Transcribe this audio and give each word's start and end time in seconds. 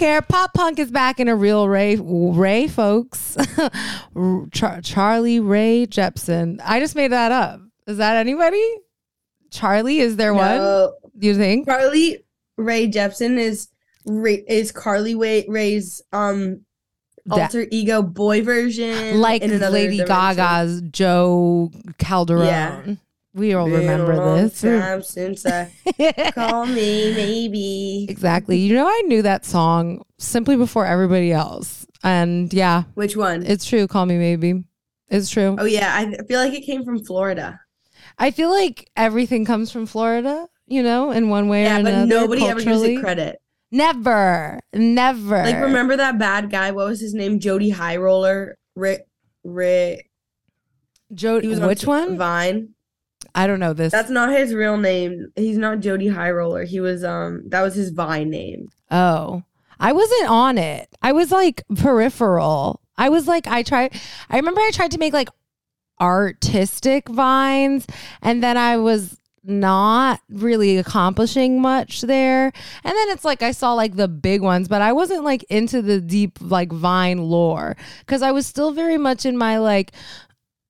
care. 0.00 0.22
Pop 0.22 0.52
punk 0.54 0.78
is 0.78 0.90
back 0.90 1.20
in 1.20 1.28
a 1.28 1.36
real 1.36 1.68
Ray, 1.68 1.96
Ray, 1.96 2.66
folks. 2.68 3.36
Char- 4.52 4.80
Charlie 4.80 5.40
Ray 5.40 5.86
Jepsen. 5.86 6.58
I 6.64 6.80
just 6.80 6.96
made 6.96 7.12
that 7.12 7.30
up. 7.30 7.60
Is 7.86 7.98
that 7.98 8.16
anybody? 8.16 8.64
Charlie, 9.50 9.98
is 10.00 10.16
there 10.16 10.32
one? 10.34 10.58
Do 11.18 11.26
you 11.26 11.36
think? 11.36 11.66
Charlie 11.66 12.24
Ray 12.56 12.88
Jepsen 12.90 13.38
is 13.38 13.68
Ray, 14.06 14.42
is 14.48 14.72
Carly 14.72 15.14
Way, 15.14 15.44
Ray's 15.48 16.00
um 16.12 16.62
That- 17.26 17.38
alter 17.42 17.66
ego 17.70 18.00
boy 18.02 18.42
version, 18.42 19.20
like 19.20 19.42
Lady 19.42 19.58
dimension. 19.98 20.06
Gaga's 20.06 20.80
Jo 20.90 21.70
Calderone. 21.98 22.46
Yeah. 22.46 22.94
We 23.32 23.54
all 23.54 23.66
Been 23.66 23.80
remember 23.80 24.16
long 24.16 24.36
this. 24.38 24.60
Time 24.62 25.02
since 25.02 25.46
I 25.46 25.70
call 26.34 26.66
me 26.66 27.14
maybe. 27.14 28.06
exactly. 28.08 28.58
You 28.58 28.74
know, 28.74 28.86
I 28.88 29.02
knew 29.06 29.22
that 29.22 29.44
song 29.44 30.02
simply 30.18 30.56
before 30.56 30.84
everybody 30.86 31.30
else. 31.32 31.86
And 32.02 32.52
yeah, 32.52 32.84
Which 32.94 33.16
one? 33.16 33.44
it's 33.46 33.64
true. 33.64 33.86
Call 33.86 34.06
me 34.06 34.16
maybe. 34.18 34.64
It's 35.08 35.30
true. 35.30 35.56
oh 35.58 35.64
yeah, 35.64 35.94
I 35.94 36.24
feel 36.26 36.40
like 36.40 36.54
it 36.54 36.62
came 36.62 36.84
from 36.84 37.04
Florida. 37.04 37.60
I 38.18 38.30
feel 38.30 38.50
like 38.50 38.90
everything 38.96 39.44
comes 39.44 39.70
from 39.70 39.86
Florida, 39.86 40.48
you 40.66 40.82
know, 40.82 41.10
in 41.10 41.28
one 41.28 41.48
way 41.48 41.62
or 41.62 41.66
Yeah, 41.66 41.82
but 41.82 41.92
another. 41.92 42.06
nobody 42.06 42.44
ever 42.46 42.54
gives 42.60 42.64
culturally. 42.64 42.96
it 42.96 43.00
credit. 43.00 43.40
Never, 43.72 44.58
never. 44.72 45.42
Like 45.44 45.60
remember 45.62 45.96
that 45.96 46.18
bad 46.18 46.50
guy? 46.50 46.72
What 46.72 46.88
was 46.88 47.00
his 47.00 47.14
name? 47.14 47.38
Jody 47.38 47.70
High 47.70 47.96
Roller. 47.96 48.58
Rick. 48.74 49.06
Rick. 49.44 50.10
On 51.24 51.66
Which 51.66 51.84
one? 51.86 52.16
Vine. 52.18 52.70
I 53.34 53.46
don't 53.46 53.60
know 53.60 53.72
this. 53.72 53.92
That's 53.92 54.10
not 54.10 54.30
his 54.30 54.54
real 54.54 54.76
name. 54.76 55.32
He's 55.36 55.58
not 55.58 55.80
Jody 55.80 56.08
High 56.08 56.30
Roller. 56.30 56.64
He 56.64 56.80
was 56.80 57.04
um. 57.04 57.42
That 57.48 57.62
was 57.62 57.74
his 57.74 57.90
Vine 57.90 58.30
name. 58.30 58.70
Oh, 58.90 59.42
I 59.80 59.92
wasn't 59.92 60.28
on 60.28 60.58
it. 60.58 60.88
I 61.00 61.12
was 61.12 61.30
like 61.30 61.64
peripheral. 61.74 62.80
I 62.98 63.08
was 63.08 63.26
like, 63.26 63.46
I 63.46 63.62
tried, 63.62 63.98
I 64.28 64.36
remember 64.36 64.60
I 64.60 64.70
tried 64.72 64.90
to 64.90 64.98
make 64.98 65.14
like 65.14 65.30
artistic 66.00 67.08
vines 67.08 67.86
and 68.20 68.42
then 68.42 68.58
I 68.58 68.76
was 68.76 69.18
not 69.42 70.20
really 70.28 70.76
accomplishing 70.76 71.62
much 71.62 72.02
there. 72.02 72.52
And 72.84 72.94
then 72.94 73.08
it's 73.08 73.24
like 73.24 73.40
I 73.42 73.52
saw 73.52 73.72
like 73.72 73.96
the 73.96 74.06
big 74.06 74.42
ones, 74.42 74.68
but 74.68 74.82
I 74.82 74.92
wasn't 74.92 75.24
like 75.24 75.44
into 75.44 75.80
the 75.80 75.98
deep 75.98 76.38
like 76.42 76.70
vine 76.70 77.18
lore 77.18 77.74
because 78.00 78.20
I 78.20 78.32
was 78.32 78.46
still 78.46 78.72
very 78.72 78.98
much 78.98 79.24
in 79.24 79.38
my 79.38 79.56
like 79.56 79.92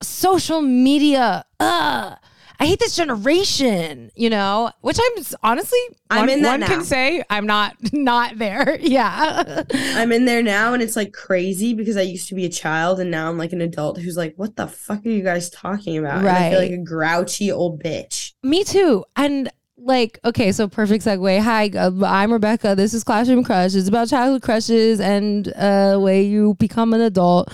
social 0.02 0.60
media. 0.60 1.44
Ugh. 1.58 2.16
I 2.60 2.66
hate 2.66 2.78
this 2.78 2.94
generation, 2.94 4.10
you 4.14 4.28
know, 4.28 4.70
which 4.82 4.98
I'm 5.02 5.24
honestly, 5.42 5.78
I'm 6.10 6.20
one, 6.20 6.28
in 6.28 6.42
that 6.42 6.60
one 6.60 6.68
can 6.68 6.84
say 6.84 7.24
I'm 7.30 7.46
not 7.46 7.74
not 7.92 8.36
there. 8.38 8.78
Yeah. 8.90 9.62
I'm 9.72 10.10
in 10.10 10.24
there 10.24 10.42
now, 10.42 10.74
and 10.74 10.82
it's 10.82 10.96
like 10.96 11.12
crazy 11.12 11.74
because 11.74 11.96
I 11.96 12.02
used 12.02 12.28
to 12.28 12.34
be 12.34 12.44
a 12.44 12.48
child, 12.50 12.98
and 12.98 13.10
now 13.10 13.28
I'm 13.28 13.38
like 13.38 13.52
an 13.52 13.60
adult 13.60 13.98
who's 13.98 14.16
like, 14.16 14.34
"What 14.36 14.56
the 14.56 14.66
fuck 14.66 15.06
are 15.06 15.08
you 15.08 15.22
guys 15.22 15.48
talking 15.48 15.96
about?" 15.96 16.18
And 16.18 16.28
I 16.28 16.50
feel 16.50 16.58
like 16.58 16.72
a 16.72 16.78
grouchy 16.78 17.52
old 17.52 17.82
bitch. 17.82 18.32
Me 18.42 18.64
too. 18.64 19.04
And 19.14 19.50
like, 19.82 20.18
okay, 20.24 20.52
so 20.52 20.68
perfect 20.68 21.04
segue. 21.04 21.40
Hi, 21.40 21.70
uh, 21.76 21.90
I'm 22.04 22.32
Rebecca. 22.32 22.74
This 22.74 22.94
is 22.94 23.04
Classroom 23.04 23.42
Crush. 23.44 23.74
It's 23.74 23.88
about 23.88 24.08
childhood 24.08 24.42
crushes 24.42 25.00
and 25.00 25.52
uh, 25.56 25.98
way 26.00 26.22
you 26.22 26.54
become 26.54 26.92
an 26.94 27.00
adult. 27.00 27.52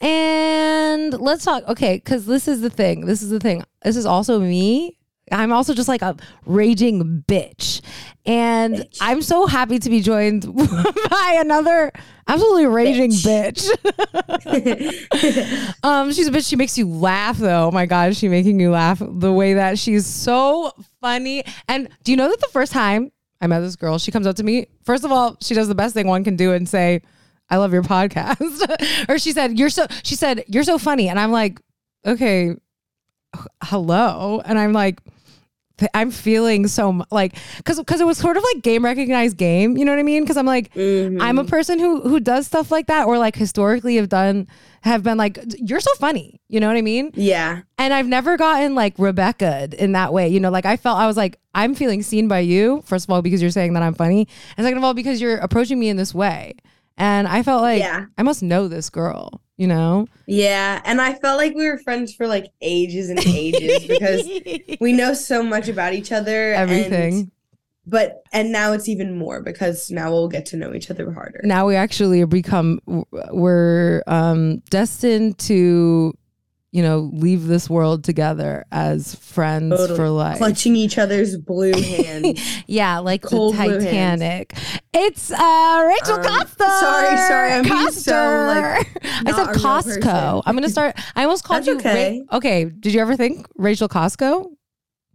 And 0.00 1.18
let's 1.20 1.44
talk. 1.44 1.66
Okay, 1.68 1.96
because 1.96 2.26
this 2.26 2.48
is 2.48 2.60
the 2.60 2.70
thing. 2.70 3.06
This 3.06 3.22
is 3.22 3.30
the 3.30 3.40
thing. 3.40 3.64
This 3.82 3.96
is 3.96 4.06
also 4.06 4.40
me. 4.40 4.96
I'm 5.32 5.52
also 5.52 5.74
just 5.74 5.88
like 5.88 6.02
a 6.02 6.16
raging 6.44 7.24
bitch. 7.28 7.80
And 8.30 8.76
Bitch. 8.76 8.98
I'm 9.00 9.22
so 9.22 9.46
happy 9.46 9.80
to 9.80 9.90
be 9.90 10.00
joined 10.00 10.46
by 11.10 11.36
another 11.40 11.90
absolutely 12.28 12.66
raging 12.66 13.10
bitch. 13.10 13.68
Um, 15.82 16.12
she's 16.12 16.28
a 16.28 16.30
bitch. 16.30 16.48
She 16.48 16.56
makes 16.56 16.78
you 16.78 16.86
laugh, 16.88 17.38
though. 17.38 17.68
Oh 17.68 17.70
my 17.70 17.86
god, 17.86 18.10
is 18.10 18.18
she 18.18 18.28
making 18.28 18.60
you 18.60 18.70
laugh 18.70 19.02
the 19.04 19.32
way 19.32 19.54
that 19.54 19.78
she's 19.78 20.06
so 20.06 20.72
funny. 21.00 21.42
And 21.68 21.88
do 22.04 22.12
you 22.12 22.16
know 22.16 22.28
that 22.28 22.40
the 22.40 22.48
first 22.52 22.72
time 22.72 23.10
I 23.40 23.46
met 23.48 23.60
this 23.60 23.74
girl, 23.76 23.98
she 23.98 24.12
comes 24.12 24.26
up 24.26 24.36
to 24.36 24.44
me. 24.44 24.66
First 24.84 25.04
of 25.04 25.10
all, 25.10 25.36
she 25.40 25.54
does 25.54 25.66
the 25.68 25.74
best 25.74 25.94
thing 25.94 26.06
one 26.06 26.22
can 26.22 26.36
do 26.36 26.52
and 26.52 26.68
say, 26.68 27.02
"I 27.48 27.56
love 27.56 27.72
your 27.72 27.82
podcast," 27.82 29.08
or 29.08 29.18
she 29.18 29.32
said, 29.32 29.58
"You're 29.58 29.70
so." 29.70 29.86
She 30.04 30.14
said, 30.14 30.44
"You're 30.46 30.62
so 30.64 30.78
funny," 30.78 31.08
and 31.08 31.18
I'm 31.18 31.32
like, 31.32 31.60
"Okay, 32.06 32.54
hello," 33.62 34.40
and 34.44 34.56
I'm 34.58 34.72
like. 34.72 35.00
I'm 35.94 36.10
feeling 36.10 36.66
so 36.68 37.04
like 37.10 37.34
because 37.56 37.78
because 37.78 38.00
it 38.00 38.06
was 38.06 38.18
sort 38.18 38.36
of 38.36 38.44
like 38.54 38.62
game 38.62 38.84
recognized 38.84 39.36
game, 39.36 39.76
you 39.76 39.84
know 39.84 39.92
what 39.92 39.98
I 39.98 40.02
mean? 40.04 40.22
Because 40.22 40.36
I'm 40.36 40.46
like, 40.46 40.72
Mhm. 40.74 41.18
I'm 41.20 41.38
a 41.38 41.44
person 41.44 41.78
who 41.78 42.00
who 42.02 42.20
does 42.20 42.46
stuff 42.46 42.70
like 42.70 42.86
that, 42.86 43.06
or 43.06 43.18
like 43.18 43.36
historically 43.36 43.96
have 43.96 44.08
done 44.08 44.46
have 44.82 45.02
been 45.02 45.18
like, 45.18 45.38
you're 45.58 45.78
so 45.80 45.92
funny, 45.98 46.40
you 46.48 46.58
know 46.58 46.66
what 46.66 46.76
I 46.76 46.80
mean? 46.82 47.10
yeah, 47.14 47.60
And 47.76 47.92
I've 47.92 48.06
never 48.06 48.38
gotten 48.38 48.74
like 48.74 48.94
Rebecca 48.98 49.68
in 49.78 49.92
that 49.92 50.12
way, 50.12 50.28
you 50.28 50.40
know. 50.40 50.50
Like 50.50 50.64
I 50.64 50.76
felt 50.78 50.98
I 50.98 51.06
was 51.06 51.18
like, 51.18 51.38
I'm 51.54 51.74
feeling 51.74 52.02
seen 52.02 52.28
by 52.28 52.38
you. 52.40 52.82
First 52.86 53.04
of 53.06 53.10
all, 53.10 53.20
because 53.20 53.42
you're 53.42 53.50
saying 53.50 53.74
that 53.74 53.82
I'm 53.82 53.92
funny, 53.94 54.26
and 54.56 54.64
second 54.64 54.78
of 54.78 54.84
all, 54.84 54.94
because 54.94 55.20
you're 55.20 55.36
approaching 55.36 55.78
me 55.78 55.88
in 55.90 55.96
this 55.98 56.14
way, 56.14 56.54
and 57.00 57.26
I 57.26 57.42
felt 57.42 57.62
like 57.62 57.80
Yeah. 57.80 58.06
I 58.18 58.22
must 58.22 58.42
know 58.42 58.68
this 58.68 58.90
girl, 58.90 59.40
you 59.56 59.66
know. 59.66 60.06
yeah, 60.26 60.80
and 60.84 61.00
I 61.00 61.14
felt 61.14 61.38
like 61.38 61.54
we 61.54 61.66
were 61.68 61.78
friends 61.78 62.14
for 62.14 62.26
like 62.28 62.46
ages 62.60 63.08
and 63.10 63.18
ages 63.26 63.84
because 63.88 64.28
we 64.80 64.92
know 65.00 65.14
so 65.14 65.42
much 65.42 65.66
about 65.68 65.94
each 65.94 66.12
other. 66.12 66.52
and- 66.52 66.70
everything. 66.70 67.30
but 67.86 68.22
and 68.32 68.52
now 68.52 68.72
it's 68.72 68.88
even 68.88 69.16
more 69.16 69.42
because 69.42 69.90
now 69.90 70.10
we'll 70.12 70.28
get 70.28 70.44
to 70.46 70.56
know 70.56 70.74
each 70.74 70.90
other 70.90 71.10
harder. 71.10 71.40
now 71.42 71.66
we 71.66 71.74
actually 71.74 72.22
become 72.26 72.78
we're 73.32 74.02
um 74.06 74.58
destined 74.70 75.38
to 75.38 76.12
you 76.72 76.82
know 76.82 77.10
leave 77.12 77.46
this 77.46 77.68
world 77.68 78.04
together 78.04 78.64
as 78.70 79.14
friends 79.16 79.76
Totally. 79.76 79.96
for 79.96 80.08
life. 80.10 80.38
Clutching 80.38 80.76
each 80.76 80.98
other's 80.98 81.36
blue 81.36 81.72
hands. 81.80 82.40
yeah 82.66 82.98
like 82.98 83.22
Cold 83.22 83.54
the 83.54 83.58
titanic. 83.58 84.54
It's 84.94 85.30
uh 85.30 85.84
rachel 85.88 86.14
Um, 86.16 86.22
costa 86.24 86.64
sorry, 86.80 87.16
sorry, 87.16 87.52
I'm 87.52 87.62
being 87.64 87.90
so, 87.90 88.12
like, 88.46 88.86
i 89.26 89.32
said 89.32 89.56
costco. 89.56 90.42
i'm 90.46 90.54
gonna 90.54 90.68
start 90.68 90.96
i 91.16 91.22
almost 91.24 91.44
called 91.44 91.64
That's 91.64 91.68
you 91.68 91.74
Ra- 91.74 91.80
okay. 91.90 92.22
okay 92.32 92.64
did 92.64 92.94
you 92.94 93.00
ever 93.00 93.16
think 93.16 93.46
rachel 93.56 93.88
costco 93.88 94.46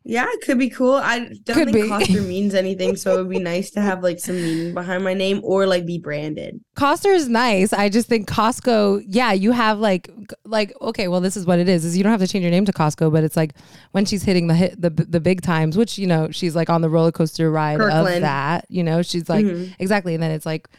Yeah, 0.08 0.28
it 0.30 0.42
could 0.46 0.60
be 0.60 0.70
cool. 0.70 0.94
I 0.94 1.20
don't 1.20 1.56
Could 1.56 1.72
think 1.72 1.72
be. 1.74 1.88
Coster 1.88 2.22
means 2.22 2.54
anything, 2.64 2.96
so 2.96 3.14
it 3.16 3.18
would 3.18 3.30
be 3.30 3.40
nice 3.40 3.72
to 3.72 3.82
have 3.82 4.04
like 4.04 4.20
some 4.20 4.36
meaning 4.36 4.74
behind 4.76 5.04
my 5.04 5.16
name 5.16 5.42
or 5.44 5.66
like 5.66 5.84
be 5.88 5.98
branded. 5.98 6.62
Coster 6.76 7.10
is 7.10 7.28
nice. 7.28 7.74
I 7.74 7.90
just 7.90 8.08
think 8.08 8.30
Costco, 8.30 9.04
yeah, 9.08 9.32
you 9.32 9.52
have 9.52 9.80
like 9.80 10.12
like 10.46 10.74
okay, 10.80 11.08
well 11.08 11.22
this 11.22 11.36
is 11.36 11.48
what 11.48 11.58
it 11.58 11.68
is. 11.68 11.84
Is 11.86 11.98
you 11.98 12.04
don't 12.04 12.12
have 12.12 12.20
to 12.22 12.28
change 12.28 12.44
your 12.44 12.52
name 12.52 12.66
to 12.66 12.72
Costco, 12.72 13.12
but 13.12 13.24
it's 13.24 13.36
like 13.36 13.54
when 13.94 14.06
she's 14.06 14.22
hitting 14.22 14.46
the 14.46 14.54
hit 14.54 14.80
the 14.80 14.92
the 14.92 15.20
big 15.20 15.42
times, 15.42 15.76
which 15.76 15.98
you 15.98 16.06
know, 16.06 16.30
she's 16.30 16.56
like 16.56 16.70
on 16.70 16.82
the 16.82 16.90
roller 16.90 17.12
coaster 17.12 17.50
ride 17.50 17.82
of 17.82 18.06
that, 18.22 18.66
you 18.70 18.84
know, 18.84 19.02
she's 19.02 19.28
like 19.28 19.44
Mhm. 19.46 19.74
exactly 19.80 20.14
and 20.14 20.22
then 20.22 20.30
it's 20.30 20.46
like 20.46 20.70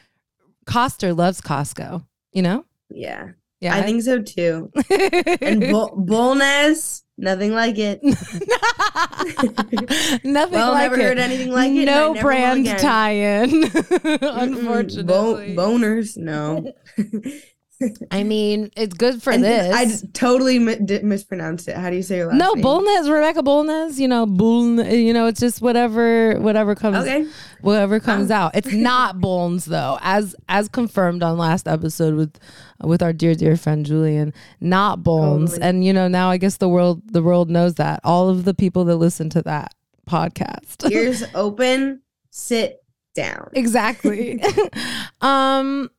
Coster 0.67 1.13
loves 1.13 1.41
Costco, 1.41 2.05
you 2.33 2.43
know? 2.43 2.65
Yeah, 2.91 3.31
Yeah. 3.61 3.75
I 3.75 3.83
think 3.83 4.03
so 4.03 4.23
too. 4.23 4.71
And 5.41 5.61
Bol- 5.73 5.97
Bolnez, 5.97 7.03
nothing 7.19 7.53
like 7.53 7.77
it. 7.79 8.01
Nothing 10.25 10.53
well, 10.53 10.73
like 10.73 10.91
never 10.91 11.01
it. 11.01 11.05
heard 11.05 11.19
anything 11.19 11.51
like 11.51 11.73
it. 11.73 11.85
no 11.85 12.15
brand 12.15 12.67
tie-in, 12.67 13.65
unfortunately. 14.23 15.55
Bo- 15.55 15.69
boners, 15.69 16.17
no. 16.17 16.73
I 18.11 18.23
mean, 18.23 18.71
it's 18.77 18.95
good 18.95 19.23
for 19.23 19.33
And 19.33 19.45
this. 19.45 19.75
I 19.75 20.07
totally 20.15 20.59
mi- 20.59 20.77
did 20.77 21.05
mispronounced 21.05 21.69
it. 21.69 21.77
How 21.77 21.91
do 21.91 21.97
you 21.97 22.03
say 22.03 22.17
your 22.17 22.29
last 22.29 22.39
no, 22.39 22.53
name? 22.55 22.65
Bolnez, 22.65 23.13
Rebecca 23.13 23.43
Bolnez, 23.43 23.99
you 23.99 24.09
know, 24.09 24.25
Bull, 24.25 24.83
you 24.83 25.13
know, 25.13 25.27
it's 25.27 25.41
just 25.41 25.61
whatever, 25.61 26.39
whatever 26.41 26.75
comes, 26.75 26.97
Okay. 26.99 27.27
whatever 27.61 28.01
comes 28.01 28.31
Oh. 28.31 28.35
out. 28.35 28.55
It's 28.57 28.73
not 28.73 29.19
Bolnes 29.19 29.67
though, 29.67 29.99
as 30.01 30.35
as 30.49 30.69
confirmed 30.69 31.23
on 31.23 31.37
last 31.37 31.69
episode 31.69 32.15
with 32.15 32.39
with 32.83 33.03
our 33.03 33.13
dear 33.13 33.35
dear 33.35 33.57
friend 33.57 33.85
Julian, 33.85 34.33
not 34.61 35.01
Bolnes. 35.01 35.51
Totally. 35.51 35.63
And 35.69 35.85
you 35.85 35.93
know, 35.93 36.09
now 36.09 36.31
I 36.31 36.39
guess 36.39 36.57
the 36.57 36.69
world 36.71 37.03
the 37.13 37.23
world 37.23 37.51
knows 37.51 37.75
that 37.75 38.01
all 38.05 38.31
of 38.31 38.45
the 38.47 38.55
people 38.55 38.85
that 38.87 38.97
listen 38.97 39.29
to 39.31 39.43
that 39.43 39.75
podcast. 40.09 40.91
Ears 40.91 41.25
open, 41.35 42.01
sit 42.31 42.83
down. 43.15 43.51
exactly. 43.55 44.41
um 45.21 45.91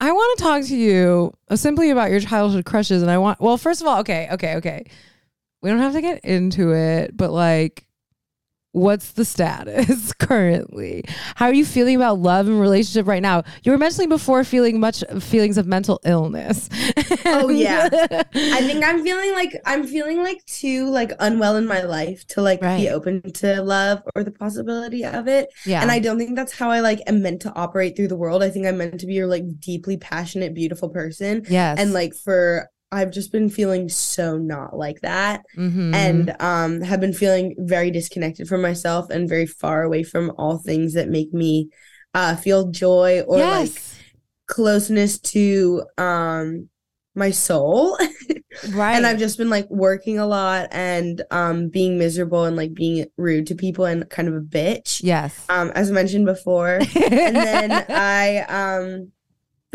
I 0.00 0.12
want 0.12 0.38
to 0.38 0.44
talk 0.44 0.62
to 0.64 0.76
you 0.76 1.32
uh, 1.48 1.56
simply 1.56 1.90
about 1.90 2.10
your 2.10 2.20
childhood 2.20 2.64
crushes 2.64 3.02
and 3.02 3.10
I 3.10 3.18
want 3.18 3.40
well 3.40 3.56
first 3.56 3.80
of 3.80 3.86
all 3.86 4.00
okay 4.00 4.28
okay 4.32 4.56
okay. 4.56 4.84
We 5.62 5.70
don't 5.70 5.80
have 5.80 5.94
to 5.94 6.00
get 6.00 6.24
into 6.24 6.72
it 6.72 7.16
but 7.16 7.32
like 7.32 7.85
what's 8.76 9.12
the 9.12 9.24
status 9.24 10.12
currently? 10.18 11.02
How 11.34 11.46
are 11.46 11.54
you 11.54 11.64
feeling 11.64 11.96
about 11.96 12.18
love 12.18 12.46
and 12.46 12.60
relationship 12.60 13.06
right 13.06 13.22
now? 13.22 13.42
You 13.62 13.72
were 13.72 13.78
mentioning 13.78 14.10
before 14.10 14.44
feeling 14.44 14.78
much 14.78 15.02
feelings 15.20 15.56
of 15.56 15.66
mental 15.66 15.98
illness. 16.04 16.68
Oh 17.24 17.48
yeah. 17.50 17.88
I 18.34 18.60
think 18.60 18.84
I'm 18.84 19.02
feeling 19.02 19.32
like 19.32 19.58
I'm 19.64 19.86
feeling 19.86 20.22
like 20.22 20.44
too 20.44 20.90
like 20.90 21.12
unwell 21.20 21.56
in 21.56 21.66
my 21.66 21.82
life 21.82 22.26
to 22.28 22.42
like 22.42 22.60
Right. 22.62 22.78
be 22.80 22.88
open 22.90 23.22
to 23.32 23.62
love 23.62 24.02
or 24.14 24.22
the 24.24 24.30
possibility 24.30 25.04
of 25.04 25.26
it. 25.26 25.48
yeah. 25.64 25.80
And 25.80 25.90
I 25.90 25.98
don't 25.98 26.18
think 26.18 26.36
that's 26.36 26.52
how 26.52 26.70
I 26.70 26.80
like 26.80 27.00
am 27.06 27.22
meant 27.22 27.40
to 27.42 27.54
operate 27.54 27.96
through 27.96 28.08
the 28.08 28.16
world. 28.16 28.42
I 28.42 28.50
think 28.50 28.66
I'm 28.66 28.76
meant 28.76 29.00
to 29.00 29.06
be 29.06 29.20
a 29.20 29.26
like 29.26 29.58
deeply 29.58 29.96
passionate, 29.96 30.52
beautiful 30.54 30.90
person. 30.90 31.44
yes. 31.48 31.78
And 31.80 31.92
like 31.94 32.12
for 32.14 32.68
I've 32.92 33.10
just 33.10 33.32
been 33.32 33.50
feeling 33.50 33.88
so 33.88 34.38
not 34.38 34.76
like 34.76 35.00
that. 35.00 35.44
Mhm. 35.56 35.94
and 35.94 36.36
um 36.40 36.80
have 36.82 37.00
been 37.00 37.12
feeling 37.12 37.54
very 37.58 37.90
disconnected 37.90 38.48
from 38.48 38.62
myself 38.62 39.10
and 39.10 39.28
very 39.28 39.46
far 39.46 39.82
away 39.82 40.02
from 40.02 40.32
all 40.38 40.58
things 40.58 40.94
that 40.94 41.08
make 41.08 41.32
me 41.32 41.68
uh 42.14 42.36
feel 42.36 42.70
joy 42.70 43.22
or 43.26 43.38
like 43.38 43.72
closeness 44.46 45.18
to 45.18 45.82
um 45.98 46.68
my 47.14 47.30
soul 47.30 47.96
right. 48.70 48.92
and 48.96 49.06
i've 49.06 49.18
just 49.18 49.38
been 49.38 49.48
like 49.50 49.66
working 49.70 50.18
a 50.18 50.26
lot 50.26 50.68
and 50.70 51.22
um 51.30 51.68
being 51.68 51.98
miserable 51.98 52.44
and 52.44 52.56
like 52.56 52.74
being 52.74 53.06
rude 53.16 53.46
to 53.46 53.54
people 53.54 53.86
and 53.86 54.08
kind 54.10 54.28
of 54.28 54.34
a 54.34 54.40
bitch 54.40 55.00
yes. 55.02 55.44
um 55.48 55.72
as 55.74 55.90
mentioned 55.90 56.26
before 56.26 56.74
and 56.94 57.36
then 57.36 57.72
i 57.88 58.38
um 58.48 59.10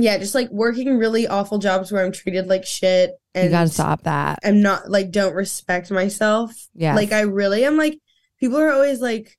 yeah 0.01 0.18
just 0.18 0.36
like 0.36 0.50
working 0.51 0.98
really 0.98 1.27
awful 1.27 1.57
jobs 1.57 1.92
where 1.92 2.03
i'm 2.06 2.12
treated 2.12 2.48
like 2.48 2.65
shit 2.65 3.12
and 3.36 3.45
you 3.45 3.50
gotta 3.51 3.69
stop 3.69 4.03
that. 4.03 4.39
i'm 4.44 4.62
not 4.62 4.89
like 4.89 5.12
don't 5.12 5.33
respect 5.36 5.89
myself 5.92 6.51
Yeah. 6.74 6.95
like 6.95 7.12
I 7.12 7.21
really 7.21 7.63
am 7.65 7.77
like 7.77 7.98
people 8.39 8.57
are 8.59 8.71
always 8.71 9.00
like 9.01 9.38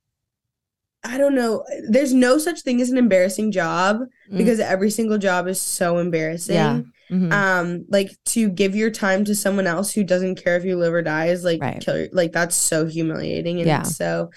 I 1.05 1.19
don't 1.19 1.35
know. 1.35 1.65
There's 1.89 2.15
no 2.15 2.39
such 2.39 2.61
thing 2.61 2.81
as 2.81 2.89
an 2.91 2.97
embarrassing 2.97 3.51
job 3.51 4.03
Mm. 4.31 4.39
because 4.39 4.61
every 4.61 4.89
single 4.89 5.19
job 5.19 5.49
is 5.49 5.61
so 5.61 5.99
embarrassing. 5.99 6.55
Yeah. 6.55 6.81
Mhm. 7.11 7.33
Um 7.33 7.85
like 7.89 8.13
to 8.27 8.49
give 8.49 8.77
your 8.77 8.91
time 8.91 9.25
to 9.25 9.35
someone 9.35 9.67
else 9.67 9.93
who 9.93 10.05
doesn't 10.05 10.37
care 10.37 10.57
if 10.57 10.65
you 10.65 10.77
live 10.79 10.95
or 10.95 11.03
die 11.03 11.27
is 11.27 11.43
like 11.43 11.61
Right. 11.61 11.81
kill 11.81 11.99
your, 11.99 12.09
like 12.13 12.31
that's 12.31 12.55
so 12.55 12.87
humiliating 12.87 13.59
and 13.59 13.67
Yeah. 13.67 13.83
so 13.83 14.31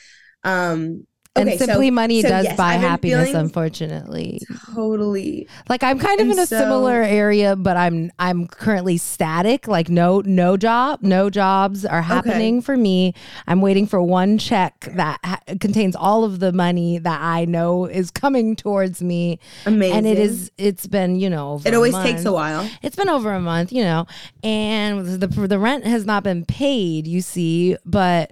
um 0.44 1.06
and 1.38 1.50
okay, 1.50 1.58
so 1.58 1.66
simply 1.66 1.92
money 1.92 2.22
so 2.22 2.30
does 2.30 2.46
yes, 2.46 2.56
buy 2.58 2.74
happiness, 2.74 3.34
unfortunately. 3.34 4.40
totally 4.74 5.48
Like 5.70 5.84
I'm 5.84 6.00
kind 6.00 6.20
of 6.22 6.26
And 6.28 6.34
in 6.34 6.40
a 6.40 6.46
so- 6.48 6.58
similar 6.58 7.02
area, 7.04 7.56
but 7.56 7.76
I'm 7.78 8.12
I'm 8.20 8.48
currently 8.48 8.98
static. 8.98 9.68
Like 9.68 9.90
no 9.90 10.22
no 10.26 10.56
job, 10.58 11.00
no 11.02 11.30
jobs 11.30 11.86
are 11.86 12.02
happening 12.02 12.62
for 12.62 12.78
me. 12.78 13.14
I'm 13.48 13.62
waiting 13.62 13.86
for 13.88 14.02
one 14.02 14.38
check 14.38 14.88
that 14.94 15.20
ha- 15.24 15.42
contains 15.60 15.96
all 15.96 16.24
of 16.24 16.40
the 16.40 16.52
money 16.54 17.00
that 17.00 17.20
I 17.22 17.46
know 17.46 17.86
is 17.86 18.12
coming 18.12 18.56
towards 18.56 19.02
me, 19.02 19.40
amazing. 19.66 19.98
and 19.98 20.08
it 20.08 20.18
is 20.20 20.52
it's 20.58 20.88
been 20.88 21.16
you 21.18 21.30
know 21.30 21.54
over 21.54 21.68
it 21.68 21.74
always 21.74 21.96
a 21.96 22.04
takes 22.04 22.26
a 22.26 22.32
while. 22.32 22.70
It's 22.82 22.96
been 22.96 23.10
over 23.10 23.34
a 23.34 23.42
month, 23.42 23.72
you 23.74 23.84
know, 23.84 24.06
and 24.44 25.06
the 25.22 25.28
the 25.28 25.60
rent 25.60 25.86
has 25.86 26.06
not 26.06 26.24
been 26.24 26.46
paid. 26.46 27.08
You 27.08 27.22
see, 27.22 27.76
but 27.86 28.32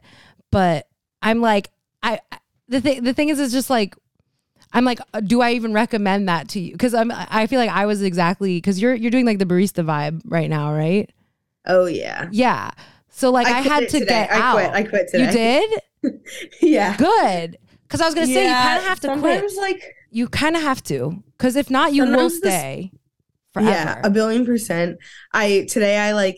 but 0.51 0.87
I'm 1.21 1.41
like 1.41 1.69
I 2.01 2.19
I- 2.31 2.37
the 2.67 2.81
thing 2.81 3.03
the 3.03 3.13
thing 3.13 3.29
is 3.29 3.39
is 3.39 3.51
just 3.51 3.69
like 3.69 3.95
I'm 4.75 4.85
like, 4.85 4.99
uh, 5.13 5.19
do 5.19 5.41
I 5.41 5.51
even 5.51 5.71
recommend 5.73 6.27
that 6.29 6.47
to 6.49 6.59
you? 6.59 6.71
Because 6.71 6.93
I'm 6.93 7.11
I 7.11 7.45
feel 7.47 7.59
like 7.59 7.69
I 7.69 7.85
was 7.85 8.01
exactly 8.01 8.57
because 8.57 8.81
you're 8.81 8.95
you're 8.95 9.11
doing 9.11 9.25
like 9.25 9.37
the 9.39 9.45
barista 9.45 9.85
vibe 9.85 10.21
right 10.25 10.49
now, 10.49 10.73
right? 10.73 11.09
Oh 11.67 11.85
yeah. 11.85 12.27
Yeah. 12.31 12.71
So 13.09 13.29
like 13.29 13.45
I, 13.47 13.61
quit 13.61 13.71
had 13.71 13.79
to 13.89 13.99
today. 13.99 14.05
get 14.05 14.31
I 14.31 14.39
out. 14.39 14.53
quit. 14.55 14.69
I 14.71 14.83
quit 14.83 15.07
today. 15.11 15.61
you 16.01 16.09
did 16.09 16.21
yeah. 16.61 16.97
good 16.97 17.57
because 17.83 18.01
I 18.01 18.05
was 18.05 18.15
gonna 18.15 18.25
say 18.27 18.47
you 18.47 18.53
kind 18.53 18.79
of 18.79 18.85
have 18.85 18.99
to 19.01 19.07
quit. 19.19 19.21
sometimes, 19.39 19.57
like 19.57 19.83
You 20.09 20.27
kind 20.27 20.55
of 20.55 20.61
have 20.63 20.81
to 20.85 21.23
because 21.37 21.55
if 21.55 21.69
not, 21.69 21.93
you 21.93 22.03
will 22.03 22.09
Sometimes 22.29 22.41
this- 22.41 22.53
stay 22.53 22.91
forever. 23.53 23.69
Yeah, 23.69 24.01
a 24.03 24.09
billion 24.09 24.45
percent. 24.45 24.97
I 25.31 25.67
today 25.69 25.97
I 25.99 26.13
like 26.13 26.37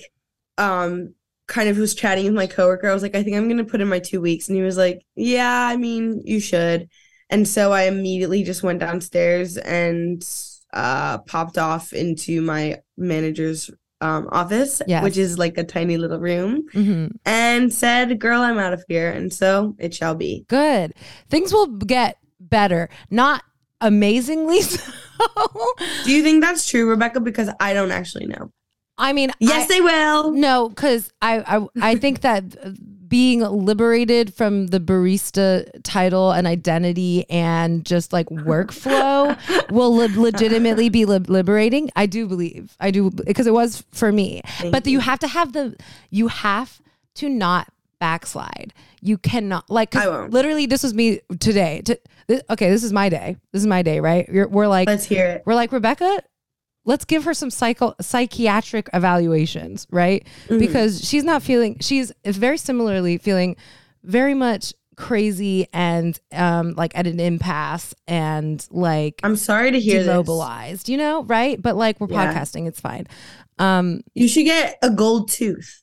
um 0.58 1.14
kind 1.48 1.70
of 1.70 1.78
was 1.78 1.94
chatting 1.96 2.26
with 2.26 2.34
my 2.34 2.48
coworker. 2.48 2.90
I 2.90 2.94
was 2.94 3.04
like, 3.04 3.16
I 3.16 3.24
think 3.24 3.36
I'm 3.38 3.48
gonna 3.48 3.64
put 3.64 3.82
in 3.82 3.88
my 3.88 4.00
two 4.00 4.22
weeks, 4.22 4.48
and 4.48 4.56
he 4.58 4.64
was 4.64 4.78
like, 4.78 5.02
Yeah, 5.16 5.68
I 5.68 5.78
mean, 5.78 6.22
you 6.26 6.40
should. 6.40 6.90
And 7.30 7.48
so 7.48 7.72
I 7.72 7.84
immediately 7.84 8.44
just 8.44 8.64
went 8.64 8.80
downstairs 8.80 9.58
and 9.58 10.24
uh 10.74 11.20
popped 11.20 11.58
off 11.58 11.94
into 11.94 12.42
my 12.42 12.82
manager's 12.98 13.70
um 14.02 14.28
office, 14.32 14.82
Yes. 14.88 15.04
which 15.04 15.18
is 15.18 15.38
like 15.40 15.58
a 15.58 15.64
tiny 15.64 15.98
little 15.98 16.20
room, 16.20 16.64
hmm 16.74 17.08
and 17.26 17.74
said, 17.74 18.20
Girl, 18.20 18.42
I'm 18.42 18.58
out 18.60 18.74
of 18.74 18.84
here. 18.88 19.10
And 19.12 19.32
so 19.34 19.76
it 19.80 19.94
shall 19.94 20.16
be. 20.16 20.46
Good. 20.50 20.94
Things 21.30 21.54
will 21.54 21.68
get 21.68 22.18
better. 22.40 22.90
Not 23.10 23.44
amazingly 23.82 24.62
so. 24.62 24.92
Do 26.04 26.12
you 26.12 26.24
think 26.24 26.44
that's 26.44 26.68
true, 26.68 26.90
Rebecca? 26.90 27.20
Because 27.22 27.50
I 27.60 27.74
don't 27.74 27.92
actually 27.92 28.26
know. 28.28 28.52
I 28.98 29.14
mean, 29.14 29.32
Yes, 29.40 29.66
I, 29.70 29.74
they 29.74 29.82
will. 29.82 30.32
no, 30.32 30.70
because 30.70 31.12
I, 31.22 31.58
I 31.58 31.92
I 31.92 31.96
think 31.96 32.22
that 32.22 32.44
being 33.08 33.42
liberated 33.42 34.34
from 34.34 34.68
the 34.68 34.80
barista 34.80 35.70
title 35.84 36.32
and 36.32 36.48
identity 36.48 37.24
and 37.30 37.86
just 37.86 38.12
like 38.12 38.28
workflow 38.30 39.38
will 39.72 39.94
le- 39.96 40.08
legitimately 40.20 40.90
be 40.90 41.06
li- 41.06 41.20
liberating. 41.20 41.90
I 41.96 42.06
do 42.08 42.28
believe. 42.28 42.76
I 42.80 42.92
do 42.92 43.12
because 43.12 43.48
it 43.48 43.54
was 43.54 43.84
for 43.92 44.12
me. 44.12 44.42
Thank 44.60 44.72
but 44.72 44.86
you. 44.86 44.94
you 44.94 45.00
have 45.02 45.20
to 45.20 45.28
have 45.28 45.54
the 45.54 45.76
you 46.10 46.28
have 46.30 46.82
to 47.16 47.30
not 47.30 47.68
backslide. 48.00 48.74
You 49.02 49.18
cannot 49.18 49.70
like 49.70 49.96
I 49.96 50.08
won't. 50.08 50.32
literally 50.32 50.66
this 50.66 50.84
was 50.84 50.94
me 50.94 51.20
today. 51.40 51.82
To, 51.86 52.00
this, 52.28 52.42
okay, 52.50 52.70
this 52.72 52.84
is 52.84 52.92
my 52.92 53.10
day. 53.10 53.38
This 53.52 53.62
is 53.62 53.68
my 53.68 53.84
day, 53.84 54.00
right? 54.00 54.28
You're, 54.30 54.48
we're 54.48 54.68
like 54.68 54.88
Let's 54.88 55.06
hear 55.06 55.28
it. 55.28 55.44
we're 55.46 55.54
like 55.56 55.72
Rebecca. 55.72 56.24
Let's 56.86 57.04
give 57.06 57.24
her 57.26 57.34
some 57.34 57.50
psycho 57.50 57.96
psychiatric 58.00 58.90
evaluations, 58.94 59.88
right? 59.92 60.26
Mhm. 60.48 60.60
Because 60.60 61.04
she's 61.08 61.24
not 61.24 61.42
feeling. 61.44 61.78
She's 61.82 62.12
very 62.24 62.58
similarly 62.58 63.18
feeling 63.18 63.56
very 64.04 64.34
much 64.36 64.74
crazy 64.98 65.68
and 65.74 66.18
um 66.32 66.74
like 66.76 66.98
at 66.98 67.06
an 67.06 67.20
impasse 67.20 67.94
and 68.08 68.66
like 68.72 69.20
I'm 69.24 69.36
sorry 69.36 69.72
to 69.72 69.80
hear 69.80 69.98
this. 69.98 70.08
demobilized. 70.08 70.88
You 70.88 70.98
know, 70.98 71.24
right? 71.24 71.62
But 71.62 71.76
like 71.76 72.00
we're 72.00 72.08
Yeah. 72.10 72.34
podcasting, 72.34 72.68
it's 72.68 72.80
fine. 72.80 73.08
Um, 73.60 74.02
You 74.14 74.28
should 74.28 74.46
get 74.46 74.78
a 74.82 74.90
gold 74.90 75.30
tooth. 75.32 75.82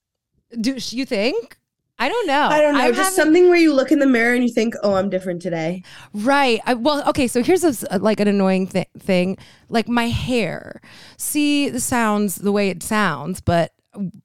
do 0.60 0.76
you 0.78 1.04
think? 1.06 1.56
I 1.98 2.08
don't 2.08 2.26
know. 2.26 2.42
I 2.48 2.60
don't 2.60 2.74
know, 2.74 2.80
just 2.88 2.98
haven't- 2.98 3.14
something 3.14 3.48
where 3.48 3.58
you 3.58 3.72
look 3.72 3.92
in 3.92 4.00
the 4.00 4.06
mirror 4.06 4.34
and 4.34 4.42
you 4.42 4.50
think, 4.52 4.74
"Oh, 4.82 4.94
I'm 4.94 5.08
different 5.08 5.40
today." 5.40 5.84
Right. 6.12 6.60
I, 6.66 6.74
well, 6.74 7.08
okay. 7.08 7.28
So 7.28 7.42
here's 7.42 7.62
a 7.62 7.68
s 7.68 7.84
uh, 7.90 7.98
like 8.00 8.18
an 8.18 8.26
annoying 8.28 8.66
thi- 8.66 8.86
thing, 8.98 9.36
like 9.68 9.88
my 9.88 10.08
hair. 10.08 10.80
See, 11.16 11.68
the 11.68 11.78
sounds 11.80 12.36
the 12.36 12.50
way 12.52 12.70
it 12.70 12.82
sounds, 12.82 13.40
but 13.40 13.72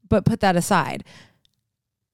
but 0.09 0.25
put 0.25 0.39
that 0.39 0.55
aside. 0.55 1.03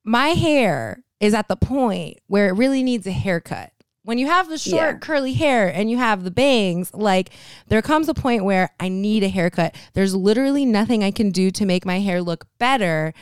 My 0.04 0.30
hair 0.30 1.04
is 1.20 1.34
at 1.34 1.48
the 1.48 1.56
point 1.56 2.18
where 2.28 2.50
it 2.50 2.54
really 2.54 2.84
needs 2.84 3.08
a 3.08 3.12
haircut. 3.12 3.72
When 4.06 4.18
you 4.18 4.28
have 4.28 4.50
the 4.50 4.58
short 4.58 4.76
Yeah. 4.82 4.98
curly 4.98 5.32
hair 5.34 5.70
and 5.74 5.90
you 5.90 5.96
have 5.98 6.26
the 6.26 6.32
bangs, 6.32 6.94
like 6.94 7.30
there 7.70 7.82
comes 7.82 8.10
a 8.10 8.14
point 8.14 8.44
where 8.44 8.72
I 8.82 8.90
need 8.90 9.24
a 9.24 9.30
haircut. 9.30 9.76
There's 9.94 10.14
literally 10.14 10.66
nothing 10.66 11.06
I 11.06 11.12
can 11.12 11.32
do 11.32 11.52
to 11.52 11.66
make 11.66 11.86
my 11.86 12.02
hair 12.02 12.22
look 12.22 12.46
better 12.60 13.14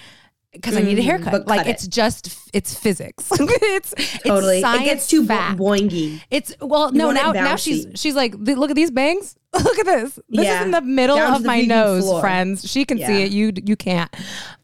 because 0.54 0.76
I 0.76 0.82
need 0.82 0.98
a 1.00 1.02
Mm, 1.02 1.06
haircut. 1.06 1.32
but 1.32 1.48
Like 1.48 1.60
cut 1.60 1.68
it. 1.68 1.72
it's 1.72 1.88
just 1.88 2.50
it's 2.54 2.74
physics. 2.78 3.28
it's 3.32 3.94
Totally, 4.26 4.60
It's 4.60 4.68
it 4.82 4.84
gets 4.86 5.08
too 5.08 5.26
fact. 5.26 5.58
boingy. 5.60 6.22
It's 6.30 6.54
well, 6.62 6.92
You 6.92 6.98
no. 7.00 7.12
Now, 7.12 7.32
now 7.32 7.56
she's 7.56 7.88
she's 7.96 8.16
like, 8.16 8.34
look 8.38 8.70
at 8.70 8.76
these 8.76 8.92
bangs. 8.92 9.36
look 9.54 9.80
at 9.80 9.86
this. 9.86 10.16
This 10.30 10.46
Yeah. 10.46 10.60
is 10.60 10.66
in 10.66 10.72
the 10.72 10.82
middle 10.82 11.16
Down 11.18 11.34
of 11.36 11.42
the 11.44 11.48
my 11.48 11.62
nose, 11.62 12.04
floor. 12.04 12.22
friends. 12.22 12.70
She 12.70 12.86
can 12.86 12.98
see 12.98 13.24
it. 13.24 13.32
You 13.32 13.52
you 13.66 13.76
can't. 13.76 14.14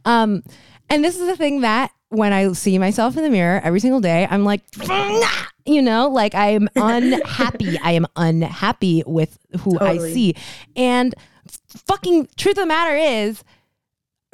Um, 0.05 0.43
and 0.89 1.03
this 1.03 1.19
is 1.19 1.27
the 1.27 1.35
thing 1.35 1.61
that 1.61 1.91
when 2.09 2.31
I 2.31 2.51
see 2.53 2.77
myself 2.77 3.17
in 3.17 3.23
the 3.23 3.29
mirror 3.29 3.59
every 3.63 3.81
single 3.81 3.99
day, 3.99 4.25
I'm 4.29 4.45
like, 4.45 4.61
"Nah," 4.87 5.27
you 5.65 5.81
know, 5.81 6.07
like 6.09 6.35
I 6.35 6.51
am 6.51 6.69
unhappy. 6.77 7.77
I 7.79 7.91
am 7.91 8.07
unhappy 8.15 9.03
with 9.05 9.37
who 9.59 9.77
I 9.79 9.97
see, 9.97 10.35
and 10.77 11.13
fucking 11.85 12.29
truth 12.37 12.57
of 12.57 12.63
the 12.63 12.65
matter 12.67 12.95
is. 12.95 13.43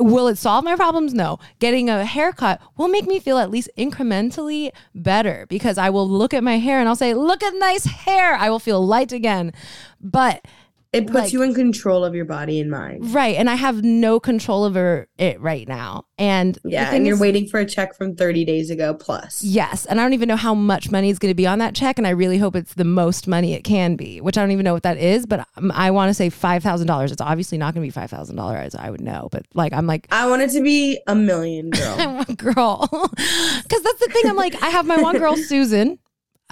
Will 0.03 0.27
it 0.27 0.38
solve 0.38 0.65
my 0.65 0.75
problems? 0.75 1.13
No. 1.13 1.39
Getting 1.60 1.89
a 1.89 2.03
haircut 2.03 2.62
will 2.75 2.89
make 2.89 3.07
me 3.07 3.19
feel 3.19 3.38
at 3.38 3.50
least 3.50 3.69
incrementally 3.77 4.72
better 4.93 5.45
because 5.48 5.77
I 5.77 5.89
will 5.89 6.07
look 6.07 6.33
at 6.33 6.43
my 6.43 6.57
hair 6.57 6.79
and 6.79 6.89
I'll 6.89 6.95
say, 6.95 7.13
Look 7.13 7.41
at 7.41 7.53
nice 7.55 7.86
hair. 7.86 8.36
I 8.36 8.50
will 8.50 8.60
feel 8.60 8.86
light 8.86 9.13
again. 9.13 9.53
But, 10.01 10.45
It 10.93 11.07
puts 11.07 11.15
Like- 11.15 11.33
you 11.33 11.41
in 11.41 11.53
control 11.55 12.05
of 12.05 12.13
your 12.15 12.25
body 12.25 12.59
and 12.62 12.69
mind. 12.69 13.13
right. 13.13 13.35
And 13.35 13.50
I 13.50 13.55
have 13.55 13.83
no 13.83 14.19
control 14.19 14.63
over 14.63 15.07
it 15.17 15.41
right 15.41 15.67
now. 15.67 16.05
And 16.19 16.57
Yeah, 16.63 16.91
and 16.93 17.05
you're 17.05 17.15
is- 17.15 17.19
waiting 17.21 17.47
for 17.47 17.59
a 17.59 17.65
check 17.65 17.97
from 17.97 18.15
30 18.15 18.45
days 18.45 18.69
ago 18.69 18.93
plus. 18.93 19.43
Yes. 19.43 19.85
And 19.88 20.00
I 20.00 20.03
don't 20.03 20.13
even 20.13 20.27
know 20.29 20.35
how 20.35 20.53
much 20.53 20.91
money 20.91 21.09
is 21.09 21.17
going 21.19 21.31
to 21.31 21.35
be 21.35 21.47
on 21.47 21.57
that 21.59 21.73
check. 21.73 21.97
And 21.97 22.05
I 22.05 22.12
really 22.12 22.38
hope 22.38 22.55
it's 22.55 22.75
the 22.75 22.83
most 22.85 23.27
money 23.27 23.53
it 23.53 23.63
can 23.63 23.95
be, 23.95 24.21
which 24.21 24.38
I 24.38 24.41
don't 24.41 24.51
even 24.51 24.63
know 24.63 24.73
what 24.73 24.83
that 24.83 24.97
is. 24.97 25.25
But 25.25 25.47
um, 25.57 25.71
I 25.73 25.89
want 25.91 26.09
to 26.12 26.13
say 26.13 26.29
$5,000. 26.29 27.12
It's 27.12 27.19
obviously 27.19 27.57
not 27.57 27.73
going 27.73 27.89
to 27.89 27.93
be 27.93 28.00
$5,000. 28.00 28.75
I 28.79 28.91
would 28.91 29.01
know. 29.01 29.29
But 29.31 29.45
like, 29.55 29.73
I'm 29.73 29.88
like, 29.88 30.07
I 30.12 30.29
want 30.29 30.43
it 30.43 30.51
to 30.51 30.62
be 30.62 31.00
a 31.07 31.15
million, 31.15 31.69
girl. 31.71 32.23
Girl. 32.38 32.89
Because 33.63 33.81
that's 33.83 34.00
the 34.00 34.09
thing. 34.12 34.29
I'm 34.29 34.35
like, 34.35 34.62
I 34.62 34.69
have 34.69 34.85
my 34.85 34.97
one 35.01 35.17
girl, 35.17 35.35
Susan, 35.50 35.97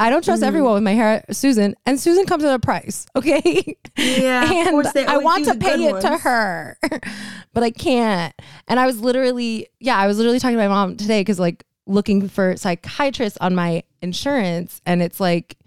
I 0.01 0.09
don't 0.09 0.23
trust 0.23 0.41
Mhm. 0.43 0.47
everyone 0.47 0.73
with 0.73 0.83
my 0.83 0.93
hair, 0.93 1.23
Susan, 1.31 1.75
and 1.85 1.99
Susan 1.99 2.25
comes 2.25 2.43
at 2.43 2.53
a 2.53 2.59
price, 2.59 3.05
okay? 3.15 3.75
Yeah, 3.97 4.43
of 4.45 4.51
and 4.51 4.69
course, 4.71 4.91
they 4.93 5.05
I 5.05 5.17
want 5.17 5.45
to 5.45 5.55
pay 5.55 5.83
it 5.85 6.01
to 6.01 6.17
her, 6.17 6.77
but 7.53 7.63
I 7.63 7.71
can't. 7.71 8.33
And 8.67 8.79
I 8.79 8.85
was 8.85 8.99
literally, 8.99 9.67
yeah, 9.79 9.97
I 9.97 10.07
was 10.07 10.17
literally 10.17 10.39
talking 10.39 10.57
to 10.57 10.63
my 10.63 10.67
mom 10.67 10.97
today 10.97 11.21
because 11.21 11.39
like 11.39 11.63
looking 11.87 12.27
for 12.29 12.55
psychiatrists 12.57 13.37
on 13.41 13.55
my 13.55 13.83
insurance, 14.01 14.81
and 14.85 15.01
it's 15.01 15.19
like 15.19 15.57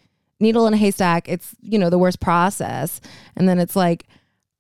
needle 0.40 0.66
in 0.66 0.74
a 0.74 0.76
haystack. 0.76 1.28
It's 1.28 1.54
you 1.62 1.78
know 1.78 1.90
the 1.90 1.98
worst 1.98 2.20
process, 2.20 3.00
and 3.36 3.48
then 3.48 3.58
it's 3.58 3.76
like. 3.76 4.04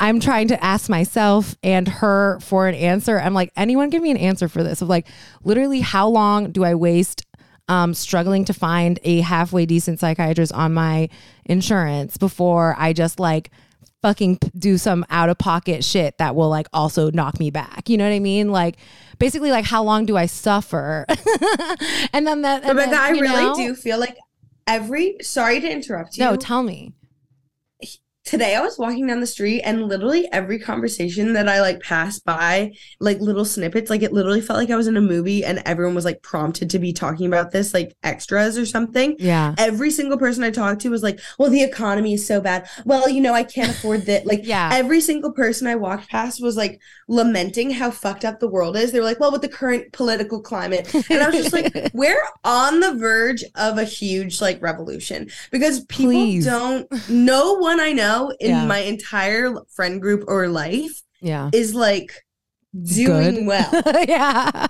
I'm 0.00 0.18
trying 0.18 0.48
to 0.48 0.62
ask 0.62 0.90
myself 0.90 1.54
and 1.62 1.86
her 1.86 2.40
for 2.40 2.66
an 2.66 2.74
answer. 2.74 3.16
I'm 3.20 3.32
like, 3.32 3.52
anyone 3.56 3.90
give 3.90 4.02
me 4.02 4.10
an 4.10 4.16
answer 4.16 4.48
for 4.48 4.64
this? 4.64 4.82
Of 4.82 4.88
like, 4.88 5.06
literally, 5.44 5.80
how 5.80 6.08
long 6.08 6.50
do 6.50 6.64
I 6.64 6.74
waste 6.74 7.23
um, 7.68 7.94
struggling 7.94 8.44
to 8.46 8.54
find 8.54 8.98
a 9.04 9.20
halfway 9.20 9.66
decent 9.66 10.00
psychiatrist 10.00 10.52
on 10.52 10.74
my 10.74 11.08
insurance 11.44 12.16
before 12.16 12.74
I 12.78 12.92
just 12.92 13.18
like 13.18 13.50
fucking 14.02 14.38
do 14.58 14.76
some 14.76 15.06
out 15.08 15.30
of 15.30 15.38
pocket 15.38 15.82
shit 15.82 16.18
that 16.18 16.36
will 16.36 16.50
like 16.50 16.66
also 16.74 17.10
knock 17.10 17.38
me 17.40 17.50
back. 17.50 17.88
You 17.88 17.96
know 17.96 18.04
what 18.04 18.14
I 18.14 18.18
mean? 18.18 18.50
Like 18.52 18.76
basically 19.18 19.50
like 19.50 19.64
how 19.64 19.82
long 19.82 20.04
do 20.04 20.16
I 20.16 20.26
suffer? 20.26 21.06
and 22.12 22.26
then 22.26 22.42
that 22.42 22.64
and 22.64 22.70
Rebecca, 22.70 22.90
then, 22.90 22.94
I 23.00 23.10
really 23.10 23.44
know- 23.44 23.56
do 23.56 23.74
feel 23.74 23.98
like 23.98 24.18
every 24.66 25.16
sorry 25.22 25.60
to 25.60 25.70
interrupt 25.70 26.18
you. 26.18 26.24
No, 26.24 26.36
tell 26.36 26.62
me. 26.62 26.92
Today 28.24 28.54
I 28.56 28.60
was 28.62 28.78
walking 28.78 29.06
down 29.06 29.20
the 29.20 29.26
street 29.26 29.60
and 29.62 29.86
literally 29.86 30.26
every 30.32 30.58
conversation 30.58 31.34
that 31.34 31.48
I 31.48 31.60
like 31.60 31.80
passed 31.80 32.24
by, 32.24 32.72
like 33.00 33.20
little 33.20 33.44
snippets, 33.44 33.90
like 33.90 34.02
it 34.02 34.12
literally 34.14 34.40
felt 34.40 34.58
like 34.58 34.70
I 34.70 34.76
was 34.76 34.86
in 34.86 34.96
a 34.96 35.00
movie 35.02 35.44
and 35.44 35.62
everyone 35.66 35.94
was 35.94 36.06
like 36.06 36.22
prompted 36.22 36.70
to 36.70 36.78
be 36.78 36.92
talking 36.92 37.26
about 37.26 37.50
this, 37.50 37.74
like 37.74 37.94
extras 38.02 38.56
or 38.56 38.64
something. 38.64 39.16
Yeah. 39.18 39.54
Every 39.58 39.90
single 39.90 40.16
person 40.18 40.42
I 40.42 40.50
talked 40.50 40.80
to 40.82 40.88
was 40.90 41.02
like, 41.02 41.20
well, 41.38 41.50
the 41.50 41.62
economy 41.62 42.14
is 42.14 42.26
so 42.26 42.40
bad. 42.40 42.66
Well, 42.86 43.08
you 43.10 43.20
know, 43.20 43.34
I 43.34 43.44
can't 43.44 43.70
afford 43.70 44.06
that. 44.06 44.24
Like, 44.34 44.40
Yeah. 44.46 44.70
every 44.72 45.00
single 45.02 45.32
person 45.32 45.66
I 45.66 45.74
walked 45.74 46.08
past 46.08 46.42
was 46.42 46.56
like 46.56 46.80
lamenting 47.08 47.70
how 47.70 47.90
fucked 47.90 48.24
up 48.24 48.40
the 48.40 48.48
world 48.48 48.74
is. 48.76 48.90
They 48.90 48.98
were 49.00 49.04
like, 49.04 49.20
well, 49.20 49.32
with 49.32 49.42
the 49.42 49.48
current 49.48 49.92
political 49.92 50.40
climate. 50.40 50.92
And 51.10 51.22
I 51.22 51.28
was 51.28 51.36
just 51.36 51.52
like, 51.52 51.90
we're 51.94 52.22
on 52.42 52.80
the 52.80 52.94
verge 52.94 53.44
of 53.54 53.76
a 53.76 53.84
huge 53.84 54.40
like 54.40 54.62
revolution 54.62 55.28
because 55.50 55.84
people 55.84 56.12
Please. 56.12 56.46
don't, 56.46 56.88
no 57.10 57.54
one 57.54 57.80
I 57.80 57.92
know 57.92 58.13
in 58.40 58.50
Yeah. 58.50 58.66
my 58.66 58.78
entire 58.78 59.54
friend 59.76 60.00
group 60.00 60.24
or 60.28 60.48
life 60.48 61.02
yeah. 61.20 61.50
is 61.52 61.74
like 61.74 62.10
doing 62.82 63.34
Good. 63.34 63.46
well. 63.46 63.82
yeah. 64.08 64.66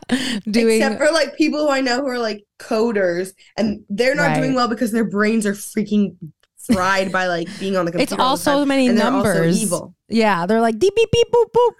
Doing 0.51 0.77
Except 0.83 0.99
for 0.99 1.11
like 1.13 1.37
people 1.37 1.61
who 1.61 1.71
I 1.71 1.81
know 1.81 2.01
who 2.03 2.09
are 2.09 2.19
like 2.19 2.45
coders 2.59 3.33
and 3.57 3.85
they're 3.89 4.15
not 4.15 4.29
Right. 4.29 4.37
doing 4.41 4.55
well 4.55 4.69
because 4.69 4.93
their 4.93 5.09
brains 5.09 5.47
are 5.47 5.53
freaking 5.55 6.17
fried 6.59 7.11
by 7.13 7.27
like 7.27 7.49
being 7.61 7.77
on 7.77 7.85
the 7.87 7.93
computer. 7.93 8.15
it's 8.15 8.21
all 8.21 8.37
so 8.37 8.61
time, 8.61 8.69
many 8.69 8.89
and 8.89 8.99
they're 8.99 9.07
also 9.11 9.33
numbers. 9.33 9.63
evil. 9.63 9.95
Yeah. 10.09 10.47
They're 10.47 10.61
like 10.61 10.79
beep 10.79 10.95
beep 10.95 11.11
beep 11.13 11.29
boop 11.33 11.47
boop. 11.57 11.73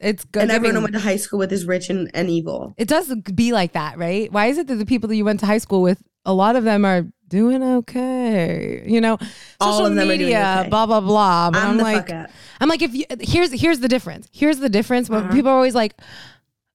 It's 0.00 0.24
good. 0.24 0.42
And 0.42 0.50
everyone 0.52 0.76
I 0.76 0.80
went 0.80 0.94
to 0.94 1.00
high 1.00 1.16
school 1.16 1.38
with 1.38 1.52
is 1.52 1.64
rich 1.66 1.88
and, 1.88 2.10
and 2.14 2.28
evil. 2.28 2.74
it 2.76 2.88
does 2.88 3.14
be 3.34 3.52
like 3.52 3.72
that, 3.72 3.96
right? 3.98 4.30
Why 4.30 4.46
is 4.46 4.58
it 4.58 4.66
that 4.66 4.74
the 4.76 4.84
people 4.86 5.08
that 5.08 5.16
you 5.16 5.24
went 5.24 5.40
to 5.40 5.46
high 5.46 5.58
school 5.58 5.82
with, 5.82 6.02
a 6.26 6.34
lot 6.34 6.56
of 6.56 6.64
them 6.64 6.84
are 6.84 7.06
doing 7.28 7.62
okay? 7.62 8.84
You 8.86 9.00
know, 9.00 9.18
All 9.60 9.72
social 9.72 9.86
of 9.86 9.94
them 9.94 10.04
are 10.04 10.16
doing 10.16 10.20
media, 10.20 10.56
okay. 10.60 10.68
blah 10.68 10.86
blah 10.86 11.00
blah. 11.00 11.50
But 11.50 11.62
I'm, 11.62 11.70
I'm, 11.72 11.78
like. 11.78 12.10
I'm 12.60 12.68
like, 12.68 12.82
if 12.82 12.94
you 12.94 13.04
here's 13.20 13.52
here's 13.52 13.80
the 13.80 13.88
difference. 13.88 14.28
Here's 14.32 14.58
the 14.58 14.68
difference. 14.68 15.08
When 15.10 15.24
Uh-huh. 15.24 15.32
people 15.32 15.50
are 15.50 15.56
always 15.56 15.74
like, 15.74 15.94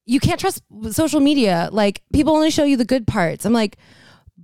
you 0.06 0.20
can't 0.20 0.40
trust 0.40 0.64
social 0.92 1.20
media. 1.20 1.70
Like 1.72 2.02
people 2.14 2.34
only 2.36 2.52
show 2.52 2.64
you 2.64 2.78
the 2.78 2.86
good 2.86 3.08
parts. 3.08 3.46
I'm 3.46 3.54
like. 3.54 3.78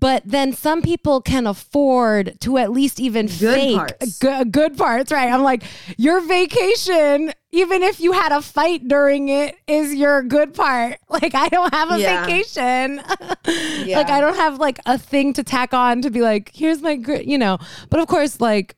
But 0.06 0.22
then 0.24 0.54
some 0.54 0.84
people 0.84 1.20
can 1.20 1.48
afford 1.48 2.40
to 2.42 2.60
at 2.60 2.70
least 2.70 3.00
even 3.00 3.26
Good 3.26 3.40
fake 3.56 3.76
parts. 3.76 4.20
Good, 4.20 4.52
good 4.52 4.78
parts, 4.78 5.12
right? 5.12 5.32
I'm 5.34 5.42
like, 5.42 5.64
your 5.98 6.22
vacation, 6.22 7.34
even 7.52 7.82
if 7.82 8.00
you 8.00 8.12
had 8.12 8.32
a 8.32 8.44
fight 8.44 8.88
during 8.88 9.30
it, 9.30 9.56
is 9.66 9.96
your 9.96 10.22
good 10.22 10.54
part. 10.54 11.00
Like, 11.10 11.34
I 11.34 11.50
don't 11.50 11.74
have 11.74 11.90
a 11.90 12.00
Yeah. 12.00 12.24
vacation. 12.28 13.02
Yeah. 13.84 13.98
Like, 13.98 14.12
I 14.12 14.22
don't 14.22 14.36
have 14.36 14.60
like 14.60 14.80
a 14.86 15.00
thing 15.00 15.34
to 15.34 15.44
tack 15.44 15.74
on 15.74 16.04
to 16.04 16.12
be 16.12 16.22
like, 16.22 16.52
here's 16.54 16.84
my 16.84 16.98
good, 16.98 17.26
you 17.26 17.40
know. 17.40 17.58
But 17.90 18.00
of 18.00 18.06
course, 18.06 18.40
like, 18.40 18.76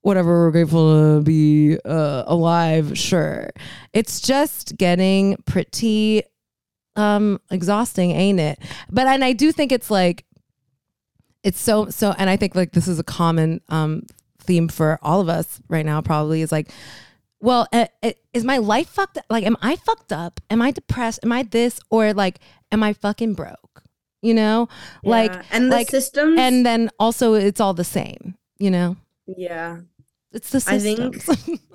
whatever 0.00 0.46
we're 0.46 0.50
grateful 0.50 1.18
to 1.18 1.22
be 1.22 1.76
uh, 1.84 2.24
alive 2.26 2.96
sure 2.96 3.50
it's 3.94 4.20
just 4.20 4.76
getting 4.78 5.36
pretty 5.46 6.22
um 6.96 7.38
exhausting 7.50 8.10
ain't 8.12 8.38
it 8.38 8.58
but 8.90 9.06
and 9.06 9.24
i 9.24 9.32
do 9.32 9.50
think 9.50 9.72
it's 9.72 9.90
like 9.90 10.26
it's 11.44 11.60
so 11.60 11.88
so 11.90 12.12
and 12.18 12.28
i 12.28 12.36
think 12.36 12.54
like 12.56 12.72
this 12.72 12.88
is 12.88 12.98
a 12.98 13.04
common 13.04 13.60
um 13.68 14.02
theme 14.40 14.66
for 14.68 14.98
all 15.02 15.20
of 15.20 15.28
us 15.28 15.60
right 15.68 15.86
now 15.86 16.00
probably 16.00 16.42
is 16.42 16.50
like 16.50 16.68
well 17.40 17.66
uh, 17.72 17.86
is 18.32 18.44
my 18.44 18.58
life 18.58 18.88
fucked 18.88 19.18
up 19.18 19.24
like 19.30 19.44
am 19.44 19.56
i 19.62 19.76
fucked 19.76 20.12
up 20.12 20.40
am 20.50 20.60
i 20.60 20.70
depressed 20.72 21.20
am 21.22 21.30
i 21.32 21.42
this 21.44 21.78
or 21.90 22.12
like 22.12 22.40
am 22.72 22.82
i 22.82 22.92
fucking 22.92 23.34
broke 23.34 23.82
you 24.22 24.34
know 24.34 24.68
like 25.04 25.32
Yeah. 25.32 25.42
and 25.52 25.70
the 25.70 25.76
like 25.76 25.90
systems 25.90 26.38
and 26.38 26.64
then 26.66 26.90
also 26.98 27.34
it's 27.34 27.60
all 27.60 27.74
the 27.74 27.84
same 27.84 28.34
you 28.58 28.70
know 28.70 28.96
yeah. 29.26 29.78
it's 30.32 30.50
the 30.50 30.64
I 30.66 30.78
think- 30.78 31.22
systems. 31.22 31.60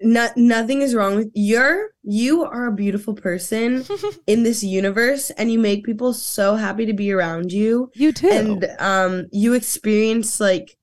No, 0.00 0.28
nothing 0.36 0.82
is 0.82 0.94
wrong 0.94 1.16
with 1.16 1.30
you're 1.34 1.90
you 2.02 2.44
are 2.44 2.66
a 2.66 2.72
beautiful 2.72 3.14
person 3.14 3.84
in 4.26 4.42
this 4.42 4.62
universe 4.62 5.30
and 5.30 5.50
you 5.50 5.58
make 5.58 5.84
people 5.84 6.12
so 6.12 6.54
happy 6.54 6.86
to 6.86 6.92
be 6.92 7.10
around 7.12 7.52
you 7.52 7.90
you 7.94 8.12
too. 8.12 8.28
and 8.28 8.68
um 8.78 9.26
you 9.32 9.54
experience 9.54 10.38
like 10.38 10.76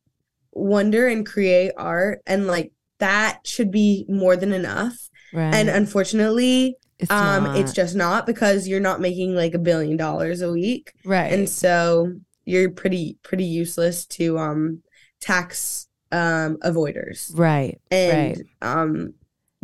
wonder 0.52 1.08
and 1.08 1.26
create 1.26 1.72
art 1.78 2.22
and 2.26 2.48
like 2.48 2.72
that 3.00 3.40
should 3.46 3.72
be 3.72 4.06
more 4.10 4.36
than 4.36 4.52
enough 4.52 5.10
right. 5.34 5.54
and 5.54 5.70
unfortunately 5.70 6.76
it's 7.00 7.12
um 7.12 7.44
not. 7.44 7.58
it's 7.58 7.74
just 7.74 7.96
not 7.96 8.26
because 8.26 8.68
you're 8.68 8.80
not 8.80 9.02
making 9.02 9.36
like 9.36 9.54
a 9.54 9.60
billion 9.60 9.98
dollars 9.98 10.42
a 10.42 10.52
week 10.52 10.92
right. 11.06 11.34
and 11.34 11.50
so 11.50 12.12
you're 12.46 12.70
pretty 12.70 13.18
pretty 13.24 13.46
useless 13.46 14.06
to 14.06 14.38
um 14.38 14.82
tax 15.22 15.88
um 16.14 16.58
avoiders 16.64 17.32
right. 17.38 17.82
and 17.92 18.38
Right. 18.38 18.46
um 18.62 19.14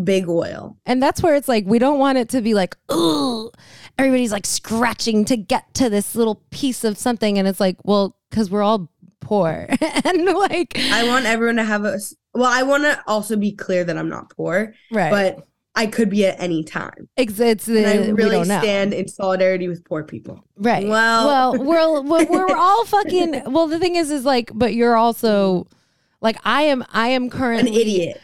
big 0.03 0.27
oil 0.29 0.77
And 0.86 1.01
that's 1.03 1.22
where 1.22 1.36
it's 1.36 1.48
like 1.48 1.65
we 1.68 1.77
don't 1.79 2.00
want 2.00 2.18
it 2.18 2.29
to 2.29 2.41
be 2.41 2.53
like, 2.53 2.75
oh, 2.88 3.51
everybody's 3.98 4.32
like 4.32 4.46
scratching 4.46 5.25
to 5.25 5.36
get 5.38 5.74
to 5.75 5.89
this 5.89 6.15
little 6.15 6.41
piece 6.51 6.84
of 6.86 6.98
something. 6.98 7.38
And 7.38 7.48
it's 7.48 7.60
like, 7.60 7.75
well, 7.84 8.15
because 8.29 8.50
we're 8.50 8.63
all 8.63 8.89
poor. 9.20 9.68
and 10.06 10.25
like 10.25 10.77
i 10.91 11.06
want 11.06 11.25
everyone 11.25 11.58
to 11.58 11.63
have 11.63 11.84
a. 11.86 12.00
well 12.34 12.50
i 12.51 12.63
want 12.63 12.84
to 12.84 13.00
also 13.06 13.36
be 13.36 13.51
clear 13.51 13.84
that 13.84 13.98
i'm 13.98 14.08
not 14.10 14.29
poor 14.36 14.74
right. 14.91 15.12
but 15.12 15.46
i 15.75 15.86
could 15.86 16.10
be 16.10 16.25
at 16.25 16.39
any 16.39 16.63
time 16.63 17.08
it's, 17.18 17.39
it's 17.39 17.68
and 17.68 17.86
i 17.86 18.10
really 18.10 18.44
stand 18.46 18.94
in 18.94 19.08
solidarity 19.08 19.68
with 19.68 19.84
poor 19.84 20.03
people 20.03 20.44
Right. 20.58 20.88
Well- 20.88 21.27
well, 21.27 21.63
we're, 21.63 22.01
we're 22.01 22.25
we're 22.25 22.56
all 22.58 22.86
fucking. 22.96 23.44
Well, 23.51 23.68
the 23.68 23.79
thing 23.79 23.96
is, 23.96 24.10
is 24.12 24.25
like, 24.25 24.51
but 24.53 24.74
you're 24.74 24.98
also 24.98 25.68
like 26.22 26.38
I 26.44 26.64
am. 26.64 26.84
I 26.92 27.10
am 27.10 27.30
currently 27.30 27.70
an 27.72 27.76
idiot. 27.82 28.22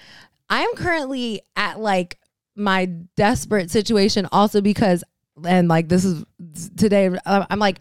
I 0.49 0.61
am 0.63 0.75
currently 0.75 1.41
at 1.55 1.79
like 1.79 2.17
my 2.55 2.85
desperate 3.15 3.69
situation 3.71 4.27
also 4.31 4.61
because 4.61 5.03
and 5.45 5.67
like 5.67 5.89
this 5.89 6.05
is 6.05 6.23
today 6.77 7.09
uh, 7.25 7.45
I'm 7.49 7.59
like 7.59 7.79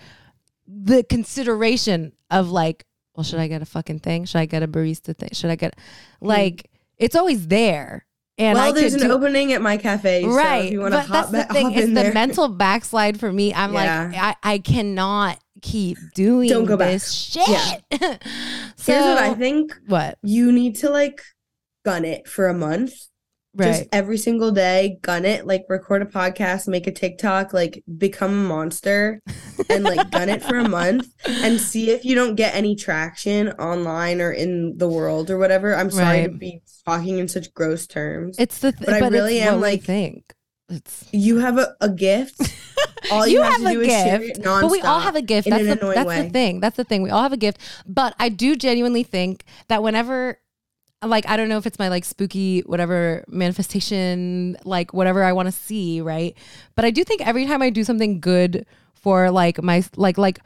the 0.67 1.05
consideration 1.05 2.13
of 2.31 2.51
like 2.51 2.85
well 3.15 3.23
should 3.25 3.39
I 3.39 3.47
get 3.49 3.63
a 3.63 3.67
fucking 3.67 4.01
thing? 4.01 4.25
Should 4.25 4.39
I 4.39 4.47
get 4.47 4.63
a 4.63 4.69
barista 4.69 5.17
thing? 5.17 5.31
Should 5.33 5.51
I 5.51 5.57
get 5.57 5.79
like 6.21 6.71
it's 6.99 7.15
always 7.17 7.47
there. 7.49 8.07
And 8.39 8.57
well 8.57 8.69
I 8.69 8.73
there's 8.73 8.95
an 8.95 9.01
do, 9.03 9.13
opening 9.13 9.53
at 9.53 9.63
my 9.63 9.77
cafe 9.77 10.23
so 10.23 10.31
right 10.31 10.65
if 10.65 10.73
you 10.73 10.81
want 10.81 10.95
to 10.95 11.01
hop, 11.03 11.31
that's 11.31 11.49
the 11.49 11.55
thing 11.55 11.67
hop 11.71 11.77
it's 11.77 11.87
the 11.89 11.95
there. 11.95 12.13
mental 12.13 12.49
backslide 12.49 13.21
for 13.21 13.33
me. 13.33 13.55
I'm 13.55 13.73
Yeah. 13.73 14.09
like 14.11 14.17
I, 14.43 14.55
I 14.55 14.59
cannot 14.59 15.39
keep 15.65 15.97
doing 16.15 16.49
Don't 16.49 16.67
go 16.67 16.77
back. 16.77 16.91
this 16.93 17.11
shit 17.11 17.49
Yeah. 17.49 17.79
so 18.77 18.93
here's 18.93 19.05
what 19.05 19.19
i 19.19 19.35
think. 19.35 19.75
what? 19.87 20.19
You 20.23 20.53
need 20.53 20.77
to 20.77 20.91
like 20.91 21.23
gun 21.85 22.05
it 22.05 22.29
for 22.29 22.47
a 22.49 22.55
month. 22.55 22.93
Just 23.57 23.83
right. 23.83 23.89
every 23.93 24.19
single 24.19 24.51
day 24.51 24.99
gun 25.03 25.25
it 25.25 25.47
like 25.47 25.63
record 25.69 26.03
a 26.03 26.07
podcast 26.07 26.67
make 26.67 26.89
a 26.89 26.91
tiktok 26.91 27.53
like 27.55 27.85
become 27.99 28.33
a 28.33 28.49
monster 28.49 29.21
and 29.71 29.85
like 29.85 30.11
gun 30.11 30.29
it 30.29 30.43
for 30.43 30.57
a 30.57 30.69
month 30.69 31.07
and 31.25 31.61
see 31.61 31.91
if 31.93 32.05
you 32.05 32.17
don't 32.17 32.35
get 32.35 32.53
any 32.57 32.75
traction 32.75 33.51
online 33.53 34.21
or 34.21 34.33
in 34.33 34.77
the 34.79 34.89
world 34.89 35.31
or 35.31 35.39
whatever. 35.39 35.73
I'm 35.73 35.93
sorry 35.93 36.25
to 36.25 36.31
be 36.31 36.63
talking 36.85 37.19
in 37.21 37.29
such 37.29 37.55
gross 37.55 37.87
terms 37.87 38.37
it's 38.41 38.59
the 38.59 38.73
th- 38.73 38.87
But 38.87 39.03
I 39.03 39.09
really 39.09 39.39
am, 39.39 39.61
like, 39.61 39.85
think 39.85 40.34
it's 40.69 41.07
you 41.13 41.39
have 41.39 41.59
a, 41.59 41.75
a 41.81 41.89
gift 41.91 42.41
all 43.13 43.27
you, 43.27 43.35
You 43.39 43.43
have, 43.43 43.53
have 43.53 43.61
to 43.63 43.67
a 43.69 43.73
do 43.75 43.81
is 43.83 43.87
share 43.89 44.23
it 44.23 44.27
gift. 44.37 44.43
But 44.45 44.71
we 44.71 44.81
all 44.81 45.01
have 45.01 45.15
a 45.15 45.23
gift. 45.23 45.49
That's, 45.51 45.63
the, 45.67 45.93
that's 45.95 46.07
way. 46.09 46.23
the 46.23 46.31
thing. 46.31 46.61
That's 46.61 46.77
the 46.77 46.85
thing. 46.85 47.03
We 47.03 47.11
all 47.11 47.23
have 47.23 47.35
a 47.35 47.37
gift. 47.37 47.59
But 47.87 48.15
I 48.19 48.31
do 48.31 48.57
genuinely 48.57 49.03
think 49.03 49.45
that 49.69 49.83
whenever, 49.83 50.39
like, 51.05 51.29
I 51.29 51.37
don't 51.37 51.51
know 51.51 51.59
if 51.59 51.67
it's 51.67 51.79
my 51.79 51.89
like 51.89 52.05
spooky, 52.07 52.61
whatever 52.61 53.23
manifestation, 53.29 54.57
like 54.65 54.95
whatever 54.95 55.23
I 55.23 55.33
want 55.33 55.47
to 55.49 55.53
see, 55.53 56.01
right? 56.01 56.35
But 56.77 56.85
I 56.87 56.91
do 56.91 57.05
think 57.05 57.27
every 57.27 57.45
time 57.47 57.61
I 57.61 57.69
do 57.71 57.85
something 57.85 58.21
good 58.21 58.65
for 58.95 59.31
like 59.31 59.63
my, 59.63 59.85
like, 59.97 60.17
like, 60.17 60.39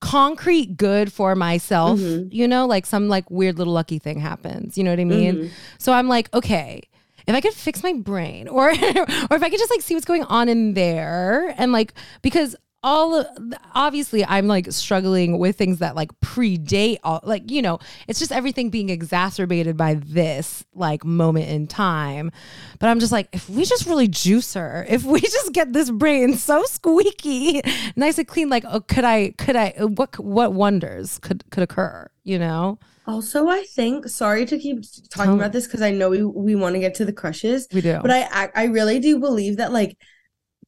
concrete 0.00 0.76
good 0.76 1.10
for 1.10 1.34
myself, 1.34 1.98
Mhm. 1.98 2.28
you 2.30 2.46
know, 2.46 2.66
like 2.66 2.84
some 2.84 3.08
like 3.08 3.30
weird 3.30 3.56
little 3.56 3.72
lucky 3.72 3.98
thing 3.98 4.18
happens. 4.20 4.76
You 4.76 4.84
know 4.84 4.90
what 4.90 5.00
I 5.00 5.04
mean? 5.04 5.34
Mhm. 5.36 5.50
So 5.78 5.92
I'm 5.94 6.08
like, 6.08 6.28
okay, 6.34 6.82
if 7.26 7.34
I 7.34 7.40
could 7.40 7.54
fix 7.54 7.82
my 7.82 7.92
brain 7.92 8.48
or 8.48 8.68
or 8.70 8.74
if 8.74 9.42
I 9.42 9.50
could 9.50 9.58
just 9.58 9.70
like 9.70 9.82
see 9.82 9.94
what's 9.94 10.06
going 10.06 10.24
on 10.24 10.48
in 10.48 10.74
there 10.74 11.54
and 11.56 11.72
like 11.72 11.94
because 12.22 12.56
all 12.84 13.14
of, 13.14 13.26
obviously 13.74 14.24
I'm 14.24 14.46
like 14.46 14.70
struggling 14.70 15.38
with 15.38 15.56
things 15.56 15.78
that 15.78 15.96
like 15.96 16.12
predate 16.20 16.98
all 17.02 17.20
like 17.24 17.50
you 17.50 17.62
know 17.62 17.78
it's 18.06 18.18
just 18.18 18.30
everything 18.30 18.68
being 18.68 18.90
exacerbated 18.90 19.76
by 19.76 19.94
this 19.94 20.64
like 20.74 21.04
moment 21.04 21.48
in 21.48 21.66
time. 21.66 22.30
But 22.78 22.90
I'm 22.90 23.00
just 23.00 23.10
like 23.10 23.28
if 23.32 23.48
we 23.48 23.64
just 23.64 23.86
really 23.86 24.06
juice 24.06 24.54
her 24.54 24.84
if 24.88 25.02
we 25.02 25.20
just 25.22 25.52
get 25.52 25.72
this 25.72 25.90
brain 25.90 26.34
so 26.34 26.62
squeaky 26.64 27.62
nice 27.96 28.18
and 28.18 28.28
clean 28.28 28.50
like 28.50 28.64
oh, 28.68 28.80
could 28.80 29.04
I 29.04 29.30
could 29.38 29.56
I 29.56 29.70
uh, 29.78 29.86
what 29.86 30.18
what 30.20 30.52
wonders 30.52 31.18
could 31.18 31.42
could 31.50 31.62
occur 31.62 32.10
you 32.24 32.38
know? 32.38 32.78
Also, 33.06 33.48
I 33.48 33.64
think 33.64 34.08
sorry 34.08 34.46
to 34.46 34.58
keep 34.58 34.82
talking 35.10 35.32
me. 35.32 35.38
about 35.38 35.52
this 35.52 35.66
because 35.66 35.82
I 35.82 35.90
know 35.90 36.08
we 36.08 36.24
we 36.24 36.54
want 36.54 36.74
to 36.74 36.80
get 36.80 36.94
to 36.96 37.04
the 37.04 37.12
crushes, 37.12 37.68
we 37.72 37.82
do. 37.82 37.98
but 38.00 38.10
I 38.10 38.50
I 38.54 38.64
really 38.64 38.98
do 38.98 39.18
believe 39.18 39.58
that 39.58 39.72
like 39.72 39.98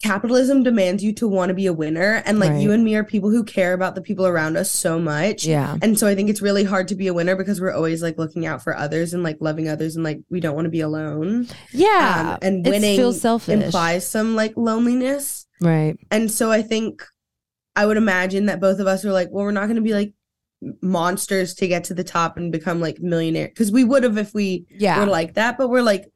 capitalism 0.03 0.63
demands 0.63 1.03
you 1.03 1.13
to 1.15 1.27
want 1.29 1.49
to 1.51 1.55
be 1.55 1.67
a 1.67 1.73
winner, 1.73 2.23
and 2.27 2.39
like 2.39 2.51
Right. 2.51 2.61
you 2.63 2.73
and 2.73 2.85
me 2.85 2.95
are 2.97 3.05
people 3.05 3.31
who 3.31 3.43
care 3.45 3.73
about 3.73 3.95
the 3.95 4.01
people 4.03 4.27
around 4.27 4.57
us 4.57 4.71
so 4.71 4.99
much. 4.99 5.45
yeah 5.47 5.77
And 5.83 5.99
so 5.99 6.07
I 6.07 6.15
think 6.15 6.31
it's 6.31 6.43
really 6.43 6.65
hard 6.65 6.89
to 6.89 6.95
be 6.95 7.07
a 7.09 7.15
winner 7.15 7.37
because 7.37 7.61
we're 7.61 7.73
always 7.73 8.03
like 8.03 8.19
looking 8.19 8.47
out 8.47 8.63
for 8.63 8.77
others 8.77 9.15
and 9.15 9.23
like 9.23 9.39
loving 9.41 9.69
others 9.69 9.97
and 9.97 10.05
like 10.05 10.21
we 10.31 10.41
don't 10.41 10.55
want 10.55 10.67
to 10.67 10.71
be 10.71 10.81
alone. 10.81 11.49
yeah 11.73 12.33
Um, 12.35 12.39
and 12.43 12.67
winning 12.67 12.97
feels 12.97 13.21
selfish 13.21 13.55
implies 13.65 14.07
some 14.07 14.37
like 14.37 14.55
loneliness. 14.57 15.47
right 15.61 15.97
And 16.11 16.31
so 16.31 16.51
I 16.51 16.63
think 16.63 17.03
I 17.75 17.85
would 17.87 17.97
imagine 17.99 18.47
that 18.47 18.61
both 18.61 18.79
of 18.81 18.87
us 18.87 19.05
are 19.05 19.13
like, 19.13 19.29
well, 19.31 19.45
we're 19.45 19.51
not 19.51 19.67
going 19.67 19.77
to 19.77 19.83
be 19.83 19.93
like 19.93 20.15
monsters 20.83 21.55
to 21.55 21.69
get 21.69 21.85
to 21.85 21.95
the 21.95 22.05
top 22.05 22.37
and 22.37 22.51
become 22.51 22.81
like 22.81 22.99
millionaire 23.01 23.49
because 23.49 23.71
we 23.71 23.85
would 23.85 24.03
have 24.03 24.17
if 24.17 24.33
we 24.35 24.67
yeah 24.71 24.99
were 24.99 25.07
like 25.07 25.35
that, 25.35 25.59
but 25.59 25.69
we're 25.69 25.83
like 25.83 26.11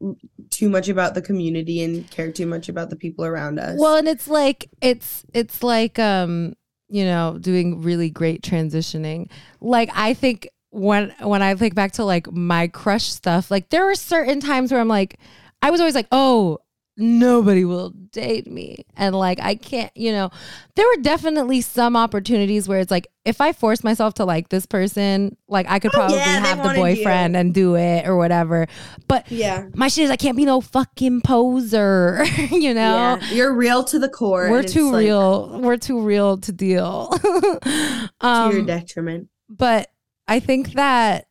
too 0.49 0.69
much 0.69 0.89
about 0.89 1.13
the 1.13 1.21
community 1.21 1.83
and 1.83 2.09
care 2.11 2.31
too 2.31 2.45
much 2.45 2.67
about 2.67 2.89
the 2.89 2.95
people 2.95 3.23
around 3.25 3.59
us. 3.59 3.77
Well, 3.79 3.95
and 3.95 4.07
it's 4.07 4.27
like 4.27 4.69
it's 4.81 5.23
it's 5.33 5.63
like 5.63 5.99
um, 5.99 6.53
you 6.89 7.05
know, 7.05 7.37
doing 7.39 7.81
really 7.81 8.09
great 8.09 8.41
transitioning. 8.41 9.29
Like 9.59 9.89
I 9.93 10.13
think 10.13 10.49
when 10.71 11.13
when 11.21 11.41
I 11.41 11.55
think 11.55 11.75
back 11.75 11.93
to 11.93 12.03
like 12.03 12.31
my 12.31 12.67
crush 12.67 13.05
stuff, 13.05 13.51
like 13.51 13.69
there 13.69 13.85
were 13.85 13.95
certain 13.95 14.39
times 14.39 14.71
where 14.71 14.81
I'm 14.81 14.87
like 14.87 15.19
I 15.61 15.69
was 15.69 15.79
always 15.79 15.95
like, 15.95 16.07
"Oh, 16.11 16.59
nobody 17.01 17.65
will 17.65 17.89
date 18.11 18.49
me." 18.49 18.85
And 18.95 19.15
like 19.15 19.39
I 19.41 19.55
can't, 19.55 19.91
you 19.95 20.11
know, 20.11 20.29
there 20.75 20.85
were 20.87 21.01
definitely 21.01 21.61
some 21.61 21.95
opportunities 21.97 22.67
where 22.67 22.79
it's 22.79 22.91
like 22.91 23.07
if 23.25 23.41
I 23.41 23.53
force 23.53 23.83
myself 23.83 24.13
to 24.15 24.25
like 24.25 24.49
this 24.49 24.65
person, 24.65 25.35
like 25.47 25.65
I 25.69 25.79
could 25.79 25.91
Oh, 25.93 25.97
probably 25.97 26.17
yeah, 26.17 26.39
have 26.39 26.57
the 26.59 26.63
wanted 26.63 26.77
you. 26.77 26.83
boyfriend 26.95 27.35
and 27.37 27.53
do 27.53 27.75
it 27.75 28.07
or 28.07 28.15
whatever. 28.17 28.67
But 29.07 29.31
yeah. 29.31 29.67
my 29.75 29.87
shit 29.89 30.05
is 30.05 30.09
I 30.11 30.15
can't 30.15 30.37
be 30.37 30.45
no 30.45 30.61
fucking 30.61 31.21
poser, 31.21 32.23
you 32.51 32.73
know? 32.73 33.17
Yeah. 33.21 33.31
You're 33.31 33.53
real 33.53 33.83
to 33.85 33.99
the 33.99 34.09
core. 34.09 34.49
we're 34.49 34.63
too 34.63 34.91
like, 34.91 34.99
real 35.05 35.59
we're 35.59 35.77
too 35.77 36.01
real 36.01 36.37
to 36.37 36.51
deal 36.51 37.07
to 37.21 38.09
your 38.21 38.29
um 38.29 38.65
detriment. 38.65 39.27
but 39.49 39.89
i 40.27 40.39
think 40.39 40.73
that 40.73 41.27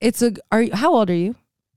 it's 0.00 0.22
a 0.22 0.32
are 0.52 0.62
you 0.62 0.74
how 0.74 0.92
old 0.94 1.10
are 1.10 1.14
you 1.14 1.34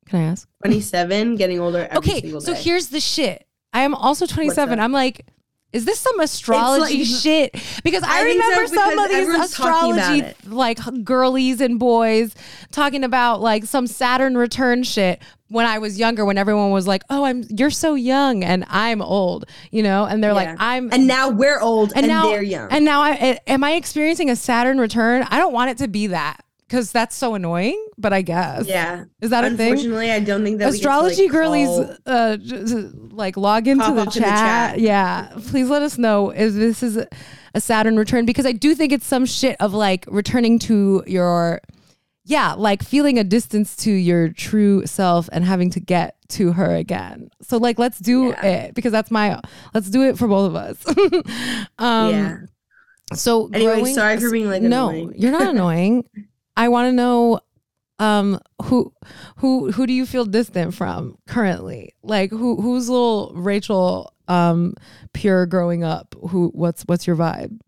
can 0.08 0.20
i 0.20 0.24
ask 0.24 0.48
27, 0.64 1.36
getting 1.36 1.60
older 1.60 1.88
every 1.90 1.98
okay 1.98 2.40
so 2.40 2.54
here's 2.54 2.88
the 2.88 3.00
shit 3.00 3.46
i 3.74 3.82
am 3.82 3.94
also 3.94 4.26
27 4.26 4.80
i'm 4.80 4.92
like 4.92 5.26
is 5.74 5.86
this 5.86 6.00
some 6.00 6.20
astrology 6.20 6.98
like- 6.98 7.08
shit? 7.08 7.54
Because 7.84 8.04
I, 8.04 8.22
I 8.22 8.24
think 8.24 8.42
so, 8.44 8.50
remember 8.50 8.76
some 8.76 9.00
of 9.00 9.10
these 9.10 9.18
everyone's 9.18 9.54
talking 9.54 9.94
about 9.94 10.16
astrology 10.16 10.36
like 10.50 11.04
girlies 11.06 11.62
and 11.62 11.80
boys 11.80 12.36
talking 12.72 13.04
about 13.04 13.42
like 13.42 13.64
some 13.64 13.88
Saturn 13.88 14.36
return 14.36 14.84
shit 14.84 15.22
when 15.48 15.66
I 15.66 15.80
was 15.80 15.98
younger 15.98 16.26
when 16.26 16.38
everyone 16.38 16.72
was 16.72 16.88
like, 16.88 17.04
"Oh, 17.10 17.24
I'm 17.24 17.44
you're 17.50 17.70
so 17.70 17.96
young 17.96 18.44
and 18.44 18.66
I'm 18.68 19.02
old," 19.02 19.46
you 19.72 19.84
know? 19.84 20.06
And 20.06 20.24
they're 20.24 20.32
Yeah. 20.32 20.36
like, 20.36 20.56
"I'm 20.60 20.92
and 20.92 21.08
now 21.08 21.30
we're 21.30 21.60
old 21.60 21.94
and, 21.96 22.08
now 22.08 22.30
they're 22.30 22.44
young. 22.44 22.70
And 22.72 22.84
now, 22.86 23.02
I, 23.02 23.40
am 23.48 23.64
I 23.64 23.74
experiencing 23.74 24.30
a 24.30 24.36
Saturn 24.36 24.78
return? 24.78 25.24
I 25.30 25.38
don't 25.38 25.54
want 25.54 25.72
it 25.72 25.78
to 25.80 25.88
be 25.88 26.08
that 26.08 26.44
because 26.72 26.92
that's 26.94 27.16
so 27.18 27.36
annoying. 27.36 27.86
But 27.98 28.14
I 28.14 28.22
guess, 28.22 28.66
yeah. 28.66 29.04
is 29.20 29.30
that 29.32 29.44
a 29.44 29.50
thing? 29.58 29.72
Unfortunately, 29.72 30.10
I 30.10 30.20
don't 30.22 30.44
think 30.44 30.60
that 30.60 30.70
Astrology 30.70 31.24
we 31.24 31.28
get 31.28 31.34
to, 31.34 31.50
like, 31.50 31.68
girlies, 31.68 31.68
call- 31.68 31.98
uh, 32.06 32.38
j- 32.38 32.64
j- 32.66 32.90
like 33.12 33.36
log 33.38 33.68
into 33.68 33.94
the 33.94 34.06
chat. 34.06 34.14
the 34.14 34.20
chat. 34.22 34.80
Yeah, 34.80 35.32
please 35.48 35.70
let 35.70 35.82
us 35.82 35.98
know 35.98 36.30
if 36.30 36.54
this 36.54 36.82
is 36.82 36.98
a 37.54 37.60
Saturn 37.62 37.98
return 37.98 38.26
because 38.26 38.46
I 38.46 38.54
do 38.54 38.74
think 38.74 38.94
it's 38.94 39.06
some 39.06 39.26
shit 39.26 39.58
of 39.60 39.74
like 39.74 40.06
returning 40.08 40.58
to 40.60 41.04
your, 41.06 41.60
yeah, 42.24 42.54
like 42.54 42.82
feeling 42.84 43.20
a 43.20 43.24
distance 43.26 43.76
to 43.78 43.92
your 43.92 44.30
true 44.30 44.86
self 44.88 45.28
and 45.34 45.44
having 45.44 45.70
to 45.72 45.82
get 45.82 46.16
to 46.30 46.54
her 46.54 46.74
again. 46.74 47.30
So 47.42 47.58
like, 47.58 47.78
let's 47.78 48.00
do 48.00 48.28
Yeah. 48.30 48.46
it 48.46 48.74
because 48.76 48.94
that's 48.94 49.12
my. 49.12 49.42
Let's 49.74 49.90
do 49.90 50.04
it 50.04 50.18
for 50.18 50.30
both 50.30 50.48
of 50.48 50.56
us. 50.56 50.78
um, 51.78 52.12
yeah. 52.14 52.38
so 53.14 53.50
Anyway, 53.54 53.76
growing- 53.80 53.94
sorry 53.96 54.18
for 54.20 54.32
being 54.32 54.50
like 54.50 54.62
no, 54.62 54.88
annoying. 54.90 55.14
you're 55.18 55.32
not 55.34 55.50
annoying. 55.54 56.06
I 56.62 56.70
want 56.70 56.88
to 56.90 56.92
know 56.92 57.40
um 57.98 58.40
who 58.64 58.94
who 59.38 59.72
who 59.72 59.88
do 59.88 59.94
you 59.94 60.06
feel 60.06 60.26
distant 60.26 60.74
from 60.76 61.18
currently? 61.28 61.94
Like 62.04 62.30
who 62.30 62.62
who's 62.62 62.88
little 62.90 63.32
Rachel 63.36 64.14
um 64.28 64.76
pure 65.14 65.46
growing 65.48 65.84
up? 65.84 66.16
Who 66.30 66.52
what's 66.54 66.84
what's 66.84 67.08
your 67.08 67.16
vibe? 67.16 67.60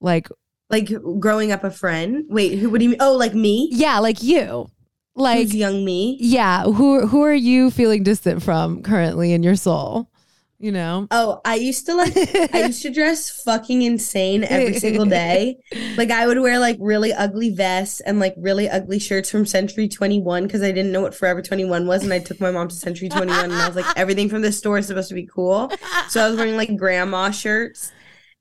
Like 0.00 0.28
Like 0.68 0.90
growing 1.18 1.50
up 1.50 1.64
a 1.64 1.70
friend. 1.70 2.24
Wait, 2.28 2.58
who? 2.58 2.68
What 2.70 2.78
do 2.80 2.84
you 2.84 2.90
mean? 2.90 3.00
Oh, 3.00 3.16
like 3.16 3.34
me? 3.34 3.68
yeah, 3.72 3.98
like 4.00 4.22
you. 4.22 4.68
Like 5.14 5.38
Who's 5.38 5.54
young 5.54 5.82
me? 5.82 6.18
yeah, 6.20 6.64
who 6.64 7.06
who 7.06 7.22
are 7.22 7.34
you 7.34 7.70
feeling 7.70 8.02
distant 8.02 8.42
from 8.42 8.82
currently 8.82 9.32
in 9.32 9.42
your 9.42 9.56
soul? 9.56 10.10
You 10.58 10.72
know? 10.72 11.06
Oh, 11.10 11.40
I 11.44 11.56
used 11.56 11.84
to 11.86 11.94
like. 11.94 12.16
I 12.54 12.64
used 12.66 12.80
to 12.82 12.90
dress 12.90 13.28
fucking 13.44 13.82
insane 13.82 14.42
every 14.44 14.78
single 14.78 15.04
day. 15.04 15.58
Like 15.96 16.10
I 16.10 16.26
would 16.26 16.38
wear 16.40 16.58
like 16.58 16.78
really 16.80 17.12
ugly 17.12 17.50
vests 17.50 18.00
and 18.00 18.18
like 18.18 18.34
really 18.38 18.68
ugly 18.68 18.98
shirts 18.98 19.30
from 19.30 19.44
Century 19.44 19.86
21 19.86 20.44
because 20.44 20.62
I 20.62 20.72
didn't 20.72 20.92
know 20.92 21.02
what 21.02 21.14
Forever 21.14 21.42
21 21.42 21.86
was 21.86 22.04
and 22.04 22.12
I 22.12 22.20
took 22.20 22.40
my 22.40 22.50
mom 22.50 22.68
to 22.68 22.74
Century 22.74 23.08
21 23.10 23.44
and 23.44 23.52
I 23.52 23.66
was 23.66 23.76
like 23.76 23.86
everything 23.96 24.28
from 24.30 24.40
this 24.42 24.56
store 24.56 24.78
is 24.78 24.86
supposed 24.86 25.10
to 25.10 25.14
be 25.14 25.26
cool. 25.26 25.70
So 26.08 26.24
I 26.24 26.28
was 26.28 26.38
wearing 26.38 26.56
like 26.56 26.74
grandma 26.76 27.30
shirts 27.30 27.92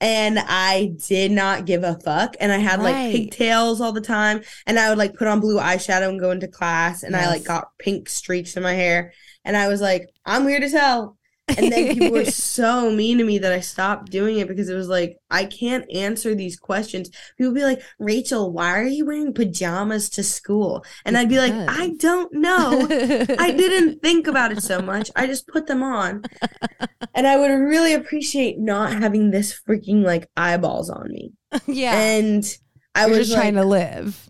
and 0.01 0.39
I 0.39 0.93
did 1.07 1.31
not 1.31 1.65
give 1.65 1.83
a 1.83 1.99
fuck 1.99 2.35
and 2.39 2.51
I 2.51 2.57
had 2.59 2.81
like 2.81 2.95
Right. 2.95 3.11
pigtails 3.13 3.81
all 3.81 3.91
the 3.91 4.01
time 4.01 4.41
and 4.65 4.79
I 4.79 4.89
would 4.89 4.97
like 4.97 5.15
put 5.15 5.27
on 5.27 5.39
blue 5.41 5.57
eyeshadow 5.57 6.09
and 6.09 6.19
go 6.19 6.31
into 6.31 6.47
class 6.47 7.03
and 7.03 7.15
I 7.15 7.27
like 7.27 7.43
got 7.43 7.69
pink 7.77 8.07
streaks 8.09 8.55
in 8.55 8.63
my 8.63 8.73
hair 8.73 9.13
and 9.43 9.55
I 9.57 9.67
was 9.67 9.81
like 9.81 10.09
I'm 10.25 10.45
weird 10.45 10.63
as 10.63 10.71
hell. 10.73 11.14
And 11.47 11.71
then 11.71 11.93
people 11.93 12.11
were 12.11 12.25
so 12.31 12.91
mean 12.91 13.17
to 13.19 13.23
me 13.23 13.37
that 13.39 13.51
I 13.51 13.59
stopped 13.59 14.11
doing 14.11 14.39
it 14.39 14.47
because 14.47 14.69
it 14.69 14.75
was 14.75 14.87
like, 14.87 15.17
I 15.29 15.45
can't 15.45 15.85
answer 15.93 16.33
these 16.33 16.57
questions. 16.57 17.09
People 17.37 17.51
would 17.51 17.59
be 17.59 17.63
like, 17.63 17.81
Rachel, 17.99 18.51
why 18.51 18.73
are 18.79 18.83
you 18.83 19.05
wearing 19.05 19.33
pajamas 19.33 20.09
to 20.11 20.23
school? 20.23 20.83
And 21.05 21.17
I'd 21.17 21.29
be 21.29 21.37
like, 21.37 21.53
I 21.53 21.93
don't 21.97 22.33
know. 22.33 22.87
I 23.39 23.51
didn't 23.57 24.01
think 24.01 24.27
about 24.27 24.51
it 24.51 24.63
so 24.63 24.81
much. 24.81 25.11
I 25.15 25.27
just 25.27 25.47
put 25.47 25.67
them 25.67 25.83
on. 25.83 26.23
And 27.13 27.27
I 27.27 27.37
would 27.37 27.47
really 27.47 27.93
appreciate 27.93 28.59
not 28.59 28.91
having 28.91 29.31
this 29.31 29.59
freaking 29.67 30.03
like 30.03 30.29
eyeballs 30.35 30.89
on 30.89 31.11
me. 31.11 31.33
yeah. 31.67 31.95
And 31.95 32.57
I 32.95 33.07
You're 33.07 33.17
was 33.17 33.27
just 33.27 33.39
trying 33.39 33.55
to 33.55 33.65
live. 33.65 34.29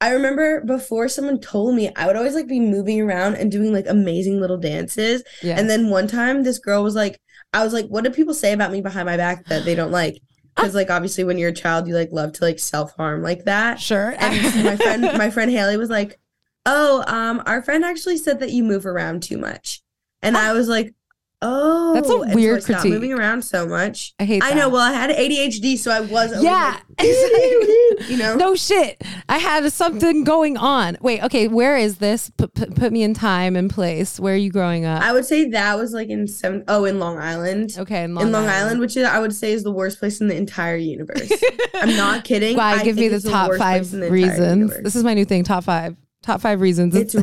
I 0.00 0.10
remember 0.10 0.60
before 0.62 1.08
someone 1.08 1.40
told 1.40 1.74
me, 1.74 1.90
I 1.96 2.06
would 2.06 2.16
always 2.16 2.34
like 2.34 2.46
be 2.46 2.60
moving 2.60 3.00
around 3.00 3.36
and 3.36 3.50
doing 3.50 3.72
like 3.72 3.86
amazing 3.88 4.40
little 4.40 4.58
dances. 4.58 5.22
And 5.56 5.70
then 5.70 5.88
one 5.88 6.06
time, 6.06 6.42
this 6.42 6.58
girl 6.58 6.82
was 6.82 6.94
like, 6.94 7.18
I 7.54 7.64
was 7.64 7.72
like, 7.72 7.86
what 7.86 8.04
do 8.04 8.10
people 8.10 8.34
say 8.34 8.52
about 8.52 8.72
me 8.72 8.82
behind 8.82 9.06
my 9.06 9.16
back 9.16 9.46
that 9.46 9.64
they 9.64 9.74
don't 9.74 9.92
like? 9.92 10.18
Because 10.56 10.74
like 10.74 10.88
obviously, 10.88 11.22
when 11.22 11.36
you're 11.36 11.50
a 11.50 11.54
child, 11.54 11.86
you 11.86 11.94
like 11.94 12.08
love 12.12 12.32
to 12.32 12.44
like 12.44 12.58
self 12.58 12.96
harm 12.96 13.22
like 13.22 13.44
that. 13.44 13.78
sure. 13.78 14.14
And 14.18 14.64
my 14.64 14.76
friend, 14.76 15.02
my 15.18 15.28
friend 15.28 15.50
Haley 15.50 15.76
was 15.76 15.90
like, 15.90 16.18
"Oh, 16.64 17.04
um, 17.06 17.42
our 17.44 17.60
friend 17.60 17.84
actually 17.84 18.16
said 18.16 18.40
that 18.40 18.52
you 18.52 18.64
move 18.64 18.86
around 18.86 19.22
too 19.22 19.36
much," 19.36 19.82
and 20.22 20.34
I 20.34 20.54
was 20.54 20.66
like, 20.66 20.94
"Oh, 21.42 21.94
That's 21.94 22.08
a 22.08 22.12
oh, 22.12 22.24
so 22.26 22.34
weird 22.34 22.62
I 22.62 22.64
critique. 22.64 22.92
Moving 22.92 23.12
around 23.12 23.42
so 23.42 23.66
much. 23.66 24.14
I 24.18 24.24
hate 24.24 24.42
I 24.42 24.54
know. 24.54 24.68
Well, 24.68 24.80
I 24.80 24.92
had 24.92 25.10
ADHD, 25.10 25.78
so 25.78 25.90
I 25.90 26.00
was. 26.00 26.42
Yeah. 26.42 26.80
like, 26.98 27.08
you 28.08 28.16
know. 28.16 28.36
no 28.38 28.54
shit. 28.54 29.02
I 29.28 29.38
had 29.38 29.70
something 29.72 30.24
going 30.24 30.56
on. 30.56 30.96
Wait, 31.00 31.22
okay, 31.24 31.48
where 31.48 31.76
is 31.76 31.98
this? 31.98 32.30
Put, 32.30 32.54
put, 32.54 32.74
put 32.74 32.92
me 32.92 33.02
in 33.02 33.14
time 33.14 33.56
and 33.56 33.70
place. 33.70 34.18
Where 34.18 34.34
are 34.34 34.38
you 34.38 34.50
growing 34.50 34.84
up? 34.84 35.02
I 35.02 35.12
would 35.12 35.26
say 35.26 35.48
that 35.50 35.76
was 35.76 35.92
like 35.92 36.08
in 36.08 36.26
seven 36.26 36.64
oh 36.68 36.84
in 36.84 36.98
Long 36.98 37.18
Island. 37.18 37.74
okay, 37.78 38.04
in 38.04 38.14
Long, 38.14 38.26
in 38.26 38.32
Long 38.32 38.46
Island, 38.46 38.80
which 38.80 38.96
is, 38.96 39.04
I 39.04 39.18
would 39.18 39.34
say 39.34 39.52
is 39.52 39.62
the 39.62 39.72
worst 39.72 39.98
place 39.98 40.20
in 40.20 40.28
the 40.28 40.36
entire 40.36 40.76
universe. 40.76 41.30
I'm 41.74 41.96
not 41.96 42.24
kidding. 42.24 42.56
Why? 42.56 42.74
I 42.74 42.84
Give 42.84 42.96
me 42.96 43.08
the 43.08 43.20
top 43.20 43.48
worst 43.48 43.60
five 43.60 43.90
the 43.90 44.10
reasons. 44.10 44.76
This 44.82 44.96
is 44.96 45.04
my 45.04 45.14
new 45.14 45.24
thing. 45.24 45.44
Top 45.44 45.64
five. 45.64 45.96
Top 46.22 46.40
five 46.40 46.60
reasons. 46.60 46.94
it's 46.94 47.14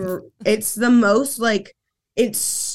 it's 0.45 0.75
the 0.75 0.89
most 0.89 1.39
like 1.39 1.75
it's 2.15 2.72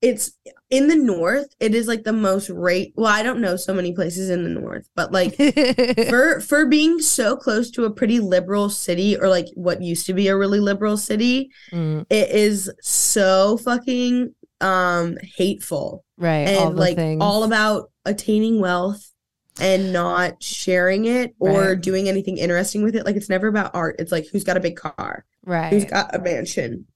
it's 0.00 0.32
in 0.70 0.86
the 0.86 0.94
north 0.96 1.54
it 1.58 1.74
is 1.74 1.88
like 1.88 2.04
the 2.04 2.12
most 2.12 2.48
rate 2.50 2.92
well 2.96 3.12
i 3.12 3.22
don't 3.22 3.40
know 3.40 3.56
so 3.56 3.74
many 3.74 3.92
places 3.92 4.30
in 4.30 4.44
the 4.44 4.60
north 4.60 4.88
but 4.94 5.10
like 5.12 5.34
for 6.08 6.40
for 6.40 6.66
being 6.66 7.00
so 7.00 7.36
close 7.36 7.70
to 7.70 7.84
a 7.84 7.90
pretty 7.90 8.20
liberal 8.20 8.70
city 8.70 9.16
or 9.16 9.28
like 9.28 9.46
what 9.54 9.82
used 9.82 10.06
to 10.06 10.12
be 10.14 10.28
a 10.28 10.36
really 10.36 10.60
liberal 10.60 10.96
city 10.96 11.50
Mm, 11.72 12.06
it 12.10 12.30
is 12.30 12.70
so 12.80 13.56
fucking 13.58 14.32
um 14.60 15.16
hateful 15.36 16.04
right. 16.16 16.46
and 16.48 16.76
the 16.76 16.80
like 16.80 16.96
things. 16.96 17.18
all 17.20 17.42
about 17.44 17.90
attaining 18.04 18.60
wealth 18.60 19.12
and 19.60 19.92
not 19.92 20.40
sharing 20.42 21.06
it 21.06 21.34
or 21.40 21.70
Right. 21.70 21.80
doing 21.80 22.08
anything 22.08 22.38
interesting 22.38 22.84
with 22.84 22.94
it 22.94 23.04
like 23.04 23.16
it's 23.16 23.28
never 23.28 23.48
about 23.48 23.72
art 23.74 23.96
it's 23.98 24.12
like 24.12 24.26
who's 24.30 24.44
got 24.44 24.56
a 24.56 24.60
big 24.60 24.76
car 24.76 25.24
right 25.44 25.72
who's 25.72 25.84
got 25.84 26.14
a 26.14 26.20
mansion 26.20 26.86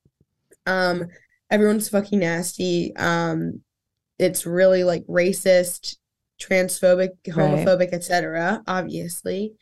um 0.67 1.07
everyone's 1.53 1.89
fucking 1.89 2.19
nasty 2.19 2.93
um 2.97 3.61
it's 4.19 4.45
really 4.47 4.83
like 4.83 5.05
racist 5.07 5.97
transphobic 6.41 7.11
Right. 7.29 7.37
homophobic 7.37 7.93
etc 7.93 8.63
obviously 8.67 9.53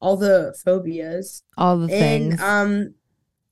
all 0.00 0.16
the 0.16 0.54
phobias 0.64 1.42
all 1.58 1.78
the 1.78 1.92
and 1.92 2.30
things. 2.30 2.40
um 2.40 2.94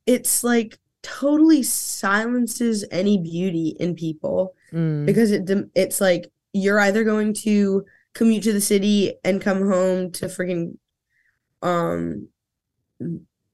it's 0.06 0.44
like 0.44 0.78
totally 1.02 1.62
silences 1.62 2.84
any 2.90 3.18
beauty 3.18 3.74
in 3.80 3.94
people 3.94 4.54
Mm, 4.72 5.06
because 5.06 5.30
it 5.32 5.48
it's 5.74 5.98
like 5.98 6.30
you're 6.52 6.78
either 6.80 7.02
going 7.02 7.32
to 7.32 7.84
commute 8.12 8.42
to 8.44 8.52
the 8.52 8.60
city 8.60 9.14
and 9.24 9.40
come 9.40 9.66
home 9.66 10.12
to 10.12 10.26
freaking 10.26 10.76
um 11.62 12.28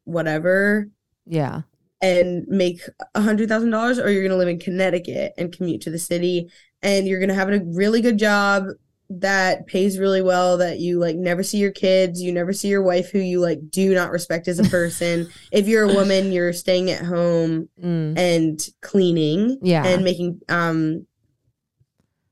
whatever 0.04 0.88
yeah. 1.26 1.62
And 2.04 2.44
make 2.48 2.80
a 3.14 3.20
hundred 3.20 3.48
thousand 3.48 3.70
dollars 3.70 3.98
or 3.98 4.10
you're 4.10 4.22
gonna 4.22 4.36
live 4.38 4.48
in 4.48 4.58
Connecticut 4.58 5.32
and 5.38 5.52
commute 5.56 5.80
to 5.82 5.90
the 5.90 5.98
city 5.98 6.48
and 6.82 7.06
you're 7.06 7.20
gonna 7.20 7.34
have 7.34 7.48
a 7.50 7.60
really 7.64 8.00
good 8.00 8.18
job 8.18 8.64
that 9.10 9.66
pays 9.66 9.98
really 9.98 10.22
well 10.22 10.56
that 10.56 10.78
you 10.80 10.98
like 10.98 11.14
never 11.16 11.42
see 11.42 11.58
your 11.58 11.70
kids 11.70 12.22
you 12.22 12.32
never 12.32 12.52
see 12.54 12.68
your 12.68 12.82
wife 12.82 13.10
who 13.10 13.18
you 13.18 13.38
like 13.38 13.58
do 13.70 13.94
not 13.94 14.10
respect 14.10 14.48
as 14.48 14.58
a 14.58 14.64
person 14.70 15.28
if 15.52 15.68
you're 15.68 15.88
a 15.90 15.94
woman 15.94 16.32
you're 16.32 16.52
staying 16.54 16.90
at 16.90 17.04
home 17.04 17.68
Mm, 17.82 18.16
and 18.18 18.68
cleaning 18.80 19.58
Yeah. 19.62 19.84
and 19.86 20.02
making 20.04 20.40
um 20.48 21.06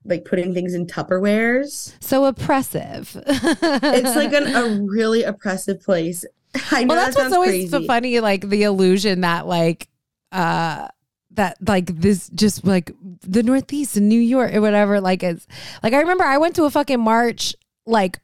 like 0.05 0.25
putting 0.25 0.53
things 0.53 0.73
in 0.73 0.85
tupperwares 0.87 1.93
so 2.01 2.25
oppressive. 2.25 3.15
it's 3.25 4.15
like 4.15 4.33
an, 4.33 4.47
a 4.55 4.81
really 4.91 5.23
oppressive 5.23 5.79
place 5.81 6.25
i 6.71 6.83
know 6.83 6.93
well, 6.93 7.03
that's 7.03 7.15
that 7.15 7.23
what's 7.23 7.35
always 7.35 7.69
so 7.69 7.83
funny, 7.85 8.19
like 8.19 8.47
the 8.47 8.63
illusion 8.63 9.21
that 9.21 9.47
like 9.47 9.87
uh 10.31 10.87
that 11.35 11.57
like 11.67 11.87
this 11.87 12.29
just 12.29 12.65
like 12.65 12.91
the 13.01 13.43
Northeast 13.43 13.97
and 13.97 14.07
New 14.07 14.19
York 14.19 14.53
or 14.53 14.61
whatever. 14.61 15.01
Like 15.01 15.23
it's 15.23 15.47
like 15.81 15.93
I 15.93 15.99
remember 15.99 16.23
I 16.23 16.37
went 16.37 16.55
to 16.57 16.65
a 16.65 16.69
fucking 16.69 16.99
march 16.99 17.55
like 17.85 18.19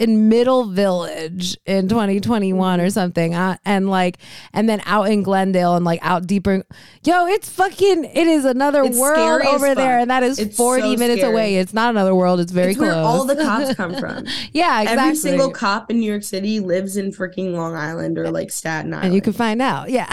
in 0.00 0.28
Middle 0.28 0.64
Village 0.64 1.56
in 1.66 1.88
2021 1.88 2.78
Mm-hmm. 2.78 2.86
or 2.86 2.90
something, 2.90 3.34
uh, 3.34 3.56
and 3.64 3.88
like, 3.88 4.18
and 4.52 4.68
then 4.68 4.82
out 4.86 5.04
in 5.04 5.22
Glendale 5.22 5.76
and 5.76 5.84
like 5.84 6.00
out 6.02 6.26
deeper. 6.26 6.64
Yo, 7.04 7.26
it's 7.26 7.48
fucking. 7.48 8.04
It 8.04 8.26
is 8.26 8.44
another 8.44 8.82
It's 8.82 8.98
world 8.98 9.42
over 9.42 9.74
there, 9.74 9.98
and 10.00 10.10
that 10.10 10.22
is 10.22 10.38
It's 10.38 10.56
40 10.56 10.82
so 10.82 10.96
minutes 10.98 11.20
scary. 11.20 11.32
away. 11.32 11.56
It's 11.56 11.72
not 11.72 11.90
another 11.90 12.14
world. 12.14 12.40
It's 12.40 12.50
very 12.52 12.70
it's 12.70 12.78
close. 12.78 12.88
where 12.94 13.02
all 13.04 13.24
the 13.24 13.36
cops 13.36 13.74
come 13.76 13.94
from 13.96 14.24
yeah, 14.52 14.80
exactly. 14.82 15.02
Every 15.04 15.14
single 15.16 15.50
cop 15.50 15.90
in 15.90 16.00
New 16.00 16.10
York 16.10 16.22
City 16.24 16.58
lives 16.60 16.96
in 16.96 17.12
freaking 17.12 17.52
Long 17.52 17.74
Island 17.74 18.18
or 18.18 18.30
like 18.30 18.50
Staten 18.50 18.92
Island. 18.92 19.06
and 19.06 19.14
you 19.14 19.20
can 19.20 19.32
find 19.32 19.60
out. 19.62 19.90
Yeah. 19.90 20.12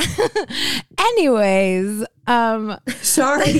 Anyways, 0.99 2.05
um 2.27 2.77
Sorry. 3.01 3.59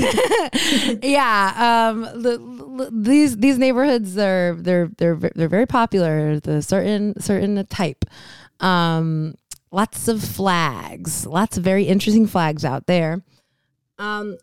yeah, 1.02 1.90
um 1.92 2.02
the, 2.22 2.34
l- 2.40 2.90
these 2.92 3.38
these 3.38 3.58
neighborhoods 3.58 4.18
are 4.18 4.56
they're 4.60 4.90
they're 4.98 5.16
they're 5.36 5.48
very 5.50 5.66
popular, 5.66 6.11
the 6.43 6.62
certain 6.62 7.19
certain 7.19 7.65
type. 7.67 8.06
Um 8.60 9.36
lots 9.71 10.08
of 10.08 10.21
flags, 10.24 11.26
lots 11.26 11.58
of 11.58 11.63
very 11.63 11.86
interesting 11.86 12.28
flags 12.28 12.63
out 12.65 12.88
there. 12.88 13.21
Um 13.97 14.38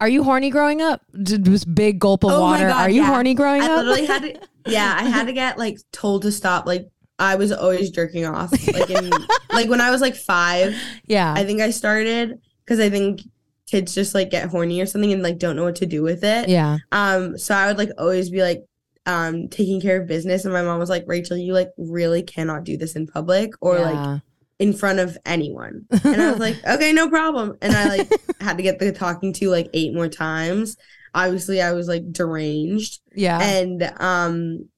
are 0.00 0.08
you 0.08 0.24
horny 0.24 0.50
growing 0.50 0.82
up? 0.82 1.00
Did 1.22 1.44
this 1.44 1.64
big 1.64 1.98
gulp 2.00 2.22
of 2.24 2.30
Oh 2.32 2.40
water. 2.42 2.68
God, 2.68 2.82
are 2.82 2.90
you 2.90 3.00
yeah. 3.00 3.06
horny 3.06 3.34
growing 3.34 3.62
I 3.62 3.66
up? 3.66 3.84
literally 3.84 4.06
had 4.06 4.22
to 4.22 4.40
Yeah, 4.70 4.94
I 4.98 5.04
had 5.04 5.26
to 5.26 5.32
get 5.32 5.58
like 5.58 5.78
told 5.92 6.22
to 6.22 6.32
stop. 6.32 6.66
Like 6.66 6.88
I 7.18 7.36
was 7.36 7.50
always 7.52 7.90
jerking 7.90 8.26
off. 8.26 8.50
Like 8.74 8.90
in 8.90 9.10
like 9.50 9.70
when 9.70 9.80
I 9.80 9.90
was 9.90 10.00
like 10.02 10.14
five, 10.16 10.74
yeah. 11.06 11.32
I 11.34 11.44
think 11.44 11.60
I 11.62 11.70
started 11.70 12.40
because 12.64 12.78
I 12.80 12.90
think 12.90 13.22
kids 13.66 13.94
just 13.94 14.14
like 14.14 14.30
get 14.30 14.48
horny 14.50 14.80
or 14.80 14.86
something 14.86 15.12
and 15.12 15.22
like 15.22 15.38
don't 15.38 15.56
know 15.56 15.64
what 15.64 15.76
to 15.76 15.86
do 15.86 16.02
with 16.02 16.22
it. 16.24 16.48
yeah. 16.48 16.78
Um, 16.92 17.38
so 17.38 17.54
I 17.54 17.66
would 17.68 17.78
like 17.78 17.90
always 17.96 18.28
be 18.28 18.42
like 18.42 18.64
um 19.06 19.48
taking 19.48 19.80
care 19.80 20.00
of 20.00 20.08
business 20.08 20.44
and 20.44 20.52
my 20.52 20.62
mom 20.62 20.78
was 20.78 20.90
like, 20.90 21.04
Rachel, 21.06 21.36
you 21.36 21.52
like 21.52 21.70
really 21.78 22.22
cannot 22.22 22.64
do 22.64 22.76
this 22.76 22.96
in 22.96 23.06
public 23.06 23.52
or 23.60 23.78
like 23.78 24.20
in 24.58 24.72
front 24.72 24.98
of 24.98 25.16
anyone. 25.24 25.86
And 26.04 26.20
I 26.20 26.30
was 26.30 26.40
like, 26.40 26.56
okay, 26.66 26.92
no 26.92 27.08
problem. 27.08 27.56
And 27.62 27.74
I 27.74 27.88
like 27.88 28.10
had 28.40 28.56
to 28.56 28.62
get 28.62 28.78
the 28.78 28.92
talking 28.92 29.32
to 29.34 29.48
like 29.50 29.68
eight 29.74 29.94
more 29.94 30.08
times. 30.08 30.76
Obviously, 31.14 31.62
I 31.62 31.72
was 31.72 31.88
like 31.88 32.12
deranged. 32.12 33.00
yeah. 33.14 33.40
And 33.40 33.82
um 33.98 34.68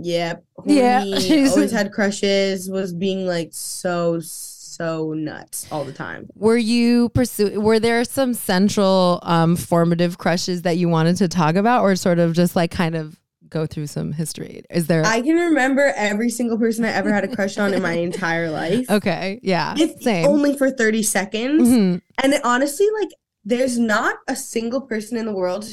yeah, 0.00 0.34
Yeah. 0.64 1.02
always 1.50 1.72
had 1.72 1.92
crushes, 1.92 2.70
was 2.70 2.92
being 2.94 3.26
like 3.26 3.48
so 3.52 4.20
so 4.78 5.12
nuts 5.12 5.66
all 5.70 5.84
the 5.84 5.92
time. 5.92 6.28
Were 6.34 6.56
you 6.56 7.08
pursue? 7.10 7.60
Were 7.60 7.78
there 7.80 8.04
some 8.04 8.32
central 8.34 9.18
um, 9.22 9.56
formative 9.56 10.18
crushes 10.18 10.62
that 10.62 10.76
you 10.78 10.88
wanted 10.88 11.16
to 11.18 11.28
talk 11.28 11.56
about, 11.56 11.82
or 11.82 11.96
sort 11.96 12.18
of 12.18 12.32
just 12.32 12.56
like 12.56 12.70
kind 12.70 12.94
of 12.94 13.18
go 13.48 13.66
through 13.66 13.88
some 13.88 14.12
history? 14.12 14.62
Is 14.70 14.86
there? 14.86 15.04
I 15.04 15.20
can 15.20 15.34
remember 15.36 15.92
every 15.96 16.30
single 16.30 16.58
person 16.58 16.84
I 16.84 16.90
ever 16.92 17.12
had 17.12 17.24
a 17.24 17.28
crush 17.34 17.58
on 17.58 17.74
in 17.74 17.82
my 17.82 17.94
entire 17.94 18.50
life. 18.50 18.88
okay, 18.90 19.40
yeah, 19.42 19.74
If 19.76 20.00
same. 20.02 20.26
only 20.26 20.56
for 20.56 20.70
30 20.70 21.02
seconds. 21.02 21.68
Mhm. 21.68 22.00
And 22.22 22.34
it, 22.34 22.40
honestly, 22.44 22.86
like, 23.00 23.08
there's 23.44 23.78
not 23.78 24.16
a 24.28 24.36
single 24.36 24.82
person 24.82 25.16
in 25.18 25.26
the 25.26 25.32
world 25.32 25.66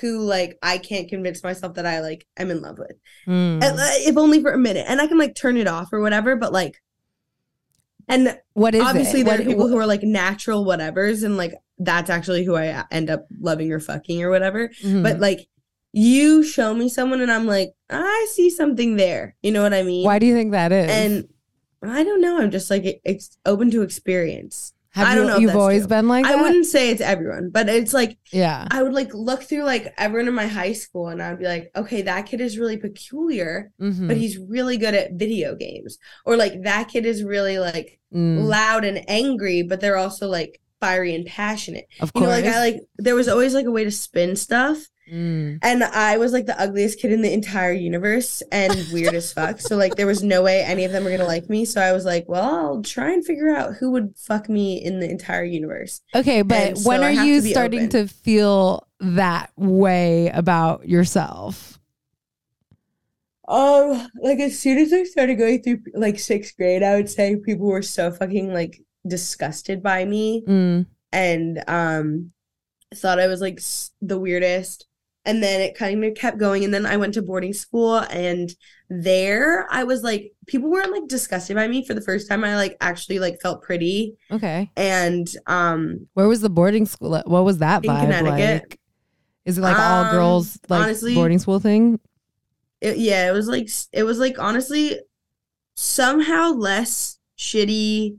who, 0.00 0.20
like, 0.20 0.58
I 0.62 0.78
can't 0.78 1.08
convince 1.08 1.42
myself 1.42 1.74
that 1.74 1.86
I, 1.86 2.00
like, 2.00 2.26
am 2.36 2.50
in 2.50 2.60
love 2.60 2.78
with. 2.78 2.92
Mm. 3.26 3.60
If 4.06 4.16
only 4.18 4.40
for 4.42 4.50
a 4.52 4.58
minute. 4.58 4.84
And 4.88 5.00
I 5.00 5.06
can, 5.06 5.18
like, 5.18 5.34
turn 5.34 5.56
it 5.56 5.66
off 5.66 5.92
or 5.92 6.00
whatever, 6.00 6.36
but, 6.36 6.52
like, 6.52 6.80
and 8.08 8.38
What 8.54 8.74
is 8.74 8.82
obviously 8.82 9.20
it? 9.20 9.24
there 9.24 9.34
What- 9.34 9.40
are 9.40 9.48
people 9.48 9.68
who 9.68 9.76
are, 9.78 9.86
like, 9.86 10.02
natural 10.02 10.64
whatevers, 10.64 11.22
and, 11.24 11.36
like, 11.36 11.54
that's 11.78 12.10
actually 12.10 12.44
who 12.44 12.56
I 12.56 12.84
end 12.90 13.10
up 13.10 13.26
loving 13.40 13.70
or 13.72 13.80
fucking 13.80 14.22
or 14.22 14.30
whatever. 14.30 14.70
Mhm. 14.82 15.02
But, 15.02 15.20
like, 15.20 15.46
you 15.92 16.42
show 16.42 16.74
me 16.74 16.88
someone 16.88 17.20
and 17.20 17.30
I'm 17.30 17.46
like, 17.46 17.70
I 17.88 18.26
see 18.32 18.50
something 18.50 18.96
there. 18.96 19.36
You 19.42 19.52
know 19.52 19.62
what 19.62 19.72
I 19.74 19.82
mean? 19.82 20.04
why 20.04 20.18
do 20.18 20.26
you 20.26 20.34
think 20.34 20.52
that 20.52 20.72
is? 20.72 20.90
And 20.90 21.28
I 21.82 22.02
don't 22.04 22.20
know. 22.20 22.38
I'm 22.40 22.50
just, 22.50 22.70
like, 22.70 23.00
it's 23.04 23.38
open 23.46 23.70
to 23.70 23.82
experience. 23.82 24.72
Have 24.98 25.08
I 25.08 25.14
don't 25.14 25.26
know 25.26 25.36
if 25.36 25.40
You've 25.42 25.56
always 25.56 25.82
true. 25.82 25.88
been 25.88 26.08
like 26.08 26.24
I 26.26 26.36
wouldn't 26.42 26.66
say 26.66 26.90
it's 26.90 27.00
everyone, 27.00 27.50
but 27.50 27.68
it's 27.68 27.94
like 27.94 28.18
yeah. 28.32 28.66
I 28.70 28.82
would 28.82 28.92
like 28.92 29.12
look 29.14 29.42
through 29.42 29.64
like 29.64 29.92
everyone 29.96 30.28
in 30.28 30.34
my 30.34 30.46
high 30.46 30.72
school 30.74 31.08
and 31.08 31.22
I'd 31.22 31.38
be 31.38 31.44
like, 31.46 31.70
okay, 31.74 32.02
that 32.02 32.26
kid 32.26 32.40
is 32.40 32.58
really 32.58 32.76
peculiar, 32.76 33.70
Mhm. 33.80 34.08
but 34.08 34.16
he's 34.16 34.38
really 34.38 34.76
good 34.76 34.94
at 34.94 35.12
video 35.14 35.54
games. 35.54 35.98
Or 36.26 36.36
like 36.36 36.62
that 36.64 36.88
kid 36.88 37.06
is 37.06 37.22
really 37.24 37.58
like 37.58 37.98
Mm, 38.14 38.44
loud 38.48 38.84
and 38.86 39.04
angry, 39.06 39.62
but 39.62 39.80
they're 39.82 39.98
also 39.98 40.28
like 40.28 40.60
fiery 40.80 41.14
and 41.14 41.26
passionate. 41.26 41.84
of 42.00 42.10
You 42.14 42.22
know, 42.22 42.28
course. 42.28 42.42
like 42.42 42.54
I 42.54 42.58
like 42.60 42.80
there 42.96 43.14
was 43.14 43.28
always 43.28 43.52
like 43.52 43.66
a 43.66 43.70
way 43.70 43.84
to 43.84 43.90
spin 43.90 44.34
stuff. 44.36 44.78
Mm. 45.12 45.58
And 45.62 45.84
I 45.84 46.18
was 46.18 46.32
like 46.32 46.46
the 46.46 46.60
ugliest 46.60 47.00
kid 47.00 47.12
in 47.12 47.22
the 47.22 47.32
entire 47.32 47.72
universe 47.72 48.42
and 48.52 48.74
weird 48.92 49.14
as 49.14 49.32
fuck. 49.32 49.60
So 49.60 49.76
like 49.76 49.94
there 49.96 50.06
was 50.06 50.22
no 50.22 50.42
way 50.42 50.62
any 50.62 50.84
of 50.84 50.92
them 50.92 51.04
were 51.04 51.10
gonna 51.10 51.24
like 51.24 51.48
me. 51.48 51.64
So 51.64 51.80
I 51.80 51.92
was 51.92 52.04
like, 52.04 52.26
well, 52.28 52.44
I'll 52.44 52.82
try 52.82 53.12
and 53.12 53.24
figure 53.24 53.48
out 53.54 53.74
who 53.76 53.90
would 53.92 54.14
fuck 54.16 54.48
me 54.48 54.82
in 54.82 55.00
the 55.00 55.08
entire 55.10 55.44
universe. 55.44 56.00
Okay, 56.14 56.42
but 56.42 56.78
so 56.78 56.88
when 56.88 57.02
are 57.02 57.10
you 57.10 57.40
to 57.40 57.48
starting 57.48 57.80
open. 57.86 57.90
to 57.90 58.08
feel 58.08 58.86
that 59.00 59.50
way 59.56 60.28
about 60.28 60.88
yourself? 60.88 61.78
Um, 63.46 64.06
like 64.20 64.40
as 64.40 64.58
soon 64.58 64.76
as 64.78 64.92
I 64.92 65.04
started 65.04 65.36
going 65.38 65.62
through 65.62 65.80
like 65.94 66.18
sixth 66.18 66.56
grade, 66.56 66.82
I 66.82 66.96
would 66.96 67.08
say 67.08 67.36
people 67.36 67.66
were 67.66 67.80
so 67.82 68.10
fucking 68.10 68.52
like 68.52 68.82
disgusted 69.06 69.82
by 69.82 70.04
me 70.04 70.42
Mm. 70.46 70.84
and 71.12 71.64
um 71.66 72.32
thought 72.94 73.18
I 73.20 73.26
was 73.26 73.40
like 73.40 73.58
s- 73.58 73.90
the 74.02 74.18
weirdest. 74.18 74.86
And 75.28 75.42
then 75.42 75.60
it 75.60 75.76
kind 75.76 76.02
of 76.04 76.14
kept 76.14 76.38
going. 76.38 76.64
And 76.64 76.72
then 76.72 76.86
I 76.86 76.96
went 76.96 77.12
to 77.14 77.22
boarding 77.22 77.52
school, 77.52 77.96
and 77.98 78.50
there 78.90 79.66
I 79.70 79.84
was 79.84 80.02
like, 80.02 80.32
people 80.46 80.70
weren't 80.70 80.90
like 80.90 81.06
disgusted 81.06 81.54
by 81.54 81.68
me 81.68 81.84
for 81.86 81.92
the 81.94 82.00
first 82.00 82.28
time. 82.28 82.42
I 82.42 82.56
like 82.56 82.76
actually 82.80 83.18
like 83.18 83.38
felt 83.42 83.62
pretty. 83.62 84.16
Okay. 84.30 84.70
And 84.76 85.28
um, 85.46 86.08
Where 86.14 86.26
was 86.28 86.40
the 86.40 86.48
boarding 86.50 86.86
school? 86.86 87.14
at? 87.14 87.28
What 87.28 87.44
was 87.44 87.58
that 87.58 87.84
In 87.84 87.90
vibe 87.90 88.00
Connecticut. 88.00 88.62
like? 88.70 88.80
Is 89.44 89.58
it 89.58 89.60
like 89.60 89.78
all 89.78 90.04
Um, 90.06 90.10
girls 90.12 90.58
like 90.68 90.82
honestly- 90.84 91.14
boarding 91.14 91.38
school 91.38 91.60
thing? 91.60 92.00
it, 92.80 92.96
yeah, 92.98 93.28
it 93.28 93.32
was 93.32 93.48
like 93.48 93.68
it 93.92 94.04
was 94.04 94.18
like 94.18 94.38
honestly 94.38 94.98
somehow 95.74 96.52
less 96.52 97.18
shitty 97.38 98.16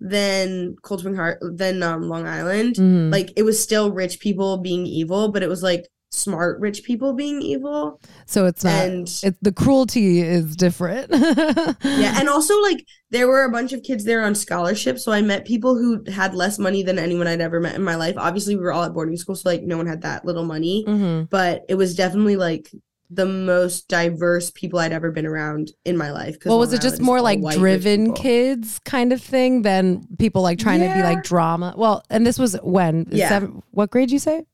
than 0.00 0.76
Cold 0.82 1.00
Spring 1.00 1.14
Heart 1.14 1.38
than 1.42 1.82
um, 1.82 2.08
Long 2.08 2.26
Island. 2.26 2.76
Mhm. 2.76 3.12
Like 3.12 3.32
it 3.36 3.42
was 3.42 3.62
still 3.62 3.92
rich 3.92 4.18
people 4.20 4.56
being 4.58 4.86
evil, 4.86 5.30
but 5.30 5.42
it 5.42 5.48
was 5.48 5.62
like 5.62 5.86
smart 6.10 6.58
rich 6.60 6.82
people 6.82 7.12
being 7.12 7.40
evil. 7.40 8.00
so 8.26 8.44
it's 8.46 8.64
not. 8.64 8.84
and 8.84 9.20
it, 9.22 9.36
the 9.42 9.52
cruelty 9.52 10.20
is 10.20 10.56
different. 10.56 11.08
yeah, 11.12 12.18
and 12.18 12.28
also 12.28 12.60
like 12.62 12.84
there 13.10 13.28
were 13.28 13.44
a 13.44 13.50
bunch 13.50 13.72
of 13.72 13.82
kids 13.82 14.04
there 14.04 14.22
on 14.24 14.34
scholarship, 14.34 14.98
so 14.98 15.12
I 15.12 15.22
met 15.22 15.46
people 15.46 15.76
who 15.76 16.02
had 16.10 16.34
less 16.34 16.58
money 16.58 16.82
than 16.82 16.98
anyone 16.98 17.26
I'd 17.26 17.40
ever 17.40 17.60
met 17.60 17.74
in 17.76 17.82
my 17.82 17.94
life. 17.94 18.14
Obviously, 18.18 18.56
we 18.56 18.62
were 18.62 18.72
all 18.72 18.84
at 18.84 18.92
boarding 18.92 19.16
school, 19.16 19.34
so 19.36 19.48
like 19.48 19.62
no 19.62 19.76
one 19.76 19.86
had 19.86 20.02
that 20.02 20.24
little 20.24 20.44
money, 20.44 20.84
Mhm. 20.86 21.30
but 21.30 21.62
it 21.68 21.76
was 21.76 21.94
definitely 21.94 22.36
like 22.36 22.70
the 23.12 23.26
most 23.26 23.88
diverse 23.88 24.52
people 24.52 24.78
I'd 24.78 24.92
ever 24.92 25.10
been 25.10 25.26
around 25.26 25.72
in 25.84 25.96
my 25.96 26.12
life. 26.12 26.36
Well, 26.46 26.60
was 26.60 26.72
it 26.72 26.80
just 26.80 26.94
is 26.94 27.00
more 27.00 27.20
like 27.20 27.40
driven 27.54 28.12
kids 28.14 28.78
kind 28.84 29.12
of 29.12 29.20
thing 29.20 29.62
than 29.62 30.06
people 30.20 30.42
like 30.42 30.60
trying 30.60 30.78
to 30.80 30.94
be 30.94 31.02
like 31.02 31.24
drama? 31.24 31.74
Well, 31.76 32.04
and 32.08 32.24
this 32.24 32.38
was 32.38 32.56
when 32.62 33.06
Yeah. 33.10 33.28
seven, 33.28 33.62
what 33.72 33.90
grade 33.90 34.12
you 34.12 34.20
say? 34.20 34.44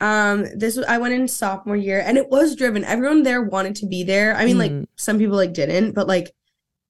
Um, 0.00 0.46
this 0.56 0.78
I 0.88 0.98
went 0.98 1.14
in 1.14 1.28
sophomore 1.28 1.76
year, 1.76 2.02
and 2.04 2.16
it 2.16 2.30
was 2.30 2.56
driven. 2.56 2.84
Everyone 2.84 3.22
there 3.22 3.42
wanted 3.42 3.74
to 3.76 3.86
be 3.86 4.02
there. 4.02 4.34
I 4.34 4.44
mean, 4.46 4.58
like 4.58 4.72
Mhm. 4.72 4.86
some 4.96 5.18
people 5.18 5.36
like 5.36 5.52
didn't, 5.52 5.92
but 5.92 6.06
like 6.08 6.32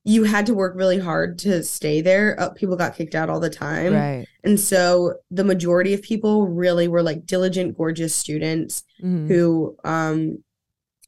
you 0.04 0.24
had 0.24 0.46
to 0.46 0.54
work 0.54 0.74
really 0.76 0.98
hard 0.98 1.38
to 1.40 1.62
stay 1.62 2.00
there. 2.00 2.34
Uh, 2.40 2.48
people 2.50 2.74
got 2.76 2.96
kicked 2.96 3.14
out 3.14 3.28
all 3.28 3.40
the 3.40 3.50
time, 3.50 3.92
right. 3.92 4.26
and 4.44 4.58
so 4.58 5.14
the 5.30 5.44
majority 5.44 5.92
of 5.92 6.00
people 6.02 6.46
really 6.46 6.88
were 6.88 7.02
like 7.02 7.26
diligent, 7.26 7.76
gorgeous 7.76 8.14
students 8.14 8.84
Mhm. 9.02 9.28
who 9.28 9.76
um 9.84 10.42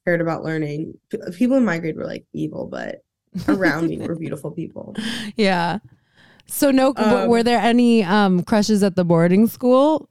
cared 0.05 0.21
about 0.21 0.43
learning. 0.45 0.95
P- 1.11 1.19
people 1.33 1.57
in 1.57 1.65
my 1.65 1.79
grade 1.79 1.97
were 1.97 2.05
like 2.05 2.25
evil, 2.33 2.67
but 2.67 3.03
around 3.49 3.89
me 3.89 3.99
were 3.99 4.17
beautiful 4.17 4.51
people. 4.63 4.95
Yeah. 5.37 5.79
So 6.47 6.71
no, 6.73 6.93
Um, 6.97 7.29
were 7.29 7.43
there 7.45 7.61
any 7.61 8.03
um 8.03 8.43
crushes 8.43 8.83
at 8.83 8.97
the 8.97 9.05
boarding 9.05 9.47
school? 9.47 10.09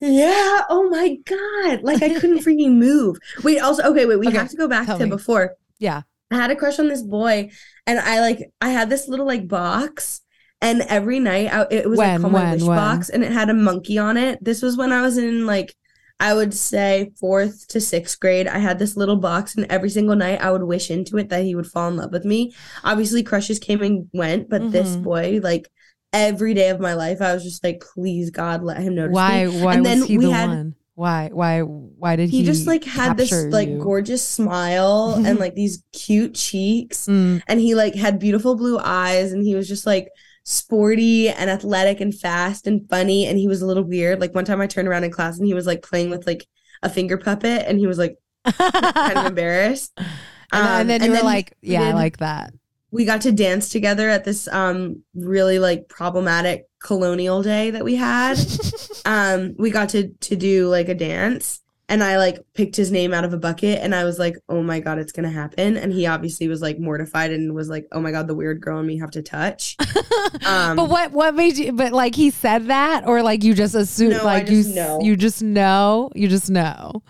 Yeah. 0.00 0.62
Oh 0.68 0.88
my 0.90 1.16
god. 1.26 1.82
Like 1.82 2.02
I 2.02 2.18
couldn't 2.18 2.38
freaking 2.44 2.76
move. 2.76 3.18
Wait. 3.44 3.58
Also, 3.60 3.82
okay. 3.84 4.06
Wait. 4.06 4.18
We 4.18 4.28
Okay, 4.28 4.36
have 4.38 4.50
to 4.50 4.56
go 4.56 4.68
back 4.68 4.86
to 4.86 4.98
me. 4.98 5.10
before. 5.10 5.54
Yeah. 5.78 6.02
I 6.30 6.36
had 6.36 6.50
a 6.50 6.56
crush 6.56 6.78
on 6.78 6.88
this 6.88 7.02
boy, 7.02 7.50
and 7.86 7.98
I 7.98 8.20
like 8.20 8.50
I 8.60 8.70
had 8.70 8.88
this 8.88 9.08
little 9.08 9.26
like 9.26 9.48
box, 9.48 10.20
and 10.62 10.82
every 10.82 11.18
night 11.18 11.52
I, 11.52 11.66
it 11.70 11.90
was 11.90 11.98
like 11.98 12.22
When, 12.22 12.32
my 12.32 12.52
wish 12.52 12.62
when? 12.62 12.76
box, 12.76 13.08
and 13.10 13.24
it 13.24 13.32
had 13.32 13.50
a 13.50 13.54
monkey 13.54 13.98
on 13.98 14.16
it. 14.16 14.42
This 14.42 14.62
was 14.62 14.76
when 14.76 14.92
I 14.92 15.02
was 15.02 15.18
in 15.18 15.44
like 15.44 15.74
I 16.20 16.34
would 16.34 16.54
say 16.54 17.10
fourth 17.18 17.66
to 17.68 17.80
sixth 17.80 18.20
grade. 18.20 18.46
I 18.46 18.58
had 18.58 18.78
this 18.78 18.96
little 18.96 19.16
box, 19.16 19.56
and 19.56 19.66
every 19.70 19.90
single 19.90 20.14
night 20.14 20.40
I 20.40 20.52
would 20.52 20.62
wish 20.62 20.90
into 20.90 21.18
it 21.18 21.30
that 21.30 21.42
he 21.42 21.54
would 21.56 21.66
fall 21.66 21.88
in 21.88 21.96
love 21.96 22.12
with 22.12 22.24
me. 22.24 22.54
Obviously, 22.84 23.22
crushes 23.24 23.58
came 23.58 23.82
and 23.82 24.08
went, 24.12 24.48
but 24.48 24.70
this 24.70 24.94
Mhm. 24.96 25.02
boy, 25.02 25.40
like 25.42 25.68
every 26.12 26.54
day 26.54 26.70
of 26.70 26.80
my 26.80 26.94
life, 26.94 27.20
I 27.22 27.32
was 27.34 27.44
just 27.44 27.62
like, 27.64 27.80
please 27.94 28.30
God, 28.30 28.62
let 28.62 28.78
him 28.78 28.94
notice 28.94 29.14
Why? 29.14 29.44
me. 29.46 29.62
Why 29.62 29.74
And 29.74 29.82
was 29.84 29.90
then 30.00 30.02
he 30.08 30.18
we 30.18 30.24
the 30.26 30.32
had- 30.32 30.48
one? 30.48 30.74
Why? 30.96 31.30
Why? 31.32 31.60
Why 31.60 32.16
did 32.16 32.28
he? 32.28 32.38
He 32.38 32.44
just 32.44 32.66
like 32.66 32.84
had 32.84 33.16
this 33.16 33.30
capture 33.30 33.50
like 33.50 33.78
gorgeous 33.78 34.26
smile 34.26 35.14
and 35.24 35.38
like 35.44 35.54
these 35.54 35.82
cute 35.94 36.34
cheeks 36.34 37.06
Mm, 37.06 37.40
and 37.48 37.58
he 37.58 37.74
like 37.74 37.94
had 37.94 38.18
beautiful 38.18 38.54
blue 38.54 38.78
eyes 38.78 39.32
and 39.32 39.42
he 39.42 39.54
was 39.54 39.66
just 39.66 39.86
like 39.86 40.08
sporty 40.44 41.30
and 41.30 41.48
athletic 41.48 42.00
and 42.02 42.14
fast 42.14 42.66
and 42.66 42.86
funny 42.90 43.26
and 43.26 43.38
he 43.38 43.46
was 43.48 43.62
a 43.62 43.66
little 43.66 43.84
weird 43.84 44.20
like 44.20 44.34
one 44.34 44.44
time 44.44 44.60
i 44.60 44.66
turned 44.66 44.88
around 44.88 45.04
in 45.04 45.10
class 45.10 45.38
and 45.38 45.46
he 45.46 45.54
was 45.54 45.66
like 45.66 45.80
playing 45.82 46.10
with 46.10 46.26
like 46.26 46.46
a 46.82 46.88
finger 46.88 47.16
puppet 47.16 47.64
and 47.66 47.78
he 47.78 47.86
was 47.86 47.98
like 47.98 48.16
kind 48.44 49.16
of 49.18 49.26
embarrassed 49.26 49.92
and, 49.96 50.06
Um, 50.52 50.80
and 50.80 50.90
then 50.90 51.02
you 51.04 51.10
were 51.12 51.16
we 51.18 51.22
like, 51.22 51.52
yeah, 51.62 51.82
I 51.84 51.92
like 51.92 52.18
that. 52.18 52.52
We 52.92 53.04
got 53.04 53.20
to 53.22 53.32
dance 53.32 53.68
together 53.68 54.08
at 54.08 54.24
this 54.24 54.48
um 54.48 55.02
really 55.14 55.58
like 55.58 55.88
problematic 55.88 56.66
colonial 56.82 57.42
day 57.42 57.70
that 57.70 57.84
we 57.84 57.94
had 57.96 58.36
um 59.04 59.54
we 59.58 59.70
got 59.70 59.88
to 59.90 60.08
to 60.20 60.34
do 60.36 60.68
like 60.68 60.88
a 60.88 60.94
dance 60.94 61.60
and 61.88 62.02
i 62.02 62.16
like 62.16 62.38
picked 62.54 62.74
his 62.76 62.90
name 62.90 63.12
out 63.12 63.24
of 63.24 63.32
a 63.32 63.36
bucket 63.38 63.80
and 63.82 63.94
i 63.94 64.02
was 64.04 64.18
like 64.18 64.34
oh 64.48 64.62
my 64.62 64.80
god 64.80 64.98
it's 64.98 65.12
gonna 65.12 65.30
happen 65.30 65.76
and 65.76 65.92
he 65.92 66.06
obviously 66.06 66.48
was 66.48 66.62
like 66.62 66.78
mortified 66.78 67.30
and 67.32 67.54
was 67.54 67.68
like 67.68 67.86
oh 67.92 68.00
my 68.00 68.10
god 68.10 68.26
the 68.26 68.34
weird 68.34 68.60
girl 68.60 68.78
and 68.78 68.86
me 68.88 68.98
have 68.98 69.10
to 69.10 69.22
touch 69.22 69.76
um 70.46 70.76
but 70.76 70.88
what? 70.88 71.12
What 71.12 71.34
made 71.34 71.58
you? 71.58 71.72
But 71.72 71.92
like 71.92 72.14
he 72.14 72.30
said 72.30 72.66
that, 72.68 73.06
or 73.06 73.22
like 73.22 73.42
you 73.44 73.54
just 73.54 73.74
assume, 73.74 74.10
No, 74.12 74.24
like 74.24 74.48
you, 74.48 74.62
just 74.62 74.70
s- 74.70 74.74
know. 74.76 75.00
you 75.02 75.16
just 75.16 75.42
know, 75.42 76.10
you 76.14 76.28
just 76.28 76.48
know. 76.48 77.02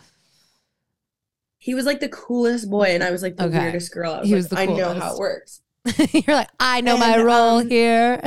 he 1.58 1.74
was 1.74 1.84
like 1.84 2.00
the 2.00 2.08
coolest 2.08 2.70
boy 2.70 2.84
and 2.94 3.02
i 3.02 3.10
was 3.10 3.22
like 3.22 3.36
the 3.36 3.44
Okay. 3.44 3.58
weirdest 3.58 3.92
girl 3.92 4.12
i 4.14 4.18
was 4.20 4.28
He 4.28 4.34
like 4.34 4.38
was 4.38 4.48
the 4.48 4.58
i 4.58 4.66
know 4.66 4.94
how 4.94 5.12
it 5.14 5.18
works 5.18 5.60
You're 6.12 6.36
like, 6.36 6.50
I 6.58 6.80
know 6.80 6.96
my 6.96 7.20
role 7.22 7.58
um, 7.58 7.68
here. 7.68 8.22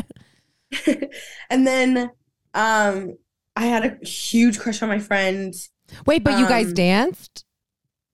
and 1.50 1.68
then 1.68 2.10
um 2.56 3.16
i 3.56 3.66
had 3.66 3.86
a 3.86 4.06
huge 4.06 4.60
crush 4.60 4.82
on 4.82 4.89
my 4.89 4.98
friend 4.98 5.54
Wait, 6.08 6.24
but 6.24 6.39
you 6.39 6.48
guys 6.48 6.68
um, 6.68 6.74
danced? 6.74 7.46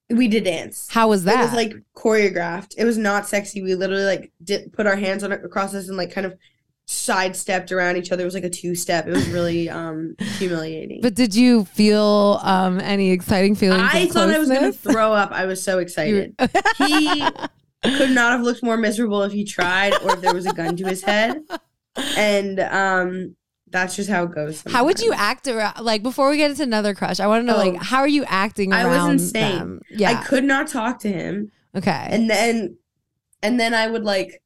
we 0.10 0.28
did 0.28 0.44
dance 0.44 0.88
How 0.90 1.08
was 1.08 1.24
that? 1.26 1.40
It 1.40 1.44
was 1.44 1.54
like 1.54 1.74
choreographed. 1.96 2.74
It 2.78 2.86
was 2.86 2.98
not 2.98 3.28
sexy. 3.28 3.62
We 3.62 3.76
literally 3.76 4.04
like 4.04 4.32
did 4.44 4.74
put 4.74 4.88
our 4.88 4.96
hands 4.96 5.24
on 5.24 5.32
it 5.32 5.46
across 5.46 5.74
us 5.74 5.88
and 5.88 5.98
like 5.98 6.12
kind 6.12 6.26
of 6.26 6.36
sidestepped 6.88 7.72
around 7.72 7.98
each 7.98 8.12
other. 8.12 8.24
It 8.24 8.26
was 8.26 8.34
like 8.34 8.44
a 8.44 8.50
two 8.50 8.74
step. 8.74 9.08
It 9.08 9.12
was 9.12 9.28
really 9.30 9.70
um 9.70 10.16
humiliating. 10.20 11.02
but 11.02 11.14
did 11.14 11.36
you 11.36 11.66
feel 11.66 12.40
um 12.42 12.80
any 12.80 13.12
exciting 13.12 13.56
feelings? 13.56 13.88
I 13.94 14.08
thought 14.08 14.30
I 14.30 14.40
was 14.40 14.50
gonna 14.50 14.74
throw 14.74 15.14
up. 15.14 15.32
I 15.32 15.46
was 15.46 15.62
so 15.62 15.78
excited. 15.78 16.36
He 16.80 17.24
could 17.84 18.12
not 18.12 18.32
have 18.34 18.42
looked 18.42 18.62
more 18.64 18.78
miserable 18.78 19.22
if 19.24 19.32
he 19.32 19.44
tried 19.44 19.94
or 20.04 20.14
if 20.14 20.22
there 20.22 20.34
was 20.34 20.46
a 20.46 20.54
gun 20.54 20.76
to 20.78 20.86
his 20.88 21.02
head. 21.04 21.42
And 22.18 22.60
um 22.60 23.36
that's 23.72 23.96
just 23.96 24.10
how 24.10 24.24
it 24.24 24.32
goes. 24.34 24.64
How 24.68 24.84
would 24.86 25.00
you 25.00 25.14
act 25.14 25.48
around? 25.48 25.80
Like 25.84 26.02
before 26.02 26.30
we 26.30 26.38
get 26.38 26.50
into 26.52 26.64
another 26.64 26.96
crush, 26.96 27.20
I 27.20 27.28
want 27.28 27.44
to 27.44 27.46
know 27.52 27.58
like 27.58 27.76
Oh. 27.76 27.84
how 27.84 28.00
are 28.00 28.08
you 28.08 28.26
acting 28.26 28.74
I 28.74 28.86
was 28.86 29.08
insane. 29.08 29.58
them? 29.60 29.82
Yeah. 29.90 30.12
I 30.12 30.24
could 30.24 30.44
not 30.44 30.68
talk 30.68 31.00
to 31.02 31.12
him. 31.12 31.52
okay. 31.76 32.08
and 32.10 32.30
then 32.30 32.78
and 33.44 33.60
then 33.60 33.74
i 33.74 33.88
would 33.88 34.04
like 34.04 34.42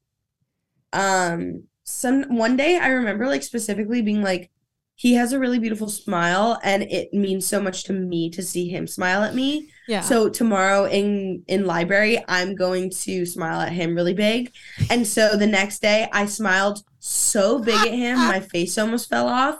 um 0.92 1.64
some 1.82 2.22
one 2.36 2.56
day 2.56 2.78
i 2.78 2.88
remember 2.88 3.26
like 3.26 3.42
specifically 3.42 4.02
being 4.02 4.22
like 4.22 4.50
he 4.96 5.14
has 5.14 5.32
a 5.32 5.38
really 5.38 5.58
beautiful 5.58 5.88
smile 5.88 6.58
and 6.62 6.84
it 6.84 7.12
means 7.12 7.46
so 7.46 7.60
much 7.60 7.84
to 7.84 7.92
me 7.92 8.30
to 8.30 8.42
see 8.42 8.68
him 8.68 8.86
smile 8.86 9.22
at 9.22 9.34
me 9.34 9.68
yeah. 9.88 10.00
so 10.00 10.28
tomorrow 10.28 10.86
in 10.86 11.42
in 11.48 11.66
library 11.66 12.22
i'm 12.28 12.54
going 12.54 12.90
to 12.90 13.26
smile 13.26 13.60
at 13.60 13.72
him 13.72 13.94
really 13.94 14.14
big 14.14 14.52
and 14.90 15.06
so 15.06 15.36
the 15.36 15.46
next 15.46 15.80
day 15.82 16.08
i 16.12 16.24
smiled 16.24 16.82
so 17.00 17.58
big 17.58 17.78
at 17.80 17.92
him 17.92 18.16
my 18.16 18.40
face 18.52 18.78
almost 18.78 19.10
fell 19.10 19.28
off 19.28 19.58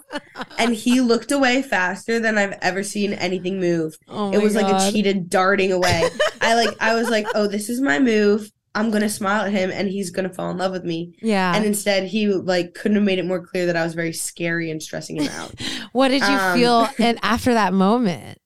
and 0.59 0.75
he 0.75 1.01
looked 1.01 1.31
away 1.31 1.61
faster 1.61 2.19
than 2.19 2.39
i've 2.39 2.57
ever 2.63 2.83
seen 2.83 3.13
anything 3.13 3.61
move 3.61 3.95
oh 4.09 4.33
it 4.33 4.43
was 4.43 4.55
like 4.55 4.67
a 4.67 4.71
God. 4.71 4.93
cheetah 4.93 5.15
darting 5.15 5.73
away. 5.73 6.09
I 6.41 6.55
like 6.55 6.77
I 6.81 6.95
was 6.95 7.09
like, 7.09 7.27
oh, 7.35 7.47
this 7.47 7.69
is 7.69 7.81
my 7.81 7.99
move. 7.99 8.51
I'm 8.75 8.91
gonna 8.91 9.09
smile 9.09 9.43
at 9.43 9.53
him 9.53 9.71
and 9.71 9.89
he's 9.89 10.11
gonna 10.11 10.33
fall 10.33 10.51
in 10.51 10.59
love 10.59 10.73
with 10.73 10.85
me. 10.85 11.15
Yeah. 11.23 11.55
And 11.55 11.65
instead 11.65 12.05
he 12.05 12.29
like 12.29 12.75
couldn't 12.75 12.97
have 12.97 13.05
made 13.05 13.19
it 13.19 13.25
more 13.25 13.45
clear 13.45 13.67
that 13.67 13.77
I 13.77 13.85
was 13.85 13.95
very 13.95 14.13
scary 14.13 14.71
and 14.71 14.83
stressing 14.83 15.17
him 15.17 15.29
out. 15.29 15.55
what 15.93 16.09
did 16.09 16.23
you 16.23 16.35
um, 16.35 16.59
feel 16.59 16.89
and 16.99 17.19
after 17.23 17.55
that 17.55 17.73
moment? 17.73 18.39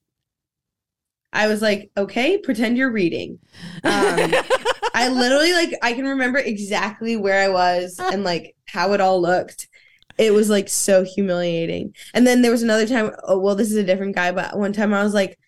I 1.32 1.46
was 1.46 1.60
like, 1.62 1.90
okay, 1.96 2.38
pretend 2.38 2.76
you're 2.76 2.90
reading. 2.90 3.38
Um, 3.84 4.32
I 4.94 5.08
literally 5.12 5.52
like 5.52 5.72
I 5.82 5.92
can 5.92 6.06
remember 6.06 6.38
exactly 6.38 7.16
where 7.16 7.42
I 7.42 7.48
was 7.48 7.98
and 7.98 8.24
like 8.24 8.54
how 8.66 8.92
it 8.92 9.00
all 9.00 9.20
looked. 9.20 9.68
It 10.18 10.32
was 10.32 10.50
like 10.50 10.68
so 10.68 11.04
humiliating. 11.04 11.94
And 12.12 12.26
then 12.26 12.42
there 12.42 12.50
was 12.50 12.62
another 12.62 12.86
time, 12.86 13.12
oh 13.24 13.38
well, 13.38 13.54
this 13.54 13.70
is 13.70 13.76
a 13.76 13.84
different 13.84 14.16
guy, 14.16 14.32
but 14.32 14.58
one 14.58 14.72
time 14.72 14.92
I 14.92 15.02
was 15.02 15.14
like 15.14 15.38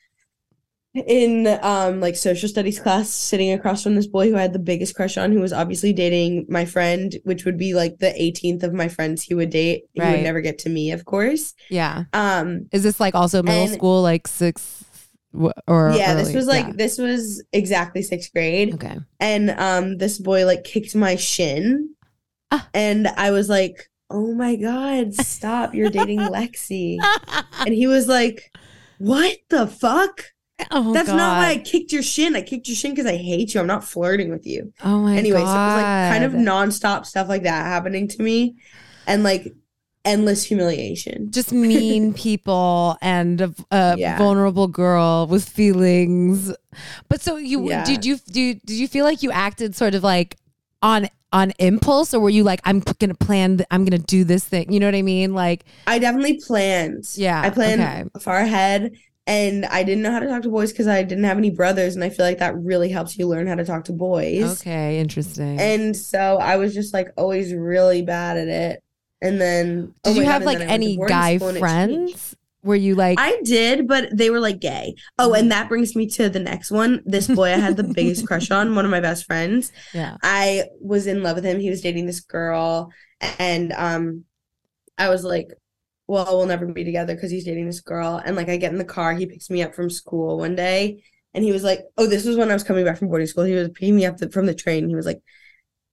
in 0.95 1.47
um 1.63 2.01
like 2.01 2.17
social 2.17 2.49
studies 2.49 2.81
class 2.81 3.09
sitting 3.11 3.53
across 3.53 3.83
from 3.85 3.95
this 3.95 4.09
boy 4.09 4.29
who 4.29 4.37
I 4.37 4.43
had 4.43 4.53
the 4.53 4.59
biggest 4.59 4.97
crush 4.97 5.17
on 5.17 5.31
who 5.31 5.41
was 5.41 5.53
obviously 5.53 5.93
dating 5.93 6.47
my 6.49 6.65
friend, 6.65 7.15
which 7.25 7.45
would 7.45 7.57
be 7.57 7.75
like 7.75 7.99
the 7.99 8.07
18th 8.21 8.65
of 8.65 8.73
my 8.75 8.89
friends 8.89 9.23
he 9.23 9.35
would 9.35 9.51
date. 9.51 9.85
right. 9.97 10.09
He 10.09 10.13
would 10.17 10.25
never 10.25 10.41
get 10.41 10.59
to 10.61 10.69
me, 10.69 10.91
of 10.91 11.05
course. 11.05 11.55
yeah. 11.69 12.05
Um 12.13 12.67
Is 12.73 12.83
this 12.83 12.99
like 12.99 13.15
also 13.15 13.43
middle 13.43 13.65
And- 13.65 13.73
school, 13.73 14.03
like 14.03 14.27
sixth 14.27 14.87
or 15.69 15.93
yeah, 15.97 16.15
this 16.15 16.35
was 16.35 16.49
like 16.49 16.67
Yeah. 16.67 16.73
this 16.75 16.99
was 16.99 17.45
exactly 17.53 18.03
sixth 18.03 18.33
grade. 18.33 18.75
okay. 18.75 18.99
and 19.21 19.51
um 19.51 19.97
this 19.99 20.19
boy 20.19 20.45
like 20.45 20.65
kicked 20.65 20.97
my 20.97 21.15
shin 21.15 21.91
Ah. 22.51 22.69
and 22.75 23.07
i 23.07 23.31
was 23.31 23.49
like 23.49 23.89
oh 24.11 24.35
my 24.35 24.57
god 24.57 25.15
stop 25.15 25.73
you're 25.73 25.89
dating 25.89 26.19
lexi 26.37 26.99
and 27.65 27.73
he 27.73 27.87
was 27.87 28.09
like 28.09 28.51
what 28.99 29.37
the 29.51 29.69
fuck 29.69 30.25
oh, 30.71 30.93
that's 30.93 31.09
not 31.09 31.39
why 31.39 31.51
i 31.51 31.57
kicked 31.59 31.93
your 31.93 32.03
shin 32.03 32.37
i 32.37 32.43
kicked 32.43 32.69
your 32.69 32.77
shin 32.77 32.93
because 32.93 33.07
i 33.07 33.17
hate 33.17 33.55
you 33.55 33.61
i'm 33.61 33.67
not 33.67 33.85
flirting 33.85 34.31
with 34.31 34.47
you 34.47 34.73
Oh 34.83 34.99
my 35.01 35.17
anyway 35.17 35.41
god. 35.41 35.47
so 35.47 35.61
it 35.61 35.65
was 35.67 35.83
like 35.83 36.13
kind 36.13 36.25
of 36.25 36.33
nonstop 36.33 37.07
stuff 37.07 37.29
like 37.29 37.43
that 37.45 37.65
happening 37.67 38.09
to 38.09 38.23
me 38.23 38.57
and 39.07 39.23
like 39.23 39.53
endless 40.05 40.45
humiliation 40.45 41.31
just 41.31 41.53
mean 41.53 42.15
people 42.27 42.97
and 43.03 43.41
a, 43.43 43.55
a 43.71 43.97
Yeah. 43.99 44.17
vulnerable 44.17 44.67
girl 44.67 45.27
with 45.29 45.47
feelings. 45.47 46.55
But 47.11 47.21
so 47.21 47.37
you 47.37 47.69
Yeah. 47.69 47.85
did 47.85 48.07
you 48.07 48.17
do 48.17 48.55
did 48.55 48.71
you 48.77 48.89
feel 48.89 49.05
like 49.05 49.23
you 49.23 49.31
acted 49.31 49.77
sort 49.77 49.95
of 49.95 50.03
like 50.03 50.37
on 50.83 51.09
on 51.33 51.53
impulse, 51.61 52.13
or 52.15 52.19
were 52.21 52.31
you 52.31 52.43
like, 52.43 52.61
I'm 52.65 52.81
gonna 52.81 53.15
plan, 53.15 53.59
th- 53.59 53.67
I'm 53.71 53.85
gonna 53.85 53.99
do 53.99 54.25
this 54.25 54.43
thing? 54.45 54.73
You 54.73 54.81
know 54.81 54.87
what 54.87 54.97
I 54.97 55.03
mean? 55.03 55.33
Like, 55.35 55.65
I 55.87 55.99
definitely 56.01 56.41
planned. 56.45 57.05
Yeah, 57.15 57.41
I 57.41 57.51
planned 57.51 57.81
okay. 57.81 58.05
far 58.21 58.39
ahead. 58.39 58.93
And 59.31 59.65
I 59.67 59.85
didn't 59.85 60.03
know 60.03 60.11
how 60.11 60.19
to 60.19 60.27
talk 60.27 60.43
to 60.43 60.51
boys 60.51 60.73
because 60.73 60.89
I 60.89 61.05
didn't 61.05 61.23
have 61.23 61.39
any 61.39 61.51
brothers. 61.51 61.95
And 61.95 62.03
I 62.03 62.09
feel 62.09 62.27
like 62.27 62.39
that 62.39 62.57
really 62.57 62.89
helps 62.89 63.17
you 63.17 63.29
learn 63.29 63.47
how 63.47 63.55
to 63.55 63.65
talk 63.65 63.85
to 63.85 63.93
boys. 63.93 64.61
okay, 64.61 64.99
interesting. 64.99 65.61
And 65.61 65.97
so 65.97 66.39
I 66.39 66.57
was 66.57 66.75
just 66.75 66.93
like 66.93 67.13
always 67.17 67.55
really 67.55 68.03
bad 68.03 68.37
at 68.37 68.49
it. 68.49 68.83
And 69.23 69.41
then 69.41 69.95
oh 70.05 70.13
Did 70.13 70.17
my 70.17 70.23
you 70.25 70.29
have 70.29 70.43
and 70.43 70.47
like 70.47 70.59
then 70.59 70.69
I 70.69 70.73
went 70.73 70.83
to 70.83 70.89
any 70.89 70.97
guy 70.97 71.37
school 71.37 71.49
and 71.49 71.59
it 71.59 71.61
changed. 71.61 72.13
friends? 72.19 72.37
Were 72.65 72.75
you 72.75 72.97
like, 72.97 73.21
I 73.21 73.41
did, 73.45 73.87
but 73.87 74.09
they 74.13 74.31
were 74.31 74.41
like 74.41 74.59
gay. 74.59 74.95
Oh, 75.17 75.33
and 75.33 75.51
that 75.53 75.69
brings 75.69 75.95
me 75.95 76.09
to 76.09 76.29
the 76.29 76.41
next 76.41 76.73
one. 76.73 77.01
This 77.07 77.29
boy 77.29 77.53
I 77.53 77.57
had 77.57 77.77
the 77.77 77.85
biggest 77.85 78.27
crush 78.27 78.51
on, 78.51 78.75
one 78.75 78.85
of 78.85 78.91
my 78.91 79.01
best 79.01 79.27
friends. 79.27 79.71
yeah, 79.95 80.17
I 80.25 80.65
was 80.81 81.07
in 81.07 81.23
love 81.23 81.37
with 81.37 81.45
him. 81.45 81.61
He 81.61 81.71
was 81.71 81.81
dating 81.81 82.07
this 82.07 82.21
girl, 82.21 82.93
and 83.39 83.73
um, 83.73 84.25
I 84.99 85.09
was 85.09 85.25
like, 85.25 85.53
"Well, 86.11 86.37
we'll 86.37 86.47
never 86.47 86.67
be 86.67 86.85
together 86.85 87.15
because 87.15 87.31
he's 87.31 87.45
dating 87.45 87.67
this 87.67 87.81
girl." 87.81 88.21
And 88.25 88.37
like, 88.37 88.49
I 88.49 88.57
get 88.57 88.73
in 88.73 88.79
the 88.79 88.85
car. 88.85 89.15
He 89.15 89.27
picks 89.27 89.49
me 89.49 89.63
up 89.63 89.75
from 89.75 89.91
school 89.91 90.39
one 90.39 90.57
day, 90.57 91.03
and 91.35 91.45
he 91.45 91.53
was 91.53 91.63
like, 91.63 91.81
"Oh, 91.97 92.07
this 92.07 92.25
was 92.25 92.37
when 92.37 92.51
I 92.51 92.55
was 92.55 92.65
coming 92.65 92.85
back 92.85 92.99
from 92.99 93.09
boarding 93.09 93.27
school." 93.27 93.45
He 93.45 93.55
was 93.55 93.69
picking 93.71 93.97
me 93.97 94.07
up 94.07 94.17
the, 94.17 94.31
from 94.31 94.47
the 94.47 94.55
train. 94.55 94.89
He 94.89 94.97
was 94.97 95.07
like, 95.07 95.21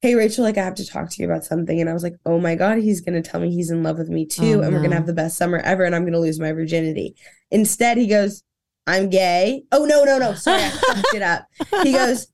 "Hey, 0.02 0.16
Rachel, 0.16 0.44
like 0.44 0.58
I 0.58 0.64
have 0.64 0.76
to 0.76 0.86
talk 0.86 1.10
to 1.12 1.22
you 1.22 1.30
about 1.30 1.46
something." 1.46 1.80
And 1.80 1.90
I 1.90 1.94
was 1.94 2.04
like, 2.04 2.16
"Oh 2.26 2.40
my 2.40 2.56
god, 2.56 2.80
he's 2.80 3.02
gonna 3.02 3.22
tell 3.22 3.40
me 3.40 3.52
he's 3.52 3.72
in 3.72 3.84
love 3.84 4.00
with 4.00 4.10
me 4.10 4.28
oh, 4.30 4.34
too, 4.42 4.60
Oh, 4.60 4.62
and 4.64 4.74
we're 4.74 4.82
gonna 4.82 4.96
have 4.96 5.06
the 5.08 5.14
best 5.14 5.38
summer 5.38 5.60
ever, 5.60 5.84
and 5.84 5.96
I'm 5.96 6.06
gonna 6.06 6.20
lose 6.20 6.40
my 6.40 6.52
virginity." 6.52 7.16
Instead, 7.52 7.98
he 7.98 8.08
goes, 8.08 8.44
"I'm 8.88 9.10
gay." 9.10 9.64
Oh 9.72 9.86
no, 9.86 10.04
no, 10.04 10.18
no! 10.18 10.34
Sorry, 10.34 10.64
I 10.64 10.70
fucked 10.88 11.14
it 11.14 11.22
up. 11.22 11.46
He 11.84 11.94
goes, 11.94 12.28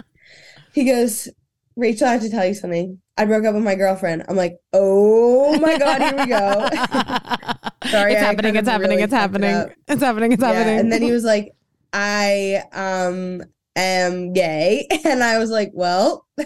he 0.73 0.85
goes, 0.85 1.29
Rachel, 1.75 2.07
I 2.07 2.13
have 2.13 2.21
to 2.21 2.29
tell 2.29 2.45
you 2.45 2.53
something. 2.53 2.99
I 3.17 3.25
broke 3.25 3.45
up 3.45 3.55
with 3.55 3.63
my 3.63 3.75
girlfriend. 3.75 4.25
I'm 4.27 4.35
like, 4.35 4.57
oh 4.73 5.59
my 5.59 5.77
god, 5.77 6.01
here 6.01 6.17
we 6.17 6.25
go. 6.27 7.53
Sorry, 7.93 8.13
it's 8.13 8.21
happening. 8.21 8.55
It's 8.55 8.67
happening. 8.67 8.89
really 8.91 9.03
It's 9.03 9.11
fucked 9.13 9.35
it 9.35 9.41
happening. 9.43 9.73
It's 9.87 10.01
happening. 10.03 10.31
It's 10.33 10.41
Yeah, 10.41 10.51
happening. 10.53 10.79
and 10.79 10.91
then 10.91 11.01
he 11.01 11.11
was 11.11 11.23
like, 11.23 11.53
I 11.93 12.63
um 12.73 13.41
am 13.75 14.33
gay, 14.33 14.87
and 15.05 15.23
I 15.23 15.39
was 15.39 15.49
like, 15.49 15.71
well, 15.73 16.25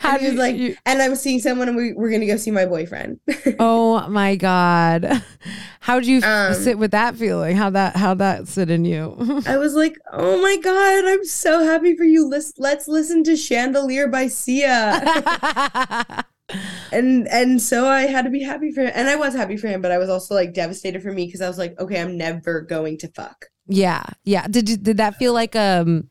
How 0.00 0.18
he 0.18 0.26
was 0.26 0.34
like, 0.34 0.56
you- 0.56 0.76
and 0.86 1.00
I'm 1.02 1.14
seeing 1.16 1.40
someone, 1.40 1.68
and 1.68 1.76
we, 1.76 1.92
we're 1.94 2.10
gonna 2.10 2.26
go 2.26 2.36
see 2.36 2.50
my 2.50 2.64
boyfriend. 2.66 3.18
oh 3.58 4.08
my 4.08 4.36
god, 4.36 5.22
how'd 5.80 6.04
you 6.04 6.20
Um, 6.22 6.54
sit 6.54 6.78
with 6.78 6.90
that 6.92 7.16
feeling? 7.16 7.56
How 7.56 7.70
that 7.70 7.96
how 7.96 8.14
that 8.14 8.48
sit 8.48 8.70
in 8.70 8.84
you? 8.84 9.42
I 9.46 9.56
was 9.58 9.74
like, 9.74 9.96
oh 10.12 10.40
my 10.42 10.56
god, 10.58 11.04
I'm 11.06 11.24
so 11.24 11.64
happy 11.64 11.96
for 11.96 12.04
you. 12.04 12.28
Let's 12.28 12.52
let's 12.58 12.86
listen 12.88 13.22
to 13.24 13.36
Chandelier 13.36 14.08
by 14.08 14.26
Sia. 14.28 16.24
And 16.92 17.26
and 17.28 17.60
so 17.60 17.86
I 17.86 18.02
had 18.02 18.24
to 18.24 18.30
be 18.30 18.42
happy 18.42 18.70
for 18.72 18.82
him, 18.82 18.92
and 18.94 19.08
I 19.08 19.16
was 19.16 19.34
happy 19.34 19.56
for 19.56 19.68
him, 19.68 19.82
but 19.82 19.90
I 19.92 19.98
was 19.98 20.08
also 20.08 20.34
like 20.34 20.54
devastated 20.54 21.02
for 21.02 21.12
me 21.12 21.26
because 21.26 21.40
I 21.40 21.48
was 21.48 21.58
like, 21.58 21.78
okay, 21.80 22.00
I'm 22.00 22.16
never 22.16 22.60
going 22.60 22.98
to 22.98 23.08
fuck. 23.08 23.46
yeah, 23.66 24.04
yeah. 24.24 24.46
Did 24.46 24.68
you 24.68 24.76
did 24.76 24.96
that 24.98 25.16
feel 25.16 25.32
like 25.32 25.56
um? 25.56 26.08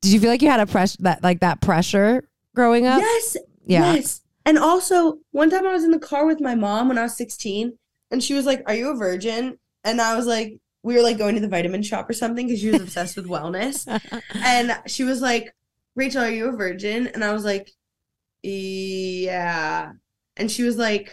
Did 0.00 0.12
you 0.12 0.20
feel 0.20 0.30
like 0.30 0.42
you 0.42 0.50
had 0.50 0.60
a 0.60 0.66
pressure 0.66 0.96
that 1.00 1.22
like 1.22 1.40
that 1.40 1.60
pressure 1.60 2.24
growing 2.54 2.86
up? 2.86 3.00
Yes, 3.00 3.36
Yeah. 3.66 3.94
yes. 3.94 4.20
And 4.44 4.58
also, 4.58 5.18
one 5.30 5.48
time 5.50 5.64
I 5.66 5.72
was 5.72 5.84
in 5.84 5.92
the 5.92 6.00
car 6.00 6.26
with 6.26 6.40
my 6.40 6.56
mom 6.56 6.88
when 6.88 6.98
I 6.98 7.02
was 7.02 7.16
16, 7.16 7.78
and 8.10 8.22
she 8.22 8.34
was 8.34 8.44
like, 8.46 8.62
"Are 8.66 8.74
you 8.74 8.90
a 8.90 8.96
virgin?" 8.96 9.58
And 9.84 10.00
I 10.00 10.16
was 10.16 10.26
like, 10.26 10.58
we 10.82 10.94
were 10.94 11.02
like 11.02 11.18
going 11.18 11.36
to 11.36 11.40
the 11.40 11.48
vitamin 11.48 11.82
shop 11.84 12.10
or 12.10 12.12
something 12.12 12.46
because 12.48 12.60
she 12.60 12.70
was 12.70 12.80
obsessed 12.80 13.16
with 13.16 13.26
wellness, 13.28 13.86
and 14.34 14.76
she 14.86 15.04
was 15.04 15.20
like, 15.22 15.54
"Rachel, 15.94 16.22
are 16.24 16.30
you 16.30 16.48
a 16.48 16.52
virgin?" 16.56 17.06
And 17.08 17.22
I 17.22 17.32
was 17.32 17.44
like, 17.44 17.70
"Yeah," 18.42 19.92
and 20.36 20.50
she 20.50 20.62
was 20.62 20.76
like. 20.76 21.12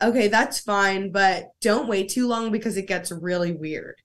Okay, 0.00 0.28
that's 0.28 0.60
fine, 0.60 1.10
but 1.10 1.48
don't 1.60 1.88
wait 1.88 2.08
too 2.08 2.28
long 2.28 2.52
because 2.52 2.76
it 2.76 2.86
gets 2.86 3.10
really 3.10 3.50
weird. 3.50 3.96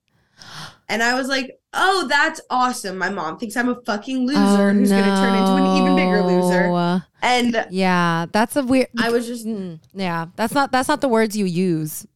And 0.89 1.03
I 1.03 1.13
was 1.13 1.27
like, 1.27 1.51
"Oh, 1.71 2.07
that's 2.09 2.41
awesome. 2.49 2.97
My 2.97 3.11
mom 3.11 3.37
thinks 3.37 3.55
I'm 3.55 3.69
a 3.69 3.79
fucking 3.85 4.25
loser 4.25 4.39
Oh, 4.39 4.73
who's 4.73 4.89
going 4.89 5.03
to 5.03 5.09
turn 5.11 5.35
into 5.37 5.51
an 5.53 5.77
even 5.77 5.95
bigger 5.95 6.23
loser." 6.23 7.03
And 7.21 7.67
Yeah, 7.69 8.25
that's 8.31 8.55
a 8.55 8.63
weird. 8.63 8.87
I 8.99 9.11
was 9.11 9.27
just 9.27 9.45
Mm, 9.45 9.81
yeah, 9.93 10.25
that's 10.35 10.55
not 10.55 10.71
that's 10.71 10.89
not 10.89 11.01
the 11.01 11.07
words 11.07 11.37
you 11.37 11.45
use. 11.45 12.07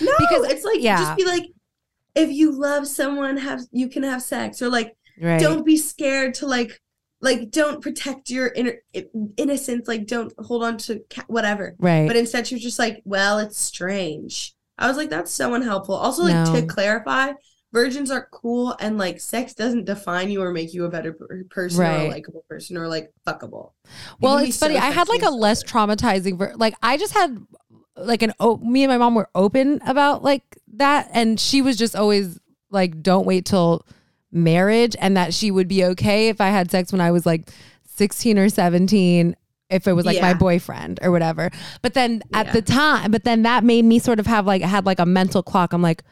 no, 0.00 0.10
because- 0.18 0.50
it's 0.50 0.64
like 0.64 0.80
yeah. 0.80 0.96
just 0.98 1.16
be 1.16 1.24
like, 1.24 1.44
if 2.16 2.32
you 2.32 2.50
love 2.50 2.88
someone, 2.88 3.36
have 3.36 3.60
you 3.70 3.88
can 3.88 4.02
have 4.02 4.22
sex, 4.22 4.60
or 4.60 4.68
like 4.68 4.96
Right. 5.22 5.40
don't 5.40 5.64
be 5.64 5.76
scared 5.76 6.34
to 6.34 6.46
like, 6.48 6.80
like 7.22 7.50
don't 7.50 7.82
protect 7.82 8.30
your 8.30 8.48
inner 8.48 8.74
innocence, 9.36 9.86
like 9.88 10.06
don't 10.06 10.32
hold 10.38 10.62
on 10.64 10.78
to 10.78 11.00
ca- 11.10 11.24
whatever. 11.28 11.74
right. 11.78 12.06
But 12.06 12.16
instead, 12.16 12.46
she 12.46 12.54
was 12.54 12.62
just 12.62 12.78
like, 12.78 13.02
well, 13.04 13.38
it's 13.38 13.58
strange. 13.60 14.54
I 14.78 14.88
was 14.88 14.96
like, 14.96 15.10
that's 15.10 15.30
so 15.30 15.52
unhelpful. 15.54 15.94
Also, 15.94 16.22
like 16.22 16.46
No. 16.46 16.54
to 16.60 16.66
clarify, 16.66 17.32
virgins 17.72 18.10
are 18.10 18.26
cool, 18.32 18.74
and 18.80 18.96
like 18.96 19.20
sex 19.20 19.52
doesn't 19.54 19.84
define 19.84 20.30
you 20.30 20.42
or 20.42 20.52
make 20.52 20.72
you 20.72 20.86
a 20.86 20.88
better 20.88 21.12
per- 21.12 21.44
person 21.50 21.82
or 21.82 21.84
a 22.06 22.08
likable 22.08 22.44
person 22.48 22.76
or 22.78 22.88
like 22.88 23.12
fuckable. 23.26 23.72
You 23.84 23.90
Well, 24.20 24.38
it's 24.38 24.56
funny. 24.58 24.74
so 24.76 24.80
I 24.80 24.90
had 24.90 25.08
like 25.08 25.22
a 25.22 25.30
less 25.30 25.62
traumatizing, 25.62 26.38
ver- 26.38 26.54
like 26.56 26.74
I 26.82 26.96
just 26.96 27.12
had 27.12 27.38
like 27.96 28.22
an 28.22 28.32
o- 28.40 28.56
me 28.56 28.82
and 28.84 28.90
my 28.90 28.96
mom 28.96 29.14
were 29.14 29.28
open 29.34 29.80
about 29.84 30.22
like 30.24 30.42
that, 30.76 31.10
and 31.12 31.38
she 31.38 31.60
was 31.60 31.76
just 31.76 31.94
always 31.94 32.38
like, 32.70 33.02
"Don't 33.02 33.26
wait 33.26 33.44
till 33.44 33.84
marriage," 34.32 34.96
and 35.00 35.16
that 35.16 35.34
she 35.34 35.50
would 35.50 35.68
be 35.68 35.84
okay 35.84 36.28
if 36.28 36.40
I 36.40 36.48
had 36.48 36.70
sex 36.70 36.92
when 36.92 37.00
I 37.00 37.10
was 37.10 37.26
like 37.26 37.50
sixteen 37.86 38.38
or 38.38 38.48
seventeen. 38.48 39.36
If 39.68 39.86
it 39.86 39.92
was 39.92 40.04
like 40.04 40.20
my 40.20 40.34
boyfriend 40.34 40.98
or 41.00 41.12
whatever, 41.12 41.48
but 41.80 41.94
then 41.94 42.22
at 42.32 42.52
the 42.52 42.60
time, 42.60 43.12
but 43.12 43.22
then 43.22 43.42
that 43.42 43.62
made 43.62 43.84
me 43.84 44.00
sort 44.00 44.18
of 44.18 44.26
have 44.26 44.44
like 44.44 44.62
had 44.62 44.84
like 44.84 44.98
a 44.98 45.06
mental 45.06 45.44
clock. 45.44 45.72
I'm 45.72 45.80
like, 45.80 46.02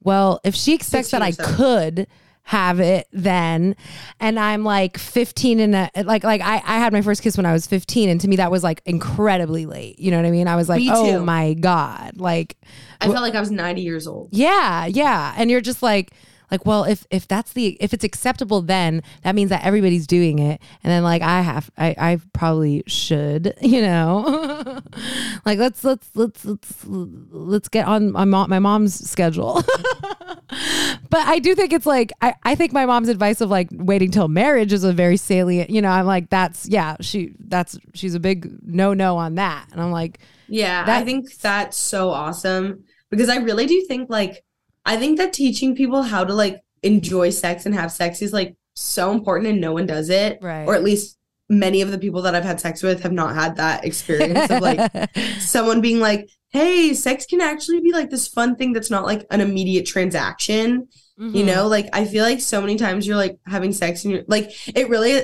well, 0.00 0.40
if 0.44 0.54
she 0.54 0.74
expects 0.74 1.10
that 1.10 1.20
I 1.20 1.32
could 1.32 2.06
have 2.44 2.78
it 2.78 3.08
then, 3.12 3.74
and 4.20 4.38
I'm 4.38 4.62
like 4.64 4.96
15 4.96 5.58
and 5.58 5.74
a, 5.74 5.90
like 6.04 6.22
like 6.22 6.40
I 6.40 6.62
I 6.64 6.78
had 6.78 6.92
my 6.92 7.02
first 7.02 7.22
kiss 7.22 7.36
when 7.36 7.46
I 7.46 7.52
was 7.52 7.66
15, 7.66 8.08
and 8.08 8.20
to 8.20 8.28
me 8.28 8.36
that 8.36 8.52
was 8.52 8.62
like 8.62 8.80
incredibly 8.86 9.66
late. 9.66 9.98
You 9.98 10.12
know 10.12 10.16
what 10.16 10.26
I 10.26 10.30
mean? 10.30 10.46
I 10.46 10.54
was 10.54 10.68
like, 10.68 10.80
oh 10.88 11.18
my 11.24 11.54
god, 11.54 12.20
like 12.20 12.56
I 13.00 13.06
felt 13.06 13.22
like 13.22 13.34
I 13.34 13.40
was 13.40 13.50
90 13.50 13.82
years 13.82 14.06
old. 14.06 14.28
yeah, 14.30 14.86
yeah, 14.86 15.34
and 15.36 15.50
you're 15.50 15.60
just 15.60 15.82
like. 15.82 16.12
Like 16.50 16.66
well, 16.66 16.84
if 16.84 17.06
if 17.10 17.28
that's 17.28 17.52
the 17.52 17.76
if 17.80 17.94
it's 17.94 18.04
acceptable, 18.04 18.60
then 18.60 19.02
that 19.22 19.34
means 19.34 19.50
that 19.50 19.64
everybody's 19.64 20.06
doing 20.06 20.38
it, 20.38 20.60
and 20.82 20.90
then 20.90 21.02
like 21.02 21.22
I 21.22 21.42
have, 21.42 21.70
I 21.78 21.94
I 21.96 22.20
probably 22.32 22.82
should, 22.86 23.54
you 23.60 23.82
know, 23.82 24.80
like 25.44 25.58
let's 25.58 25.84
let's 25.84 26.08
let's 26.14 26.44
let's 26.44 26.84
let's 26.86 27.68
get 27.68 27.86
on 27.86 28.12
my 28.12 28.24
mom 28.24 28.50
my 28.50 28.58
mom's 28.58 29.08
schedule. 29.08 29.62
but 31.10 31.26
I 31.26 31.38
do 31.38 31.54
think 31.54 31.72
it's 31.72 31.86
like 31.86 32.12
I, 32.20 32.34
I 32.42 32.54
think 32.54 32.72
my 32.72 32.86
mom's 32.86 33.08
advice 33.08 33.40
of 33.40 33.50
like 33.50 33.68
waiting 33.72 34.10
till 34.10 34.28
marriage 34.28 34.72
is 34.72 34.84
a 34.84 34.92
very 34.92 35.16
salient. 35.16 35.70
You 35.70 35.82
know, 35.82 35.90
I'm 35.90 36.06
like 36.06 36.30
that's 36.30 36.68
yeah 36.68 36.96
she 37.00 37.34
that's 37.38 37.78
she's 37.94 38.14
a 38.14 38.20
big 38.20 38.50
no 38.66 38.92
no 38.94 39.16
on 39.16 39.36
that, 39.36 39.66
and 39.70 39.80
I'm 39.80 39.92
like 39.92 40.18
Yeah, 40.48 40.84
I 40.86 41.04
think 41.04 41.32
that's 41.38 41.76
so 41.76 42.10
awesome 42.10 42.84
because 43.10 43.28
I 43.28 43.36
really 43.36 43.66
do 43.66 43.84
think 43.86 44.10
like 44.10 44.42
I 44.90 44.96
think 44.96 45.18
that 45.18 45.32
teaching 45.32 45.76
people 45.76 46.02
how 46.02 46.24
to 46.24 46.34
like 46.34 46.64
enjoy 46.82 47.30
sex 47.30 47.64
and 47.64 47.72
have 47.76 47.92
sex 47.92 48.22
is 48.22 48.32
like 48.32 48.56
so 48.74 49.12
important 49.12 49.48
and 49.48 49.60
no 49.60 49.72
one 49.72 49.86
does 49.86 50.10
it. 50.10 50.40
Right. 50.42 50.66
Or 50.66 50.74
at 50.74 50.82
least 50.82 51.16
many 51.48 51.80
of 51.80 51.92
the 51.92 51.98
people 51.98 52.22
that 52.22 52.34
I've 52.34 52.42
had 52.42 52.60
sex 52.60 52.82
with 52.82 53.04
have 53.04 53.12
not 53.12 53.36
had 53.36 53.54
that 53.56 53.84
experience 53.84 54.50
of 54.50 54.60
like 54.60 54.90
someone 55.38 55.80
being 55.80 56.00
like, 56.00 56.28
"Hey, 56.48 56.92
sex 56.92 57.24
can 57.24 57.40
actually 57.40 57.80
be 57.80 57.92
like 57.92 58.10
this 58.10 58.26
fun 58.26 58.56
thing 58.56 58.72
that's 58.72 58.90
not 58.90 59.04
like 59.04 59.24
an 59.30 59.40
immediate 59.40 59.86
transaction." 59.86 60.88
Mm-hmm. 61.20 61.36
You 61.36 61.44
know, 61.44 61.68
like 61.68 61.88
I 61.92 62.04
feel 62.04 62.24
like 62.24 62.40
so 62.40 62.60
many 62.60 62.74
times 62.74 63.06
you're 63.06 63.16
like 63.16 63.38
having 63.46 63.72
sex 63.72 64.04
and 64.04 64.12
you're 64.12 64.24
like 64.26 64.50
it 64.76 64.88
really 64.88 65.22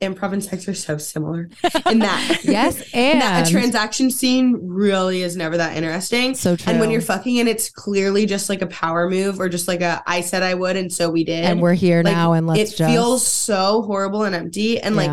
improv 0.00 0.32
and 0.32 0.44
sex 0.44 0.68
are 0.68 0.74
so 0.74 0.98
similar 0.98 1.48
in 1.90 1.98
that 2.00 2.40
yes, 2.44 2.76
that 2.78 2.94
and 2.94 3.46
a 3.46 3.50
transaction 3.50 4.10
scene 4.10 4.58
really 4.62 5.22
is 5.22 5.36
never 5.36 5.56
that 5.56 5.76
interesting. 5.76 6.34
so 6.34 6.56
true. 6.56 6.70
And 6.70 6.80
when 6.80 6.90
you're 6.90 7.00
fucking 7.00 7.38
and 7.40 7.48
it's 7.48 7.70
clearly 7.70 8.26
just 8.26 8.48
like 8.48 8.62
a 8.62 8.66
power 8.66 9.08
move 9.08 9.40
or 9.40 9.48
just 9.48 9.68
like 9.68 9.80
a 9.80 10.02
I 10.06 10.20
said 10.20 10.42
I 10.42 10.54
would 10.54 10.76
and 10.76 10.92
so 10.92 11.10
we 11.10 11.24
did. 11.24 11.44
and 11.44 11.60
we're 11.60 11.74
here 11.74 12.02
like, 12.02 12.14
now, 12.14 12.32
and 12.32 12.46
let's 12.46 12.72
it 12.72 12.76
just 12.76 12.90
feels 12.90 13.26
so 13.26 13.82
horrible 13.82 14.24
and 14.24 14.34
empty. 14.34 14.80
And 14.80 14.96
like 14.96 15.10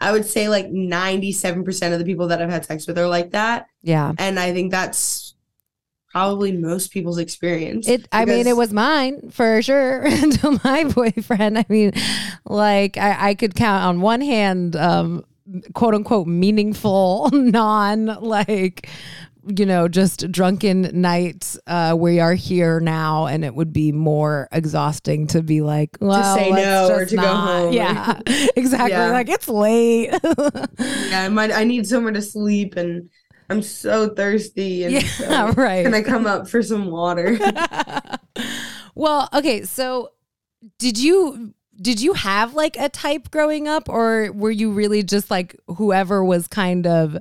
I 0.00 0.12
would 0.12 0.26
say 0.26 0.48
like 0.48 0.66
97% 0.66 1.92
of 1.92 1.98
the 1.98 2.04
people 2.04 2.28
that 2.28 2.40
I've 2.40 2.50
had 2.50 2.64
sex 2.64 2.86
with 2.86 2.98
are 2.98 3.08
like 3.08 3.32
that. 3.32 3.66
yeah. 3.82 4.12
And 4.18 4.38
I 4.38 4.52
think 4.52 4.70
that's 4.70 5.27
probably 6.10 6.52
most 6.52 6.90
people's 6.90 7.18
experience. 7.18 7.88
It. 7.88 8.08
I 8.12 8.24
mean, 8.24 8.46
it 8.46 8.56
was 8.56 8.72
mine 8.72 9.30
for 9.30 9.60
sure 9.62 10.02
until 10.06 10.58
my 10.64 10.84
boyfriend. 10.84 11.58
I 11.58 11.66
mean, 11.68 11.92
like 12.44 12.96
I, 12.96 13.30
I 13.30 13.34
could 13.34 13.54
count 13.54 13.84
on 13.84 14.00
one 14.00 14.20
hand, 14.20 14.76
um, 14.76 15.24
quote 15.74 15.94
unquote, 15.94 16.26
meaningful, 16.26 17.30
non 17.32 18.06
like 18.06 18.88
you 19.56 19.64
know, 19.64 19.88
just 19.88 20.30
drunken 20.30 20.90
nights. 21.00 21.58
Uh, 21.66 21.96
we 21.98 22.20
are 22.20 22.34
here 22.34 22.80
now, 22.80 23.26
and 23.26 23.44
it 23.44 23.54
would 23.54 23.72
be 23.72 23.92
more 23.92 24.48
exhausting 24.52 25.26
to 25.28 25.42
be 25.42 25.62
like, 25.62 25.96
well, 26.00 26.36
to 26.36 26.40
say 26.40 26.50
no 26.50 26.90
or 26.90 27.06
to 27.06 27.16
go 27.16 27.34
home. 27.34 27.72
Yeah, 27.72 28.20
exactly. 28.56 28.90
Yeah. 28.90 29.10
Like 29.10 29.28
it's 29.28 29.48
late. 29.48 30.10
Yeah, 30.12 31.22
I 31.22 31.28
might. 31.30 31.50
I 31.52 31.64
need 31.64 31.86
somewhere 31.86 32.12
to 32.12 32.22
sleep, 32.22 32.76
and 32.76 33.08
I'm 33.50 33.62
so 33.62 34.08
thirsty. 34.10 34.84
And 34.84 34.92
yeah, 34.94 35.00
so- 35.00 35.52
right. 35.56 35.84
Can 35.84 35.94
I 35.94 36.02
come 36.02 36.26
up 36.26 36.48
for 36.48 36.62
some 36.62 36.90
water? 36.90 37.38
well, 38.94 39.28
okay, 39.34 39.62
so 39.64 40.10
did 40.78 40.98
you 40.98 41.54
did 41.80 42.00
you 42.00 42.12
have 42.14 42.54
like 42.54 42.76
a 42.76 42.88
type 42.88 43.30
growing 43.30 43.68
up 43.68 43.88
or 43.88 44.32
were 44.32 44.50
you 44.50 44.72
really 44.72 45.02
just 45.02 45.30
like 45.30 45.54
whoever 45.76 46.24
was 46.24 46.48
kind 46.48 46.86
of 46.86 47.16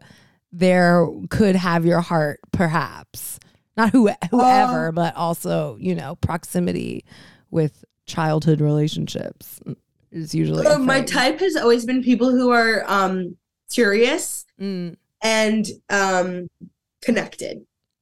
there 0.52 1.08
could 1.30 1.56
have 1.56 1.86
your 1.86 2.02
heart 2.02 2.40
perhaps? 2.52 3.40
Not 3.76 3.92
who 3.92 4.10
whoever, 4.32 4.92
but 4.92 5.16
also, 5.16 5.78
you 5.80 5.94
know, 5.94 6.16
proximity 6.16 7.06
with 7.52 7.86
childhood 8.08 8.60
relationships 8.60 9.60
is 10.12 10.34
usually 10.34 10.66
Uh, 10.66 10.80
my 10.80 11.02
type 11.02 11.40
has 11.40 11.56
always 11.56 11.86
been 11.86 12.02
people 12.02 12.32
who 12.32 12.50
are 12.50 12.84
um 12.88 13.36
curious 13.72 14.46
Mm, 14.60 14.96
and 15.22 15.66
um 15.90 16.48
connected. 17.02 17.60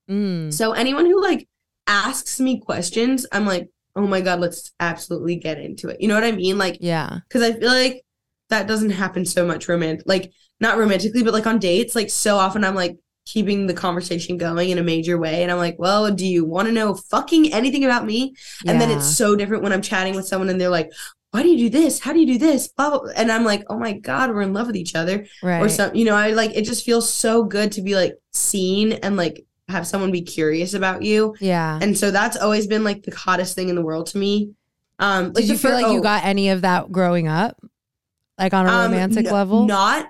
mm. 0.09 0.53
So 0.53 0.72
anyone 0.74 1.05
who 1.05 1.22
like 1.22 1.47
asks 1.88 2.39
me 2.39 2.59
questions, 2.59 3.26
I'm 3.32 3.45
like, 3.45 3.70
oh 3.95 4.07
my 4.07 4.22
god, 4.22 4.39
let's 4.39 4.72
absolutely 4.80 5.36
get 5.36 5.59
into 5.59 5.89
it. 5.89 6.01
You 6.01 6.07
know 6.07 6.16
what 6.16 6.24
I 6.24 6.32
mean? 6.32 6.57
Like, 6.57 6.78
Yeah. 6.82 7.20
because 7.28 7.43
I 7.43 7.53
feel 7.53 7.70
like 7.70 8.01
that 8.49 8.68
doesn't 8.68 8.91
happen 8.91 9.26
so 9.26 9.45
much 9.45 9.68
romantic, 9.68 10.05
like 10.07 10.32
not 10.59 10.78
romantically, 10.78 11.24
but 11.24 11.34
like 11.34 11.47
on 11.47 11.59
dates. 11.59 11.95
Like 11.95 12.09
so 12.09 12.38
often, 12.38 12.63
I'm 12.63 12.76
like 12.76 12.97
keeping 13.26 13.66
the 13.68 13.74
conversation 13.74 14.38
going 14.38 14.70
in 14.70 14.78
a 14.78 14.84
major 14.84 15.18
way, 15.18 15.41
and 15.43 15.51
I'm 15.51 15.57
like, 15.57 15.78
well, 15.80 16.11
do 16.11 16.26
you 16.26 16.45
want 16.45 16.68
to 16.68 16.72
know 16.74 16.93
fucking 16.93 17.53
anything 17.53 17.84
about 17.84 18.05
me? 18.05 18.36
And 18.68 18.80
then 18.80 18.91
it's 18.91 19.18
so 19.18 19.36
different 19.36 19.63
when 19.63 19.74
I'm 19.74 19.82
chatting 19.82 20.16
with 20.16 20.28
someone 20.28 20.49
and 20.49 20.59
they're 20.61 20.70
like, 20.70 20.91
why 21.36 21.43
do 21.43 21.49
you 21.49 21.69
do 21.69 21.69
this? 21.69 21.99
How 21.99 22.13
do 22.13 22.19
you 22.21 22.25
do 22.25 22.38
this? 22.38 22.69
Blah, 22.69 22.91
blah. 22.91 23.09
And 23.13 23.29
I'm 23.29 23.43
like, 23.43 23.65
oh 23.69 23.77
my 23.77 23.91
God, 23.91 24.29
we're 24.29 24.43
in 24.43 24.53
love 24.53 24.67
with 24.67 24.77
each 24.77 24.95
other. 24.95 25.27
right. 25.43 25.61
Or 25.61 25.67
some, 25.67 25.93
you 25.93 26.05
know, 26.05 26.15
I 26.15 26.29
like, 26.29 26.55
it 26.55 26.61
just 26.61 26.86
feels 26.86 27.11
so 27.11 27.43
good 27.43 27.73
to 27.73 27.81
be 27.81 27.93
like 27.93 28.13
seen 28.31 28.93
and 28.93 29.17
like 29.17 29.45
have 29.67 29.86
someone 29.86 30.13
be 30.13 30.21
curious 30.21 30.73
about 30.73 31.01
you. 31.01 31.36
yeah. 31.41 31.77
And 31.81 31.97
so 31.97 32.09
that's 32.09 32.38
always 32.38 32.67
been 32.67 32.86
like 32.86 33.03
the 33.03 33.13
hottest 33.13 33.53
thing 33.53 33.67
in 33.67 33.75
the 33.75 33.81
world 33.81 34.07
to 34.07 34.17
me. 34.17 34.53
Um, 34.99 35.33
like 35.33 35.43
Did 35.43 35.49
you 35.49 35.57
feel 35.57 35.71
fir- 35.71 35.81
like 35.81 35.91
you 35.91 35.99
oh, 35.99 36.01
got 36.01 36.23
any 36.23 36.47
of 36.51 36.61
that 36.61 36.89
growing 36.89 37.27
up? 37.27 37.61
Like 38.38 38.53
on 38.53 38.65
a 38.65 38.69
um, 38.69 38.91
romantic 38.93 39.25
n- 39.25 39.33
level? 39.33 39.65
Not, 39.65 40.07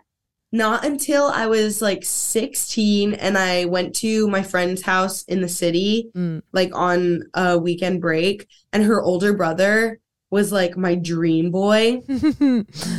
not 0.51 0.86
until 0.86 1.26
I 1.26 1.47
was 1.47 1.82
like 1.82 2.05
16 2.05 3.15
and 3.15 3.36
I 3.36 3.65
went 3.65 3.95
to 3.95 4.28
my 4.28 4.43
friend's 4.43 4.84
house 4.84 5.23
in 5.23 5.41
the 5.41 5.49
city. 5.49 6.11
Mm. 6.15 6.43
like 6.53 6.69
on 6.76 7.23
a 7.34 7.57
weekend 7.57 7.99
break 7.99 8.47
and 8.71 8.84
her 8.84 9.01
older 9.01 9.34
brother 9.34 9.99
was 10.32 10.51
like 10.51 10.76
my 10.78 10.95
dream 10.95 11.51
boy 11.51 12.01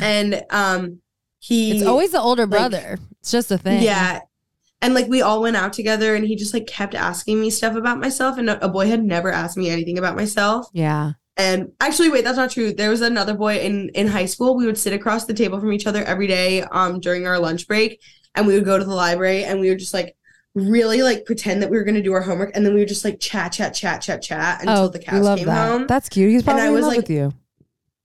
and 0.03 0.43
um 0.51 1.01
he 1.39 1.73
it's 1.79 1.87
always 1.87 2.13
the 2.13 2.21
older 2.21 2.43
like- 2.47 2.51
brother. 2.71 2.99
it's 3.21 3.31
just 3.31 3.51
a 3.51 3.59
thing. 3.59 3.83
yeah 3.83 4.21
and 4.83 4.95
like 4.95 5.07
we 5.09 5.23
all 5.23 5.41
went 5.43 5.57
out 5.57 5.73
together 5.73 6.15
and 6.15 6.25
he 6.27 6.37
just 6.37 6.55
like 6.55 6.67
kept 6.67 6.95
asking 6.95 7.41
me 7.41 7.51
stuff 7.51 7.75
about 7.77 7.99
myself 7.99 8.39
and 8.39 8.49
a, 8.51 8.65
a 8.65 8.69
boy 8.69 8.87
had 8.87 9.03
never 9.03 9.31
asked 9.33 9.57
me 9.57 9.69
anything 9.71 9.99
about 9.99 10.17
myself 10.17 10.67
Yeah. 10.73 11.13
and 11.37 11.73
actually 11.81 12.11
wait 12.11 12.25
that's 12.25 12.37
not 12.39 12.51
true 12.51 12.73
there 12.73 12.91
was 12.91 13.01
another 13.01 13.35
boy 13.35 13.59
in 13.59 13.89
in 13.91 14.07
high 14.07 14.27
school 14.27 14.57
we 14.57 14.67
would 14.67 14.79
sit 14.79 14.93
across 14.93 15.25
the 15.25 15.35
table 15.35 15.59
from 15.61 15.73
each 15.73 15.87
other 15.87 16.05
every 16.05 16.27
day 16.27 16.63
um 16.63 17.01
during 17.01 17.27
our 17.27 17.39
lunch 17.39 17.67
break 17.67 18.01
and 18.35 18.47
we 18.47 18.55
would 18.55 18.65
go 18.65 18.79
to 18.79 18.85
the 18.85 18.95
library 18.95 19.45
and 19.45 19.61
we 19.61 19.69
would 19.71 19.79
just 19.79 19.95
like 19.95 20.15
really 20.57 21.03
like 21.03 21.25
pretend 21.27 21.63
that 21.63 21.71
we 21.71 21.77
were 21.77 21.85
going 21.85 21.95
to 21.95 22.03
do 22.03 22.13
our 22.15 22.23
homework 22.23 22.51
and 22.57 22.65
then 22.67 22.73
we 22.75 22.81
would 22.81 22.89
just 22.89 23.05
like 23.05 23.21
chat 23.21 23.53
chat 23.53 23.75
chat 23.75 24.01
chat 24.01 24.21
chat 24.23 24.61
until 24.63 24.77
Oh, 24.85 24.89
the 24.89 25.03
we 25.13 25.19
love 25.21 25.39
came 25.39 25.47
that. 25.47 25.69
home 25.71 25.87
That's 25.87 26.09
cute. 26.09 26.31
He's 26.33 26.43
And 26.43 26.51
I 26.51 26.53
probably 26.63 26.69
in 26.77 26.83
love 26.83 26.89
like- 26.89 26.97
with 26.97 27.11
you. 27.11 27.33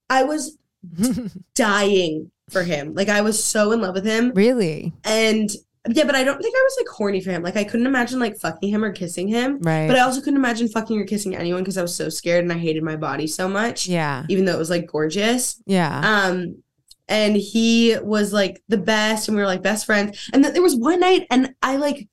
i 0.10 0.24
was 0.24 0.58
dying 1.56 2.32
for 2.50 2.64
him 2.64 2.94
like 2.94 3.08
i 3.10 3.22
was 3.22 3.42
so 3.44 3.72
in 3.72 3.82
love 3.82 3.94
with 3.96 4.06
him 4.06 4.32
really? 4.36 4.92
and 5.06 5.50
yeah 5.90 6.04
but 6.04 6.16
i 6.16 6.24
don't 6.24 6.42
think 6.42 6.54
i 6.56 6.62
was 6.64 6.76
like 6.80 6.88
horny 6.90 7.22
for 7.22 7.32
him 7.32 7.42
like 7.42 7.56
i 7.56 7.64
couldn't 7.64 7.88
imagine 7.88 8.20
like 8.20 8.38
fucking 8.38 8.70
him 8.70 8.84
or 8.84 8.92
kissing 8.92 9.28
him 9.28 9.60
Right. 9.62 9.88
but 9.88 9.96
i 9.96 10.02
also 10.02 10.20
couldn't 10.20 10.36
imagine 10.38 10.68
fucking 10.68 11.00
or 11.00 11.06
kissing 11.06 11.36
anyone 11.36 11.62
because 11.62 11.78
i 11.78 11.82
was 11.82 11.96
so 11.96 12.10
scared 12.10 12.44
and 12.44 12.52
i 12.52 12.58
hated 12.58 12.84
my 12.84 12.96
body 12.98 13.26
so 13.28 13.48
much 13.48 13.88
yeah. 13.88 14.26
even 14.30 14.46
though 14.46 14.54
it 14.54 14.60
was 14.60 14.70
like 14.70 14.88
gorgeous 14.88 15.62
Yeah. 15.66 16.02
um 16.04 16.62
and 17.08 17.36
he 17.36 17.98
was 18.02 18.32
like 18.32 18.62
the 18.68 18.78
best 18.78 19.28
and 19.28 19.36
we 19.36 19.42
were 19.42 19.48
like 19.48 19.64
best 19.64 19.86
friends 19.86 20.30
and 20.34 20.44
then 20.44 20.54
there 20.54 20.62
was 20.62 20.76
one 20.76 21.00
night 21.00 21.26
and 21.32 21.54
i 21.64 21.78
like 21.78 22.08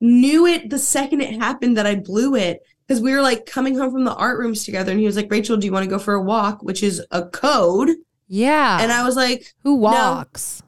knew 0.00 0.46
it 0.46 0.70
the 0.70 0.78
second 0.78 1.20
it 1.20 1.38
happened 1.38 1.76
that 1.76 1.86
i 1.86 1.94
blew 1.94 2.34
it 2.34 2.60
because 2.86 3.00
we 3.00 3.12
were 3.12 3.22
like 3.22 3.46
coming 3.46 3.76
home 3.76 3.90
from 3.92 4.04
the 4.04 4.14
art 4.14 4.38
rooms 4.38 4.64
together 4.64 4.90
and 4.90 5.00
he 5.00 5.06
was 5.06 5.16
like 5.16 5.30
rachel 5.30 5.56
do 5.56 5.66
you 5.66 5.72
want 5.72 5.84
to 5.84 5.90
go 5.90 5.98
for 5.98 6.14
a 6.14 6.22
walk 6.22 6.62
which 6.62 6.82
is 6.82 7.04
a 7.10 7.24
code 7.26 7.90
yeah. 8.28 8.78
and 8.80 8.90
i 8.92 9.04
was 9.04 9.16
like 9.16 9.54
Who 9.62 9.76
walks? 9.76 10.62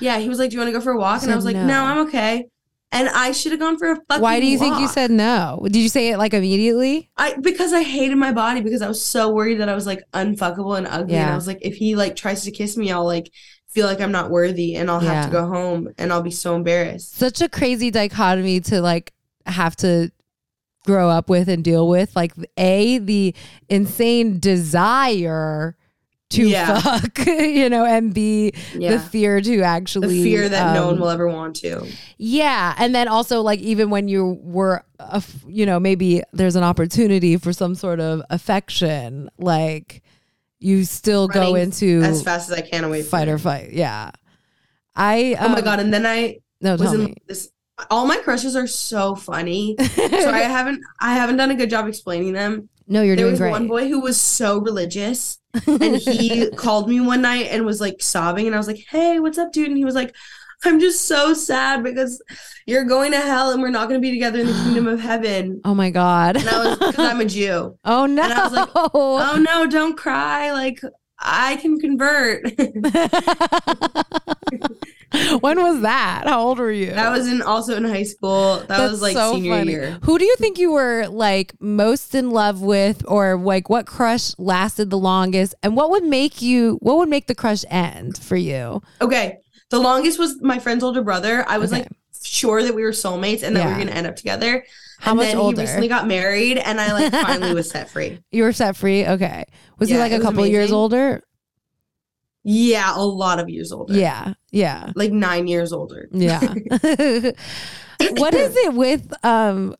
yeah 0.00 0.18
he 0.18 0.28
was 0.28 0.38
like 0.38 0.50
do 0.50 0.54
you 0.54 0.60
want 0.60 0.68
to 0.68 0.78
go 0.78 0.82
for 0.82 0.92
a 0.92 0.98
walk 0.98 1.22
and 1.22 1.32
i 1.32 1.36
was 1.36 1.44
like 1.44 1.56
no. 1.56 1.66
no, 1.66 1.84
i'm 1.84 1.98
okay 2.06 2.46
and 2.92 3.08
i 3.10 3.30
should 3.30 3.52
have 3.52 3.60
gone 3.60 3.78
for 3.78 3.92
a 3.92 3.96
fucking 4.08 4.20
Why 4.22 4.40
do 4.40 4.46
you 4.46 4.58
think 4.58 4.80
you 4.80 4.88
said 4.88 5.12
no? 5.12 5.60
Did 5.62 5.76
you 5.76 5.88
say 5.88 6.08
it 6.10 6.18
like 6.18 6.34
immediately? 6.34 7.08
I 7.16 7.36
because 7.40 7.72
I 7.72 7.82
hated 7.84 8.16
my 8.16 8.32
body 8.32 8.62
because 8.62 8.82
I 8.82 8.88
was 8.88 9.04
so 9.04 9.30
worried 9.32 9.60
that 9.60 9.68
I 9.68 9.74
was 9.76 9.86
like 9.86 10.02
unfuckable 10.12 10.76
and 10.76 10.88
ugly. 10.88 11.14
And 11.14 11.26
Yeah. 11.26 11.32
I 11.32 11.36
was 11.36 11.46
like, 11.46 11.58
if 11.62 11.76
he 11.76 11.94
like 11.94 12.16
tries 12.16 12.42
to 12.44 12.50
kiss 12.50 12.76
me, 12.76 12.90
I'll 12.90 13.04
like 13.04 13.30
feel 13.70 13.86
like 13.86 14.00
I'm 14.00 14.12
not 14.12 14.30
worthy 14.30 14.74
and 14.76 14.90
I'll 14.90 15.00
have 15.00 15.12
Yeah. 15.12 15.26
to 15.26 15.30
go 15.32 15.46
home 15.46 15.88
and 15.98 16.12
I'll 16.12 16.22
be 16.22 16.30
so 16.30 16.56
embarrassed. 16.56 17.14
Such 17.16 17.40
a 17.40 17.48
crazy 17.48 17.90
dichotomy 17.90 18.60
to 18.62 18.80
like 18.82 19.12
have 19.46 19.76
to 19.76 20.10
grow 20.86 21.08
up 21.08 21.28
with 21.28 21.48
and 21.48 21.62
deal 21.62 21.88
with. 21.88 22.14
Like 22.16 22.32
a 22.56 22.98
the 22.98 23.34
insane 23.68 24.40
desire 24.40 25.76
to 26.30 26.48
Yeah. 26.48 26.80
fuck, 26.80 27.18
you 27.26 27.68
know, 27.68 27.84
and 27.84 28.14
b 28.14 28.52
Yeah. 28.76 28.92
the 28.92 29.00
fear 29.00 29.40
to 29.40 29.62
actually 29.62 30.18
The 30.18 30.22
fear 30.24 30.48
that 30.48 30.74
no 30.74 30.82
um, 30.82 30.86
one 30.92 31.00
will 31.00 31.08
ever 31.08 31.28
want 31.28 31.56
to. 31.56 31.86
Yeah, 32.18 32.74
and 32.78 32.94
then 32.94 33.08
also 33.08 33.40
like 33.42 33.58
even 33.60 33.90
when 33.90 34.06
you 34.08 34.38
were, 34.42 34.84
a 35.00 35.22
you 35.48 35.66
know, 35.66 35.80
maybe 35.80 36.22
there's 36.32 36.54
an 36.56 36.62
opportunity 36.62 37.36
for 37.36 37.52
some 37.52 37.74
sort 37.74 37.98
of 38.00 38.22
affection, 38.30 39.28
like 39.38 40.02
you 40.60 40.84
still 40.84 41.26
go 41.26 41.54
into 41.54 42.00
As 42.02 42.22
fast 42.22 42.50
as 42.50 42.56
I 42.56 42.60
can 42.60 42.84
away 42.84 43.02
fight 43.02 43.28
or 43.28 43.38
fight. 43.38 43.72
Yeah, 43.72 44.10
I. 44.94 45.36
Oh 45.40 45.48
my 45.48 45.58
um, 45.58 45.64
god! 45.64 45.80
And 45.80 45.92
then 45.92 46.06
I 46.06 46.38
No, 46.60 46.76
was 46.76 46.92
in 46.92 47.04
me. 47.06 47.14
this. 47.26 47.50
All 47.90 48.06
my 48.06 48.18
crushes 48.18 48.54
are 48.56 48.66
so 48.66 49.14
funny. 49.14 49.74
so 49.78 50.30
I 50.30 50.40
haven't 50.56 50.82
I 51.00 51.14
haven't 51.14 51.38
done 51.38 51.50
a 51.50 51.54
good 51.54 51.70
job 51.70 51.88
explaining 51.88 52.34
them. 52.34 52.68
no, 52.86 53.00
you're 53.02 53.16
there 53.16 53.24
doing 53.24 53.36
great. 53.36 53.38
There 53.38 53.52
was 53.52 53.60
one 53.60 53.68
boy 53.68 53.88
who 53.88 54.00
was 54.00 54.20
so 54.20 54.60
religious 54.60 55.38
and 55.66 55.96
he 55.96 56.50
called 56.56 56.88
me 56.88 57.00
one 57.00 57.22
night 57.22 57.46
and 57.50 57.64
was 57.64 57.80
like 57.80 58.02
sobbing 58.02 58.46
and 58.46 58.54
I 58.54 58.58
was 58.58 58.66
like, 58.66 58.84
"Hey, 58.88 59.18
what's 59.18 59.38
up, 59.38 59.50
dude?" 59.52 59.68
And 59.68 59.78
he 59.78 59.84
was 59.86 59.94
like, 59.94 60.14
"I'm 60.64 60.80
just 60.80 61.06
so 61.06 61.32
sad 61.34 61.82
because 61.82 62.22
you're 62.66 62.84
going 62.84 63.12
to 63.12 63.20
hell 63.20 63.52
and 63.52 63.62
we're 63.62 63.70
not 63.70 63.88
going 63.88 64.00
to 64.00 64.06
be 64.06 64.12
together 64.12 64.40
in 64.40 64.46
the 64.46 64.52
kingdom 64.52 64.86
of 64.86 65.00
heaven." 65.00 65.60
oh 65.64 65.74
my 65.74 65.90
god. 65.90 66.36
And 66.36 66.48
I 66.48 66.64
was 66.64 66.78
because 66.78 66.98
I'm 66.98 67.20
a 67.20 67.24
Jew. 67.24 67.76
oh 67.84 68.06
no. 68.06 68.22
And 68.22 68.32
I 68.32 68.44
was 68.44 68.52
like, 68.52 68.68
Oh 68.74 69.36
no, 69.40 69.66
don't 69.66 69.96
cry. 69.96 70.52
Like 70.52 70.80
I 71.18 71.56
can 71.56 71.78
convert. 71.78 72.44
when 75.40 75.60
was 75.62 75.82
that? 75.82 76.22
How 76.26 76.40
old 76.40 76.58
were 76.58 76.70
you? 76.72 76.92
that 76.92 77.10
was 77.10 77.28
in 77.28 77.42
also 77.42 77.76
in 77.76 77.84
high 77.84 78.04
school. 78.04 78.58
That 78.60 78.68
That's 78.68 78.90
was 78.90 79.02
like 79.02 79.14
so 79.14 79.34
senior 79.34 79.58
funny. 79.58 79.72
year. 79.72 79.98
Who 80.02 80.18
do 80.18 80.24
you 80.24 80.36
think 80.36 80.58
you 80.58 80.72
were 80.72 81.06
like 81.08 81.52
most 81.60 82.14
in 82.14 82.30
love 82.30 82.62
with, 82.62 83.04
or 83.06 83.36
like 83.36 83.68
what 83.68 83.86
crush 83.86 84.32
lasted 84.38 84.88
the 84.90 84.98
longest, 84.98 85.54
and 85.62 85.76
what 85.76 85.90
would 85.90 86.04
make 86.04 86.40
you? 86.40 86.78
What 86.80 86.96
would 86.98 87.08
make 87.08 87.26
the 87.26 87.34
crush 87.34 87.64
end 87.68 88.16
for 88.18 88.36
you? 88.36 88.80
Okay. 89.02 89.38
The 89.70 89.78
longest 89.78 90.18
was 90.18 90.40
my 90.42 90.58
friend's 90.58 90.84
older 90.84 91.02
brother. 91.02 91.44
I 91.48 91.58
was 91.58 91.72
Okay. 91.72 91.82
like 91.82 91.88
sure 92.22 92.62
that 92.62 92.74
we 92.74 92.82
were 92.82 92.90
soulmates 92.90 93.42
and 93.42 93.56
that 93.56 93.64
we 93.66 93.72
were 93.72 93.78
gonna 93.78 93.92
end 93.92 94.06
up 94.06 94.16
together. 94.16 94.64
How 94.98 95.12
and 95.12 95.18
much 95.18 95.28
then 95.28 95.36
older? 95.38 95.56
he 95.56 95.66
recently 95.66 95.88
got 95.88 96.06
married 96.06 96.58
and 96.58 96.80
I 96.80 96.92
like 96.92 97.12
finally 97.12 97.54
was 97.54 97.70
set 97.74 97.88
free. 97.88 98.18
You 98.30 98.42
were 98.42 98.52
set 98.52 98.76
free. 98.76 99.06
Okay. 99.06 99.44
Was 99.78 99.88
he 99.88 99.96
like 99.96 100.12
a 100.12 100.20
couple 100.20 100.46
years 100.46 100.70
older? 100.72 101.22
Yeah, 102.42 102.94
a 102.96 103.00
lot 103.04 103.38
of 103.38 103.48
years 103.48 103.70
older. 103.72 103.94
Yeah. 103.94 104.34
Yeah. 104.50 104.92
Like 104.94 105.12
nine 105.12 105.46
years 105.46 105.72
older. 105.72 106.08
Yeah. 106.12 106.40
what 108.12 108.34
is 108.34 108.56
it 108.56 108.74
with 108.74 109.12
um 109.24 109.74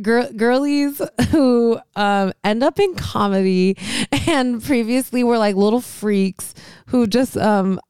gir- 0.00 0.30
girlies 0.36 1.00
who 1.30 1.78
um 1.96 2.32
end 2.44 2.62
up 2.62 2.78
in 2.78 2.94
comedy 2.94 3.76
and 4.28 4.62
previously 4.62 5.24
were 5.24 5.38
like 5.38 5.56
little 5.56 5.80
freaks 5.80 6.54
who 6.86 7.06
just 7.06 7.36
um 7.36 7.80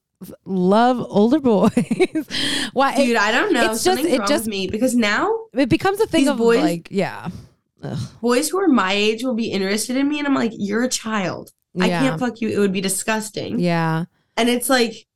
love 0.45 1.05
older 1.09 1.41
boys? 1.41 1.73
Why 2.73 2.95
Dude, 2.97 3.17
I 3.17 3.31
don't 3.33 3.53
know. 3.53 3.73
it's 3.73 3.85
just- 3.85 4.03
it 4.05 4.19
just- 4.27 4.45
with 4.45 4.49
me 4.49 4.67
because 4.67 4.95
now 4.95 5.33
it, 5.53 5.61
it 5.61 5.69
becomes 5.69 6.01
a 6.01 6.07
thing 6.07 6.29
of 6.29 6.39
boys- 6.39 6.63
like 6.63 6.89
yeah. 6.91 7.29
Ugh. 7.83 7.99
boys 8.23 8.49
who 8.49 8.59
are 8.59 8.69
my 8.69 8.93
age 8.95 9.23
will 9.23 9.35
be 9.35 9.51
interested 9.51 9.97
in 9.97 10.09
me 10.09 10.19
and 10.19 10.27
I'm 10.27 10.35
like, 10.35 10.53
you're 10.55 10.85
a 10.85 10.89
child. 10.89 11.53
I 11.79 11.89
can't 11.89 12.21
fuck 12.21 12.41
you. 12.41 12.49
It 12.49 12.59
would 12.59 12.73
be 12.73 12.81
disgusting. 12.81 13.59
Yeah. 13.59 14.05
And 14.37 14.49
it's 14.49 14.71
like 14.71 15.07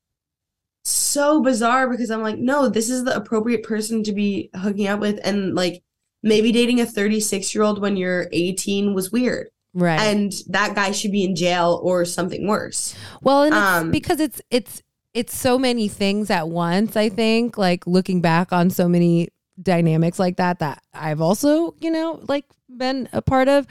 so 0.85 1.43
bizarre 1.43 1.89
because 1.89 2.11
I'm 2.11 2.23
like, 2.23 2.39
no, 2.39 2.69
this 2.69 2.91
is 2.91 3.05
the 3.05 3.15
appropriate 3.17 3.63
person 3.63 4.03
to 4.05 4.13
be 4.13 4.51
hooking 4.55 4.87
up 4.89 5.01
with. 5.01 5.21
And 5.25 5.55
like 5.55 5.83
maybe 6.23 6.51
dating 6.53 6.81
a 6.81 6.87
36 6.87 7.55
year 7.55 7.63
old 7.65 7.81
when 7.81 7.97
you're 7.97 8.29
18 8.33 8.95
was 8.95 9.13
weird. 9.13 9.49
Right. 9.75 10.01
And 10.01 10.33
that 10.49 10.75
guy 10.75 10.91
should 10.93 11.13
be 11.13 11.25
in 11.25 11.37
jail 11.37 11.79
or 11.83 12.05
something 12.05 12.47
worse. 12.47 12.95
well, 13.23 13.43
and 13.45 13.55
it's 13.55 13.63
um, 13.63 13.91
because 13.91 14.19
it's 14.19 14.41
it's 14.51 14.83
it's 15.19 15.37
so 15.37 15.59
many 15.59 15.89
things 15.89 16.31
at 16.31 16.49
once, 16.49 16.97
I 16.97 17.09
think, 17.09 17.59
like 17.59 17.87
looking 17.87 18.21
back 18.21 18.53
on 18.53 18.71
so 18.71 18.89
many 18.89 19.29
dynamics 19.61 20.19
like 20.19 20.37
that 20.37 20.61
that 20.61 20.81
I've 20.95 21.21
also, 21.21 21.75
you 21.81 21.91
know, 21.91 22.21
like 22.29 22.45
been 22.69 23.09
a 23.13 23.21
part 23.21 23.49
of. 23.49 23.67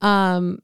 Um 0.00 0.60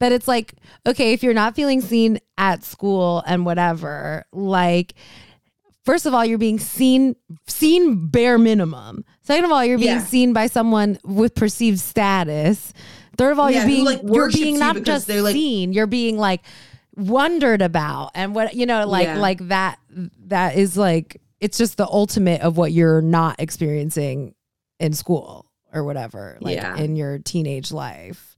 but 0.00 0.12
it's 0.12 0.26
like, 0.26 0.54
okay, 0.86 1.12
if 1.12 1.22
you're 1.22 1.34
not 1.34 1.54
feeling 1.54 1.82
seen 1.82 2.18
at 2.38 2.64
school 2.64 3.22
and 3.26 3.44
whatever, 3.44 4.24
like 4.32 4.94
first 5.84 6.06
of 6.06 6.14
all, 6.14 6.24
you're 6.24 6.38
being 6.38 6.58
seen 6.58 7.14
seen 7.46 8.08
bare 8.08 8.38
minimum. 8.38 9.04
Second 9.22 9.44
of 9.44 9.52
all, 9.52 9.64
you're 9.64 9.78
being 9.78 9.96
Yeah. 9.98 10.04
seen 10.04 10.32
by 10.32 10.46
someone 10.48 10.98
with 11.04 11.34
perceived 11.34 11.78
status. 11.78 12.72
Third 13.18 13.32
of 13.32 13.38
all, 13.38 13.50
Yeah, 13.50 13.58
you're 13.58 13.66
being 13.66 13.84
like, 13.84 14.00
you're 14.02 14.30
being 14.30 14.58
not 14.58 14.74
because 14.74 15.06
just 15.06 15.20
like- 15.22 15.34
seen, 15.34 15.72
you're 15.74 15.86
being 15.86 16.16
like 16.16 16.40
wondered 16.96 17.62
about 17.62 18.10
and 18.14 18.34
what 18.34 18.54
you 18.54 18.66
know 18.66 18.86
like 18.86 19.06
Yeah. 19.06 19.18
like 19.18 19.38
that 19.48 19.78
that 20.26 20.56
is 20.56 20.76
like 20.76 21.20
it's 21.40 21.56
just 21.56 21.76
the 21.76 21.86
ultimate 21.86 22.40
of 22.42 22.56
what 22.56 22.72
you're 22.72 23.00
not 23.00 23.36
experiencing 23.38 24.34
in 24.78 24.92
school 24.92 25.46
or 25.72 25.84
whatever 25.84 26.36
like 26.40 26.56
Yeah. 26.56 26.76
in 26.76 26.96
your 26.96 27.18
teenage 27.18 27.70
life. 27.72 28.36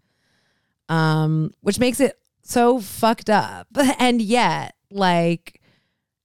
Um 0.88 1.52
which 1.60 1.78
makes 1.78 2.00
it 2.00 2.18
so 2.42 2.80
fucked 2.80 3.30
up. 3.30 3.68
And 3.98 4.20
yet 4.20 4.74
like 4.90 5.60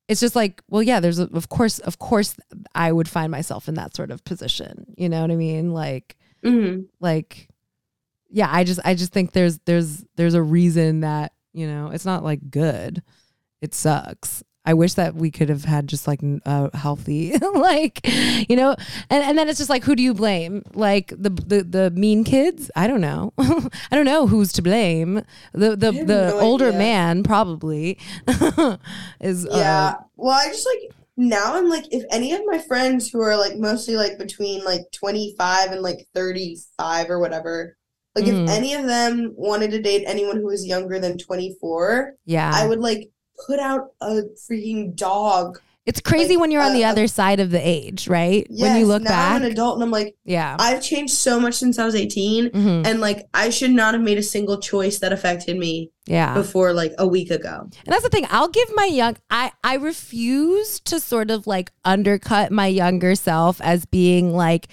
it's 0.07 0.19
just 0.19 0.35
like 0.35 0.61
well 0.69 0.83
yeah 0.83 0.99
there's 0.99 1.19
a, 1.19 1.29
of 1.33 1.49
course 1.49 1.79
of 1.79 1.99
course 1.99 2.35
i 2.75 2.91
would 2.91 3.07
find 3.09 3.29
myself 3.31 3.67
in 3.67 3.75
that 3.75 3.95
sort 3.95 4.11
of 4.11 4.23
position. 4.25 4.93
You 4.97 5.09
know 5.09 5.21
what 5.21 5.31
i 5.31 5.35
mean? 5.35 5.71
Like 5.73 6.17
hmm 6.43 6.81
like 6.99 7.47
yeah 8.29 8.49
i 8.51 8.63
just 8.65 8.79
i 8.83 8.93
just 8.93 9.13
think 9.13 9.31
there's 9.31 9.57
there's 9.59 10.03
there's 10.17 10.33
a 10.33 10.41
reason 10.43 10.99
that 11.01 11.31
you 11.57 11.67
know 11.67 11.89
it's 11.91 12.05
not 12.05 12.23
like 12.23 12.49
good. 12.49 13.01
It 13.61 13.73
sucks. 13.73 14.43
I 14.65 14.73
wish 14.73 14.95
that 14.95 15.15
we 15.15 15.31
could 15.31 15.47
have 15.47 15.63
had 15.63 15.87
just 15.87 16.07
like 16.07 16.19
a 16.45 16.77
healthy 16.77 17.31
like 17.55 18.01
you 18.49 18.57
know 18.57 18.75
and, 19.09 19.23
and 19.23 19.37
then 19.37 19.47
it's 19.47 19.57
just 19.59 19.69
like 19.69 19.85
who 19.85 19.95
do 19.95 20.03
you 20.03 20.13
blame? 20.13 20.61
Like 20.73 21.07
the 21.17 21.29
the, 21.29 21.63
the 21.63 21.91
mean 21.91 22.25
kids? 22.25 22.69
I 22.75 22.85
don't 22.87 22.99
know. 22.99 23.31
I 23.39 23.95
don't 23.95 24.03
know 24.05 24.27
who's 24.27 24.51
to 24.53 24.61
blame. 24.61 25.21
The 25.53 25.77
the, 25.77 25.91
the 25.93 26.29
no 26.31 26.39
older 26.39 26.67
idea. 26.67 26.79
man 26.79 27.23
probably 27.23 27.97
is 29.21 29.47
Yeah. 29.49 29.85
uh, 29.85 29.93
well, 30.17 30.37
I 30.37 30.47
just 30.47 30.67
like 30.67 30.91
now 31.15 31.55
I'm 31.55 31.69
like 31.69 31.85
if 31.91 32.03
any 32.11 32.33
of 32.33 32.41
my 32.45 32.59
friends 32.59 33.09
who 33.09 33.21
are 33.21 33.37
like 33.37 33.55
mostly 33.57 33.95
like 33.95 34.17
between 34.17 34.65
like 34.65 34.81
25 34.91 35.71
and 35.71 35.81
like 35.81 36.07
35 36.13 37.09
or 37.09 37.19
whatever, 37.19 37.76
like 38.17 38.25
Mhm. 38.25 38.43
if 38.45 38.49
any 38.49 38.73
of 38.73 38.85
them 38.85 39.33
wanted 39.35 39.71
to 39.71 39.81
date 39.81 40.03
anyone 40.07 40.37
who 40.37 40.47
was 40.47 40.65
younger 40.65 40.97
than 40.99 41.17
24, 41.17 42.15
yeah 42.25 42.51
I 42.53 42.67
would 42.67 42.79
like 42.79 43.09
put 43.45 43.59
out 43.59 43.91
a 44.01 44.21
freaking 44.49 44.95
dog. 44.95 45.59
it's 45.85 46.01
crazy 46.01 46.33
like, 46.33 46.41
when 46.41 46.51
you're 46.51 46.61
on 46.69 46.73
the 46.73 46.83
uh, 46.83 46.91
other 46.91 47.07
side 47.07 47.39
of 47.39 47.49
the 47.49 47.61
age 47.65 48.09
right 48.09 48.45
when 48.49 48.75
you 48.77 48.85
look 48.85 49.01
now 49.03 49.09
back 49.09 49.35
I'm 49.35 49.43
an 49.43 49.51
adult 49.53 49.75
and 49.75 49.83
I'm 49.83 49.91
like 49.99 50.15
yeah 50.25 50.57
I've 50.59 50.81
changed 50.83 51.13
so 51.13 51.39
much 51.39 51.53
since 51.53 51.79
I 51.79 51.85
was 51.85 51.95
18 51.95 52.49
Mhm. 52.49 52.85
and 52.87 52.99
like 52.99 53.19
I 53.33 53.49
should 53.51 53.71
not 53.71 53.93
have 53.93 54.03
made 54.03 54.17
a 54.17 54.23
single 54.35 54.57
choice 54.59 54.99
that 54.99 55.13
affected 55.13 55.55
me 55.57 55.91
yeah 56.05 56.33
before 56.33 56.73
like 56.73 56.93
a 56.97 57.07
week 57.07 57.29
ago. 57.31 57.55
And 57.85 57.93
that's 57.93 58.03
the 58.03 58.09
thing. 58.09 58.25
I'll 58.29 58.49
give 58.49 58.69
my 58.75 58.85
young 59.01 59.15
I 59.29 59.51
I 59.63 59.75
refuse 59.75 60.79
to 60.81 60.99
sort 60.99 61.29
of 61.31 61.47
like 61.47 61.71
undercut 61.85 62.51
my 62.51 62.67
younger 62.67 63.15
self 63.15 63.61
as 63.61 63.85
being 63.85 64.33
like 64.33 64.67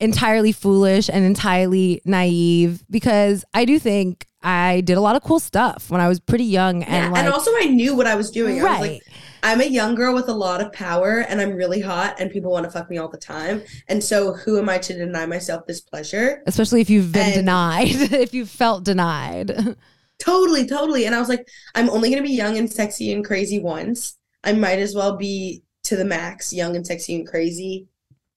entirely 0.00 0.52
foolish 0.52 1.08
and 1.08 1.24
entirely 1.24 2.02
naive 2.04 2.84
because 2.90 3.44
I 3.54 3.64
do 3.64 3.78
think 3.78 4.26
I 4.42 4.82
did 4.82 4.96
a 4.96 5.00
lot 5.00 5.16
of 5.16 5.22
cool 5.22 5.40
stuff 5.40 5.90
when 5.90 6.00
I 6.00 6.08
was 6.08 6.20
pretty 6.20 6.44
young 6.44 6.82
Yeah, 6.82 6.88
and 7.04 7.12
like 7.12 7.24
and 7.24 7.32
also 7.32 7.50
I 7.56 7.64
knew 7.66 7.96
what 7.96 8.06
I 8.06 8.14
was 8.14 8.30
doing. 8.30 8.60
I 8.60 8.62
was 8.62 8.64
right. 8.64 8.80
like 8.92 9.02
I'm 9.42 9.60
a 9.60 9.64
young 9.64 9.94
girl 9.94 10.14
with 10.14 10.28
a 10.28 10.34
lot 10.34 10.60
of 10.60 10.72
power 10.72 11.20
and 11.28 11.40
I'm 11.40 11.52
really 11.52 11.80
hot 11.80 12.16
and 12.20 12.30
people 12.30 12.50
want 12.52 12.64
to 12.64 12.70
fuck 12.70 12.90
me 12.90 12.98
all 12.98 13.08
the 13.08 13.16
time. 13.16 13.62
And 13.88 14.02
so 14.04 14.32
who 14.34 14.58
am 14.58 14.68
I 14.68 14.78
to 14.78 14.92
deny 14.94 15.24
myself 15.26 15.66
this 15.66 15.80
pleasure? 15.80 16.42
Especially 16.46 16.80
if 16.80 16.90
you've 16.90 17.12
been 17.12 17.26
And- 17.26 17.34
denied, 17.34 17.88
if 18.12 18.34
you 18.34 18.44
felt 18.46 18.84
denied. 18.84 19.76
Totally, 20.18 20.66
totally. 20.66 21.04
And 21.04 21.14
I 21.14 21.20
was 21.20 21.28
like, 21.28 21.46
I'm 21.74 21.90
only 21.90 22.08
gonna 22.08 22.22
be 22.22 22.30
young 22.30 22.56
and 22.56 22.72
sexy 22.72 23.12
and 23.12 23.22
crazy 23.22 23.58
once. 23.58 24.16
I 24.44 24.54
might 24.54 24.78
as 24.78 24.94
well 24.94 25.14
be 25.16 25.62
to 25.84 25.94
the 25.96 26.06
max, 26.06 26.54
young 26.54 26.74
and 26.74 26.86
sexy 26.86 27.14
and 27.14 27.26
crazy. 27.26 27.86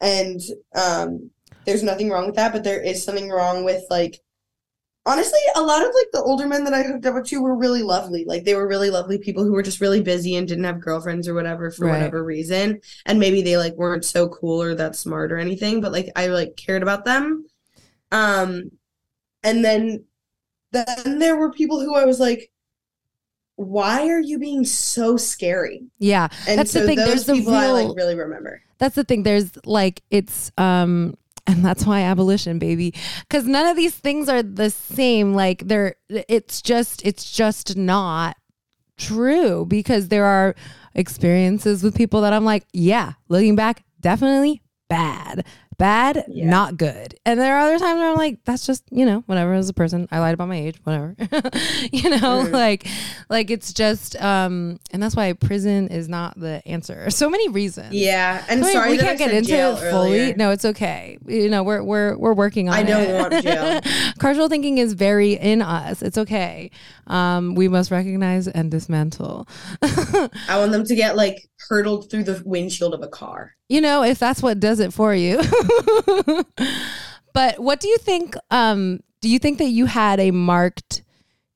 And 0.01 0.41
um 0.75 1.29
there's 1.65 1.83
nothing 1.83 2.09
wrong 2.09 2.25
with 2.25 2.35
that, 2.35 2.53
but 2.53 2.63
there 2.63 2.81
is 2.81 3.03
something 3.03 3.29
wrong 3.29 3.63
with 3.63 3.83
like 3.89 4.19
honestly, 5.05 5.39
a 5.55 5.61
lot 5.61 5.81
of 5.81 5.87
like 5.95 6.07
the 6.13 6.21
older 6.21 6.47
men 6.47 6.63
that 6.65 6.73
I 6.73 6.83
hooked 6.83 7.05
up 7.05 7.15
with 7.15 7.25
too 7.27 7.41
were 7.41 7.55
really 7.55 7.81
lovely. 7.81 8.25
Like 8.25 8.43
they 8.43 8.53
were 8.53 8.67
really 8.67 8.89
lovely 8.91 9.17
people 9.17 9.43
who 9.43 9.53
were 9.53 9.63
just 9.63 9.81
really 9.81 10.01
busy 10.01 10.35
and 10.35 10.47
didn't 10.47 10.65
have 10.65 10.81
girlfriends 10.81 11.27
or 11.27 11.33
whatever 11.33 11.71
for 11.71 11.85
Right. 11.87 11.93
whatever 11.93 12.23
reason. 12.23 12.81
And 13.05 13.19
maybe 13.19 13.41
they 13.41 13.57
like 13.57 13.73
weren't 13.73 14.05
so 14.05 14.29
cool 14.29 14.61
or 14.61 14.75
that 14.75 14.95
smart 14.95 15.31
or 15.31 15.37
anything, 15.37 15.81
but 15.81 15.91
like 15.91 16.11
I 16.15 16.27
like 16.27 16.55
cared 16.57 16.83
about 16.83 17.05
them. 17.05 17.45
Um 18.11 18.71
and 19.43 19.63
then 19.65 20.05
then 20.71 21.17
there 21.19 21.37
were 21.37 21.51
people 21.51 21.79
who 21.79 21.95
I 21.95 22.05
was 22.05 22.19
like, 22.19 22.51
why 23.55 24.07
are 24.09 24.21
you 24.21 24.39
being 24.39 24.63
so 24.63 25.17
scary? 25.17 25.83
yeah. 25.97 26.27
And 26.47 26.59
That's 26.59 26.71
the 26.73 26.85
thing, 26.85 26.97
those 26.97 27.07
there's 27.07 27.25
the 27.25 27.33
people 27.33 27.55
I 27.55 27.71
like 27.71 27.95
really 27.95 28.15
remember. 28.15 28.61
That's 28.77 28.95
the 28.95 29.03
thing. 29.03 29.23
There's 29.23 29.51
like 29.65 30.01
it's 30.11 30.51
um 30.57 31.15
and 31.55 31.65
that's 31.65 31.85
why 31.85 32.01
abolition, 32.01 32.59
baby. 32.59 32.93
Cause 33.29 33.45
none 33.45 33.65
of 33.65 33.75
these 33.75 33.95
things 33.95 34.29
are 34.29 34.43
the 34.43 34.69
same. 34.69 35.33
Like 35.33 35.67
they're 35.67 35.95
it's 36.09 36.61
just 36.61 37.05
it's 37.05 37.31
just 37.31 37.75
not 37.75 38.37
true 38.97 39.65
because 39.65 40.09
there 40.09 40.25
are 40.25 40.55
experiences 40.93 41.83
with 41.83 41.95
people 41.95 42.21
that 42.21 42.33
I'm 42.33 42.45
like, 42.45 42.65
yeah, 42.71 43.13
looking 43.29 43.55
back, 43.55 43.83
definitely 43.99 44.61
bad. 44.89 45.45
Bad, 45.79 46.25
Yeah. 46.27 46.47
not 46.49 46.77
good. 46.77 47.15
And 47.25 47.39
there 47.39 47.55
are 47.55 47.61
other 47.61 47.79
times 47.79 47.97
where 47.99 48.09
I'm 48.11 48.17
like, 48.17 48.39
that's 48.45 48.65
just, 48.67 48.83
you 48.91 49.05
know, 49.05 49.23
whatever 49.25 49.53
as 49.53 49.69
a 49.69 49.73
person. 49.73 50.07
I 50.11 50.19
lied 50.19 50.33
about 50.35 50.49
my 50.49 50.57
age, 50.57 50.75
whatever. 50.83 51.15
you 51.91 52.09
know, 52.09 52.43
Mm. 52.45 52.51
like 52.51 52.85
like 53.29 53.49
it's 53.49 53.71
just 53.73 54.15
um 54.21 54.77
and 54.91 55.01
that's 55.01 55.15
why 55.15 55.31
prison 55.33 55.87
is 55.87 56.07
not 56.09 56.37
the 56.39 56.61
answer. 56.67 57.09
So 57.19 57.29
many 57.29 57.47
reasons. 57.49 57.93
Yeah. 57.93 58.43
And 58.49 58.61
Sorry, 58.61 58.73
sorry 58.73 58.91
we 58.91 58.97
can't 58.97 59.17
get 59.17 59.31
into 59.33 59.53
it 59.53 59.77
fully. 59.91 60.19
earlier. 60.19 60.35
No, 60.35 60.51
it's 60.51 60.65
okay. 60.65 61.17
You 61.25 61.49
know, 61.49 61.63
we're 61.63 61.81
we're 61.81 62.17
we're 62.17 62.33
working 62.33 62.67
on 62.69 62.75
it. 62.75 62.77
I 62.77 62.81
it. 62.81 63.07
don't 63.07 63.13
want 63.31 63.43
jail. 63.43 63.81
Carceral 64.19 64.49
thinking 64.49 64.77
is 64.79 64.93
very 64.93 65.33
in 65.33 65.61
us. 65.61 66.01
It's 66.01 66.17
okay. 66.17 66.71
Um, 67.07 67.55
we 67.55 67.67
must 67.69 67.89
recognize 67.89 68.47
and 68.49 68.69
dismantle. 68.69 69.47
I 69.81 70.57
want 70.59 70.71
them 70.73 70.83
to 70.85 70.95
get 70.95 71.15
like 71.15 71.47
hurtled 71.69 72.09
through 72.09 72.23
the 72.23 72.41
windshield 72.45 72.93
of 72.93 73.01
a 73.01 73.07
car. 73.07 73.55
you 73.69 73.79
know, 73.79 74.03
if 74.03 74.17
that's 74.19 74.41
what 74.41 74.59
does 74.59 74.79
it 74.79 74.91
for 74.91 75.13
you. 75.15 75.37
but 77.33 77.59
what 77.59 77.79
do 77.79 77.87
you 77.87 77.97
think? 77.97 78.35
Um, 78.51 78.99
do 79.21 79.29
you 79.29 79.39
think 79.39 79.57
that 79.59 79.69
you 79.69 79.85
had 79.85 80.19
a 80.19 80.31
marked 80.31 81.03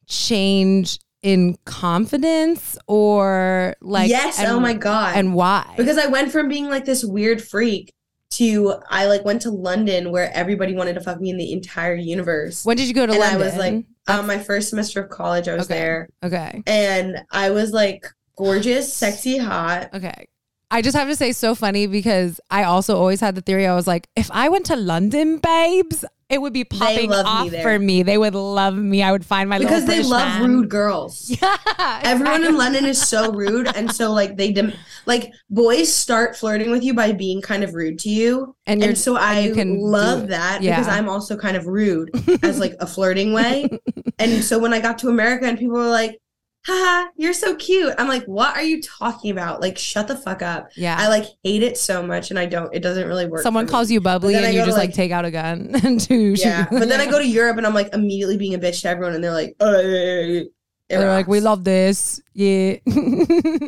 change 0.08 1.00
in 1.22 1.58
confidence 1.66 2.78
or 2.88 3.76
like 3.82 4.10
yes. 4.10 4.40
and- 4.40 4.50
oh 4.50 4.60
my 4.60 4.74
god. 4.74 5.16
and 5.16 5.34
why? 5.34 5.74
because 5.78 5.98
I 5.98 6.08
went 6.08 6.32
from 6.32 6.50
being 6.50 6.68
like 6.70 6.86
this 6.86 7.04
weird 7.04 7.42
freak 7.42 7.94
to 8.32 8.76
I 8.90 9.06
like 9.06 9.24
went 9.24 9.44
to 9.44 9.52
London 9.52 10.12
where 10.12 10.30
everybody 10.34 10.74
wanted 10.76 10.96
to 10.96 11.02
fuck 11.02 11.22
me 11.22 11.30
in 11.30 11.38
the 11.38 11.54
entire 11.54 11.96
universe. 11.96 12.66
when 12.66 12.76
did 12.78 12.88
you 12.88 12.94
go 12.94 13.06
to 13.06 13.14
and 13.14 13.22
London? 13.22 13.42
I 13.42 13.46
was 13.46 13.56
like, 13.56 13.86
um, 14.08 14.28
my 14.28 14.38
first 14.40 14.70
semester 14.70 15.02
of 15.02 15.10
college, 15.10 15.48
I 15.48 15.56
was 15.56 15.66
Okay. 15.72 15.80
there, 15.80 16.10
okay. 16.24 16.62
and 16.68 17.22
I 17.32 17.52
was 17.52 17.72
like 17.72 18.06
gorgeous, 18.36 18.94
sexy, 18.94 19.38
hot. 19.38 19.90
Okay. 19.94 20.28
I 20.72 20.82
just 20.82 20.98
have 20.98 21.08
to 21.08 21.16
say, 21.16 21.34
so 21.34 21.54
funny 21.54 21.86
because 21.86 22.40
I 22.50 22.64
also 22.64 22.98
always 22.98 23.20
had 23.22 23.36
the 23.36 23.42
theory. 23.42 23.68
I 23.68 23.76
was 23.76 23.86
like, 23.86 24.08
if 24.16 24.32
I 24.32 24.50
went 24.50 24.66
to 24.68 24.76
London, 24.76 25.38
babes, 25.38 26.04
it 26.30 26.42
would 26.42 26.52
be 26.54 26.64
popping 26.64 27.12
love 27.12 27.26
me 27.52 27.58
off 27.60 27.62
for 27.64 27.78
me. 27.78 28.02
They 28.02 28.18
would 28.18 28.34
love 28.34 28.74
me. 28.76 29.04
I 29.04 29.12
would 29.12 29.24
find 29.24 29.48
my 29.48 29.60
Because 29.60 29.86
they 29.86 30.02
love 30.02 30.40
man. 30.42 30.50
rude 30.50 30.70
girls. 30.70 31.30
Yeah, 31.40 31.58
Everyone 32.04 32.44
in. 32.44 32.58
London 32.58 32.86
is 32.86 33.00
so 33.00 33.32
rude, 33.32 33.68
and 33.76 33.92
so 33.92 34.12
like 34.14 34.36
they 34.36 34.52
dem- 34.52 34.74
like 35.06 35.32
boys 35.52 35.94
start 35.94 36.36
flirting 36.36 36.72
with 36.72 36.84
you 36.84 36.96
by 36.96 37.12
being 37.12 37.40
kind 37.40 37.64
of 37.64 37.76
rude 37.76 38.00
to 38.00 38.10
you, 38.10 38.56
and 38.66 38.82
and 38.84 38.98
so 38.98 39.16
I 39.16 39.52
can 39.54 39.78
love 39.80 40.30
that 40.30 40.64
Yeah. 40.64 40.80
because 40.80 40.88
I'm 40.92 41.08
also 41.08 41.38
kind 41.38 41.56
of 41.56 41.68
rude 41.68 42.10
as 42.44 42.58
like 42.60 42.74
a 42.80 42.88
flirting 42.88 43.32
way. 43.32 43.70
and 44.18 44.44
so 44.44 44.58
when 44.58 44.74
I 44.74 44.80
got 44.80 44.98
to 45.00 45.10
America 45.10 45.46
and 45.46 45.60
people 45.60 45.76
were 45.76 45.86
like, 45.88 46.20
haha, 46.66 47.10
you're 47.18 47.34
so 47.34 47.56
cute. 47.56 47.94
I'm 47.98 48.08
like, 48.08 48.24
what 48.26 48.56
are 48.56 48.64
you 48.64 48.82
talking 48.82 49.32
about? 49.32 49.60
Like, 49.62 49.78
shut 49.78 50.08
the 50.08 50.16
fuck 50.16 50.42
up. 50.42 50.70
yeah. 50.76 50.96
I 51.00 51.08
like 51.10 51.26
hate 51.44 51.64
it 51.64 51.78
so 51.78 52.02
much 52.02 52.30
and 52.30 52.40
I 52.40 52.46
don't, 52.46 52.74
it 52.74 52.80
doesn't 52.80 53.08
really 53.08 53.26
work. 53.28 53.42
Someone 53.44 53.68
calls 53.68 53.92
you 53.92 54.00
bubbly 54.02 54.36
and 54.36 54.46
I 54.46 54.50
you 54.50 54.60
just 54.66 54.78
like, 54.78 54.90
like- 54.90 54.96
take 54.96 55.12
out 55.12 55.26
a 55.26 55.32
gun 55.32 55.72
and 55.84 56.06
do 56.08 56.36
Yeah. 56.38 56.66
But 56.72 56.88
then 56.90 57.02
I 57.02 57.06
go 57.10 57.20
to 57.20 57.28
Europe 57.28 57.58
and 57.58 57.66
I'm 57.68 57.74
like 57.74 57.94
immediately 57.94 58.38
being 58.38 58.54
a 58.54 58.60
bitch 58.60 58.82
to 58.84 58.90
everyone 58.90 59.14
and 59.14 59.24
they're 59.24 59.32
like, 59.34 59.56
oh, 59.60 60.44
They're 60.90 61.10
like, 61.10 61.28
we 61.28 61.40
love 61.40 61.64
this. 61.64 62.22
Yeah. 62.34 62.76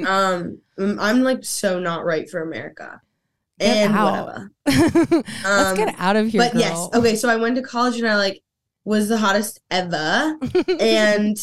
Um, 0.07 0.59
I'm 0.77 1.23
like 1.23 1.43
so 1.43 1.79
not 1.79 2.05
right 2.05 2.29
for 2.29 2.41
America, 2.41 3.01
Get 3.59 3.77
and 3.77 3.93
out. 3.95 4.25
whatever. 4.27 4.51
Let's 4.65 5.45
Um, 5.45 5.75
get 5.77 5.95
out 5.97 6.15
of 6.17 6.27
here. 6.27 6.41
but 6.41 6.51
girl. 6.51 6.61
yes, 6.61 6.89
okay. 6.93 7.15
So 7.15 7.29
I 7.29 7.37
went 7.37 7.55
to 7.55 7.61
college 7.61 7.97
and 7.97 8.07
I 8.07 8.17
like 8.17 8.43
was 8.83 9.07
the 9.07 9.17
hottest 9.17 9.61
ever, 9.71 10.37
and 10.79 11.37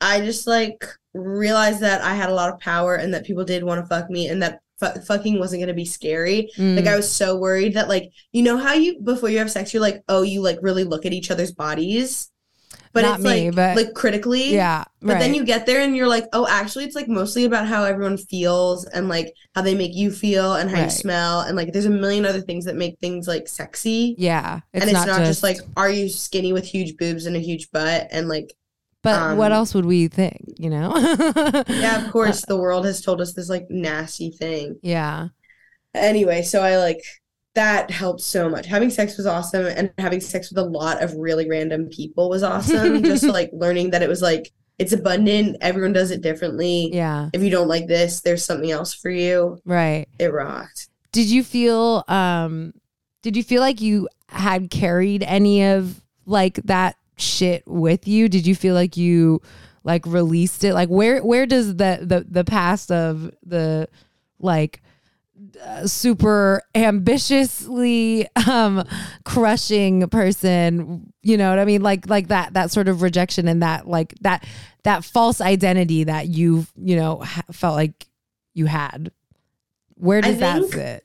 I 0.00 0.20
just 0.20 0.46
like 0.46 0.84
realized 1.12 1.80
that 1.80 2.02
I 2.02 2.14
had 2.14 2.28
a 2.30 2.34
lot 2.34 2.52
of 2.52 2.60
power 2.60 2.94
and 2.96 3.14
that 3.14 3.24
people 3.24 3.44
did 3.44 3.62
want 3.64 3.80
to 3.80 3.86
fuck 3.86 4.10
me 4.10 4.28
and 4.28 4.42
that 4.42 4.60
fu- 4.80 5.00
fucking 5.02 5.38
wasn't 5.38 5.62
gonna 5.62 5.74
be 5.74 5.84
scary. 5.84 6.50
Mm. 6.56 6.76
Like 6.76 6.86
I 6.86 6.96
was 6.96 7.10
so 7.10 7.36
worried 7.36 7.74
that 7.74 7.88
like 7.88 8.10
you 8.32 8.42
know 8.42 8.56
how 8.56 8.72
you 8.74 9.00
before 9.00 9.28
you 9.30 9.38
have 9.38 9.50
sex 9.50 9.72
you're 9.72 9.80
like 9.82 10.02
oh 10.08 10.22
you 10.22 10.40
like 10.40 10.58
really 10.62 10.84
look 10.84 11.06
at 11.06 11.12
each 11.12 11.30
other's 11.30 11.52
bodies, 11.52 12.30
but 12.92 13.02
Not 13.02 13.16
it's 13.20 13.24
me, 13.24 13.46
like 13.50 13.54
but- 13.56 13.76
like 13.76 13.94
critically. 13.94 14.52
yeah. 14.54 14.84
But 15.02 15.14
right. 15.14 15.18
then 15.20 15.34
you 15.34 15.44
get 15.44 15.66
there 15.66 15.82
and 15.82 15.94
you're 15.94 16.08
like, 16.08 16.24
oh, 16.32 16.46
actually, 16.48 16.84
it's 16.84 16.94
like 16.96 17.08
mostly 17.08 17.44
about 17.44 17.66
how 17.66 17.84
everyone 17.84 18.16
feels 18.16 18.86
and 18.86 19.06
like 19.08 19.34
how 19.54 19.60
they 19.62 19.74
make 19.74 19.94
you 19.94 20.10
feel 20.10 20.54
and 20.54 20.70
how 20.70 20.76
Right. 20.76 20.84
you 20.84 20.90
smell. 20.90 21.40
And 21.40 21.56
like, 21.56 21.72
there's 21.74 21.84
a 21.84 21.90
million 21.90 22.24
other 22.24 22.40
things 22.40 22.64
that 22.64 22.74
make 22.76 22.98
things 23.00 23.28
like 23.28 23.46
sexy. 23.46 24.14
yeah. 24.16 24.60
It's 24.72 24.80
and 24.82 24.90
it's 24.90 25.06
not, 25.06 25.18
not, 25.18 25.26
just, 25.26 25.42
like, 25.42 25.58
are 25.76 25.90
you 25.90 26.08
skinny 26.08 26.54
with 26.54 26.64
huge 26.64 26.96
boobs 26.96 27.26
and 27.26 27.36
a 27.36 27.38
huge 27.38 27.70
butt? 27.70 28.08
And 28.12 28.28
like, 28.28 28.54
But 29.04 29.36
what 29.36 29.52
um, 29.52 29.56
else 29.58 29.74
would 29.74 29.84
we 29.84 30.08
think? 30.08 30.54
You 30.58 30.70
know? 30.70 30.96
yeah, 31.68 32.04
of 32.04 32.10
course, 32.10 32.44
the 32.46 32.56
world 32.56 32.86
has 32.86 33.02
told 33.02 33.20
us 33.20 33.34
this 33.34 33.50
like 33.50 33.66
nasty 33.68 34.30
thing. 34.30 34.78
Yeah. 34.82 35.28
Anyway, 35.94 36.40
so 36.42 36.62
I 36.62 36.78
like 36.78 37.04
that 37.54 37.90
helped 37.90 38.22
so 38.22 38.48
much. 38.48 38.66
Having 38.66 38.90
sex 38.90 39.18
was 39.18 39.26
awesome, 39.26 39.66
and 39.66 39.92
having 39.98 40.20
sex 40.20 40.50
with 40.50 40.58
a 40.58 40.68
lot 40.68 41.02
of 41.02 41.14
really 41.14 41.48
random 41.48 41.88
people 41.90 42.30
was 42.30 42.42
awesome. 42.42 43.02
just 43.04 43.24
like 43.24 43.50
learning 43.52 43.90
that 43.90 44.02
it 44.02 44.08
was 44.08 44.22
like, 44.22 44.50
it's 44.78 44.92
abundant, 44.92 45.58
everyone 45.60 45.92
does 45.92 46.10
it 46.10 46.22
differently. 46.22 46.90
Yeah. 46.90 47.28
If 47.34 47.42
you 47.42 47.50
don't 47.50 47.68
like 47.68 47.86
this, 47.86 48.22
there's 48.22 48.44
something 48.44 48.70
else 48.70 48.94
for 48.94 49.10
you. 49.10 49.60
Right. 49.66 50.06
It 50.18 50.32
rocked. 50.32 50.88
Did 51.12 51.30
you 51.30 51.44
feel 51.44 52.04
um 52.08 52.72
did 53.22 53.36
you 53.36 53.44
feel 53.44 53.60
like 53.60 53.80
you 53.80 54.08
had 54.28 54.70
carried 54.70 55.22
any 55.22 55.64
of 55.64 56.02
like 56.26 56.56
that 56.64 56.96
shit 57.16 57.62
with 57.66 58.06
you? 58.08 58.28
Did 58.28 58.46
you 58.46 58.54
feel 58.54 58.74
like 58.74 58.96
you 58.96 59.40
like 59.82 60.06
released 60.06 60.64
it? 60.64 60.74
Like 60.74 60.88
where 60.88 61.22
where 61.22 61.46
does 61.46 61.76
the 61.76 62.00
the 62.02 62.26
the 62.28 62.44
past 62.44 62.90
of 62.90 63.30
the 63.44 63.88
like 64.38 64.82
uh, 65.62 65.86
super 65.86 66.62
ambitiously 66.74 68.26
um 68.48 68.84
crushing 69.24 70.08
person 70.08 71.12
you 71.22 71.36
know 71.36 71.50
what 71.50 71.58
i 71.58 71.64
mean 71.64 71.82
like 71.82 72.08
like 72.08 72.28
that 72.28 72.52
that 72.54 72.70
sort 72.70 72.86
of 72.88 73.02
rejection 73.02 73.48
and 73.48 73.62
that 73.62 73.86
like 73.86 74.14
that 74.20 74.44
that 74.84 75.04
false 75.04 75.40
identity 75.40 76.04
that 76.04 76.28
you 76.28 76.64
you 76.76 76.94
know 76.96 77.18
ha- 77.18 77.42
felt 77.52 77.74
like 77.74 78.06
you 78.54 78.66
had 78.66 79.10
where 79.96 80.20
does 80.20 80.38
that 80.38 80.62
sit 80.70 81.04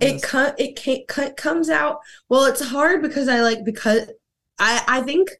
It 0.00 0.22
co- 0.22 0.54
it 0.58 0.78
ca- 0.82 1.04
co- 1.08 1.32
comes 1.34 1.68
out. 1.68 1.98
Well, 2.28 2.44
it's 2.44 2.64
hard 2.64 3.02
because 3.02 3.28
I 3.28 3.40
like 3.40 3.64
because 3.64 4.10
I 4.58 4.82
I 4.88 5.00
think 5.02 5.30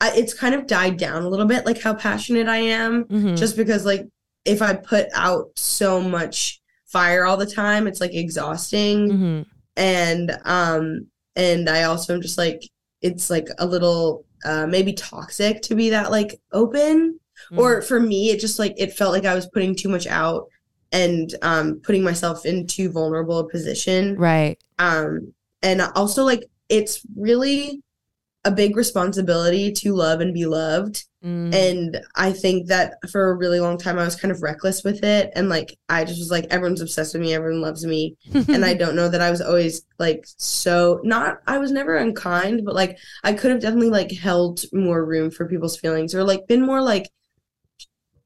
I, 0.00 0.12
it's 0.16 0.34
kind 0.34 0.54
of 0.54 0.66
died 0.66 0.96
down 0.98 1.22
a 1.22 1.28
little 1.28 1.46
bit, 1.46 1.64
like 1.66 1.80
how 1.80 1.94
passionate 1.94 2.48
I 2.48 2.58
am. 2.58 3.04
Mhm. 3.04 3.36
Just 3.38 3.56
because 3.56 3.84
like 3.86 4.06
if 4.44 4.60
I 4.62 4.74
put 4.74 5.08
out 5.14 5.46
so 5.56 6.00
much 6.00 6.60
fire 6.86 7.24
all 7.24 7.36
the 7.36 7.46
time, 7.46 7.86
it's 7.86 8.00
like 8.00 8.14
exhausting. 8.14 9.10
Mhm. 9.10 9.46
and 9.78 10.38
um 10.46 11.06
and 11.34 11.68
i 11.68 11.82
also 11.82 12.14
am 12.14 12.22
just 12.22 12.38
like 12.38 12.62
it's 13.02 13.28
like 13.28 13.46
a 13.58 13.66
little 13.66 14.24
uh 14.46 14.66
maybe 14.66 14.94
toxic 14.94 15.60
to 15.60 15.74
be 15.74 15.90
that 15.90 16.10
like 16.10 16.40
open 16.52 17.20
Mm. 17.52 17.58
or 17.58 17.82
for 17.82 18.00
me 18.00 18.30
it 18.30 18.40
just 18.40 18.58
like 18.58 18.72
it 18.78 18.94
felt 18.94 19.12
like 19.12 19.26
i 19.26 19.34
was 19.34 19.46
putting 19.52 19.76
too 19.76 19.90
much 19.90 20.06
out 20.06 20.46
and 20.92 21.34
um 21.42 21.78
putting 21.84 22.02
myself 22.02 22.46
in 22.46 22.66
too 22.66 22.90
vulnerable 22.90 23.38
a 23.40 23.46
position 23.50 24.16
right 24.16 24.56
um 24.78 25.34
and 25.62 25.82
also 25.94 26.24
like 26.24 26.44
it's 26.70 27.02
really 27.14 27.82
a 28.46 28.50
big 28.50 28.76
responsibility 28.76 29.70
to 29.72 29.92
love 29.94 30.20
and 30.20 30.32
be 30.32 30.46
loved 30.46 31.04
Mm. 31.24 31.52
and 31.52 32.00
I 32.14 32.30
think 32.30 32.68
that 32.68 32.94
for 33.10 33.30
a 33.30 33.34
really 33.36 33.58
long 33.58 33.78
time 33.78 33.98
I 33.98 34.04
was 34.04 34.14
kind 34.14 34.30
of 34.30 34.42
reckless 34.42 34.84
with 34.84 35.02
it. 35.02 35.32
And 35.34 35.48
like 35.48 35.76
I 35.88 36.04
just 36.04 36.20
was 36.20 36.30
like, 36.30 36.46
everyone's 36.50 36.80
obsessed 36.80 37.14
with 37.14 37.22
me, 37.22 37.34
everyone 37.34 37.60
loves 37.62 37.84
me. 37.84 38.16
and 38.48 38.64
I 38.64 38.74
don't 38.74 38.94
know 38.94 39.08
that 39.08 39.20
I 39.20 39.30
was 39.32 39.40
always 39.40 39.82
like 39.98 40.22
so 40.36 41.00
not 41.02 41.38
I 41.48 41.58
was 41.58 41.72
never 41.72 41.96
unkind, 41.96 42.64
but 42.64 42.76
like 42.76 42.98
I 43.24 43.32
could 43.32 43.50
have 43.50 43.60
definitely 43.60 43.90
like 43.90 44.12
held 44.12 44.60
more 44.72 45.04
room 45.04 45.32
for 45.32 45.48
people's 45.48 45.76
feelings 45.76 46.14
or 46.14 46.22
like 46.22 46.46
been 46.46 46.64
more 46.64 46.80
like 46.82 47.10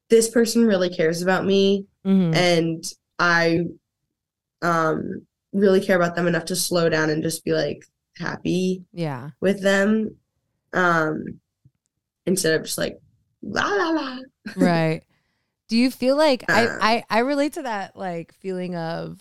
this 0.09 0.29
person 0.29 0.67
really 0.67 0.89
cares 0.89 1.23
about 1.23 1.43
me 1.45 1.85
Mhm. 2.05 2.35
and 2.35 2.83
I 3.17 3.61
um 4.61 5.25
really 5.53 5.81
care 5.81 5.95
about 5.95 6.15
them 6.15 6.27
enough 6.27 6.45
to 6.45 6.55
slow 6.55 6.87
down 6.87 7.09
and 7.09 7.23
just 7.23 7.43
be 7.43 7.51
like 7.53 7.83
happy 8.21 8.85
yeah 8.93 9.31
with 9.39 9.61
them. 9.61 10.15
Um 10.73 11.39
instead 12.25 12.55
of 12.55 12.63
just 12.63 12.77
like 12.77 12.99
la 13.41 13.67
la 13.67 13.89
la. 13.89 14.17
right 14.55 15.01
do 15.67 15.77
you 15.77 15.89
feel 15.89 16.15
like 16.15 16.43
I, 16.49 16.67
Um, 16.67 16.77
I 16.81 17.03
i 17.09 17.19
relate 17.19 17.53
to 17.53 17.63
that 17.63 17.95
like 17.95 18.33
feeling 18.33 18.75
of 18.75 19.19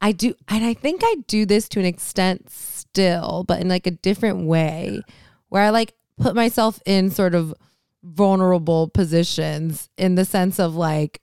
i 0.00 0.12
do 0.12 0.34
and 0.48 0.64
i 0.64 0.72
think 0.74 1.02
i 1.04 1.16
do 1.26 1.44
this 1.44 1.68
to 1.70 1.80
an 1.80 1.84
extent 1.86 2.50
still 2.50 3.44
but 3.46 3.60
in 3.60 3.68
like 3.68 3.86
a 3.86 3.90
different 3.90 4.46
way 4.46 5.02
where 5.48 5.62
i 5.62 5.70
like 5.70 5.94
put 6.18 6.34
myself 6.34 6.80
in 6.86 7.10
sort 7.10 7.34
of 7.34 7.52
vulnerable 8.02 8.88
positions 8.88 9.90
in 9.98 10.14
the 10.14 10.24
sense 10.24 10.58
of 10.58 10.74
like 10.74 11.22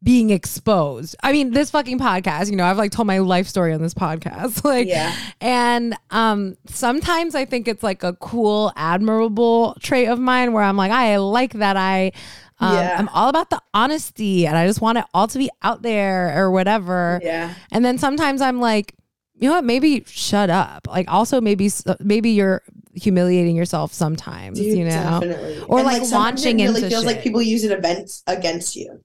being 0.00 0.30
exposed 0.30 1.16
i 1.24 1.32
mean 1.32 1.50
this 1.50 1.72
fucking 1.72 1.98
podcast 1.98 2.48
you 2.50 2.56
know 2.56 2.64
i've 2.64 2.78
like 2.78 2.92
told 2.92 3.06
my 3.06 3.18
life 3.18 3.48
story 3.48 3.74
on 3.74 3.82
this 3.82 3.94
podcast 3.94 4.62
like 4.72 4.86
Yeah. 4.86 5.12
and 5.40 5.96
um 6.10 6.56
sometimes 6.66 7.34
I 7.34 7.44
think 7.44 7.66
it's 7.66 7.82
like 7.82 8.02
a 8.04 8.12
cool, 8.14 8.72
admirable 8.76 9.76
trait 9.80 10.08
of 10.08 10.18
mine 10.18 10.52
where 10.52 10.62
I'm 10.62 10.76
like, 10.76 10.92
I 10.92 11.16
like 11.16 11.52
that 11.54 11.76
I 11.76 12.12
um, 12.60 12.74
Yeah. 12.76 12.96
I'm 12.98 13.08
all 13.10 13.28
about 13.28 13.50
the 13.50 13.60
honesty 13.74 14.46
and 14.46 14.56
I 14.56 14.66
just 14.66 14.80
want 14.80 14.98
it 14.98 15.04
all 15.14 15.26
to 15.28 15.38
be 15.38 15.50
out 15.62 15.82
there 15.82 16.36
or 16.40 16.50
whatever. 16.50 17.20
Yeah. 17.22 17.54
And 17.72 17.84
then 17.84 17.98
sometimes 17.98 18.40
I'm 18.40 18.60
like, 18.60 18.94
you 19.34 19.48
know 19.48 19.56
what? 19.56 19.64
Maybe 19.64 20.04
shut 20.06 20.50
up. 20.50 20.86
Like 20.88 21.06
also 21.08 21.40
maybe 21.40 21.70
maybe 22.00 22.30
you're 22.30 22.62
humiliating 22.94 23.54
yourself 23.56 23.92
sometimes, 23.92 24.58
Dude, 24.58 24.76
you 24.78 24.84
know. 24.84 25.20
definitely. 25.20 25.60
Or, 25.68 25.78
And, 25.78 25.86
like, 25.86 26.02
sometimes 26.04 26.12
launching 26.12 26.60
it 26.60 26.64
really 26.64 26.78
into 26.84 26.90
feels 26.90 27.04
like 27.04 27.22
people 27.22 27.42
use 27.42 27.64
it 27.64 27.70
events 27.72 28.22
against 28.26 28.74
you. 28.76 29.00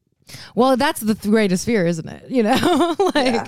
Well, 0.56 0.78
that's 0.78 1.00
the 1.02 1.16
th- 1.16 1.30
greatest 1.32 1.66
fear, 1.66 1.86
isn't 1.86 2.08
it? 2.08 2.30
You 2.30 2.44
know, 2.44 2.96
like 3.16 3.34
yeah. 3.34 3.48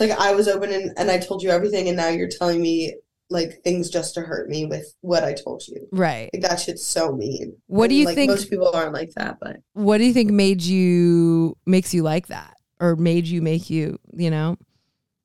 Like 0.00 0.10
I 0.12 0.34
was 0.34 0.48
open 0.48 0.72
and, 0.72 0.92
and 0.96 1.10
I 1.10 1.18
told 1.18 1.42
you 1.42 1.50
everything 1.50 1.88
and 1.88 1.96
now 1.96 2.08
you're 2.08 2.28
telling 2.28 2.62
me 2.62 2.94
like 3.28 3.62
things 3.62 3.88
just 3.90 4.14
to 4.14 4.20
hurt 4.22 4.48
me 4.48 4.64
with 4.66 4.94
what 5.00 5.24
I 5.24 5.32
told 5.34 5.66
you. 5.68 5.86
right. 5.92 6.30
Like 6.32 6.42
that 6.42 6.60
shit's 6.60 6.86
so 6.86 7.12
mean. 7.12 7.56
What 7.66 7.88
do 7.88 7.94
you 7.94 8.06
like, 8.06 8.14
think- 8.14 8.30
Most 8.30 8.50
people 8.50 8.70
aren't 8.74 8.92
like 8.94 9.10
that, 9.16 9.38
but 9.40 9.56
What 9.74 9.98
do 9.98 10.04
you 10.04 10.12
think 10.12 10.30
made 10.30 10.62
you 10.62 11.56
makes 11.66 11.92
you 11.94 12.02
like 12.02 12.28
that, 12.28 12.56
or 12.80 12.96
made 12.96 13.26
you 13.26 13.42
make 13.42 13.70
you, 13.70 13.98
you 14.14 14.30
know? 14.30 14.56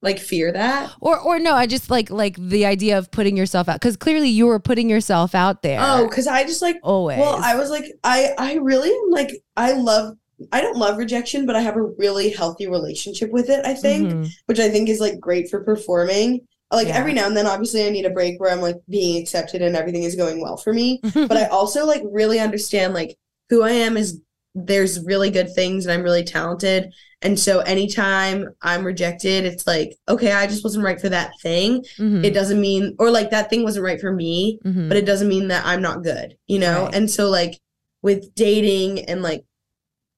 like 0.04 0.20
fear 0.20 0.52
that. 0.52 0.94
Or 1.02 1.20
or 1.20 1.40
no, 1.40 1.54
I 1.56 1.66
just 1.66 1.90
like 1.90 2.10
like 2.12 2.36
the 2.38 2.66
idea 2.68 2.98
of 3.00 3.10
putting 3.10 3.36
yourself 3.36 3.68
out 3.68 3.76
because 3.82 3.98
clearly 3.98 4.30
you 4.30 4.46
were 4.46 4.60
putting 4.60 4.90
yourself 4.90 5.34
out 5.34 5.64
there. 5.64 5.80
Oh, 5.82 6.08
because 6.08 6.28
I 6.28 6.44
just 6.44 6.62
like 6.62 6.78
always. 6.84 7.18
Well, 7.18 7.36
I 7.42 7.56
was 7.56 7.70
like, 7.72 7.86
I 8.04 8.30
I 8.38 8.54
really 8.56 8.92
am 8.92 9.10
like 9.10 9.32
I 9.58 9.74
love 9.74 10.16
I 10.52 10.62
don't 10.62 10.78
love 10.78 10.98
rejection, 10.98 11.46
but 11.46 11.56
I 11.56 11.62
have 11.62 11.76
a 11.78 11.82
really 11.84 12.30
healthy 12.30 12.68
relationship 12.68 13.32
with 13.32 13.50
it, 13.50 13.66
I 13.66 13.74
think, 13.74 14.12
Mhm. 14.12 14.30
which 14.46 14.60
I 14.60 14.70
think 14.70 14.88
is 14.90 15.00
like 15.00 15.20
great 15.20 15.50
for 15.50 15.64
performing. 15.64 16.42
Like 16.72 16.88
Yeah. 16.90 16.98
every 16.98 17.14
now 17.14 17.28
and 17.28 17.36
then 17.36 17.48
obviously 17.48 17.86
I 17.86 17.90
need 17.90 18.06
a 18.06 18.10
break 18.12 18.40
where 18.40 18.52
I'm 18.52 18.62
like 18.62 18.76
being 18.90 19.22
accepted 19.22 19.62
and 19.62 19.76
everything 19.76 20.04
is 20.04 20.16
going 20.16 20.42
well 20.42 20.58
for 20.58 20.74
me, 20.74 21.00
but 21.14 21.38
I 21.38 21.46
also 21.46 21.86
like 21.86 22.04
really 22.06 22.40
understand 22.40 22.94
like 22.94 23.18
who 23.50 23.64
I 23.64 23.72
am 23.72 23.98
is 23.98 24.20
there's 24.54 25.04
really 25.06 25.30
good 25.30 25.54
things 25.54 25.86
and 25.86 25.94
I'm 25.94 26.02
really 26.04 26.24
talented. 26.24 26.92
And 27.22 27.40
so 27.40 27.60
anytime 27.60 28.50
I'm 28.62 28.84
rejected, 28.84 29.46
it's 29.46 29.66
like, 29.68 29.96
okay, 30.10 30.32
I 30.32 30.46
just 30.48 30.64
wasn't 30.64 30.84
right 30.84 31.00
for 31.00 31.10
that 31.10 31.32
thing. 31.44 31.86
Mhm. 32.00 32.24
It 32.26 32.32
doesn't 32.34 32.60
mean 32.60 32.96
or 33.00 33.10
like 33.12 33.30
that 33.32 33.50
thing 33.50 33.64
wasn't 33.64 33.86
right 33.86 34.00
for 34.02 34.12
me 34.12 34.60
Mhm. 34.66 34.88
but 34.90 34.98
it 34.98 35.06
doesn't 35.06 35.28
mean 35.30 35.48
that 35.50 35.66
I'm 35.66 35.82
not 35.82 36.04
good, 36.04 36.36
you 36.48 36.60
know? 36.60 36.86
Right. 36.86 36.96
And 36.96 37.10
so 37.10 37.30
like 37.30 37.60
with 38.04 38.34
dating 38.36 39.06
and 39.06 39.22
like 39.24 39.44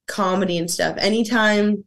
comedy 0.09 0.57
and 0.57 0.69
stuff, 0.69 0.97
anytime 0.97 1.85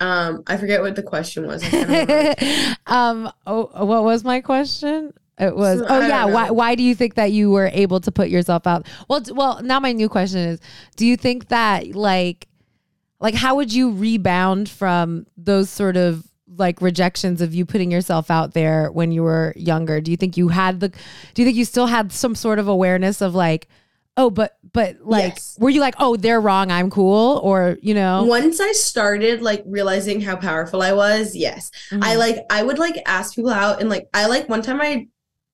um 0.00 0.42
I 0.46 0.56
forget 0.56 0.80
what 0.80 0.96
the 0.96 1.02
question 1.02 1.46
was. 1.46 1.62
I 1.62 1.68
can't 1.68 1.88
remember. 1.88 2.76
um. 2.86 3.32
Oh, 3.46 3.84
what 3.84 4.02
was 4.02 4.24
my 4.24 4.40
question? 4.40 5.12
It 5.38 5.54
was. 5.54 5.80
So, 5.80 5.86
oh 5.88 6.06
yeah. 6.06 6.24
Why? 6.24 6.50
Why 6.50 6.74
do 6.74 6.82
you 6.82 6.94
think 6.94 7.14
that 7.14 7.32
you 7.32 7.50
were 7.50 7.70
able 7.72 8.00
to 8.00 8.10
put 8.10 8.28
yourself 8.28 8.66
out? 8.66 8.86
Well, 9.08 9.20
d- 9.20 9.32
well. 9.32 9.62
Now 9.62 9.78
my 9.78 9.92
new 9.92 10.08
question 10.08 10.40
is: 10.40 10.60
Do 10.96 11.06
you 11.06 11.16
think 11.16 11.48
that 11.48 11.94
like, 11.94 12.48
like, 13.20 13.34
how 13.34 13.56
would 13.56 13.72
you 13.72 13.92
rebound 13.92 14.68
from 14.68 15.26
those 15.36 15.70
sort 15.70 15.96
of 15.96 16.26
like 16.56 16.82
rejections 16.82 17.40
of 17.40 17.54
you 17.54 17.64
putting 17.64 17.90
yourself 17.90 18.30
out 18.30 18.54
there 18.54 18.90
when 18.90 19.12
you 19.12 19.22
were 19.22 19.52
younger? 19.56 20.00
Do 20.00 20.10
you 20.10 20.16
think 20.16 20.36
you 20.36 20.48
had 20.48 20.80
the? 20.80 20.88
Do 20.88 21.42
you 21.42 21.44
think 21.44 21.56
you 21.56 21.64
still 21.66 21.86
had 21.86 22.10
some 22.12 22.34
sort 22.34 22.58
of 22.58 22.68
awareness 22.68 23.20
of 23.20 23.34
like? 23.34 23.68
Oh, 24.20 24.30
but 24.30 24.56
but 24.72 24.96
like, 25.02 25.34
Yes. 25.34 25.56
were 25.58 25.70
you 25.70 25.80
like, 25.80 25.94
oh, 25.98 26.16
they're 26.16 26.40
wrong, 26.40 26.70
I'm 26.70 26.90
cool, 26.90 27.40
or 27.42 27.76
you 27.82 27.94
know? 27.94 28.24
Once 28.24 28.60
I 28.60 28.72
started 28.72 29.40
like 29.42 29.62
realizing 29.66 30.20
how 30.20 30.36
powerful 30.36 30.82
I 30.82 30.92
was, 30.92 31.34
yes. 31.34 31.70
Mhm. 31.90 32.04
I 32.04 32.16
like 32.16 32.36
I 32.50 32.62
would 32.62 32.78
like 32.78 32.96
ask 33.06 33.34
people 33.34 33.50
out 33.50 33.80
and 33.80 33.88
like 33.88 34.08
I 34.14 34.26
like 34.26 34.48
one 34.48 34.62
time 34.62 34.80
I 34.80 35.06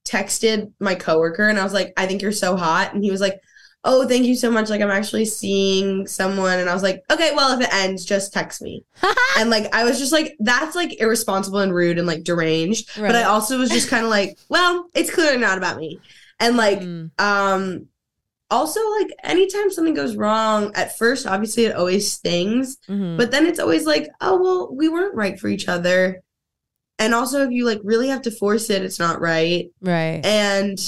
texted 0.04 0.72
my 0.80 0.94
coworker 0.94 1.48
and 1.48 1.58
I 1.58 1.64
was 1.64 1.72
like, 1.72 1.92
I 1.96 2.06
think 2.06 2.22
you're 2.22 2.32
so 2.32 2.56
hot. 2.56 2.94
And 2.94 3.02
he 3.02 3.10
was 3.10 3.20
like, 3.20 3.40
Oh, 3.88 4.06
thank 4.08 4.24
you 4.26 4.34
so 4.34 4.50
much. 4.50 4.68
Like 4.68 4.80
I'm 4.80 4.90
actually 4.90 5.26
seeing 5.26 6.08
someone. 6.08 6.58
And 6.58 6.68
I 6.68 6.74
was 6.74 6.82
like, 6.82 7.02
Okay, 7.10 7.30
well, 7.34 7.58
if 7.58 7.64
it 7.66 7.72
ends, 7.74 8.04
just 8.04 8.32
text 8.32 8.60
me. 8.62 8.84
and 9.38 9.48
like 9.50 9.72
I 9.74 9.84
was 9.84 9.98
just 9.98 10.12
like, 10.12 10.36
that's 10.40 10.74
like 10.76 11.00
irresponsible 11.00 11.60
and 11.60 11.72
rude 11.74 11.98
and 11.98 12.06
like 12.06 12.24
deranged. 12.24 12.90
But 12.96 13.14
I 13.14 13.22
also 13.24 13.58
was 13.58 13.70
just 13.70 13.88
kind 13.88 14.04
of 14.04 14.10
like, 14.10 14.38
well, 14.48 14.88
it's 14.94 15.12
clearly 15.14 15.38
not 15.38 15.58
about 15.58 15.76
me. 15.78 16.00
And 16.40 16.56
like 16.56 16.80
Mm. 16.80 17.10
um 17.20 17.86
also 18.50 18.80
like 18.98 19.08
anytime 19.24 19.70
something 19.70 19.94
goes 19.94 20.16
wrong, 20.16 20.70
at 20.74 20.96
first 20.98 21.26
obviously 21.26 21.64
it 21.64 21.74
always 21.76 22.10
stings. 22.10 22.78
Mhm. 22.88 23.16
But 23.16 23.30
then 23.30 23.46
it's 23.46 23.58
always 23.58 23.86
like, 23.86 24.08
oh 24.20 24.40
well, 24.40 24.74
we 24.74 24.88
weren't 24.88 25.14
right 25.14 25.38
for 25.38 25.48
each 25.48 25.68
other. 25.68 26.20
And 26.98 27.14
also 27.14 27.42
if 27.42 27.50
you 27.50 27.64
like 27.66 27.80
really 27.84 28.08
have 28.08 28.22
to 28.22 28.30
force 28.30 28.70
it, 28.70 28.82
it's 28.82 28.98
not 28.98 29.20
right. 29.20 29.70
right. 29.80 30.24
And 30.24 30.78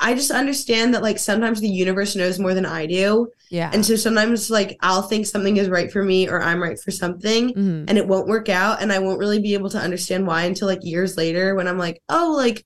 I 0.00 0.14
just 0.14 0.32
understand 0.32 0.94
that 0.94 1.02
like 1.02 1.18
sometimes 1.20 1.60
the 1.60 1.68
universe 1.68 2.16
knows 2.16 2.38
more 2.40 2.54
than 2.54 2.66
I 2.66 2.86
do. 2.86 3.28
yeah. 3.50 3.70
And 3.72 3.86
so 3.86 3.94
sometimes 3.94 4.50
like 4.50 4.76
I'll 4.80 5.02
think 5.02 5.26
something 5.26 5.56
is 5.58 5.68
right 5.68 5.92
for 5.92 6.02
me 6.02 6.28
or 6.28 6.42
I'm 6.42 6.60
right 6.60 6.80
for 6.80 6.90
something 6.90 7.50
Mhm. 7.54 7.84
and 7.88 7.96
it 7.98 8.08
won't 8.08 8.26
work 8.26 8.48
out 8.48 8.82
and 8.82 8.90
I 8.92 8.98
won't 8.98 9.20
really 9.20 9.40
be 9.40 9.54
able 9.54 9.70
to 9.70 9.78
understand 9.78 10.26
why 10.26 10.44
until 10.44 10.66
like 10.66 10.82
years 10.82 11.16
later 11.16 11.54
when 11.54 11.68
I'm 11.68 11.78
like, 11.78 12.02
oh 12.08 12.34
like 12.36 12.64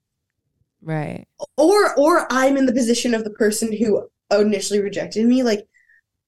Right. 0.80 1.26
or 1.58 1.94
or 1.98 2.26
I'm 2.30 2.56
in 2.56 2.64
the 2.66 2.72
position 2.72 3.12
of 3.12 3.24
the 3.24 3.30
person 3.30 3.72
who 3.76 4.08
initially 4.30 4.80
rejected 4.80 5.26
me. 5.26 5.42
Like 5.42 5.66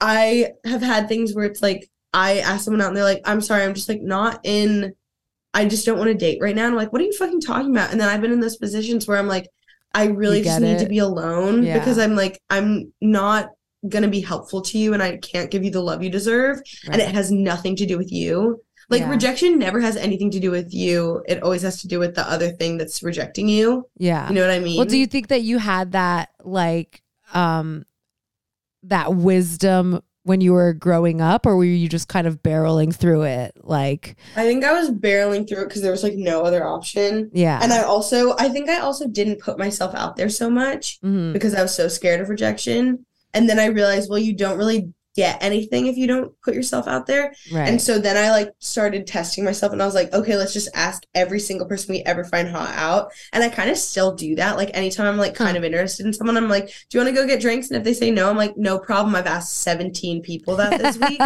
I 0.00 0.52
have 0.64 0.82
had 0.82 1.08
things 1.08 1.34
where 1.34 1.44
it's 1.44 1.62
like 1.62 1.90
I 2.12 2.38
ask 2.40 2.64
someone 2.64 2.80
out 2.80 2.88
and 2.88 2.96
they're 2.96 3.04
like, 3.04 3.22
I'm 3.24 3.40
sorry, 3.40 3.62
I'm 3.64 3.74
just 3.74 3.88
like 3.88 4.00
not 4.02 4.40
in 4.44 4.94
I 5.52 5.64
just 5.64 5.84
don't 5.84 5.98
want 5.98 6.08
to 6.08 6.14
date 6.14 6.38
right 6.40 6.54
now. 6.54 6.62
And 6.66 6.72
I'm 6.72 6.76
like, 6.76 6.92
what 6.92 7.02
are 7.02 7.04
you 7.04 7.12
fucking 7.12 7.40
talking 7.40 7.72
about? 7.72 7.90
And 7.90 8.00
then 8.00 8.08
I've 8.08 8.20
been 8.20 8.30
in 8.32 8.38
those 8.40 8.56
positions 8.56 9.08
where 9.08 9.18
I'm 9.18 9.26
like, 9.26 9.48
I 9.92 10.06
really 10.06 10.42
just 10.42 10.60
need 10.60 10.78
to 10.78 10.86
be 10.86 10.98
alone 10.98 11.64
Yeah. 11.64 11.78
because 11.78 11.98
I'm 11.98 12.14
like, 12.14 12.40
I'm 12.50 12.92
not 13.00 13.48
gonna 13.88 14.08
be 14.08 14.20
helpful 14.20 14.60
to 14.62 14.78
you 14.78 14.94
and 14.94 15.02
I 15.02 15.16
can't 15.16 15.50
give 15.50 15.64
you 15.64 15.70
the 15.72 15.80
love 15.80 16.02
you 16.02 16.10
deserve. 16.10 16.60
And 16.86 17.00
it 17.00 17.08
has 17.08 17.32
nothing 17.32 17.74
to 17.76 17.86
do 17.86 17.98
with 17.98 18.12
you. 18.12 18.62
Like 18.88 19.00
Yeah. 19.00 19.10
rejection 19.10 19.58
never 19.58 19.80
has 19.80 19.96
anything 19.96 20.30
to 20.32 20.40
do 20.40 20.50
with 20.52 20.72
you. 20.72 21.22
It 21.26 21.42
always 21.42 21.62
has 21.62 21.80
to 21.82 21.88
do 21.88 21.98
with 21.98 22.14
the 22.14 22.28
other 22.30 22.50
thing 22.50 22.78
that's 22.78 23.02
rejecting 23.02 23.48
you. 23.48 23.88
yeah. 23.98 24.28
You 24.28 24.34
know 24.36 24.42
what 24.42 24.50
I 24.50 24.60
mean? 24.60 24.76
Well, 24.76 24.86
do 24.86 24.96
you 24.98 25.06
think 25.08 25.28
that 25.28 25.42
you 25.42 25.58
had 25.58 25.92
that 25.92 26.30
like 26.44 27.02
um 27.34 27.84
that 28.84 29.14
wisdom 29.14 30.00
when 30.24 30.40
you 30.42 30.52
were 30.52 30.74
growing 30.74 31.20
up 31.20 31.46
or 31.46 31.56
were 31.56 31.64
you 31.64 31.88
just 31.88 32.08
kind 32.08 32.26
of 32.26 32.42
barreling 32.42 32.94
through 32.94 33.22
it 33.22 33.52
like 33.62 34.16
I 34.36 34.44
think 34.44 34.64
I 34.64 34.72
was 34.72 34.90
barreling 34.90 35.48
through 35.48 35.62
it 35.62 35.68
because 35.68 35.80
there 35.82 35.90
was 35.90 36.02
like 36.02 36.14
no 36.14 36.42
other 36.42 36.64
option. 36.66 37.30
yeah. 37.32 37.58
And 37.62 37.72
I 37.72 37.82
also, 37.82 38.36
I 38.38 38.48
think 38.50 38.68
I 38.68 38.78
also 38.80 39.06
didn't 39.08 39.40
put 39.40 39.58
myself 39.58 39.94
out 39.94 40.16
there 40.16 40.28
so 40.28 40.50
much 40.50 41.00
Mhm. 41.02 41.32
because 41.32 41.54
I 41.54 41.62
was 41.62 41.74
so 41.74 41.88
scared 41.88 42.20
of 42.20 42.28
rejection. 42.28 43.06
And 43.32 43.48
then 43.48 43.58
I 43.58 43.66
realized, 43.66 44.10
well, 44.10 44.18
you 44.18 44.34
don't 44.34 44.58
really 44.58 44.92
get 45.16 45.42
anything 45.42 45.86
if 45.86 45.96
you 45.96 46.06
don't 46.06 46.32
put 46.42 46.54
yourself 46.54 46.86
out 46.86 47.06
there. 47.06 47.34
Right. 47.52 47.68
And 47.68 47.82
so 47.82 47.98
then 47.98 48.16
I 48.16 48.30
like 48.30 48.50
started 48.60 49.06
testing 49.06 49.44
myself 49.44 49.72
and 49.72 49.82
I 49.82 49.86
was 49.86 49.94
like, 49.94 50.12
okay, 50.12 50.36
let's 50.36 50.52
just 50.52 50.68
ask 50.74 51.02
every 51.16 51.40
single 51.40 51.66
person 51.66 51.92
we 51.92 52.02
ever 52.02 52.22
find 52.24 52.48
hot 52.48 52.72
out. 52.76 53.10
And 53.32 53.42
I 53.42 53.48
kind 53.48 53.70
of 53.70 53.76
still 53.76 54.14
do 54.14 54.36
that. 54.36 54.56
Like 54.56 54.70
anytime 54.72 55.06
I'm 55.06 55.18
like 55.18 55.34
kind 55.34 55.50
Huh. 55.50 55.58
of 55.58 55.64
interested 55.64 56.06
in 56.06 56.12
someone, 56.12 56.36
I'm 56.36 56.48
like, 56.48 56.66
do 56.68 56.98
you 56.98 57.04
want 57.04 57.14
to 57.14 57.20
go 57.20 57.26
get 57.26 57.40
drinks? 57.40 57.68
And 57.68 57.76
if 57.76 57.82
they 57.84 57.92
say 57.92 58.10
no, 58.12 58.30
I'm 58.30 58.36
like, 58.36 58.56
no 58.56 58.78
problem. 58.78 59.16
I've 59.16 59.26
asked 59.26 59.54
17 59.58 60.22
people 60.22 60.54
that 60.56 60.78
this 60.80 60.96
week. 60.98 61.20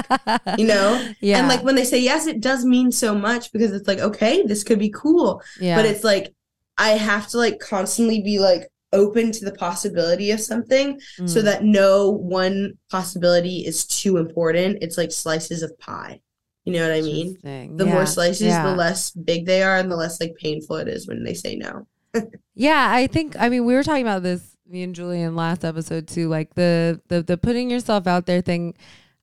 You 0.58 0.66
know? 0.66 1.12
yeah. 1.20 1.38
And 1.40 1.48
like 1.48 1.62
when 1.62 1.74
they 1.74 1.84
say 1.84 1.98
yes, 2.00 2.26
it 2.26 2.40
does 2.40 2.64
mean 2.64 2.90
so 2.90 3.14
much 3.14 3.52
because 3.52 3.72
it's 3.72 3.86
like, 3.88 3.98
okay, 3.98 4.42
this 4.46 4.64
could 4.64 4.78
be 4.78 4.90
cool. 4.90 5.42
yeah. 5.60 5.76
But 5.76 5.84
it's 5.86 6.04
like 6.04 6.32
I 6.78 6.90
have 6.90 7.28
to 7.28 7.38
like 7.38 7.58
constantly 7.60 8.22
be 8.22 8.38
like 8.38 8.68
open 8.94 9.32
to 9.32 9.44
the 9.44 9.52
possibility 9.52 10.30
of 10.30 10.40
something 10.40 10.98
so 11.26 11.40
Mm. 11.40 11.44
that 11.44 11.64
no 11.64 12.10
one 12.10 12.78
possibility 12.90 13.66
is 13.66 13.84
too 13.86 14.16
important. 14.16 14.78
It's 14.82 14.96
like 14.96 15.12
slices 15.12 15.62
of 15.62 15.76
pie. 15.78 16.20
You 16.64 16.72
know 16.72 16.82
what 16.88 16.96
I 16.96 17.02
mean? 17.02 17.36
The 17.42 17.84
Yeah. 17.84 17.92
more 17.92 18.06
slices, 18.06 18.46
Yeah. 18.46 18.70
the 18.70 18.76
less 18.76 19.10
big 19.10 19.44
they 19.46 19.62
are 19.62 19.76
and 19.76 19.90
the 19.90 19.96
less 19.96 20.18
like 20.20 20.34
painful 20.40 20.76
it 20.76 20.88
is 20.88 21.06
when 21.06 21.22
they 21.24 21.34
say 21.34 21.56
no. 21.56 21.86
Yeah, 22.54 22.88
I 22.90 23.06
think 23.08 23.34
I 23.38 23.48
mean 23.50 23.66
we 23.66 23.74
were 23.74 23.82
talking 23.82 24.06
about 24.06 24.22
this 24.22 24.56
me 24.66 24.82
and 24.82 24.94
Julian 24.94 25.36
last 25.36 25.62
episode 25.64 26.08
too 26.08 26.28
like 26.28 26.54
the 26.54 27.00
the 27.08 27.22
the 27.22 27.36
putting 27.36 27.68
yourself 27.70 28.06
out 28.06 28.24
there 28.26 28.40
thing. 28.40 28.74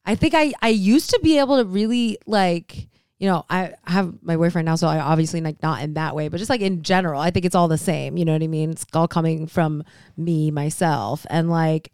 I 0.05 0.13
think 0.15 0.33
I 0.35 0.53
I 0.61 0.69
used 0.69 1.09
to 1.11 1.19
be 1.23 1.39
able 1.39 1.57
to 1.57 1.65
really 1.65 2.17
like 2.27 2.87
you 3.21 3.27
know, 3.27 3.45
I 3.51 3.73
have 3.85 4.15
my 4.23 4.35
boyfriend 4.35 4.65
now, 4.65 4.75
so 4.75 4.87
I 4.87 4.97
obviously 4.99 5.41
like 5.41 5.61
not 5.61 5.83
in 5.83 5.93
that 5.93 6.15
way, 6.15 6.27
but 6.27 6.37
just 6.37 6.49
like 6.49 6.61
in 6.61 6.81
general, 6.81 7.21
I 7.21 7.29
think 7.29 7.45
it's 7.45 7.53
all 7.53 7.67
the 7.67 7.77
same. 7.77 8.17
You 8.17 8.25
know 8.25 8.33
what 8.33 8.41
I 8.41 8.47
mean? 8.47 8.71
It's 8.71 8.83
all 8.93 9.07
coming 9.07 9.45
from 9.45 9.83
me 10.17 10.49
myself, 10.49 11.27
and 11.29 11.47
like 11.47 11.91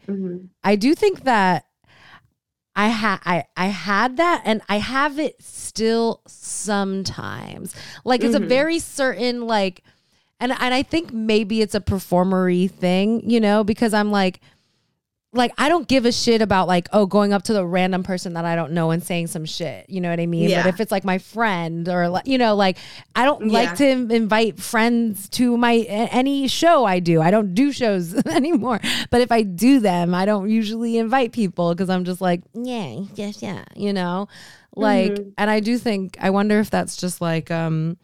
I 0.63 0.77
do 0.77 0.95
think 0.95 1.25
that 1.25 1.65
I 2.77 2.87
had 2.87 3.19
I 3.25 3.43
I 3.57 3.65
had 3.67 4.15
that 4.17 4.43
and 4.45 4.61
I 4.69 4.77
have 4.77 5.19
it 5.19 5.35
still 5.41 6.21
sometimes. 6.27 7.75
Like 8.05 8.23
it's 8.23 8.35
a 8.35 8.39
Mhm. 8.39 8.47
very 8.47 8.79
certain 8.79 9.47
like 9.47 9.83
and 10.39 10.51
and 10.51 10.73
I 10.73 10.83
think 10.83 11.11
maybe 11.11 11.61
it's 11.61 11.75
a 11.75 11.81
performery 11.81 12.67
thing, 12.67 13.29
you 13.29 13.39
know, 13.41 13.63
because 13.65 13.93
I'm 13.93 14.11
like 14.11 14.39
like 15.33 15.51
I 15.57 15.67
don't 15.69 15.87
give 15.87 16.05
a 16.05 16.11
shit 16.11 16.41
about 16.41 16.67
like 16.67 16.87
oh 16.93 17.05
going 17.05 17.33
up 17.33 17.43
to 17.43 17.53
the 17.53 17.65
random 17.65 18.01
person 18.01 18.33
that 18.33 18.45
I 18.45 18.55
don't 18.55 18.71
know 18.71 18.91
and 18.91 19.03
saying 19.03 19.27
some 19.27 19.45
shit, 19.45 19.89
you 19.89 19.99
know 20.01 20.09
what 20.09 20.19
I 20.19 20.25
mean? 20.25 20.49
Yeah. 20.49 20.63
But 20.63 20.69
if 20.69 20.79
it's 20.79 20.91
like 20.91 21.03
my 21.03 21.17
friend 21.17 21.87
or 21.89 22.07
like 22.09 22.25
you 22.27 22.37
know 22.37 22.55
like 22.55 22.77
I 23.15 23.25
don't 23.25 23.47
like 23.49 23.75
to 23.77 23.87
invite 23.87 24.57
friends 24.59 25.27
to 25.31 25.57
my 25.57 25.75
any 25.89 26.47
show 26.47 26.85
I 26.85 26.99
do. 26.99 27.21
I 27.21 27.29
don't 27.29 27.53
do 27.53 27.71
shows 27.71 28.13
anymore. 28.25 28.79
But 29.11 29.21
if 29.21 29.31
I 29.31 29.43
do 29.43 29.79
them, 29.79 30.15
I 30.15 30.25
don't 30.25 30.49
usually 30.49 30.97
invite 30.97 31.33
people 31.33 31.73
because 31.75 31.89
I'm 31.89 32.05
just 32.05 32.21
like, 32.21 32.41
yeah, 32.53 33.01
yes, 33.15 33.41
yeah, 33.41 33.63
you 33.75 33.91
know? 33.93 34.29
Like 34.75 35.11
Mhm. 35.13 35.33
and 35.37 35.49
I 35.49 35.59
do 35.59 35.77
think 35.77 36.17
I 36.21 36.29
wonder 36.29 36.59
if 36.59 36.69
that's 36.69 36.95
just 36.97 37.19
like 37.19 37.51
um 37.51 37.97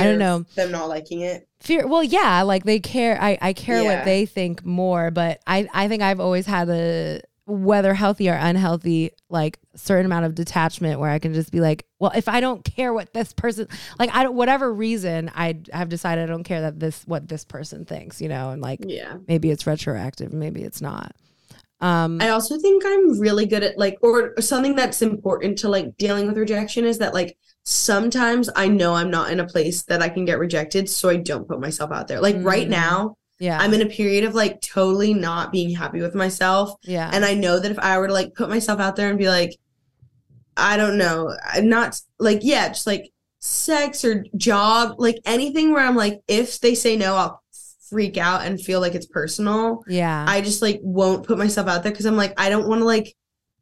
Fear 0.00 0.10
don't 0.10 0.18
know. 0.18 0.44
Them 0.54 0.70
not 0.72 0.88
liking 0.88 1.20
it. 1.20 1.48
fear 1.60 1.86
well 1.86 2.02
yeah 2.04 2.42
like 2.42 2.64
they 2.64 2.78
care 2.80 3.16
i 3.20 3.38
i 3.40 3.52
care 3.52 3.82
what 3.84 4.04
they 4.04 4.26
think 4.26 4.64
more 4.64 5.10
but 5.10 5.40
i 5.46 5.66
i 5.72 5.88
think 5.88 6.02
i've 6.02 6.20
always 6.20 6.44
had 6.46 6.68
a 6.68 7.20
whether 7.46 7.92
healthy 7.94 8.28
or 8.30 8.34
unhealthy 8.34 9.10
like 9.30 9.58
certain 9.76 10.06
amount 10.06 10.24
of 10.26 10.34
detachment 10.34 10.98
where 11.00 11.10
i 11.10 11.18
can 11.18 11.32
just 11.34 11.50
be 11.52 11.60
like 11.60 11.86
well 11.98 12.10
if 12.14 12.28
i 12.28 12.40
don't 12.40 12.64
care 12.64 12.92
what 12.92 13.12
this 13.14 13.32
person 13.32 13.66
like 13.98 14.10
i 14.14 14.22
don't 14.22 14.34
whatever 14.34 14.72
reason 14.72 15.30
i 15.34 15.54
have 15.72 15.88
decided 15.88 16.22
i 16.24 16.26
don't 16.26 16.44
care 16.44 16.60
that 16.62 16.78
this 16.80 17.02
what 17.06 17.28
this 17.28 17.44
person 17.44 17.84
thinks 17.84 18.20
you 18.20 18.28
know 18.28 18.50
and 18.50 18.60
like 18.62 18.80
Yeah. 18.86 19.16
maybe 19.28 19.50
it's 19.50 19.66
retroactive 19.66 20.32
maybe 20.32 20.62
it's 20.62 20.80
not 20.82 21.12
um 21.80 22.20
I 22.20 22.28
also 22.30 22.58
think 22.58 22.82
I'm 22.86 23.18
really 23.18 23.46
good 23.46 23.62
at 23.64 23.76
like, 23.76 23.98
or 24.00 24.40
something 24.40 24.74
that's 24.76 25.02
important 25.02 25.58
to 25.58 25.68
like 25.68 25.96
dealing 25.98 26.26
with 26.28 26.38
rejection 26.38 26.84
is 26.84 26.98
that 26.98 27.12
like 27.12 27.36
sometimes 27.64 28.50
I 28.54 28.68
know 28.68 28.94
I'm 28.94 29.10
not 29.10 29.30
in 29.30 29.40
a 29.40 29.46
place 29.46 29.82
that 29.84 30.02
I 30.02 30.08
can 30.08 30.24
get 30.24 30.38
rejected, 30.38 30.88
so 30.88 31.08
I 31.08 31.16
don't 31.16 31.48
put 31.48 31.60
myself 31.60 31.90
out 31.92 32.08
there. 32.08 32.20
Like 32.20 32.36
right 32.40 32.66
Mm. 32.66 32.70
now, 32.70 33.16
yeah 33.40 33.58
I'm 33.58 33.74
in 33.74 33.82
a 33.82 33.86
period 33.86 34.24
of 34.24 34.34
like 34.34 34.60
totally 34.60 35.12
not 35.14 35.50
being 35.50 35.74
happy 35.74 36.00
with 36.00 36.14
myself. 36.14 36.72
yeah 36.82 37.10
And 37.12 37.24
I 37.24 37.34
know 37.34 37.58
that 37.58 37.70
if 37.72 37.78
I 37.78 37.98
were 37.98 38.06
to 38.08 38.12
like 38.12 38.34
put 38.34 38.48
myself 38.48 38.80
out 38.80 38.96
there 38.96 39.08
and 39.08 39.18
be 39.18 39.28
like, 39.28 39.56
I 40.56 40.76
don't 40.76 40.98
know, 40.98 41.34
I'm 41.44 41.68
not 41.68 42.00
like, 42.18 42.40
yeah, 42.42 42.68
just 42.68 42.86
like 42.86 43.10
sex 43.40 44.04
or 44.04 44.24
job, 44.36 44.94
like 44.98 45.16
anything 45.24 45.72
where 45.72 45.84
I'm 45.84 45.96
like, 45.96 46.20
if 46.28 46.60
they 46.60 46.74
say 46.74 46.96
no, 46.96 47.16
I'll 47.16 47.42
freak 47.90 48.16
out 48.16 48.42
and 48.42 48.60
feel 48.60 48.80
like 48.80 48.94
it's 48.94 49.06
personal. 49.06 49.82
yeah 49.88 50.24
I 50.28 50.40
just 50.40 50.62
like 50.62 50.80
won't 50.82 51.26
put 51.26 51.38
myself 51.38 51.66
out 51.68 51.82
there 51.82 51.92
because 51.92 52.06
I'm 52.06 52.16
like, 52.16 52.34
I 52.38 52.50
don't 52.50 52.68
want 52.68 52.80
to 52.80 52.84
like 52.84 53.14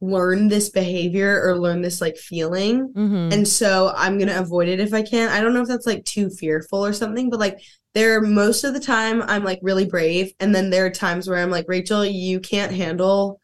learn 0.03 0.48
this 0.48 0.68
behavior 0.68 1.40
or 1.42 1.59
learn 1.59 1.80
this 1.80 2.00
like 2.03 2.16
feeling. 2.18 2.92
Mhm. 2.94 3.32
And 3.32 3.48
so 3.48 3.92
I'm 3.96 4.18
gonna 4.18 4.38
avoid 4.40 4.68
it 4.68 4.80
if 4.80 4.92
I 4.92 5.03
can. 5.03 5.30
I 5.30 5.40
don't 5.40 5.55
know 5.55 5.62
if 5.62 5.68
that's 5.68 5.86
like 5.86 6.05
too 6.05 6.28
fearful 6.28 6.84
or 6.84 6.92
something, 6.92 7.30
but 7.30 7.40
like 7.40 7.61
there 7.94 8.20
most 8.20 8.64
of 8.64 8.74
the 8.74 8.80
time 8.80 9.22
I'm 9.22 9.44
like 9.44 9.61
really 9.62 9.86
brave. 9.86 10.32
And 10.40 10.55
then 10.55 10.70
there 10.70 10.86
are 10.86 10.90
times 10.90 11.28
where 11.28 11.38
I'm 11.38 11.50
like, 11.50 11.66
Rachel, 11.68 12.05
you 12.05 12.40
can't 12.40 12.72
handle 12.72 13.40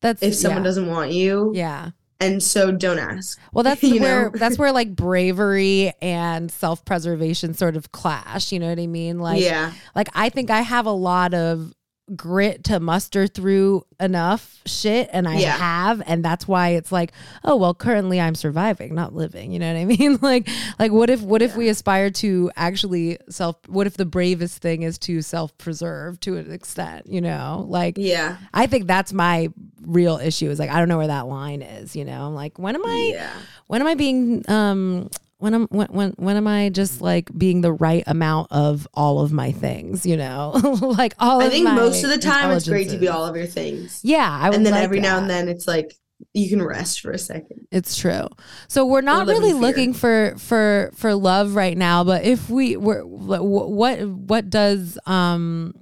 that's 0.00 0.22
if 0.22 0.34
someone 0.34 0.62
yeah. 0.62 0.68
doesn't 0.68 0.88
want 0.88 1.12
you. 1.12 1.52
yeah 1.54 1.90
And 2.20 2.42
so 2.42 2.70
don't 2.72 2.98
ask. 2.98 3.38
Well, 3.52 3.64
that's 3.64 3.82
You 3.90 4.00
where 4.00 4.30
know? 4.30 4.30
that's 4.34 4.58
where 4.58 4.72
like 4.72 4.94
bravery 4.96 5.92
and 6.00 6.50
self 6.50 6.84
preservation 6.84 7.54
sort 7.54 7.76
of 7.76 7.92
clash. 7.92 8.52
You 8.52 8.60
know 8.60 8.68
what 8.68 8.78
I 8.80 8.86
mean? 8.86 9.18
Like, 9.18 9.42
yeah. 9.42 9.72
like 9.94 10.08
I 10.14 10.28
think 10.30 10.50
I 10.50 10.62
have 10.62 10.86
a 10.86 10.90
lot 10.92 11.34
of 11.34 11.72
grit 12.14 12.64
to 12.64 12.78
muster 12.80 13.26
through 13.26 13.82
enough 13.98 14.60
shit 14.66 15.08
and 15.12 15.26
I 15.26 15.38
Yeah. 15.38 15.56
have 15.56 16.02
and 16.06 16.22
that's 16.22 16.46
why 16.46 16.70
it's 16.70 16.92
like 16.92 17.12
oh 17.44 17.56
well 17.56 17.72
currently 17.74 18.20
I'm 18.20 18.34
surviving 18.34 18.94
not 18.94 19.14
living 19.14 19.52
you 19.52 19.58
know 19.58 19.72
what 19.72 19.78
I 19.80 19.84
mean 19.86 20.18
like 20.20 20.46
like 20.78 20.92
what 20.92 21.08
if 21.08 21.22
what 21.22 21.40
if 21.40 21.56
we 21.56 21.68
aspire 21.70 22.10
to 22.10 22.50
actually 22.56 23.16
self 23.30 23.56
what 23.68 23.86
if 23.86 23.96
the 23.96 24.04
bravest 24.04 24.58
thing 24.58 24.82
is 24.82 24.98
to 24.98 25.22
self 25.22 25.56
preserve 25.56 26.20
to 26.20 26.36
an 26.36 26.52
extent 26.52 27.06
you 27.06 27.22
know 27.22 27.64
like 27.68 27.94
Yeah. 27.96 28.36
I 28.52 28.66
think 28.66 28.86
that's 28.86 29.14
my 29.14 29.48
real 29.86 30.18
issue 30.18 30.50
is 30.50 30.58
like 30.58 30.70
I 30.70 30.78
don't 30.80 30.88
know 30.90 30.98
where 30.98 31.06
that 31.06 31.26
line 31.26 31.62
is 31.62 31.96
you 31.96 32.04
know 32.04 32.26
I'm 32.26 32.34
like 32.34 32.58
when 32.58 32.74
am 32.74 32.84
I 32.84 33.12
Yeah. 33.14 33.32
when 33.68 33.80
am 33.80 33.86
I 33.86 33.94
being 33.94 34.44
um 34.50 35.08
when 35.44 35.52
am 35.52 35.66
when 35.70 35.88
when 35.88 36.10
when 36.12 36.36
am 36.38 36.46
I 36.46 36.70
just 36.70 37.02
like 37.02 37.30
being 37.36 37.60
the 37.60 37.70
right 37.70 38.02
amount 38.06 38.50
of 38.50 38.88
all 38.94 39.20
of 39.20 39.30
my 39.30 39.52
things, 39.52 40.06
you 40.06 40.16
know? 40.16 40.52
like 40.80 41.12
all 41.18 41.42
I 41.42 41.50
think 41.50 41.66
most 41.66 42.02
of 42.02 42.08
the 42.08 42.16
time 42.16 42.50
it's 42.50 42.66
great 42.66 42.88
to 42.88 42.96
be 42.96 43.08
all 43.08 43.26
of 43.26 43.36
your 43.36 43.44
things. 43.44 44.00
Yeah, 44.02 44.26
I 44.26 44.48
would 44.48 44.56
and 44.56 44.64
then 44.64 44.72
like 44.72 44.82
every 44.82 45.00
now 45.00 45.18
and 45.18 45.28
then 45.28 45.50
it's 45.50 45.68
like 45.68 45.98
you 46.32 46.48
can 46.48 46.62
rest 46.62 47.02
for 47.02 47.10
a 47.10 47.18
second. 47.18 47.66
It's 47.70 47.94
true. 47.94 48.26
So 48.68 48.86
we're 48.86 49.02
not 49.02 49.26
really 49.26 49.52
fear. 49.52 49.60
looking 49.60 49.92
for 49.92 50.34
for 50.38 50.90
for 50.94 51.14
love 51.14 51.54
right 51.54 51.76
now, 51.76 52.04
but 52.04 52.24
if 52.24 52.48
we 52.48 52.78
were 52.78 53.04
what 53.04 54.02
what 54.08 54.48
does 54.48 54.98
um 55.04 55.74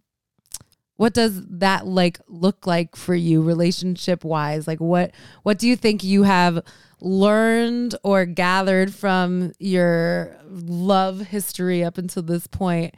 what 0.97 1.15
does 1.15 1.41
that 1.47 1.87
like 1.87 2.19
look 2.27 2.67
like 2.67 2.97
for 2.97 3.15
you 3.15 3.43
relationship 3.43 4.25
wise? 4.25 4.67
Like 4.67 4.81
what 4.81 5.13
what 5.45 5.61
do 5.61 5.69
you 5.69 5.77
think 5.77 6.03
you 6.03 6.25
have 6.25 6.65
learned 7.03 7.95
or 8.05 8.25
gathered 8.25 8.95
from 8.95 9.53
your 9.59 10.37
love 10.49 11.21
history 11.21 11.83
up 11.85 11.99
until 11.99 12.23
this 12.23 12.47
point 12.47 12.95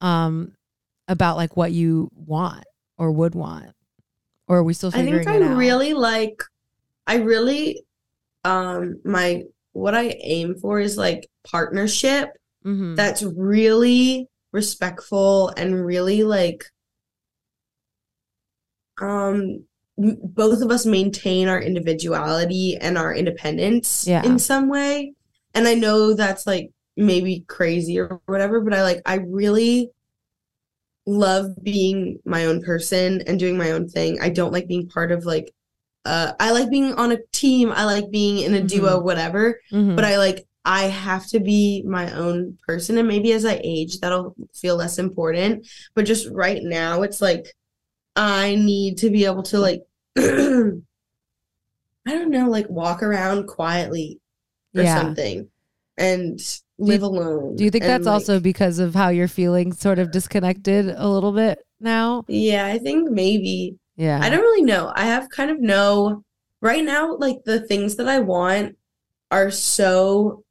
um 0.00 0.52
about 1.08 1.36
like 1.36 1.56
what 1.56 1.72
you 1.72 2.10
want 2.14 2.64
or 2.98 3.10
would 3.12 3.34
want? 3.34 3.72
Or 4.48 4.58
are 4.58 4.62
we 4.64 4.74
still 4.74 4.90
I 4.90 4.98
figuring 5.04 5.24
think 5.24 5.28
I 5.28 5.36
it 5.36 5.42
out? 5.42 5.56
really 5.56 5.94
like 5.94 6.42
I 7.06 7.16
really 7.16 7.82
um 8.44 9.00
my 9.04 9.42
what 9.72 9.94
I 9.94 10.08
aim 10.20 10.56
for 10.56 10.80
is 10.80 10.96
like 10.96 11.28
partnership 11.44 12.30
Mhm. 12.64 12.96
that's 12.96 13.22
really 13.22 14.26
respectful 14.52 15.50
and 15.56 15.84
really 15.84 16.24
like 16.24 16.64
um 19.00 19.64
both 19.98 20.60
of 20.62 20.70
us 20.70 20.84
maintain 20.86 21.48
our 21.48 21.60
individuality 21.60 22.76
and 22.76 22.98
our 22.98 23.14
independence 23.14 24.06
Yeah. 24.06 24.22
in 24.24 24.38
some 24.38 24.68
way. 24.68 25.14
And 25.54 25.66
i 25.66 25.74
know 25.74 26.12
that's 26.14 26.46
like 26.46 26.70
maybe 26.98 27.44
crazy 27.48 27.98
or 27.98 28.20
whatever 28.26 28.60
but 28.60 28.72
i 28.74 28.82
like 28.82 29.00
i 29.06 29.14
really 29.16 29.90
love 31.06 31.46
being 31.62 32.18
my 32.24 32.46
own 32.46 32.62
person 32.62 33.22
and 33.26 33.38
doing 33.38 33.56
my 33.56 33.70
own 33.70 33.88
thing. 33.88 34.18
I 34.20 34.28
don't 34.28 34.52
like 34.52 34.66
being 34.66 34.88
part 34.88 35.12
of 35.12 35.24
like 35.24 35.52
uh 36.04 36.32
i 36.40 36.50
like 36.52 36.68
being 36.70 36.92
on 36.94 37.12
a 37.12 37.18
team. 37.32 37.70
I 37.72 37.84
like 37.84 38.10
being 38.10 38.40
in 38.40 38.54
a 38.54 38.62
duo 38.62 39.00
whatever. 39.00 39.60
Mhm. 39.72 39.94
but 39.96 40.04
I 40.04 40.18
like 40.18 40.46
I 40.64 40.84
have 40.84 41.26
to 41.28 41.38
be 41.38 41.82
my 41.86 42.12
own 42.12 42.58
person. 42.66 42.98
And 42.98 43.06
maybe 43.06 43.30
as 43.32 43.44
I 43.44 43.60
age 43.62 44.00
that'll 44.00 44.34
feel 44.52 44.74
less 44.76 44.98
important. 44.98 45.66
But 45.94 46.06
just 46.06 46.28
right 46.32 46.60
now 46.62 47.02
it's 47.02 47.20
like 47.20 47.46
I 48.16 48.54
need 48.56 48.98
to 48.98 49.10
be 49.10 49.24
able 49.26 49.42
to 49.44 49.58
like 49.58 49.82
I 50.18 50.80
don't 52.06 52.30
know 52.30 52.48
like 52.48 52.68
walk 52.70 53.02
around 53.02 53.46
quietly 53.46 54.20
or 54.74 54.82
yeah. 54.82 55.00
something 55.00 55.48
and 55.98 56.40
live 56.78 57.02
alone 57.02 57.56
Do 57.56 57.64
you 57.64 57.70
think 57.70 57.84
and, 57.84 57.90
that's 57.92 58.06
like- 58.06 58.12
also 58.14 58.40
because 58.40 58.78
of 58.78 58.94
how 58.94 59.08
you're 59.08 59.28
feeling 59.28 59.72
sort 59.72 59.98
of 59.98 60.10
disconnected 60.10 60.88
a 60.88 61.08
little 61.08 61.32
bit 61.32 61.58
now? 61.80 62.24
Yeah, 62.28 62.66
I 62.66 62.78
think 62.78 63.10
maybe 63.10 63.76
Yeah. 63.96 64.20
I 64.22 64.28
don't 64.30 64.40
really 64.40 64.62
know. 64.62 64.92
I 64.94 65.04
have 65.06 65.28
kind 65.30 65.50
of 65.50 65.60
no 65.60 66.22
right 66.60 66.84
now, 66.84 67.16
like 67.16 67.44
the 67.44 67.60
things 67.60 67.96
that 67.96 68.08
I 68.08 68.20
want 68.20 68.76
are 69.30 69.50
so 69.50 70.44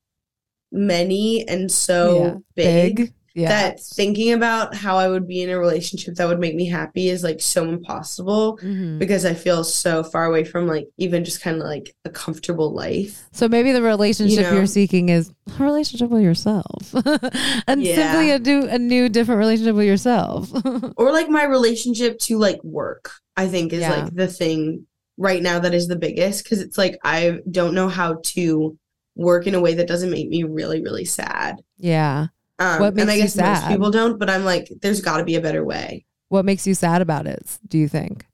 many 0.71 1.47
and 1.47 1.71
so 1.71 2.23
Yeah. 2.23 2.35
big, 2.55 3.13
Yeah. 3.35 3.49
that 3.49 3.79
thinking 3.83 4.31
about 4.31 4.73
how 4.73 4.97
I 4.97 5.09
would 5.09 5.27
be 5.27 5.41
in 5.41 5.49
a 5.49 5.59
relationship 5.59 6.15
that 6.15 6.27
would 6.27 6.39
make 6.39 6.55
me 6.55 6.65
happy 6.67 7.09
is 7.09 7.21
like 7.21 7.41
so 7.41 7.67
impossible 7.67 8.57
Mhm. 8.63 8.97
because 8.97 9.25
I 9.25 9.33
feel 9.33 9.63
so 9.65 10.03
far 10.03 10.23
away 10.25 10.45
from 10.45 10.67
like 10.67 10.87
even 10.97 11.25
just 11.25 11.41
kind 11.41 11.57
of 11.57 11.63
like 11.63 11.93
a 12.05 12.09
comfortable 12.09 12.73
life. 12.73 13.23
So 13.33 13.49
maybe 13.49 13.73
the 13.73 13.81
relationship 13.81 14.37
You 14.37 14.43
know? 14.43 14.53
you're 14.55 14.65
seeking 14.65 15.09
is 15.09 15.31
a 15.59 15.63
relationship 15.63 16.09
with 16.09 16.23
yourself, 16.23 16.93
and 17.67 17.83
Yeah. 17.83 17.95
simply 17.95 18.31
a 18.31 18.39
new, 18.39 18.67
a 18.69 18.79
new, 18.79 19.09
different 19.09 19.39
relationship 19.39 19.75
with 19.75 19.85
yourself. 19.85 20.49
Or 20.97 21.11
like 21.11 21.29
my 21.29 21.43
relationship 21.43 22.17
to 22.19 22.37
like 22.37 22.63
work, 22.63 23.11
I 23.35 23.47
think 23.47 23.73
is 23.73 23.81
Yeah. 23.81 24.03
like 24.03 24.15
the 24.15 24.27
thing 24.27 24.87
right 25.17 25.41
now 25.43 25.59
that 25.59 25.73
is 25.73 25.87
the 25.87 25.95
biggest 25.97 26.43
because 26.43 26.61
it's 26.61 26.77
like 26.77 26.97
I 27.03 27.39
don't 27.51 27.73
know 27.73 27.87
how 27.89 28.19
to 28.35 28.77
work 29.17 29.47
in 29.47 29.55
a 29.55 29.61
way 29.61 29.73
that 29.73 29.87
doesn't 29.87 30.11
make 30.11 30.27
me 30.29 30.43
really, 30.43 30.81
really 30.81 31.05
sad. 31.05 31.61
yeah. 31.77 32.27
Um, 32.59 32.79
What 32.79 32.87
and 32.97 33.07
makes 33.07 33.09
I 33.09 33.13
you 33.15 33.21
guess 33.23 33.35
most 33.37 33.67
people 33.67 33.91
don't, 33.91 34.17
but 34.17 34.29
I'm 34.29 34.45
like, 34.45 34.71
there's 34.81 35.01
got 35.01 35.17
to 35.17 35.23
be 35.23 35.35
a 35.35 35.41
better 35.41 35.63
way. 35.63 36.05
What 36.29 36.45
makes 36.45 36.65
you 36.65 36.73
sad 36.73 37.01
about 37.01 37.27
it? 37.27 37.57
Do 37.67 37.77
you 37.77 37.87
think? 37.87 38.25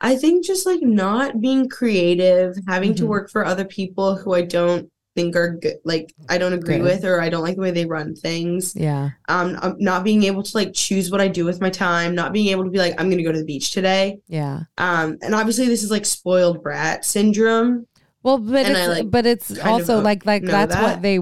I 0.00 0.16
think 0.16 0.44
just 0.44 0.64
like 0.66 0.80
not 0.82 1.40
being 1.40 1.68
creative, 1.68 2.56
having 2.66 2.94
to 2.96 3.04
Mhm. 3.04 3.08
work 3.08 3.30
for 3.30 3.44
other 3.44 3.64
people 3.66 4.16
who 4.16 4.32
I 4.32 4.42
don't 4.42 4.88
think 5.14 5.36
are 5.36 5.56
good, 5.56 5.76
like 5.84 6.14
I 6.28 6.38
don't 6.38 6.54
agree 6.54 6.76
Good. 6.78 6.84
with, 6.84 7.04
or 7.04 7.20
I 7.20 7.28
don't 7.28 7.42
like 7.42 7.56
the 7.56 7.60
way 7.62 7.70
they 7.70 7.84
run 7.84 8.14
things. 8.14 8.74
Yeah. 8.74 9.10
Um, 9.28 9.58
um, 9.60 9.76
not 9.78 10.04
being 10.04 10.22
able 10.22 10.42
to 10.42 10.56
like 10.56 10.72
choose 10.72 11.10
what 11.10 11.20
I 11.20 11.28
do 11.28 11.44
with 11.44 11.60
my 11.60 11.68
time, 11.68 12.14
not 12.14 12.32
being 12.32 12.46
able 12.48 12.64
to 12.64 12.70
be 12.70 12.78
like, 12.78 12.94
I'm 12.98 13.10
gonna 13.10 13.22
go 13.22 13.32
to 13.32 13.38
the 13.38 13.44
beach 13.44 13.72
today. 13.72 14.18
Yeah. 14.28 14.60
Um, 14.78 15.18
and 15.20 15.34
obviously 15.34 15.66
this 15.66 15.82
is 15.82 15.90
like 15.90 16.06
spoiled 16.06 16.62
brat 16.62 17.04
syndrome. 17.04 17.86
Well, 18.22 18.38
but 18.38 18.66
And 18.66 18.68
it's 18.76 18.80
I, 18.80 18.86
like, 18.86 19.10
but 19.10 19.26
it's 19.26 19.58
also 19.60 19.98
uh, 19.98 20.02
like 20.02 20.24
like 20.24 20.44
that's 20.44 20.74
what 20.76 21.02
they 21.02 21.18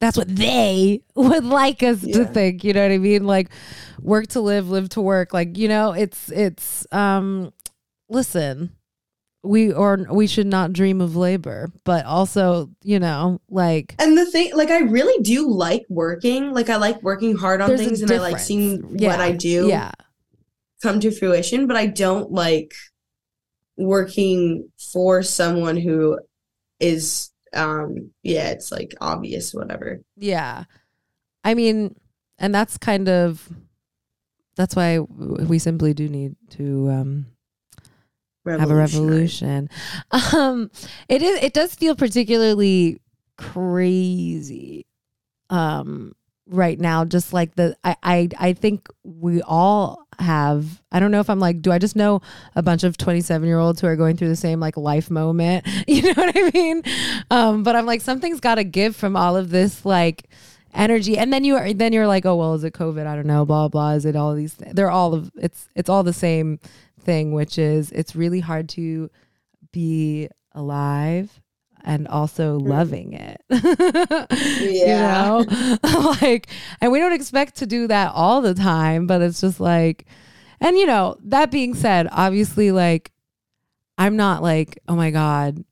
that's 0.00 0.16
what 0.16 0.34
they 0.34 1.02
would 1.14 1.44
like 1.44 1.82
us 1.82 2.00
to 2.00 2.24
think. 2.24 2.64
You 2.64 2.72
know 2.72 2.82
what 2.82 2.92
I 2.92 2.98
mean? 2.98 3.26
Like 3.26 3.50
work 4.00 4.26
to 4.28 4.40
live, 4.40 4.70
live 4.70 4.88
to 4.90 5.00
work. 5.00 5.32
Like 5.32 5.56
you 5.58 5.68
know, 5.68 5.92
it's 5.92 6.30
it's 6.30 6.86
um. 6.92 7.52
Listen, 8.12 8.74
we 9.44 9.72
or 9.72 10.04
we 10.10 10.26
should 10.26 10.48
not 10.48 10.72
dream 10.72 11.00
of 11.00 11.14
labor, 11.14 11.70
but 11.84 12.04
also 12.04 12.70
you 12.82 12.98
know 12.98 13.40
like 13.48 13.94
And 14.00 14.18
the 14.18 14.26
thing, 14.26 14.50
like, 14.56 14.70
I 14.70 14.78
really 14.80 15.22
do 15.22 15.48
like 15.48 15.84
working. 15.88 16.52
Like, 16.52 16.68
I 16.70 16.76
like 16.76 17.00
working 17.04 17.36
hard 17.36 17.60
on 17.60 17.76
things, 17.76 18.02
and 18.02 18.10
I 18.10 18.18
like 18.18 18.40
seeing 18.40 18.98
Yeah. 18.98 19.10
what 19.10 19.20
I 19.20 19.30
do 19.30 19.68
Yeah. 19.68 19.92
come 20.82 20.98
to 21.00 21.12
fruition. 21.12 21.68
But 21.68 21.76
I 21.76 21.86
don't 21.86 22.32
like 22.32 22.72
working 23.76 24.68
for 24.92 25.22
someone 25.22 25.76
who 25.76 26.18
is, 26.80 27.30
um, 27.54 28.10
yeah, 28.22 28.50
it's 28.50 28.70
like 28.70 28.94
obvious, 29.00 29.52
whatever. 29.52 30.00
Yeah. 30.16 30.64
I 31.44 31.54
mean, 31.54 31.96
and 32.38 32.54
that's 32.54 32.78
kind 32.78 33.08
of 33.08 33.48
that's 34.56 34.76
why 34.76 34.98
we 34.98 35.58
simply 35.58 35.94
do 35.94 36.08
need 36.08 36.36
to 36.50 36.90
um 36.90 37.26
have 38.46 38.70
a 38.70 38.74
revolution. 38.74 39.70
Um 40.34 40.70
it 41.08 41.22
is 41.22 41.42
it 41.42 41.52
does 41.52 41.74
feel 41.74 41.94
particularly 41.94 43.00
crazy 43.36 44.86
um 45.48 46.12
right 46.46 46.78
now 46.78 47.04
just 47.04 47.32
like 47.32 47.54
the 47.54 47.76
I 47.84 47.96
I 48.02 48.28
I 48.38 48.52
think 48.52 48.88
we 49.02 49.40
all 49.42 50.06
have 50.20 50.82
I 50.92 51.00
don't 51.00 51.10
know 51.10 51.20
if 51.20 51.30
I'm 51.30 51.40
like 51.40 51.62
do 51.62 51.72
I 51.72 51.78
just 51.78 51.96
know 51.96 52.20
a 52.54 52.62
bunch 52.62 52.84
of 52.84 52.96
27 52.96 53.46
year 53.46 53.58
olds 53.58 53.80
who 53.80 53.86
are 53.86 53.96
going 53.96 54.16
through 54.16 54.28
the 54.28 54.36
same 54.36 54.60
like 54.60 54.76
life 54.76 55.10
moment? 55.10 55.66
You 55.86 56.02
know 56.02 56.12
what 56.16 56.36
I 56.36 56.50
mean? 56.54 56.82
Um 57.30 57.62
but 57.62 57.74
I'm 57.76 57.86
like 57.86 58.00
something's 58.00 58.40
got 58.40 58.56
to 58.56 58.64
give 58.64 58.94
from 58.94 59.16
all 59.16 59.36
of 59.36 59.50
this 59.50 59.84
like 59.84 60.28
energy. 60.72 61.18
And 61.18 61.32
then 61.32 61.44
you 61.44 61.56
are 61.56 61.72
then 61.72 61.92
you're 61.92 62.06
like 62.06 62.26
oh 62.26 62.36
well 62.36 62.54
is 62.54 62.64
it 62.64 62.74
covid? 62.74 63.06
I 63.06 63.16
don't 63.16 63.26
know 63.26 63.44
blah 63.44 63.68
blah 63.68 63.92
is 63.92 64.04
it 64.04 64.16
all 64.16 64.34
these 64.34 64.54
th- 64.54 64.74
they're 64.74 64.90
all 64.90 65.14
of 65.14 65.30
it's 65.36 65.68
it's 65.74 65.88
all 65.88 66.02
the 66.02 66.12
same 66.12 66.58
thing 67.00 67.32
which 67.32 67.58
is 67.58 67.90
it's 67.92 68.14
really 68.14 68.40
hard 68.40 68.68
to 68.70 69.10
be 69.72 70.28
alive 70.52 71.39
and 71.84 72.08
also 72.08 72.58
mm. 72.58 72.68
loving 72.68 73.12
it 73.12 73.40
Yeah. 73.50 75.38
you 75.38 75.46
know 75.46 75.78
like 76.22 76.48
and 76.80 76.92
we 76.92 76.98
don't 76.98 77.12
expect 77.12 77.56
to 77.56 77.66
do 77.66 77.86
that 77.88 78.12
all 78.14 78.40
the 78.40 78.54
time 78.54 79.06
but 79.06 79.22
it's 79.22 79.40
just 79.40 79.60
like 79.60 80.06
and 80.60 80.76
you 80.76 80.86
know 80.86 81.16
that 81.24 81.50
being 81.50 81.74
said 81.74 82.08
obviously 82.10 82.72
like 82.72 83.12
i'm 83.98 84.16
not 84.16 84.42
like 84.42 84.78
oh 84.88 84.96
my 84.96 85.10
god 85.10 85.64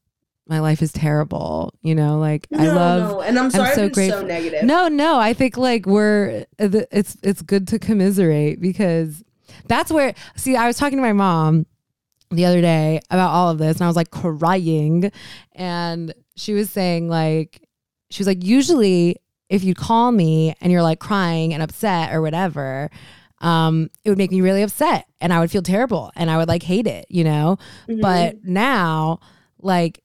my 0.46 0.60
life 0.60 0.80
is 0.80 0.92
terrible 0.92 1.74
you 1.82 1.94
know 1.94 2.18
like 2.18 2.46
i 2.56 2.66
love 2.66 3.10
no. 3.10 3.20
and 3.20 3.38
I'm 3.38 3.50
sorry 3.50 3.74
so 3.74 3.82
been 3.82 3.90
so 3.90 3.94
grateful. 3.94 4.22
negative. 4.22 4.64
no, 4.64 4.88
no, 4.88 5.18
I 5.18 5.34
think 5.34 5.56
like 5.56 5.86
we're 5.86 6.46
it's 6.58 7.16
it's 7.22 7.42
good 7.42 7.68
to 7.68 7.78
commiserate 7.78 8.60
because 8.60 9.22
that's 9.66 9.92
where 9.92 10.14
see 10.36 10.56
I 10.56 10.66
was 10.66 10.78
talking 10.78 10.98
to 10.98 11.02
my 11.02 11.12
mom 11.12 11.66
the 12.30 12.44
other 12.44 12.60
day 12.60 13.00
about 13.10 13.30
all 13.30 13.50
of 13.50 13.58
this 13.58 13.76
and 13.76 13.84
I 13.84 13.86
was 13.86 13.96
like 13.96 14.10
crying 14.10 15.10
and 15.52 16.14
she 16.36 16.52
was 16.54 16.70
saying 16.70 17.08
like 17.08 17.62
she 18.10 18.20
was 18.20 18.26
like 18.26 18.44
usually 18.44 19.16
if 19.48 19.64
you 19.64 19.74
call 19.74 20.12
me 20.12 20.54
and 20.60 20.70
you're 20.70 20.82
like 20.82 20.98
crying 20.98 21.54
and 21.54 21.62
upset 21.62 22.12
or 22.12 22.20
whatever 22.20 22.90
um, 23.40 23.88
it 24.04 24.08
would 24.10 24.18
make 24.18 24.30
me 24.30 24.40
really 24.40 24.62
upset 24.62 25.06
and 25.20 25.32
I 25.32 25.40
would 25.40 25.50
feel 25.50 25.62
terrible 25.62 26.10
and 26.16 26.30
I 26.30 26.36
would 26.36 26.48
like 26.48 26.62
hate 26.62 26.86
it, 26.86 27.06
you 27.08 27.24
know? 27.24 27.56
Mhm. 27.88 28.00
But 28.00 28.44
now, 28.44 29.20
like, 29.60 30.02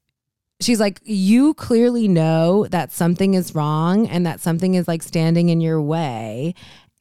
she's 0.62 0.80
like, 0.80 1.02
you 1.04 1.54
clearly 1.56 2.08
know 2.08 2.68
that 2.68 2.92
something 2.92 3.34
is 3.34 3.56
wrong 3.56 4.08
and 4.08 4.26
that 4.26 4.40
something 4.40 4.76
is 4.76 4.88
like 4.88 5.02
standing 5.04 5.50
in 5.50 5.62
your 5.62 5.82
way. 5.82 6.54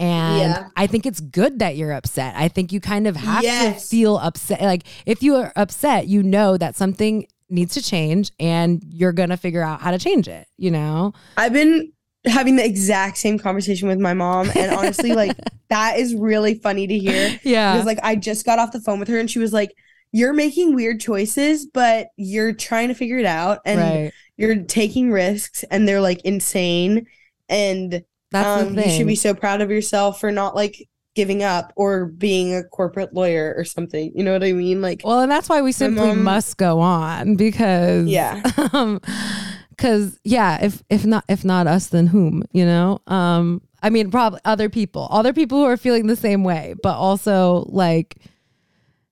And 0.03 0.39
Yeah. 0.41 0.69
I 0.77 0.89
think 0.89 1.07
it's 1.07 1.21
good 1.21 1.61
that 1.61 1.77
you're 1.77 1.93
upset. 1.93 2.35
I 2.37 2.49
think 2.49 2.73
you 2.73 2.81
kind 2.81 3.07
of 3.07 3.15
have 3.17 3.45
Yes. 3.45 3.85
to 3.85 3.89
feel 3.89 4.17
upset. 4.19 4.61
Like, 4.61 4.83
if 5.07 5.23
you 5.23 5.37
are 5.37 5.53
upset, 5.55 6.09
you 6.09 6.23
know 6.25 6.57
that 6.59 6.75
something 6.75 7.27
needs 7.49 7.75
to 7.75 7.83
change 7.83 8.33
and 8.41 8.83
you're 8.89 9.13
going 9.13 9.29
to 9.29 9.37
figure 9.37 9.63
out 9.63 9.81
how 9.81 9.93
to 9.93 9.99
change 9.99 10.27
it, 10.27 10.49
you 10.57 10.71
know? 10.73 11.13
I've 11.37 11.53
been 11.53 11.93
having 12.25 12.57
the 12.57 12.65
exact 12.65 13.17
same 13.19 13.39
conversation 13.39 13.87
with 13.89 14.01
my 14.01 14.15
mom, 14.15 14.51
and 14.57 14.75
honestly, 14.75 15.13
like 15.13 15.37
that 15.69 15.99
is 15.99 16.15
really 16.15 16.55
funny 16.55 16.87
to 16.89 16.99
hear 16.99 17.39
Yeah. 17.45 17.73
because 17.75 17.87
like 17.87 17.99
I 18.03 18.17
just 18.17 18.45
got 18.45 18.59
off 18.59 18.73
the 18.73 18.81
phone 18.81 18.99
with 18.99 19.09
her, 19.09 19.19
and 19.19 19.31
she 19.31 19.39
was 19.39 19.53
like, 19.53 19.71
"You're 20.13 20.33
making 20.33 20.75
weird 20.75 21.01
choices, 21.01 21.67
but 21.67 22.09
you're 22.17 22.53
trying 22.53 22.89
to 22.89 22.95
figure 22.95 23.19
it 23.19 23.27
out, 23.27 23.61
and 23.67 23.81
right. 23.81 24.13
you're 24.37 24.63
taking 24.65 25.11
risks, 25.13 25.63
and 25.71 25.87
they're 25.87 26.01
like 26.01 26.21
insane, 26.25 27.07
and 27.49 28.03
That's 28.33 28.67
um, 28.67 28.79
you 28.79 28.91
should 28.91 29.07
be 29.07 29.15
so 29.15 29.35
proud 29.35 29.61
of 29.61 29.71
yourself 29.71 30.21
for 30.21 30.33
not 30.33 30.55
like." 30.55 30.89
giving 31.15 31.43
up 31.43 31.73
or 31.77 32.07
being 32.07 32.55
a 32.55 32.65
corporate 32.65 33.13
lawyer 33.13 33.55
or 33.57 33.65
something. 33.65 34.13
You 34.15 34.25
know 34.25 34.33
what 34.33 34.43
i 34.43 34.53
mean? 34.53 34.81
Like 34.81 35.03
well, 35.05 35.21
and 35.21 35.31
that's 35.31 35.49
why 35.49 35.61
we 35.61 35.73
simply 35.73 36.07
mom- 36.07 36.23
must 36.23 36.57
go 36.57 36.81
on 36.81 37.37
because 37.37 38.07
yeah. 38.07 38.43
um 38.73 39.01
because 39.71 40.19
yeah 40.25 40.65
if 40.65 40.83
if 40.89 41.05
not 41.05 41.25
if 41.29 41.45
not 41.45 41.67
us 41.67 41.89
then 41.89 42.07
whom 42.07 42.45
you 42.53 42.65
know? 42.65 43.01
Um 43.07 43.61
i 43.83 43.91
mean 43.91 44.11
probably 44.11 44.41
other 44.45 44.69
people. 44.69 45.09
Other 45.11 45.33
people 45.33 45.59
who 45.59 45.67
are 45.67 45.77
feeling 45.77 46.07
the 46.07 46.17
same 46.17 46.45
way 46.45 46.75
but 46.83 46.97
also 46.97 47.67
like 47.69 48.17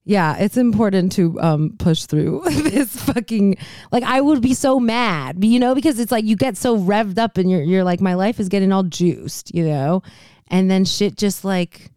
yeah 0.05 0.37
it's 0.39 0.57
important 0.57 1.13
to 1.13 1.39
um 1.41 1.75
push 1.79 2.05
through 2.05 2.43
this 2.51 2.97
fucking 3.03 3.57
like 3.93 4.03
i 4.05 4.21
would 4.21 4.41
be 4.41 4.55
so 4.55 4.81
mad 4.81 5.45
you 5.45 5.61
know 5.61 5.75
because 5.75 5.99
it's 6.01 6.11
like 6.11 6.25
you 6.25 6.37
get 6.37 6.57
so 6.57 6.79
revved 6.79 7.19
up 7.19 7.37
and 7.37 7.51
you're 7.51 7.63
you're 7.63 7.85
like 7.85 8.01
my 8.01 8.15
life 8.15 8.41
is 8.41 8.49
getting 8.49 8.73
all 8.73 8.83
juiced 8.83 9.51
you 9.55 9.65
know? 9.65 10.03
And 10.49 10.71
then 10.71 10.85
shit 10.85 11.17
just 11.17 11.45
like 11.45 11.91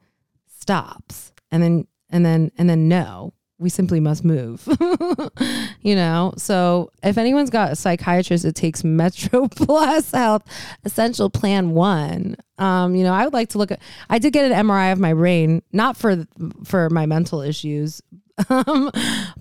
stops. 0.59 1.33
And 1.51 1.61
then 1.61 1.87
and 2.09 2.25
then 2.25 2.51
and 2.57 2.69
then 2.69 2.87
no 2.87 3.33
we 3.63 3.69
simply 3.69 3.99
must 3.99 4.23
move 4.23 4.67
you 5.81 5.95
know 5.95 6.33
so 6.37 6.91
if 7.01 7.17
anyone's 7.17 7.49
got 7.49 7.71
a 7.71 7.75
psychiatrist 7.75 8.45
it 8.45 8.53
takes 8.55 8.83
metro 8.83 9.47
plus 9.47 10.11
health 10.11 10.43
essential 10.83 11.29
plan 11.29 11.71
one 11.71 12.35
um 12.59 12.93
you 12.95 13.03
know 13.03 13.13
i 13.13 13.23
would 13.23 13.33
like 13.33 13.49
to 13.49 13.57
look 13.57 13.71
at 13.71 13.79
i 14.09 14.19
did 14.19 14.33
get 14.33 14.51
an 14.51 14.67
mri 14.67 14.91
of 14.91 14.99
my 14.99 15.13
brain 15.13 15.61
not 15.71 15.97
for 15.97 16.25
for 16.65 16.89
my 16.89 17.05
mental 17.05 17.41
issues 17.41 18.01
um 18.49 18.91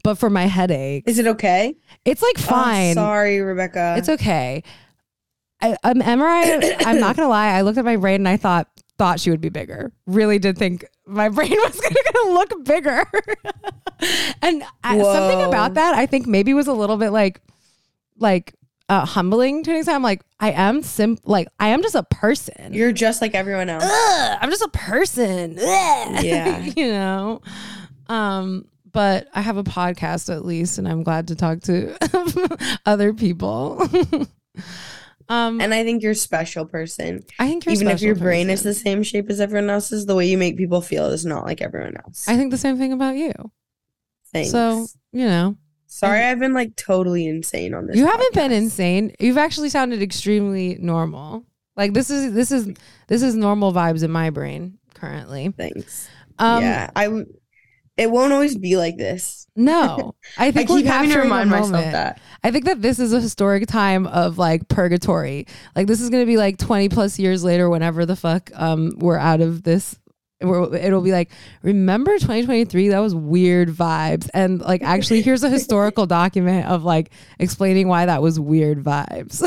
but 0.05 0.17
for 0.17 0.31
my 0.31 0.47
headache 0.47 1.03
is 1.07 1.19
it 1.19 1.27
okay 1.27 1.75
it's 2.05 2.23
like 2.23 2.37
Oh, 2.39 2.43
fine 2.43 2.95
sorry 2.95 3.41
rebecca 3.41 3.97
it's 3.99 4.09
okay. 4.09 4.63
I, 5.65 5.77
um, 5.85 6.01
MRI. 6.01 6.75
I'm 6.85 6.99
not 6.99 7.15
gonna 7.15 7.29
lie. 7.29 7.53
I 7.53 7.61
looked 7.61 7.79
at 7.79 7.85
my 7.85 7.95
brain 7.95 8.17
and 8.17 8.29
I 8.29 8.37
thought 8.37 8.67
thought 9.03 9.19
she 9.19 9.31
would 9.31 9.41
be 9.41 9.49
bigger. 9.49 9.91
Really 10.07 10.39
did 10.39 10.57
think 10.57 10.85
my 11.07 11.29
brain 11.37 11.51
was 11.51 11.81
gonna, 11.81 11.95
gonna 12.13 12.35
look 12.35 12.65
bigger. 12.65 13.05
and 14.43 14.63
I, 14.85 14.97
something 15.03 15.43
about 15.43 15.75
that, 15.75 15.97
I 15.97 16.07
think 16.07 16.29
maybe 16.29 16.55
was 16.55 16.69
a 16.69 16.73
little 16.73 16.97
bit 16.97 17.11
like, 17.11 17.41
like 18.21 18.55
uh, 18.89 19.05
humbling 19.05 19.65
to 19.65 19.73
an 19.73 19.79
extent. 19.79 19.97
I'm 19.97 20.05
like, 20.05 20.23
I 20.39 20.53
am 20.53 20.85
sim, 20.85 21.19
like 21.25 21.49
I 21.59 21.71
am 21.71 21.83
just 21.83 21.97
a 21.97 22.05
person. 22.05 22.75
you're 22.75 22.93
just 22.93 23.21
like 23.21 23.35
everyone 23.35 23.69
else 23.69 23.83
Ugh, 23.85 24.39
I'm 24.41 24.51
just 24.51 24.63
a 24.63 24.69
person. 24.69 25.59
Ugh. 25.59 26.25
Yeah. 26.25 26.59
you 26.77 26.87
know. 26.87 27.43
Um, 28.07 28.67
but 28.93 29.27
I 29.35 29.41
have 29.41 29.57
a 29.57 29.65
podcast 29.65 30.33
at 30.33 30.45
least, 30.45 30.79
and 30.79 30.87
I'm 30.87 31.03
glad 31.03 31.27
to 31.29 31.35
talk 31.35 31.63
to 31.63 31.97
other 32.87 33.13
people. 33.13 33.85
Um, 35.33 35.61
And 35.61 35.73
I 35.73 35.83
think 35.85 36.03
you're 36.03 36.13
a 36.13 36.15
special 36.31 36.65
person. 36.67 37.25
I 37.39 37.49
think 37.49 37.67
Even 37.67 37.89
if 37.89 38.03
your 38.03 38.15
brain 38.15 38.51
is 38.51 38.63
the 38.63 38.75
same 38.75 39.03
shape 39.03 39.31
as 39.31 39.41
everyone 39.41 39.71
else's, 39.71 40.07
the 40.07 40.15
way 40.15 40.27
you 40.27 40.37
make 40.39 40.57
people 40.57 40.81
feel 40.81 41.07
is 41.07 41.25
not 41.25 41.45
like 41.45 41.61
everyone 41.63 41.97
else. 42.05 42.29
I 42.29 42.37
think 42.37 42.51
the 42.51 42.59
same 42.59 42.77
thing 42.79 42.93
about 42.93 43.17
you. 43.17 43.33
Thanks. 44.33 44.51
So 44.51 44.87
you 45.13 45.27
know, 45.27 45.57
sorry, 45.87 46.21
I've 46.21 46.39
been 46.39 46.55
like 46.55 46.75
totally 46.77 47.27
insane 47.27 47.75
on 47.75 47.87
this. 47.87 47.97
you 47.97 48.07
haven't 48.07 48.35
been 48.35 48.53
insane. 48.53 49.15
You've 49.21 49.39
actually 49.39 49.69
sounded 49.69 50.03
extremely 50.03 50.77
normal. 50.81 51.45
Like 51.77 51.93
this 51.95 52.11
is 52.11 52.33
this 52.35 52.51
is 52.51 52.69
this 53.09 53.23
is 53.23 53.35
normal 53.35 53.73
vibes 53.73 54.03
in 54.03 54.11
my 54.11 54.31
brain 54.31 54.79
currently. 54.95 55.53
Thanks. 55.57 56.09
Um, 56.39 56.63
yeah, 56.63 56.91
I. 56.97 57.05
w- 57.05 57.27
It 57.97 58.11
won't 58.11 58.33
always 58.33 58.57
be 58.57 58.77
like 58.77 58.97
this. 58.97 59.47
No, 59.55 60.15
I 60.39 60.51
think 60.51 60.71
I 60.71 60.75
keep 60.75 60.87
having 60.87 61.11
to 61.11 61.19
remind 61.21 61.51
myself 61.51 61.85
that. 61.85 62.21
I 62.43 62.51
think 62.51 62.65
that 62.65 62.81
this 62.81 62.99
is 62.99 63.13
a 63.13 63.21
historic 63.21 63.67
time 63.67 64.07
of 64.07 64.39
like 64.39 64.67
purgatory. 64.69 65.47
Like 65.77 65.87
this 65.87 66.01
is 66.01 66.09
going 66.09 66.23
to 66.23 66.27
be 66.27 66.39
like 66.39 66.57
20 66.57 66.89
plus 66.89 67.19
years 67.19 67.45
later, 67.45 67.69
whenever 67.69 68.07
the 68.07 68.17
fuck 68.17 68.51
um 68.55 68.93
we're 68.97 69.19
out 69.19 69.41
of 69.41 69.63
this. 69.63 69.99
It'll 70.41 71.03
be 71.03 71.13
like, 71.13 71.31
remember 71.63 72.15
2023? 72.19 72.89
That 72.89 72.99
was 72.99 73.15
weird 73.15 73.69
vibes. 73.69 74.29
And 74.35 74.61
like, 74.61 74.83
actually, 74.83 75.23
here's 75.29 75.45
a 75.45 75.49
historical 75.49 76.05
document 76.07 76.67
of 76.67 76.83
like 76.83 77.13
explaining 77.39 77.87
why 77.87 78.07
that 78.07 78.23
was 78.23 78.41
weird 78.41 78.83
vibes. 78.83 79.41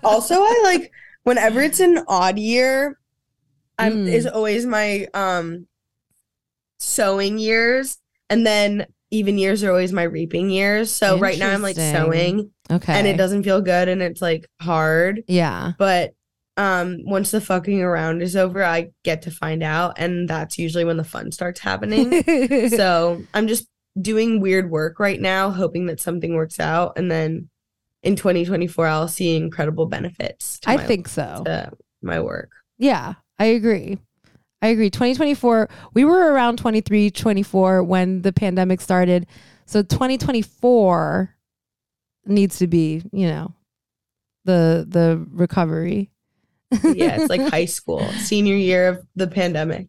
Also, 0.02 0.36
I 0.36 0.60
like 0.64 0.90
whenever 1.24 1.60
it's 1.60 1.80
an 1.80 2.02
odd 2.08 2.38
year. 2.38 2.98
I'm 3.78 4.06
Mm. 4.06 4.12
is 4.12 4.26
always 4.26 4.64
my 4.66 5.06
um 5.14 5.66
sowing 6.82 7.38
years, 7.38 7.98
and 8.28 8.46
then 8.46 8.86
even 9.10 9.38
years 9.38 9.62
are 9.62 9.70
always 9.70 9.92
my 9.92 10.02
reaping 10.02 10.50
years. 10.50 10.90
So 10.90 11.18
right 11.18 11.38
now 11.38 11.50
I'm 11.50 11.62
like 11.62 11.76
sowing, 11.76 12.50
okay. 12.70 12.94
and 12.94 13.06
it 13.06 13.16
doesn't 13.16 13.44
feel 13.44 13.60
good, 13.60 13.88
and 13.88 14.02
it's 14.02 14.22
like 14.22 14.46
hard. 14.60 15.22
Yeah. 15.28 15.72
But 15.78 16.14
um 16.58 16.98
once 17.04 17.30
the 17.30 17.40
fucking 17.40 17.80
around 17.80 18.20
is 18.20 18.36
over, 18.36 18.64
I 18.64 18.90
get 19.04 19.22
to 19.22 19.30
find 19.30 19.62
out, 19.62 19.94
and 19.98 20.28
that's 20.28 20.58
usually 20.58 20.84
when 20.84 20.96
the 20.96 21.04
fun 21.04 21.30
starts 21.32 21.60
happening. 21.60 22.68
so 22.70 23.22
I'm 23.32 23.46
just 23.46 23.68
doing 24.00 24.40
weird 24.40 24.70
work 24.70 24.98
right 24.98 25.20
now, 25.20 25.50
hoping 25.50 25.86
that 25.86 26.00
something 26.00 26.34
works 26.34 26.58
out, 26.58 26.98
and 26.98 27.10
then 27.10 27.48
in 28.02 28.16
2024 28.16 28.86
I'll 28.86 29.08
see 29.08 29.36
incredible 29.36 29.86
benefits. 29.86 30.58
To 30.60 30.70
I 30.70 30.76
my, 30.76 30.84
think 30.86 31.08
so. 31.08 31.42
to 31.44 31.72
my 32.02 32.20
work. 32.20 32.50
Yeah, 32.78 33.14
I 33.38 33.46
agree. 33.46 33.98
I 34.62 34.68
agree. 34.68 34.90
2024, 34.90 35.68
we 35.92 36.04
were 36.04 36.32
around 36.32 36.58
23, 36.58 37.10
24 37.10 37.82
when 37.82 38.22
the 38.22 38.32
pandemic 38.32 38.80
started. 38.80 39.26
So 39.66 39.82
2024 39.82 41.34
needs 42.26 42.58
to 42.58 42.68
be, 42.68 43.02
you 43.12 43.26
know, 43.26 43.54
the 44.44 44.86
the 44.88 45.26
recovery. 45.30 46.10
Yeah, 46.70 47.20
it's 47.20 47.28
like 47.28 47.40
high 47.50 47.64
school, 47.64 48.06
senior 48.12 48.54
year 48.54 48.88
of 48.88 49.06
the 49.16 49.26
pandemic. 49.26 49.88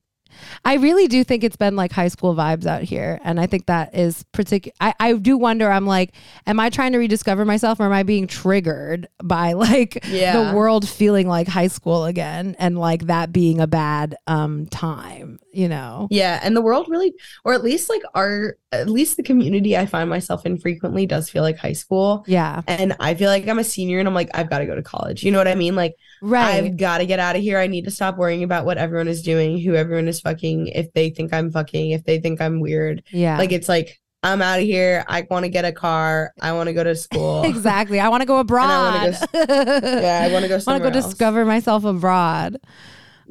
I 0.65 0.75
really 0.75 1.07
do 1.07 1.23
think 1.23 1.43
it's 1.43 1.55
been 1.55 1.75
like 1.75 1.91
high 1.91 2.07
school 2.07 2.35
vibes 2.35 2.65
out 2.65 2.83
here. 2.83 3.19
And 3.23 3.39
I 3.39 3.47
think 3.47 3.65
that 3.67 3.95
is 3.95 4.23
particular. 4.31 4.73
I, 4.81 4.93
I 4.99 5.13
do 5.13 5.37
wonder, 5.37 5.71
I'm 5.71 5.85
like, 5.85 6.13
am 6.47 6.59
I 6.59 6.69
trying 6.69 6.91
to 6.93 6.97
rediscover 6.97 7.45
myself 7.45 7.79
or 7.79 7.83
am 7.85 7.91
I 7.91 8.03
being 8.03 8.27
triggered 8.27 9.07
by 9.23 9.53
like 9.53 10.05
Yeah. 10.07 10.49
the 10.51 10.55
world 10.55 10.87
feeling 10.87 11.27
like 11.27 11.47
high 11.47 11.67
school 11.67 12.05
again 12.05 12.55
and 12.59 12.77
like 12.77 13.07
that 13.07 13.31
being 13.31 13.59
a 13.59 13.67
bad 13.67 14.15
um 14.27 14.65
time, 14.67 15.39
you 15.53 15.69
know? 15.69 16.07
Yeah, 16.11 16.39
and 16.43 16.55
the 16.55 16.61
world 16.61 16.87
really, 16.89 17.13
or 17.45 17.53
at 17.53 17.63
least 17.63 17.89
like 17.89 18.01
our, 18.15 18.57
at 18.71 18.89
least 18.89 19.17
the 19.17 19.23
community 19.23 19.77
I 19.77 19.85
find 19.85 20.09
myself 20.09 20.45
in 20.45 20.57
frequently 20.57 21.05
does 21.05 21.29
feel 21.29 21.43
like 21.43 21.57
high 21.57 21.73
school. 21.73 22.25
Yeah. 22.27 22.61
And 22.67 22.95
I 22.99 23.13
feel 23.13 23.29
like 23.29 23.47
I'm 23.47 23.59
a 23.59 23.63
senior 23.63 23.99
and 23.99 24.07
I'm 24.07 24.13
like, 24.13 24.29
I've 24.33 24.49
got 24.49 24.59
to 24.59 24.65
go 24.65 24.75
to 24.75 24.81
college. 24.83 25.23
You 25.23 25.31
know 25.31 25.37
what 25.37 25.47
I 25.47 25.55
mean? 25.55 25.75
Like, 25.75 25.95
Right. 26.21 26.63
I've 26.63 26.77
got 26.77 26.97
to 26.99 27.05
get 27.05 27.19
out 27.19 27.35
of 27.35 27.41
here. 27.41 27.59
I 27.59 27.67
need 27.67 27.85
to 27.85 27.91
stop 27.91 28.17
worrying 28.17 28.43
about 28.43 28.65
what 28.65 28.77
everyone 28.77 29.07
is 29.07 29.21
doing, 29.21 29.59
who 29.59 29.75
everyone 29.75 30.07
is 30.07 30.21
fucking, 30.21 30.67
if 30.67 30.91
they 30.93 31.09
think 31.11 31.33
I'm 31.33 31.51
fucking, 31.51 31.91
if 31.91 32.03
they 32.05 32.19
think 32.19 32.41
I'm 32.41 32.59
weird. 32.59 33.03
yeah. 33.11 33.37
Like, 33.37 33.51
it's 33.51 33.69
like, 33.69 33.99
I'm 34.25 34.41
out 34.41 34.59
of 34.59 34.63
here. 34.65 35.03
I 35.09 35.27
want 35.29 35.43
to 35.43 35.49
get 35.49 35.65
a 35.65 35.73
car. 35.73 36.31
I 36.41 36.53
want 36.53 36.67
to 36.67 36.73
go 36.73 36.81
to 36.81 36.95
school. 36.95 37.43
exactly. 37.45 37.99
I 37.99 38.07
want 38.07 38.21
to 38.21 38.25
go 38.33 38.39
abroad. 38.39 38.95
I 38.95 39.17
Yeah, 39.33 40.21
I 40.23 40.31
want 40.31 40.43
to 40.43 40.47
go 40.49 40.55
I 40.55 40.63
want 40.65 40.81
to 40.81 40.89
go 40.89 40.95
else. 40.97 41.07
discover 41.07 41.43
myself 41.43 41.83
abroad. 41.83 42.57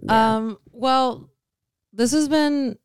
Yeah. 0.02 0.36
Um, 0.36 0.58
well, 0.70 1.30
this 1.93 2.12
has 2.12 2.28
been 2.28 2.76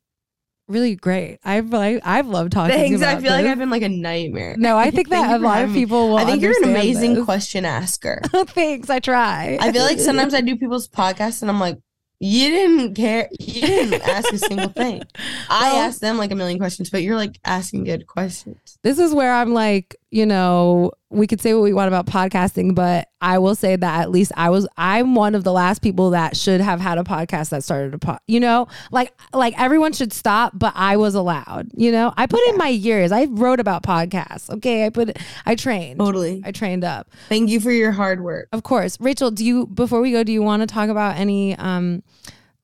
really 0.68 0.96
great. 0.96 1.40
I've 1.44 1.72
like, 1.72 2.02
I've 2.04 2.28
loved 2.28 2.52
talking. 2.52 2.76
To 2.76 2.88
you. 2.88 2.98
Thanks. 2.98 3.04
I 3.04 3.22
feel 3.22 3.32
like. 3.32 3.46
I've 3.46 3.58
been 3.58 3.70
like 3.70 3.82
a 3.82 3.90
nightmare. 3.90 4.56
No, 4.58 4.78
I 4.78 4.92
think 4.92 5.10
that 5.10 5.40
a 5.40 5.44
lot 5.44 5.64
of 5.64 5.74
people 5.74 6.10
will. 6.10 6.18
I 6.18 6.26
think 6.26 6.42
you're 6.42 6.58
an 6.64 6.70
amazing 6.70 7.16
this. 7.16 7.26
question 7.26 7.66
asker. 7.66 8.22
Thanks. 8.48 8.90
I 8.90 9.00
try. 9.00 9.58
I 9.60 9.72
feel 9.72 9.84
like 9.84 10.00
sometimes 10.00 10.34
I 10.34 10.42
do 10.42 10.56
people's 10.58 10.88
podcasts 10.88 11.42
and 11.42 11.50
I'm 11.50 11.60
like, 11.60 11.78
you 12.20 12.50
didn't 12.50 12.96
care. 12.96 13.30
You 13.40 13.62
didn't 13.62 14.02
ask 14.02 14.34
a 14.34 14.40
single 14.40 14.70
thing. 14.70 15.04
I 15.50 15.76
asked 15.78 16.02
them 16.02 16.18
like 16.18 16.32
a 16.32 16.36
million 16.36 16.58
questions, 16.58 16.90
but 16.90 17.04
you're 17.04 17.16
like 17.16 17.40
asking 17.46 17.84
good 17.84 18.08
questions. 18.08 18.80
this 18.82 18.98
is 18.98 19.14
where 19.14 19.32
I'm 19.32 19.54
like, 19.54 19.96
you 20.10 20.26
know, 20.26 20.92
we 21.10 21.28
could 21.28 21.42
say 21.42 21.54
what 21.54 21.64
we 21.64 21.74
want 21.74 21.90
about 21.90 22.06
podcasting, 22.06 22.74
but 22.74 23.10
I 23.20 23.40
will 23.40 23.56
say 23.56 23.76
that 23.76 24.02
at 24.02 24.10
least 24.10 24.32
I 24.38 24.50
was 24.50 24.66
I'm 24.78 25.16
one 25.16 25.36
of 25.36 25.44
the 25.44 25.52
last 25.52 25.82
people 25.82 26.12
that 26.12 26.38
should 26.38 26.62
have 26.62 26.80
had 26.80 26.98
a 26.98 27.04
podcast 27.04 27.50
that 27.50 27.64
started 27.64 27.94
a 27.94 27.98
pod. 28.00 28.20
You 28.28 28.40
know, 28.40 28.68
like 28.92 29.14
like 29.34 29.54
everyone 29.60 29.92
should 29.94 30.14
stop, 30.14 30.54
but 30.56 30.72
I 30.76 30.96
was 30.98 31.14
allowed. 31.14 31.70
You 31.76 31.92
know, 31.92 32.14
I 32.16 32.26
put 32.26 32.40
in 32.50 32.58
my 32.58 32.70
years. 32.70 33.12
I 33.12 33.26
wrote 33.26 33.60
about 33.60 33.84
podcasts. 33.84 34.50
Okay, 34.50 34.86
I 34.86 34.90
put 34.90 35.18
I 35.46 35.56
trained. 35.56 36.00
Totally. 36.00 36.42
I 36.46 36.52
trained 36.52 36.84
up. 36.86 37.10
Thank 37.28 37.50
you 37.50 37.60
for 37.60 37.72
your 37.72 37.92
hard 37.92 38.22
work. 38.24 38.48
Of 38.54 38.64
course. 38.64 38.98
Rachel, 39.02 39.30
do 39.32 39.44
you 39.44 39.68
before 39.68 40.00
we 40.00 40.12
go, 40.14 40.24
do 40.24 40.32
you 40.32 40.42
want 40.42 40.62
to 40.62 40.68
talk 40.68 40.90
about 40.90 41.18
any 41.18 41.56
um 41.58 42.02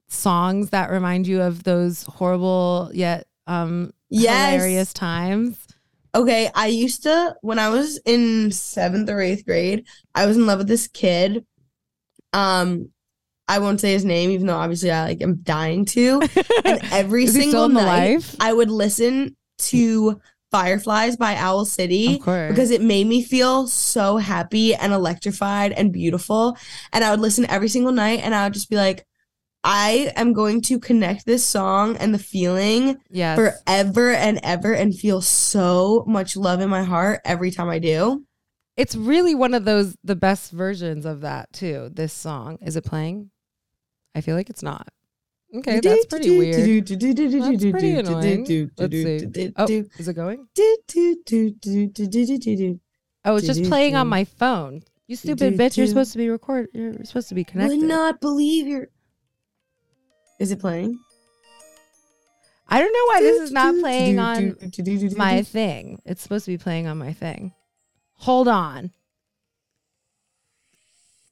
songs 0.08 0.70
that 0.70 0.92
remind 0.92 1.28
you 1.28 1.42
of 1.42 1.64
those 1.64 2.04
horrible 2.04 2.90
yet 2.94 3.28
um 3.48 3.92
Yes. 4.10 4.54
hilarious 4.54 4.94
times? 4.94 5.58
Okay, 6.16 6.50
I 6.54 6.68
used 6.68 7.04
to 7.04 7.36
when 7.42 7.60
I 7.60 7.70
was 7.70 8.00
in 8.06 8.52
seventh 8.52 9.10
or 9.10 9.20
eighth 9.20 9.46
grade, 9.46 9.86
I 10.14 10.26
was 10.26 10.38
in 10.38 10.46
love 10.46 10.60
with 10.60 10.68
this 10.68 10.88
kid. 10.88 11.46
Um, 12.34 12.90
I 13.48 13.60
won't 13.60 13.82
say 13.82 13.94
his 13.94 14.06
name, 14.06 14.30
even 14.32 14.48
though 14.48 14.58
obviously 14.58 14.92
I 14.92 15.06
like 15.06 15.22
am 15.22 15.38
dying 15.44 15.86
to. 15.86 16.22
And 16.66 16.80
every 16.92 17.26
Is 17.26 17.34
he 17.34 17.42
still 17.42 17.68
single 17.68 17.70
night, 17.70 18.14
life? 18.14 18.36
I 18.40 18.54
would 18.54 18.70
listen 18.70 19.36
to 19.60 20.22
Fireflies 20.52 21.18
by 21.18 21.36
Owl 21.36 21.66
City 21.66 22.20
because 22.20 22.70
it 22.70 22.82
made 22.82 23.08
me 23.08 23.24
feel 23.24 23.68
so 23.68 24.18
happy 24.18 24.76
and 24.76 24.94
electrified 24.94 25.72
and 25.72 25.92
beautiful. 25.92 26.56
And 26.94 27.04
I 27.04 27.10
would 27.10 27.20
listen 27.20 27.46
every 27.50 27.70
single 27.70 27.92
night 27.92 28.22
and 28.24 28.36
I 28.36 28.46
would 28.46 28.54
just 28.54 28.70
be 28.70 28.76
like, 28.76 29.06
I 29.64 30.12
am 30.16 30.34
going 30.34 30.62
to 30.64 30.80
connect 30.80 31.26
this 31.26 31.46
song 31.46 31.96
and 31.98 32.14
the 32.14 32.20
feeling 32.20 32.98
yes. 33.10 33.38
forever 33.38 34.12
and 34.12 34.40
ever 34.44 34.74
and 34.74 34.94
feel 34.94 35.22
so 35.22 36.04
much 36.06 36.36
love 36.36 36.60
in 36.60 36.70
my 36.70 36.84
heart 36.84 37.22
every 37.24 37.50
time 37.50 37.70
I 37.70 37.80
do. 37.80 38.26
it's 38.76 38.96
really 38.96 39.36
one 39.36 39.54
of 39.54 39.66
those 39.66 39.96
the 40.04 40.16
best 40.16 40.52
versions 40.52 41.06
of 41.06 41.22
that 41.22 41.52
too. 41.54 41.90
This 41.94 42.14
song 42.14 42.58
is 42.62 42.76
it 42.76 42.84
playing? 42.84 43.30
I 44.16 44.22
feel 44.22 44.36
like 44.36 44.50
it's 44.50 44.64
not. 44.64 44.88
Okay, 45.56 45.80
that's 45.80 46.08
pretty 46.08 46.38
weird. 46.38 46.88
That's 46.88 47.64
pretty 47.64 47.92
annoying. 47.92 48.72
Let's 48.78 48.94
see. 48.94 49.54
Oh, 49.56 49.68
is 49.98 50.08
it 50.08 50.14
going? 50.14 50.48
Oh, 53.26 53.36
it's 53.36 53.46
just 53.48 53.64
playing 53.66 53.96
on 53.96 54.08
my 54.08 54.24
phone. 54.26 54.82
You 55.08 55.16
stupid 55.16 55.58
bitch! 55.58 55.78
You're 55.78 55.88
supposed 55.88 56.12
to 56.14 56.18
be 56.18 56.30
record. 56.30 56.70
You're 56.74 56.94
supposed 57.04 57.30
to 57.30 57.36
be 57.36 57.44
connected. 57.44 57.78
Would 57.78 57.88
not 57.88 58.20
believe 58.22 58.68
you're. 58.68 58.88
Is 60.44 60.52
it 60.52 60.60
playing? 60.60 61.00
I 62.68 62.82
don't 62.82 62.92
know 62.92 63.06
why 63.06 63.22
this 63.22 63.44
is 63.44 63.52
not 63.54 63.80
playing 63.80 64.20
on 64.20 64.58
my 65.16 65.42
thing. 65.42 66.02
It's 66.04 66.22
supposed 66.22 66.44
to 66.44 66.52
be 66.52 66.58
playing 66.58 66.86
on 66.86 66.98
my 66.98 67.14
thing. 67.14 67.54
Hold 68.16 68.50
on. 68.50 68.92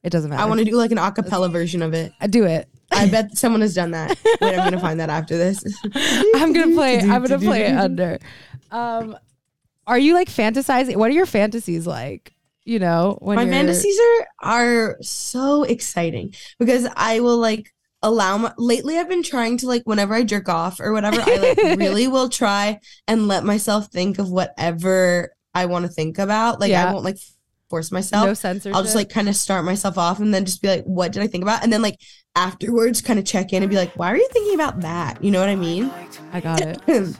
It 0.02 0.12
doesn't 0.12 0.30
matter. 0.30 0.42
I 0.42 0.46
want 0.46 0.60
to 0.60 0.66
do 0.66 0.78
like 0.78 0.92
an 0.92 0.98
acapella 0.98 1.52
version 1.52 1.82
of 1.82 1.94
it. 1.94 2.14
I 2.22 2.28
do 2.28 2.46
it. 2.46 2.70
I 2.90 3.10
bet 3.10 3.38
someone 3.38 3.60
has 3.60 3.76
done 3.76 3.92
that. 3.92 4.18
Wait, 4.40 4.58
I'm 4.58 4.64
gonna 4.64 4.80
find 4.80 5.02
that 5.02 5.10
after 5.10 5.38
this. 5.38 5.62
I'm 5.94 6.54
gonna 6.54 6.74
play 6.74 7.00
it. 7.00 7.04
I'm 7.04 7.22
gonna 7.22 7.38
play 7.38 7.64
it 7.66 7.76
under. 7.76 8.18
Um, 8.72 9.18
are 9.88 10.00
you 10.00 10.14
like 10.14 10.30
fantasizing? 10.30 10.96
What 10.96 11.10
are 11.10 11.14
your 11.14 11.26
fantasies 11.26 11.86
like? 11.86 12.34
You 12.64 12.80
know, 12.80 13.18
when 13.20 13.36
my 13.36 13.46
fantasies 13.46 14.00
are 14.00 14.28
are 14.42 14.98
so 15.02 15.64
exciting 15.64 16.34
because 16.60 16.88
I 16.96 17.20
will 17.20 17.40
like 17.40 17.74
allow 18.04 18.38
my 18.38 18.54
lately 18.58 18.98
I've 18.98 19.10
been 19.10 19.24
trying 19.24 19.58
to 19.58 19.68
like 19.68 19.84
whenever 19.86 20.14
I 20.14 20.24
jerk 20.24 20.50
off 20.50 20.80
or 20.80 20.92
whatever, 20.94 21.22
I 21.22 21.36
like 21.38 21.58
really 21.80 22.08
will 22.08 22.30
try 22.30 22.80
and 23.08 23.28
let 23.28 23.44
myself 23.44 23.88
think 23.92 24.20
of 24.20 24.30
whatever 24.30 25.34
I 25.54 25.66
want 25.68 25.86
to 25.86 25.92
think 25.92 26.18
about. 26.18 26.60
Like 26.60 26.72
Yeah. 26.72 26.90
I 26.90 26.94
won't 26.94 27.06
like 27.06 27.18
force 27.70 27.92
myself. 27.92 28.26
no 28.26 28.34
censorship. 28.34 28.76
I'll 28.76 28.84
just 28.84 28.96
like 28.96 29.10
kind 29.10 29.30
of 29.30 29.36
start 29.36 29.64
myself 29.66 29.98
off 29.98 30.20
and 30.20 30.34
then 30.34 30.46
just 30.46 30.62
be 30.62 30.68
like, 30.68 30.84
what 30.84 31.12
did 31.12 31.24
I 31.24 31.28
think 31.28 31.44
about? 31.44 31.64
And 31.64 31.72
then 31.72 31.82
like 31.82 32.00
afterwards 32.36 33.02
kind 33.02 33.20
of 33.20 33.26
check 33.26 33.54
in 33.54 33.64
and 33.64 33.70
be 33.70 33.76
like, 33.78 33.94
why 33.96 34.12
are 34.12 34.18
you 34.18 34.28
thinking 34.32 34.56
about 34.56 34.82
that? 34.82 35.24
You 35.24 35.32
know 35.32 35.40
what 35.40 35.50
I 35.50 35.56
mean? 35.56 35.92
I 36.34 36.40
got 36.42 36.62
it. 36.62 36.80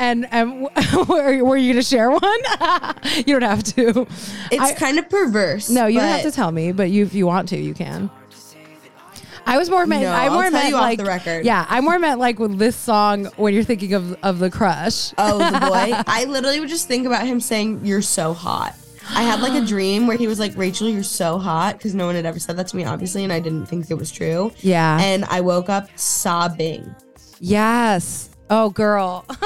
And 0.00 0.28
um, 0.30 0.62
were, 1.08 1.42
were 1.44 1.56
you 1.56 1.72
gonna 1.72 1.82
share 1.82 2.08
one? 2.08 2.22
you 3.16 3.24
don't 3.38 3.42
have 3.42 3.64
to. 3.64 4.06
It's 4.52 4.62
I- 4.62 4.72
kind 4.74 4.96
of 5.00 5.10
perverse. 5.10 5.68
No, 5.68 5.86
you 5.86 5.98
don't 5.98 6.08
have 6.08 6.22
to 6.22 6.30
tell 6.30 6.52
me, 6.52 6.70
but 6.70 6.88
you 6.90 7.04
if 7.04 7.14
you 7.14 7.26
want 7.26 7.48
to, 7.48 7.58
you 7.58 7.74
can. 7.74 8.08
I 9.48 9.56
was 9.58 9.70
more 9.70 9.86
meant. 9.86 10.02
No, 10.02 10.10
I 10.10 10.26
I'll 10.26 10.34
more 10.34 10.50
meant 10.50 10.74
like 10.74 10.98
the 10.98 11.04
record. 11.04 11.44
yeah. 11.44 11.64
I 11.68 11.80
more 11.80 11.98
meant 11.98 12.20
like 12.20 12.38
with 12.38 12.58
this 12.58 12.76
song 12.76 13.24
when 13.36 13.54
you're 13.54 13.64
thinking 13.64 13.94
of 13.94 14.12
of 14.22 14.38
the 14.38 14.50
crush. 14.50 15.12
Oh, 15.18 15.38
the 15.38 15.58
boy. 15.68 15.94
I 16.06 16.24
literally 16.26 16.60
would 16.60 16.68
just 16.68 16.86
think 16.86 17.06
about 17.06 17.26
him 17.26 17.40
saying, 17.40 17.80
You're 17.84 18.02
so 18.02 18.34
hot. 18.34 18.74
I 19.10 19.22
had 19.22 19.40
like 19.40 19.54
a 19.60 19.64
dream 19.66 20.06
where 20.06 20.18
he 20.18 20.26
was 20.26 20.38
like, 20.38 20.54
Rachel, 20.56 20.88
you're 20.88 21.02
so 21.02 21.38
hot. 21.38 21.78
Because 21.78 21.94
no 21.94 22.04
one 22.06 22.14
had 22.14 22.26
ever 22.26 22.38
said 22.38 22.58
that 22.58 22.68
to 22.68 22.76
me, 22.76 22.84
obviously. 22.84 23.24
And 23.24 23.32
I 23.32 23.40
didn't 23.40 23.66
think 23.66 23.90
it 23.90 23.94
was 23.94 24.10
true. 24.12 24.52
Yeah. 24.58 24.98
And 25.00 25.24
I 25.24 25.40
woke 25.40 25.70
up 25.70 25.88
sobbing. 25.98 26.94
Yes. 27.40 28.28
Oh, 28.50 28.68
girl. 28.70 29.24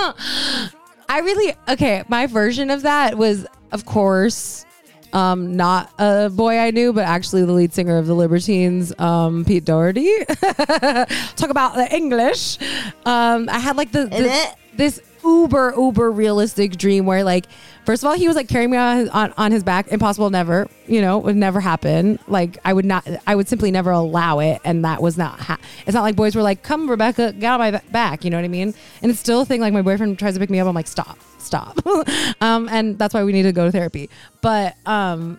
I 1.09 1.21
really 1.21 1.55
okay. 1.69 2.03
My 2.09 2.27
version 2.27 2.71
of 2.71 2.83
that 2.83 3.17
was, 3.17 3.47
of 3.71 3.85
course, 3.85 4.65
um, 5.13 5.57
not 5.57 5.91
a 5.99 6.31
boy 6.31 6.59
I 6.59 6.71
knew, 6.71 6.93
but 6.93 7.05
actually 7.05 7.45
the 7.45 7.53
lead 7.53 7.73
singer 7.75 7.99
of 7.99 8.07
the 8.07 8.15
Libertines, 8.15 8.99
um, 8.99 9.45
Pete 9.45 9.65
Doherty. 9.65 10.11
Talk 10.25 11.51
about 11.51 11.75
the 11.75 11.89
English. 11.95 12.59
Um, 13.05 13.49
I 13.49 13.59
had 13.59 13.77
like 13.77 13.93
the, 13.93 14.07
the- 14.07 14.57
this 14.75 15.01
uber 15.25 15.73
uber 15.77 16.11
realistic 16.11 16.77
dream 16.77 17.07
where 17.07 17.23
like 17.23 17.47
first 17.85 18.03
of 18.03 18.09
all 18.09 18.17
he 18.17 18.27
was 18.27 18.35
like 18.35 18.49
carrying 18.49 18.71
me 18.73 18.77
on 18.77 18.97
his, 18.97 19.09
on, 19.11 19.33
on 19.37 19.53
his 19.53 19.63
back. 19.63 19.89
Impossible 19.89 20.31
never 20.31 20.67
you 20.89 21.01
know 21.01 21.19
would 21.19 21.37
never 21.37 21.61
happen. 21.61 22.19
Like 22.27 22.59
i 22.65 22.73
would 22.73 22.85
not 22.85 23.07
i 23.27 23.35
would 23.37 23.47
simply 23.49 23.71
never 23.71 23.91
allow 23.93 24.41
it 24.41 24.61
and 24.65 24.85
that 24.85 25.01
was 25.01 25.17
not 25.17 25.39
ha- 25.39 25.59
it's 25.87 25.95
not 25.95 26.03
like 26.03 26.17
boys 26.17 26.35
were 26.35 26.43
like 26.43 26.63
come 26.65 26.91
rebecca 26.91 27.33
get 27.35 27.53
on 27.53 27.61
my 27.61 27.71
back 27.93 28.25
you 28.25 28.31
know 28.31 28.39
what 28.39 28.45
i 28.45 28.49
mean? 28.49 28.75
And 29.03 29.11
it's 29.13 29.21
still 29.21 29.43
a 29.43 29.45
thing 29.45 29.61
like 29.61 29.73
my 29.73 29.83
boyfriend 29.83 30.19
tries 30.19 30.35
to 30.35 30.41
pick 30.41 30.51
me 30.51 30.59
up. 30.59 30.67
I'm 30.67 30.75
like 30.75 30.89
stop 30.89 31.19
stop 31.43 31.79
um 32.41 32.69
and 32.71 32.99
that's 32.99 33.13
why 33.15 33.23
we 33.25 33.33
need 33.33 33.43
to 33.43 33.53
go 33.53 33.67
to 33.67 33.73
therapy 33.73 34.09
but 34.41 34.75
um 34.87 35.39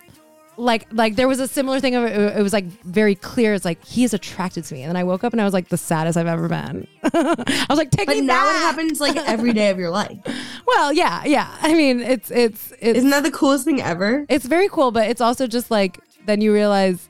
like 0.55 0.85
like 0.91 1.15
there 1.15 1.27
was 1.27 1.39
a 1.39 1.47
similar 1.47 1.79
thing 1.79 1.95
of 1.95 2.03
it, 2.03 2.37
it 2.37 2.43
was 2.43 2.53
like 2.53 2.65
very 2.83 3.15
clear 3.15 3.55
it's 3.55 3.65
like 3.65 3.83
he 3.83 4.03
is 4.03 4.13
attracted 4.13 4.63
to 4.63 4.75
me 4.75 4.83
and 4.83 4.89
then 4.89 4.95
i 4.95 5.03
woke 5.03 5.23
up 5.23 5.33
and 5.33 5.41
i 5.41 5.45
was 5.45 5.53
like 5.53 5.67
the 5.69 5.77
saddest 5.77 6.15
i've 6.15 6.27
ever 6.27 6.47
been 6.47 6.87
i 7.03 7.65
was 7.67 7.77
like 7.79 7.89
take 7.89 8.05
But 8.05 8.17
me 8.17 8.21
now 8.21 8.47
it 8.47 8.57
happens 8.59 9.01
like 9.01 9.15
every 9.17 9.51
day 9.53 9.69
of 9.71 9.79
your 9.79 9.89
life. 9.89 10.17
Well, 10.65 10.93
yeah, 10.93 11.23
yeah. 11.25 11.53
I 11.61 11.73
mean, 11.73 11.99
it's 11.99 12.31
it's 12.31 12.71
it's 12.79 12.97
Isn't 12.99 13.09
that 13.09 13.23
the 13.23 13.31
coolest 13.31 13.65
thing 13.65 13.81
ever? 13.81 14.25
it's 14.29 14.45
very 14.45 14.69
cool, 14.69 14.91
but 14.91 15.09
it's 15.09 15.19
also 15.21 15.45
just 15.45 15.69
like 15.69 15.99
then 16.25 16.39
you 16.39 16.53
realize, 16.53 17.09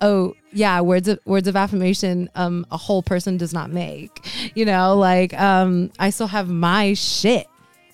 oh 0.00 0.34
yeah, 0.52 0.80
words 0.80 1.06
of 1.06 1.20
words 1.26 1.46
of 1.46 1.54
affirmation, 1.54 2.30
um, 2.34 2.66
a 2.70 2.76
whole 2.78 3.02
person 3.02 3.36
does 3.36 3.52
not 3.52 3.70
make. 3.70 4.26
You 4.56 4.64
know, 4.64 4.96
like 4.96 5.38
um, 5.38 5.90
I 5.98 6.08
still 6.10 6.26
have 6.28 6.48
my 6.48 6.94
shit, 6.94 7.46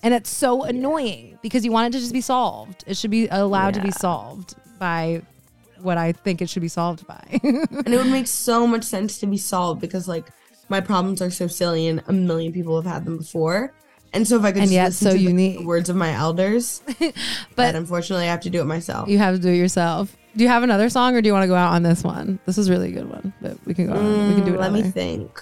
and 0.05 0.13
it's 0.13 0.29
so 0.29 0.63
annoying 0.63 1.37
because 1.41 1.65
you 1.65 1.71
want 1.71 1.87
it 1.93 1.97
to 1.97 2.01
just 2.01 2.13
be 2.13 2.21
solved. 2.21 2.83
It 2.87 2.95
should 2.95 3.11
be 3.11 3.27
allowed 3.27 3.73
to 3.73 3.81
be 3.81 3.91
solved 3.91 4.55
by 4.79 5.21
what 5.81 5.97
I 5.97 6.11
think 6.13 6.41
it 6.41 6.49
should 6.49 6.61
be 6.61 6.67
solved 6.69 7.05
by. 7.07 7.23
And 7.43 7.87
it 7.93 7.97
would 7.97 8.07
make 8.07 8.27
so 8.47 8.65
much 8.65 8.83
sense 8.83 9.17
to 9.19 9.25
be 9.27 9.37
solved 9.37 9.81
because 9.81 10.07
like 10.07 10.25
my 10.69 10.79
problems 10.79 11.21
are 11.21 11.29
so 11.29 11.47
silly 11.47 11.87
and 11.87 12.01
a 12.07 12.13
million 12.13 12.53
people 12.53 12.81
have 12.81 12.91
had 12.91 13.03
them 13.05 13.17
before. 13.17 13.73
And 14.13 14.25
so 14.27 14.37
if 14.37 14.43
I 14.43 14.51
could 14.51 14.59
And 14.63 14.71
just 14.71 14.73
yet 14.73 14.85
listen 14.87 15.05
so 15.07 15.11
to 15.11 15.17
the 15.17 15.23
unique. 15.23 15.59
words 15.61 15.89
of 15.89 15.95
my 15.97 16.11
elders, 16.13 16.81
but 17.55 17.75
unfortunately 17.75 18.25
I 18.25 18.31
have 18.31 18.41
to 18.41 18.49
do 18.49 18.61
it 18.61 18.65
myself. 18.65 19.09
you 19.09 19.17
have 19.17 19.35
to 19.35 19.41
do 19.41 19.49
it 19.49 19.57
yourself. 19.57 20.15
Do 20.37 20.43
you 20.43 20.49
have 20.49 20.63
another 20.63 20.89
song, 20.89 21.15
or 21.15 21.21
do 21.21 21.27
you 21.27 21.33
want 21.33 21.43
to 21.43 21.47
go 21.47 21.55
out 21.55 21.73
on 21.73 21.83
this 21.83 22.03
one? 22.03 22.39
This 22.45 22.57
is 22.57 22.69
really 22.69 22.89
a 22.89 22.91
good 22.91 23.09
one, 23.09 23.33
but 23.41 23.57
we 23.65 23.73
can 23.73 23.87
go. 23.87 23.93
on. 23.93 24.27
We 24.29 24.35
can 24.35 24.45
do 24.45 24.53
it. 24.53 24.57
Mm, 24.57 24.59
Let 24.59 24.71
me 24.73 24.81
think. 24.83 25.41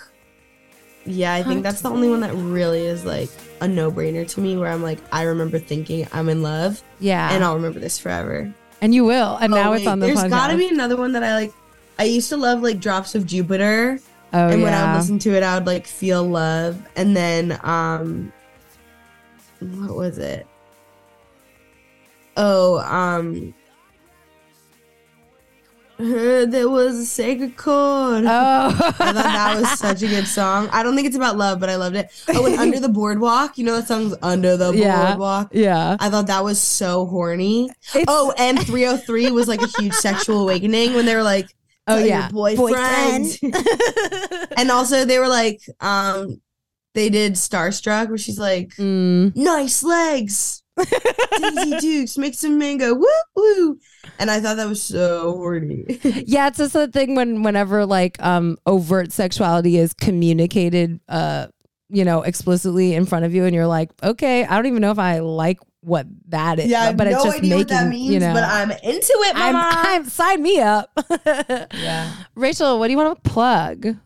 Yeah, 1.05 1.33
I 1.33 1.43
think 1.43 1.63
that's 1.63 1.81
the 1.81 1.89
only 1.89 2.09
one 2.09 2.21
that 2.21 2.33
really 2.33 2.85
is 2.85 3.03
like 3.05 3.29
a 3.59 3.67
no 3.67 3.91
brainer 3.91 4.27
to 4.29 4.39
me 4.41 4.55
where 4.57 4.69
I'm 4.71 4.81
like, 4.81 4.99
I 5.11 5.23
remember 5.23 5.59
thinking 5.59 6.07
I'm 6.13 6.29
in 6.29 6.41
love 6.41 6.81
Yeah, 6.99 7.31
and 7.33 7.43
I'll 7.43 7.55
remember 7.55 7.79
this 7.79 7.99
forever. 7.99 8.53
And 8.81 8.93
you 8.95 9.03
will. 9.05 9.35
And 9.37 9.51
now 9.53 9.71
Oh, 9.71 9.73
it's 9.73 9.87
on 9.87 9.99
the 9.99 10.07
There's 10.07 10.19
podcast. 10.19 10.29
gotta 10.29 10.57
be 10.57 10.67
another 10.69 10.95
one 10.95 11.11
that 11.13 11.23
I 11.23 11.35
like. 11.35 11.53
I 11.99 12.03
used 12.05 12.29
to 12.29 12.37
love 12.37 12.61
like 12.61 12.79
Drops 12.79 13.15
of 13.15 13.25
Jupiter. 13.25 13.99
oh, 14.33 14.47
and 14.47 14.61
when 14.63 14.73
I 14.73 14.91
would 14.93 14.97
listen 14.99 15.19
to 15.19 15.33
it, 15.35 15.43
I 15.43 15.55
would 15.55 15.65
like 15.67 15.85
feel 15.87 16.23
love. 16.23 16.81
And 16.95 17.15
then 17.15 17.59
um 17.63 18.31
what 19.59 19.95
was 19.95 20.17
it? 20.17 20.45
Oh, 22.35 22.79
um 22.79 23.53
Heard 26.03 26.51
there 26.51 26.69
was 26.69 26.97
a 26.97 27.05
sacred 27.05 27.55
chord. 27.57 28.25
oh. 28.25 28.27
I 28.27 28.91
thought 28.91 29.13
that 29.15 29.59
was 29.61 29.79
such 29.79 30.01
a 30.03 30.07
good 30.07 30.27
song. 30.27 30.69
I 30.71 30.83
don't 30.83 30.95
think 30.95 31.07
it's 31.07 31.15
about 31.15 31.37
love, 31.37 31.59
but 31.59 31.69
I 31.69 31.75
loved 31.77 31.95
it. 31.95 32.11
Oh, 32.29 32.45
and 32.45 32.55
Under 32.59 32.79
the 32.79 32.89
Boardwalk. 32.89 33.57
You 33.57 33.63
know 33.65 33.75
that 33.77 33.87
song's 33.87 34.15
Under 34.21 34.57
the 34.57 34.71
Yeah. 34.73 35.07
Boardwalk? 35.07 35.49
yeah. 35.53 35.97
I 35.99 36.09
thought 36.09 36.27
that 36.27 36.43
was 36.43 36.59
so 36.59 37.05
horny. 37.05 37.69
It's- 37.95 38.05
Oh, 38.07 38.33
and 38.37 38.57
3OH!3 38.59 39.31
was 39.31 39.47
like 39.47 39.61
a 39.61 39.67
huge 39.79 39.93
sexual 39.93 40.41
awakening 40.41 40.93
when 40.93 41.05
they 41.05 41.15
were 41.15 41.23
like, 41.23 41.47
Oh, 41.87 41.95
"Tell 41.95 41.99
your 41.99 42.07
yeah. 42.09 42.29
boyfriend. 42.29 43.37
and 44.57 44.71
also 44.71 45.05
they 45.05 45.19
were 45.19 45.27
like, 45.27 45.61
um, 45.81 46.41
they 46.93 47.09
did 47.09 47.33
Starstrukk 47.33 48.07
where 48.09 48.17
she's 48.17 48.39
like, 48.39 48.69
Mm. 48.77 49.35
nice 49.35 49.83
legs. 49.83 50.62
Daisy 51.39 51.77
Dukes, 51.79 52.17
make 52.17 52.33
some 52.35 52.57
mango, 52.57 52.93
woo 52.93 53.07
woo. 53.35 53.79
And 54.19 54.29
I 54.29 54.39
thought 54.39 54.57
that 54.57 54.67
was 54.67 54.81
so 54.81 55.33
horny. 55.37 55.85
yeah, 56.25 56.47
it's 56.47 56.57
just 56.57 56.75
a 56.75 56.87
thing 56.87 57.15
when 57.15 57.43
whenever 57.43 57.85
like 57.85 58.21
um 58.23 58.57
overt 58.65 59.11
sexuality 59.11 59.77
is 59.77 59.93
communicated 59.93 60.99
uh 61.09 61.47
you 61.89 62.05
know 62.05 62.21
explicitly 62.21 62.93
in 62.93 63.05
front 63.05 63.25
of 63.25 63.33
you 63.33 63.45
and 63.45 63.55
you're 63.55 63.67
like, 63.67 63.91
"Okay, 64.01 64.45
I 64.45 64.55
don't 64.55 64.67
even 64.67 64.81
know 64.81 64.91
if 64.91 64.99
I 64.99 65.19
like 65.19 65.59
what 65.81 66.07
that 66.29 66.59
is." 66.59 66.67
yeah, 66.67 66.91
but 66.91 67.05
no 67.05 67.11
it's 67.11 67.23
just 67.23 67.37
idea 67.37 67.49
making, 67.49 67.59
what 67.59 67.67
that 67.69 67.89
means, 67.89 68.13
you 68.13 68.19
know. 68.19 68.33
but 68.33 68.43
I'm 68.43 68.71
into 68.71 69.13
it, 69.13 69.35
I'm, 69.35 69.53
mama. 69.53 69.71
I'm 69.85 70.05
sign 70.09 70.41
me 70.41 70.59
up. 70.59 70.91
yeah. 71.25 72.13
Rachel, 72.35 72.79
what 72.79 72.87
do 72.87 72.91
you 72.91 72.97
want 72.97 73.23
to 73.23 73.29
plug? 73.29 73.97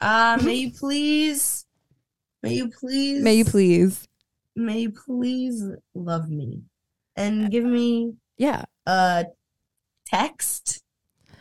Uh, 0.00 0.38
may 0.44 0.54
you 0.54 0.72
please, 0.72 1.66
may 2.42 2.54
you 2.54 2.70
please, 2.70 3.22
May 3.22 3.34
you 3.34 3.44
please. 3.44 4.07
May 4.58 4.80
you 4.80 4.90
please 4.90 5.64
love 5.94 6.28
me 6.28 6.62
and 7.16 7.50
give 7.50 7.64
me 7.64 8.14
Yeah. 8.36 8.64
a 8.86 9.26
text. 10.06 10.82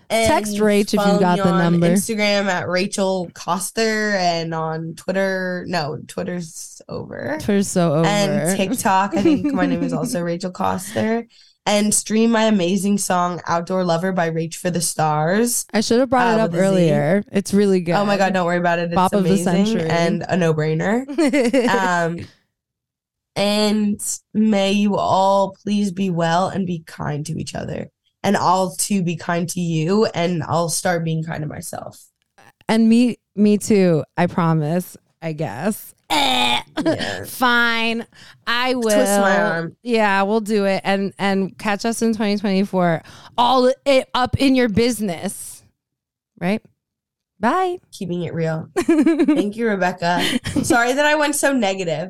Text 0.10 0.56
Rach 0.56 0.94
if 0.94 0.94
you 0.94 1.20
got 1.20 1.38
the 1.38 1.58
number. 1.58 1.88
Instagram 1.90 2.46
at 2.46 2.70
Rachel 2.70 3.30
Coster 3.34 4.12
and 4.16 4.54
on 4.54 4.94
Twitter. 4.96 5.66
No, 5.68 6.00
Twitter's 6.08 6.82
over. 6.88 7.38
Twitter's 7.42 7.68
so 7.68 7.94
over. 7.94 8.08
And 8.08 8.56
TikTok. 8.58 9.16
I 9.16 9.22
think 9.22 9.52
my 9.54 9.66
name 9.66 9.84
is 9.84 9.92
also 9.94 10.22
Rachel 10.22 10.52
Coster. 10.52 11.28
And 11.66 11.94
stream 11.94 12.32
my 12.32 12.44
amazing 12.44 12.98
song 13.00 13.42
Outdoor 13.46 13.84
Lover 13.84 14.14
by 14.14 14.30
Rach 14.30 14.56
for 14.56 14.72
the 14.72 14.80
Stars. 14.80 15.66
I 15.74 15.82
should 15.82 16.00
have 16.00 16.10
brought 16.10 16.28
uh, 16.28 16.38
it 16.38 16.40
up 16.40 16.52
with 16.52 16.62
a 16.62 16.64
Z. 16.64 16.68
earlier. 16.70 17.24
It's 17.30 17.54
really 17.54 17.82
good. 17.82 17.96
Oh 17.96 18.06
my 18.06 18.16
god, 18.16 18.32
don't 18.32 18.46
worry 18.46 18.56
about 18.56 18.80
it. 18.80 18.84
It's 18.86 18.96
Bop 18.96 19.12
of 19.12 19.26
the 19.26 19.32
amazing 19.32 19.66
century. 19.66 19.90
and 19.90 20.24
a 20.30 20.38
no-brainer. 20.38 21.68
um 21.70 22.26
and 23.38 24.20
may 24.34 24.72
you 24.72 24.98
all 24.98 25.56
please 25.64 25.92
be 25.92 26.10
well 26.10 26.50
and 26.50 26.68
be 26.68 26.84
kind 26.88 27.26
to 27.26 27.40
each 27.40 27.56
other 27.56 27.90
and 28.24 28.36
i'll 28.36 28.76
too 28.76 29.02
be 29.02 29.16
kind 29.16 29.48
to 29.48 29.62
you 29.62 30.06
and 30.08 30.44
i'll 30.44 30.70
start 30.70 31.06
being 31.06 31.24
kind 31.24 31.42
to 31.42 31.48
myself 31.48 32.08
and 32.68 32.90
me 32.90 33.18
me 33.36 33.58
too. 33.58 34.04
I 34.18 34.28
promise. 34.28 34.98
I 35.22 35.34
guess. 35.34 35.94
Eh. 36.10 36.62
Yeah. 36.86 37.24
Fine. 37.26 38.06
I 38.46 38.76
will. 38.76 38.84
Twist 38.84 39.20
my 39.20 39.42
arm. 39.42 39.78
Yeah, 39.84 40.24
we'll 40.24 40.42
do 40.42 40.66
it 40.66 40.82
and 40.84 41.14
and 41.18 41.58
catch 41.58 41.86
us 41.86 42.02
in 42.02 42.14
2024. 42.14 43.02
All 43.38 43.72
it 43.86 44.10
up 44.14 44.38
in 44.38 44.56
your 44.56 44.70
business. 44.70 45.64
Right? 46.40 46.62
Bye. 47.40 47.78
keeping 47.92 48.24
it 48.24 48.34
real 48.34 48.68
thank 48.78 49.56
you 49.56 49.68
rebecca 49.68 50.24
sorry 50.64 50.94
that 50.94 51.06
i 51.06 51.14
went 51.14 51.36
so 51.36 51.54
negative 51.54 52.10